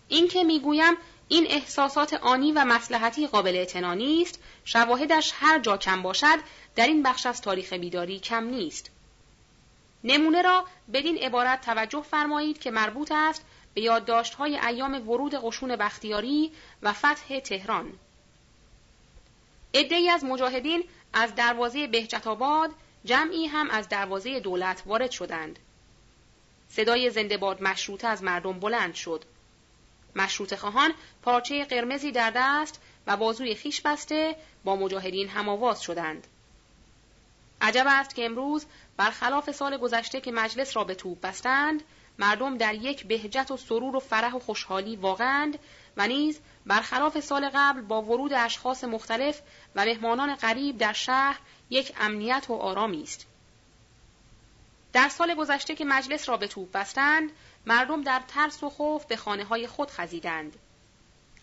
این 0.07 0.27
که 0.27 0.43
می‌گویم 0.43 0.93
این 1.27 1.47
احساسات 1.49 2.13
آنی 2.13 2.51
و 2.51 2.65
مسلحتی 2.65 3.27
قابل 3.27 3.55
اعتنا 3.55 4.21
است 4.21 4.39
شواهدش 4.65 5.33
هر 5.35 5.59
جا 5.59 5.77
کم 5.77 6.01
باشد 6.01 6.39
در 6.75 6.87
این 6.87 7.03
بخش 7.03 7.25
از 7.25 7.41
تاریخ 7.41 7.73
بیداری 7.73 8.19
کم 8.19 8.43
نیست 8.43 8.91
نمونه 10.03 10.41
را 10.41 10.65
بدین 10.93 11.17
عبارت 11.17 11.61
توجه 11.61 12.01
فرمایید 12.01 12.59
که 12.59 12.71
مربوط 12.71 13.11
است 13.11 13.45
به 13.73 13.81
یادداشت‌های 13.81 14.59
ایام 14.59 15.09
ورود 15.09 15.35
قشون 15.35 15.75
بختیاری 15.75 16.51
و 16.81 16.93
فتح 16.93 17.39
تهران. 17.39 17.93
عدهای 19.73 20.09
از 20.09 20.23
مجاهدین 20.23 20.83
از 21.13 21.35
دروازه 21.35 21.87
بهجت 21.87 22.27
آباد، 22.27 22.69
جمعی 23.05 23.47
هم 23.47 23.69
از 23.69 23.89
دروازه 23.89 24.39
دولت 24.39 24.83
وارد 24.85 25.11
شدند. 25.11 25.59
صدای 26.69 27.09
زنده 27.09 27.37
باد 27.37 27.63
مشروطه 27.63 28.07
از 28.07 28.23
مردم 28.23 28.59
بلند 28.59 28.93
شد. 28.93 29.25
مشروط 30.15 30.55
خواهان 30.55 30.93
پارچه 31.21 31.65
قرمزی 31.65 32.11
در 32.11 32.31
دست 32.35 32.81
و 33.07 33.17
بازوی 33.17 33.55
خیش 33.55 33.81
بسته 33.81 34.35
با 34.63 34.75
مجاهدین 34.75 35.29
هماواز 35.29 35.81
شدند. 35.81 36.27
عجب 37.61 37.85
است 37.87 38.15
که 38.15 38.25
امروز 38.25 38.65
برخلاف 38.97 39.51
سال 39.51 39.77
گذشته 39.77 40.21
که 40.21 40.31
مجلس 40.31 40.75
را 40.75 40.83
به 40.83 40.95
توپ 40.95 41.21
بستند 41.21 41.83
مردم 42.19 42.57
در 42.57 42.73
یک 42.73 43.05
بهجت 43.05 43.51
و 43.51 43.57
سرور 43.57 43.95
و 43.95 43.99
فرح 43.99 44.35
و 44.35 44.39
خوشحالی 44.39 44.95
واقعند 44.95 45.59
و 45.97 46.07
نیز 46.07 46.39
برخلاف 46.65 47.19
سال 47.19 47.49
قبل 47.53 47.81
با 47.81 48.01
ورود 48.01 48.33
اشخاص 48.33 48.83
مختلف 48.83 49.41
و 49.75 49.85
مهمانان 49.85 50.35
غریب 50.35 50.77
در 50.77 50.93
شهر 50.93 51.39
یک 51.69 51.93
امنیت 51.99 52.45
و 52.49 52.53
آرامی 52.53 53.03
است. 53.03 53.27
در 54.93 55.09
سال 55.09 55.35
گذشته 55.35 55.75
که 55.75 55.85
مجلس 55.85 56.29
را 56.29 56.37
به 56.37 56.47
توپ 56.47 56.71
بستند 56.71 57.31
مردم 57.65 58.01
در 58.01 58.21
ترس 58.27 58.63
و 58.63 58.69
خوف 58.69 59.05
به 59.05 59.15
خانه 59.15 59.43
های 59.43 59.67
خود 59.67 59.91
خزیدند. 59.91 60.55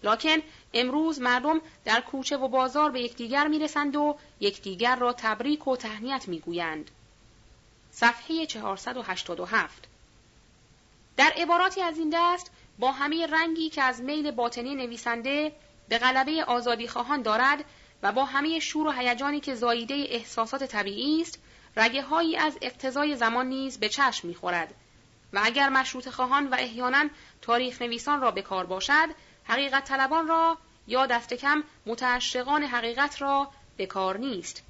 لکن 0.03 0.37
امروز 0.77 1.21
مردم 1.21 1.61
در 1.85 2.01
کوچه 2.01 2.37
و 2.37 2.49
بازار 2.49 2.91
به 2.91 3.01
یکدیگر 3.01 3.49
می‌رسند 3.49 3.97
و 3.97 4.17
یکدیگر 4.41 4.97
را 4.97 5.13
تبریک 5.13 5.69
و 5.69 5.77
تهنیت 5.77 6.29
می‌گویند. 6.29 6.91
صفحه 7.91 8.47
487 8.47 9.89
در 11.17 11.33
عباراتی 11.37 11.83
از 11.83 11.99
این 11.99 12.11
دست 12.15 12.51
با 12.79 12.93
همه 12.93 13.27
رنگی 13.27 13.69
که 13.69 13.83
از 13.83 14.01
میل 14.01 14.31
باطنی 14.31 14.75
نویسنده 14.75 15.53
به 15.89 15.99
غلبه 15.99 16.45
آزادی 16.45 16.89
خواهان 16.89 17.23
دارد 17.23 17.65
و 18.03 18.13
با 18.13 18.25
همه 18.25 18.59
شور 18.59 18.87
و 18.87 18.91
هیجانی 18.91 19.41
که 19.41 19.55
زاییده 19.55 19.95
احساسات 19.95 20.65
طبیعی 20.65 21.23
است 21.23 21.39
رگه 21.77 22.03
هایی 22.03 22.37
از 22.37 22.59
اقتضای 22.63 23.17
زمان 23.17 23.47
نیز 23.47 23.79
به 23.81 23.89
چشم 23.89 24.29
می‌خورد 24.29 24.75
و 25.33 25.41
اگر 25.45 25.69
مشروط 25.69 26.09
خواهان 26.09 26.47
و 26.47 26.55
احیانا 26.59 27.09
تاریخ 27.43 27.83
نویسان 27.83 28.21
را 28.21 28.31
به 28.31 28.43
کار 28.43 28.67
باشد 28.67 29.09
حقیقت 29.45 29.85
طلبان 29.85 30.29
را 30.29 30.59
یا 30.87 31.07
دست 31.07 31.35
کم 31.35 31.65
متعشقان 31.87 32.63
حقیقت 32.63 33.23
را 33.23 33.51
به 33.77 33.87
کار 33.87 34.19
نیست. 34.19 34.63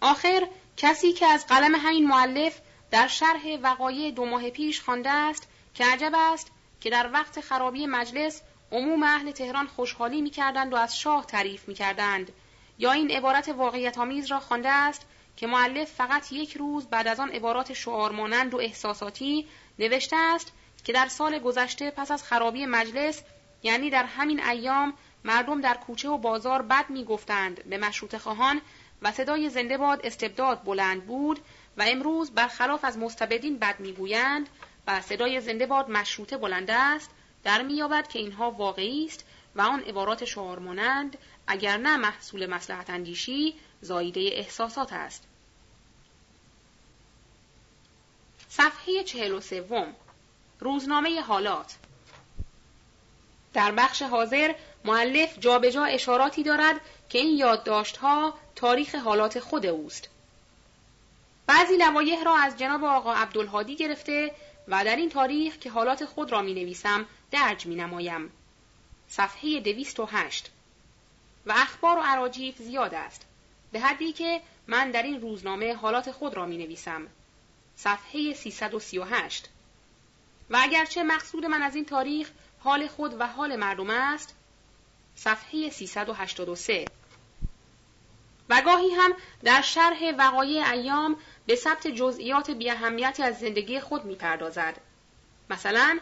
آخر 0.00 0.48
کسی 0.76 1.12
که 1.12 1.26
از 1.26 1.46
قلم 1.46 1.74
همین 1.74 2.08
معلف 2.08 2.60
در 2.90 3.08
شرح 3.08 3.58
وقایع 3.62 4.10
دو 4.10 4.24
ماه 4.24 4.50
پیش 4.50 4.80
خوانده 4.80 5.10
است 5.10 5.48
که 5.74 5.84
عجب 5.84 6.12
است 6.14 6.50
که 6.80 6.90
در 6.90 7.10
وقت 7.12 7.40
خرابی 7.40 7.86
مجلس 7.86 8.42
عموم 8.72 9.02
اهل 9.02 9.30
تهران 9.30 9.66
خوشحالی 9.66 10.22
می‌کردند 10.22 10.72
و 10.72 10.76
از 10.76 10.98
شاه 10.98 11.26
تعریف 11.26 11.68
می‌کردند 11.68 12.32
یا 12.78 12.92
این 12.92 13.10
عبارت 13.10 13.48
واقعیت 13.48 13.98
آمیز 13.98 14.26
را 14.26 14.40
خوانده 14.40 14.68
است 14.68 15.06
که 15.36 15.46
معلف 15.46 15.92
فقط 15.92 16.32
یک 16.32 16.56
روز 16.56 16.86
بعد 16.86 17.08
از 17.08 17.20
آن 17.20 17.30
عبارات 17.30 17.72
شعار 17.72 18.12
مانند 18.12 18.54
و 18.54 18.58
احساساتی 18.58 19.46
نوشته 19.78 20.16
است 20.16 20.52
که 20.84 20.92
در 20.92 21.08
سال 21.08 21.38
گذشته 21.38 21.90
پس 21.90 22.10
از 22.10 22.22
خرابی 22.22 22.66
مجلس 22.66 23.22
یعنی 23.62 23.90
در 23.90 24.04
همین 24.04 24.44
ایام 24.44 24.94
مردم 25.24 25.60
در 25.60 25.74
کوچه 25.74 26.08
و 26.08 26.18
بازار 26.18 26.62
بد 26.62 26.90
می‌گفتند. 26.90 27.64
به 27.64 27.78
مشروط 27.78 28.16
خواهان 28.16 28.60
و 29.02 29.12
صدای 29.12 29.50
زنده 29.50 29.78
باد 29.78 30.00
استبداد 30.06 30.64
بلند 30.64 31.06
بود 31.06 31.38
و 31.76 31.84
امروز 31.88 32.30
برخلاف 32.30 32.84
از 32.84 32.98
مستبدین 32.98 33.58
بد 33.58 33.80
می‌گویند 33.80 34.48
و 34.86 35.00
صدای 35.00 35.40
زنده 35.40 35.66
باد 35.66 35.90
مشروطه 35.90 36.36
بلند 36.36 36.70
است 36.70 37.10
در 37.44 37.62
مییابد 37.62 38.08
که 38.08 38.18
اینها 38.18 38.50
واقعی 38.50 39.06
است 39.06 39.24
و 39.56 39.60
آن 39.60 39.80
عبارات 39.80 40.24
شعارمانند 40.24 41.18
اگر 41.46 41.76
نه 41.76 41.96
محصول 41.96 42.46
مسلحت 42.46 42.90
اندیشی 42.90 43.54
زاییده 43.80 44.20
احساسات 44.20 44.92
است. 44.92 45.26
صفحه 48.48 49.04
چهل 49.04 49.32
و 49.32 49.40
سوم. 49.40 49.94
روزنامه 50.60 51.20
حالات. 51.20 51.76
در 53.54 53.72
بخش 53.72 54.02
حاضر 54.02 54.54
معلف 54.84 55.38
جابجا 55.38 55.70
جا 55.70 55.84
اشاراتی 55.84 56.42
دارد 56.42 56.80
که 57.08 57.18
این 57.18 57.36
یادداشتها 57.36 58.34
تاریخ 58.56 58.94
حالات 58.94 59.40
خود 59.40 59.66
اوست. 59.66 60.08
بعضی 61.46 61.76
لوایح 61.76 62.24
را 62.24 62.36
از 62.36 62.58
جناب 62.58 62.84
آقا 62.84 63.14
عبدالهادی 63.14 63.76
گرفته 63.76 64.34
و 64.68 64.84
در 64.84 64.96
این 64.96 65.08
تاریخ 65.08 65.56
که 65.56 65.70
حالات 65.70 66.04
خود 66.04 66.32
را 66.32 66.42
می 66.42 66.54
نویسم 66.54 67.06
درج 67.30 67.66
می 67.66 67.74
نمایم. 67.74 68.32
صفحه 69.08 69.60
دویست 69.60 70.00
و 70.00 70.06
هشت 70.06 70.50
و 71.46 71.52
اخبار 71.56 71.98
و 71.98 72.02
عراجیف 72.02 72.58
زیاد 72.58 72.94
است. 72.94 73.26
به 73.72 73.80
حدی 73.80 74.12
که 74.12 74.40
من 74.66 74.90
در 74.90 75.02
این 75.02 75.20
روزنامه 75.20 75.74
حالات 75.74 76.10
خود 76.10 76.34
را 76.34 76.46
می 76.46 76.58
نویسم. 76.58 77.06
صفحه 77.76 78.34
338 78.34 79.48
و 80.50 80.58
اگرچه 80.60 81.02
مقصود 81.02 81.46
من 81.46 81.62
از 81.62 81.74
این 81.74 81.84
تاریخ 81.84 82.30
حال 82.64 82.88
خود 82.88 83.20
و 83.20 83.26
حال 83.26 83.56
مردم 83.56 83.90
است. 83.90 84.34
صفحه 85.14 85.70
383 85.70 86.84
و 88.48 88.62
گاهی 88.62 88.90
هم 88.90 89.12
در 89.44 89.62
شرح 89.62 90.14
وقایع 90.18 90.70
ایام 90.70 91.16
به 91.46 91.56
ثبت 91.56 91.86
جزئیات 91.86 92.50
بیاهمیتی 92.50 93.22
از 93.22 93.38
زندگی 93.38 93.80
خود 93.80 94.04
می‌پردازد. 94.04 94.76
مثلا 95.50 95.98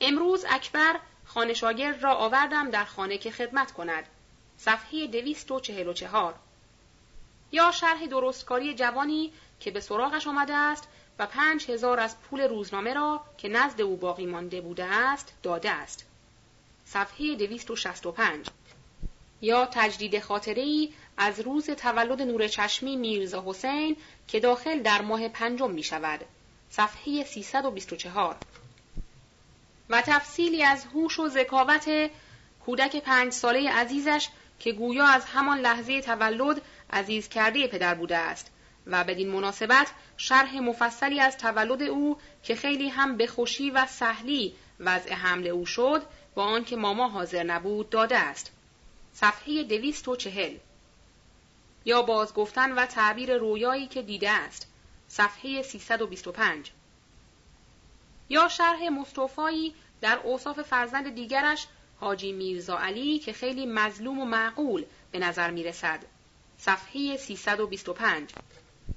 امروز 0.00 0.44
اکبر 0.50 1.00
خانه 1.24 2.00
را 2.00 2.14
آوردم 2.14 2.70
در 2.70 2.84
خانه 2.84 3.18
که 3.18 3.30
خدمت 3.30 3.72
کند. 3.72 4.04
صفحه 4.58 5.06
244 5.06 6.34
یا 7.52 7.72
شرح 7.72 8.06
درستکاری 8.06 8.74
جوانی 8.74 9.32
که 9.60 9.70
به 9.70 9.80
سراغش 9.80 10.26
آمده 10.26 10.54
است 10.54 10.88
و 11.18 11.26
پنج 11.26 11.70
هزار 11.70 12.00
از 12.00 12.20
پول 12.20 12.40
روزنامه 12.40 12.94
را 12.94 13.20
که 13.38 13.48
نزد 13.48 13.80
او 13.80 13.96
باقی 13.96 14.26
مانده 14.26 14.60
بوده 14.60 14.84
است 14.84 15.32
داده 15.42 15.70
است. 15.70 16.06
صفحه 16.84 17.34
265 17.34 18.46
یا 19.40 19.68
تجدید 19.72 20.20
خاطره 20.20 20.62
ای 20.62 20.92
از 21.16 21.40
روز 21.40 21.70
تولد 21.70 22.22
نور 22.22 22.48
چشمی 22.48 22.96
میرزا 22.96 23.44
حسین 23.46 23.96
که 24.28 24.40
داخل 24.40 24.82
در 24.82 25.02
ماه 25.02 25.28
پنجم 25.28 25.70
می 25.70 25.82
شود. 25.82 26.20
صفحه 26.70 27.24
324 27.24 28.36
و 29.90 30.02
تفصیلی 30.02 30.62
از 30.62 30.84
هوش 30.84 31.18
و 31.18 31.28
ذکاوت 31.28 32.10
کودک 32.66 32.96
پنج 32.96 33.32
ساله 33.32 33.70
عزیزش 33.70 34.28
که 34.58 34.72
گویا 34.72 35.06
از 35.06 35.24
همان 35.24 35.58
لحظه 35.58 36.00
تولد 36.00 36.62
عزیز 36.92 37.28
کرده 37.28 37.66
پدر 37.66 37.94
بوده 37.94 38.16
است 38.16 38.50
و 38.86 39.04
بدین 39.04 39.30
مناسبت 39.30 39.90
شرح 40.16 40.58
مفصلی 40.58 41.20
از 41.20 41.38
تولد 41.38 41.82
او 41.82 42.18
که 42.42 42.54
خیلی 42.54 42.88
هم 42.88 43.16
به 43.16 43.26
خوشی 43.26 43.70
و 43.70 43.86
سهلی 43.86 44.54
وضع 44.80 45.12
حمل 45.14 45.46
او 45.46 45.66
شد 45.66 46.02
با 46.34 46.44
آنکه 46.44 46.76
ماما 46.76 47.08
حاضر 47.08 47.42
نبود 47.42 47.90
داده 47.90 48.18
است. 48.18 48.52
صفحه 49.12 49.62
دویست 49.62 50.08
و 50.08 50.16
چهل. 50.16 50.56
یا 51.84 52.02
بازگفتن 52.02 52.72
و 52.72 52.86
تعبیر 52.86 53.36
رویایی 53.36 53.86
که 53.86 54.02
دیده 54.02 54.30
است. 54.30 54.66
صفحه 55.08 55.62
325 55.62 56.70
یا 58.28 58.48
شرح 58.48 58.88
مصطفایی 58.88 59.74
در 60.00 60.18
اوصاف 60.24 60.60
فرزند 60.60 61.14
دیگرش 61.14 61.66
حاجی 62.00 62.32
میرزا 62.32 62.78
علی 62.78 63.18
که 63.18 63.32
خیلی 63.32 63.66
مظلوم 63.66 64.20
و 64.20 64.24
معقول 64.24 64.84
به 65.10 65.18
نظر 65.18 65.50
می 65.50 65.64
رسد. 65.64 66.04
صفحه 66.58 67.16
325 67.16 68.30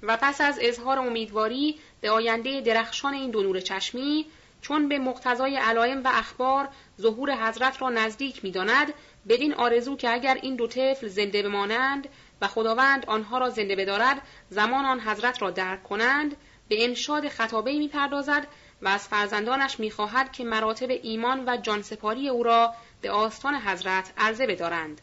و 0.02 0.18
پس 0.22 0.42
از 0.42 0.60
اظهار 0.62 1.00
امیدواری 1.00 1.80
به 2.02 2.12
آینده 2.12 2.62
درخشان 2.62 3.14
این 3.14 3.32
دو 3.32 3.44
نور 3.44 3.60
چشمی 3.60 4.26
چون 4.62 4.88
به 4.88 5.00
مقتضای 5.00 5.56
علائم 5.56 6.04
و 6.04 6.08
اخبار 6.14 6.68
ظهور 7.02 7.48
حضرت 7.48 7.82
را 7.82 7.90
نزدیک 7.90 8.44
می‌داند 8.44 8.94
بدین 9.30 9.54
آرزو 9.54 9.98
که 9.98 10.14
اگر 10.14 10.38
این 10.42 10.56
دو 10.56 10.68
طفل 10.68 11.08
زنده 11.08 11.44
بمانند 11.44 12.08
و 12.42 12.48
خداوند 12.48 13.06
آنها 13.06 13.38
را 13.38 13.50
زنده 13.50 13.76
بدارد 13.76 14.22
زمان 14.50 14.86
آن 14.86 15.00
حضرت 15.00 15.42
را 15.42 15.52
درک 15.52 15.84
کنند 15.84 16.38
به 16.68 16.84
انشاد 16.84 17.28
خطابه 17.28 17.78
می‌پردازد 17.78 18.48
و 18.82 18.88
از 18.88 19.08
فرزندانش 19.08 19.80
می‌خواهد 19.80 20.32
که 20.32 20.44
مراتب 20.44 20.90
ایمان 20.90 21.44
و 21.50 21.58
جانسپاری 21.58 22.30
او 22.30 22.44
را 22.44 22.74
به 23.02 23.12
آستان 23.12 23.56
حضرت 23.56 24.14
عرضه 24.18 24.48
بدارند. 24.48 25.02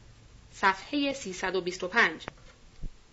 صفحه 0.53 1.13
325 1.13 2.27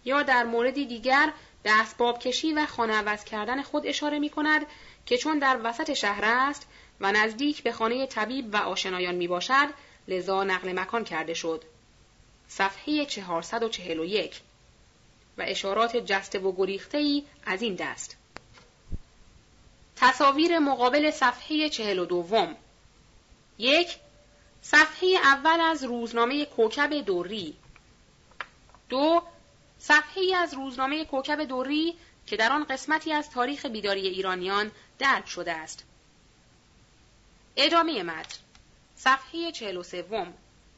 یا 0.05 0.23
در 0.23 0.43
موردی 0.43 0.85
دیگر 0.85 1.33
به 1.63 1.71
اسباب 1.71 2.19
کشی 2.19 2.53
و 2.53 2.65
خانه 2.65 2.93
عوض 2.93 3.23
کردن 3.23 3.61
خود 3.61 3.87
اشاره 3.87 4.19
می 4.19 4.29
کند 4.29 4.65
که 5.05 5.17
چون 5.17 5.39
در 5.39 5.59
وسط 5.63 5.93
شهر 5.93 6.25
است 6.25 6.67
و 6.99 7.11
نزدیک 7.11 7.63
به 7.63 7.71
خانه 7.71 8.05
طبیب 8.05 8.53
و 8.53 8.57
آشنایان 8.57 9.15
می 9.15 9.27
باشد 9.27 9.67
لذا 10.07 10.43
نقل 10.43 10.79
مکان 10.79 11.03
کرده 11.03 11.33
شد. 11.33 11.63
صفحه 12.47 13.05
441 13.05 14.41
و 15.37 15.43
اشارات 15.47 15.97
جسته 15.97 16.39
و 16.39 16.51
گریخته 16.57 16.97
ای 16.97 17.23
از 17.45 17.61
این 17.61 17.75
دست. 17.75 18.17
تصاویر 19.95 20.59
مقابل 20.59 21.11
صفحه 21.11 21.69
42 21.69 22.47
یک 23.57 23.97
صفحه 24.61 25.09
اول 25.23 25.59
از 25.61 25.83
روزنامه 25.83 26.45
کوکب 26.45 26.93
دوری 26.93 27.55
دو 28.89 29.23
صفحه 29.81 30.35
از 30.37 30.53
روزنامه 30.53 31.05
کوکب 31.05 31.43
دوری 31.43 31.95
که 32.25 32.37
در 32.37 32.51
آن 32.51 32.63
قسمتی 32.63 33.13
از 33.13 33.29
تاریخ 33.29 33.65
بیداری 33.65 34.07
ایرانیان 34.07 34.71
درد 34.99 35.25
شده 35.25 35.53
است. 35.53 35.85
ادامه 37.55 38.03
متن. 38.03 38.39
صفحه 38.95 39.51
43 39.51 40.05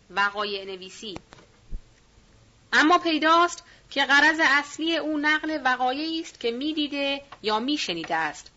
وقایع 0.09 0.65
نویسی. 0.65 1.17
اما 2.73 2.97
پیداست 2.97 3.63
که 3.89 4.05
غرض 4.05 4.39
اصلی 4.43 4.97
او 4.97 5.17
نقل 5.17 5.61
وقایعی 5.63 6.21
است 6.21 6.39
که 6.39 6.51
می‌دیده 6.51 7.21
یا 7.41 7.59
میشنیده 7.59 8.15
است. 8.15 8.51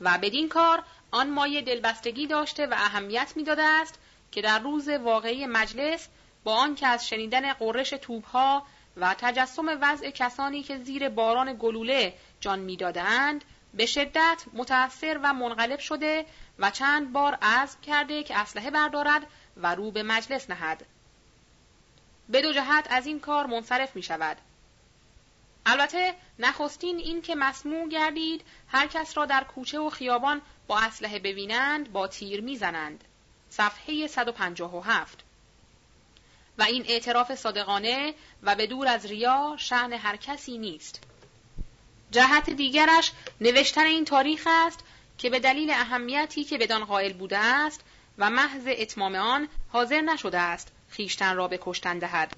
و 0.00 0.18
بدین 0.18 0.48
کار 0.48 0.82
آن 1.10 1.30
مایه 1.30 1.62
دلبستگی 1.62 2.26
داشته 2.26 2.66
و 2.66 2.74
اهمیت 2.76 3.32
می‌داده 3.36 3.62
است 3.62 3.98
که 4.32 4.42
در 4.42 4.58
روز 4.58 4.88
واقعی 4.88 5.46
مجلس 5.46 6.08
با 6.44 6.54
آنکه 6.54 6.86
از 6.86 7.08
شنیدن 7.08 7.52
قررش 7.52 7.90
توپها 7.90 8.66
و 8.96 9.14
تجسم 9.18 9.78
وضع 9.80 10.10
کسانی 10.10 10.62
که 10.62 10.78
زیر 10.78 11.08
باران 11.08 11.56
گلوله 11.58 12.14
جان 12.40 12.58
می‌دادند 12.58 13.44
به 13.74 13.86
شدت 13.86 14.44
متأثر 14.52 15.20
و 15.22 15.34
منقلب 15.34 15.78
شده 15.78 16.26
و 16.58 16.70
چند 16.70 17.12
بار 17.12 17.38
عزم 17.42 17.80
کرده 17.80 18.22
که 18.22 18.38
اسلحه 18.38 18.70
بردارد 18.70 19.26
و 19.56 19.74
رو 19.74 19.90
به 19.90 20.02
مجلس 20.02 20.50
نهد. 20.50 20.86
به 22.28 22.42
دو 22.42 22.52
جهت 22.52 22.86
از 22.90 23.06
این 23.06 23.20
کار 23.20 23.46
منصرف 23.46 23.96
می 23.96 24.02
شود. 24.02 24.36
البته 25.66 26.14
نخستین 26.38 26.98
این 26.98 27.22
که 27.22 27.34
مسموع 27.34 27.88
گردید 27.88 28.44
هر 28.68 28.86
کس 28.86 29.16
را 29.16 29.26
در 29.26 29.44
کوچه 29.44 29.78
و 29.78 29.90
خیابان 29.90 30.42
با 30.66 30.78
اسلحه 30.78 31.18
ببینند 31.18 31.92
با 31.92 32.08
تیر 32.08 32.40
می‌زنند. 32.40 33.04
صفحه 33.50 34.06
157 34.06 35.25
و 36.58 36.62
این 36.62 36.84
اعتراف 36.88 37.34
صادقانه 37.34 38.14
و 38.42 38.54
به 38.54 38.66
دور 38.66 38.88
از 38.88 39.06
ریا 39.06 39.56
شعن 39.58 39.92
هر 39.92 40.16
کسی 40.16 40.58
نیست. 40.58 41.00
جهت 42.10 42.50
دیگرش 42.50 43.12
نوشتن 43.40 43.84
این 43.84 44.04
تاریخ 44.04 44.48
است 44.50 44.80
که 45.18 45.30
به 45.30 45.40
دلیل 45.40 45.70
اهمیتی 45.70 46.44
که 46.44 46.58
بدان 46.58 46.84
قائل 46.84 47.12
بوده 47.12 47.38
است 47.38 47.80
و 48.18 48.30
محض 48.30 48.66
اتمام 48.66 49.14
آن 49.14 49.48
حاضر 49.68 50.00
نشده 50.00 50.38
است 50.38 50.72
خیشتن 50.88 51.36
را 51.36 51.48
به 51.48 51.58
کشتن 51.62 51.98
دهد 51.98 52.32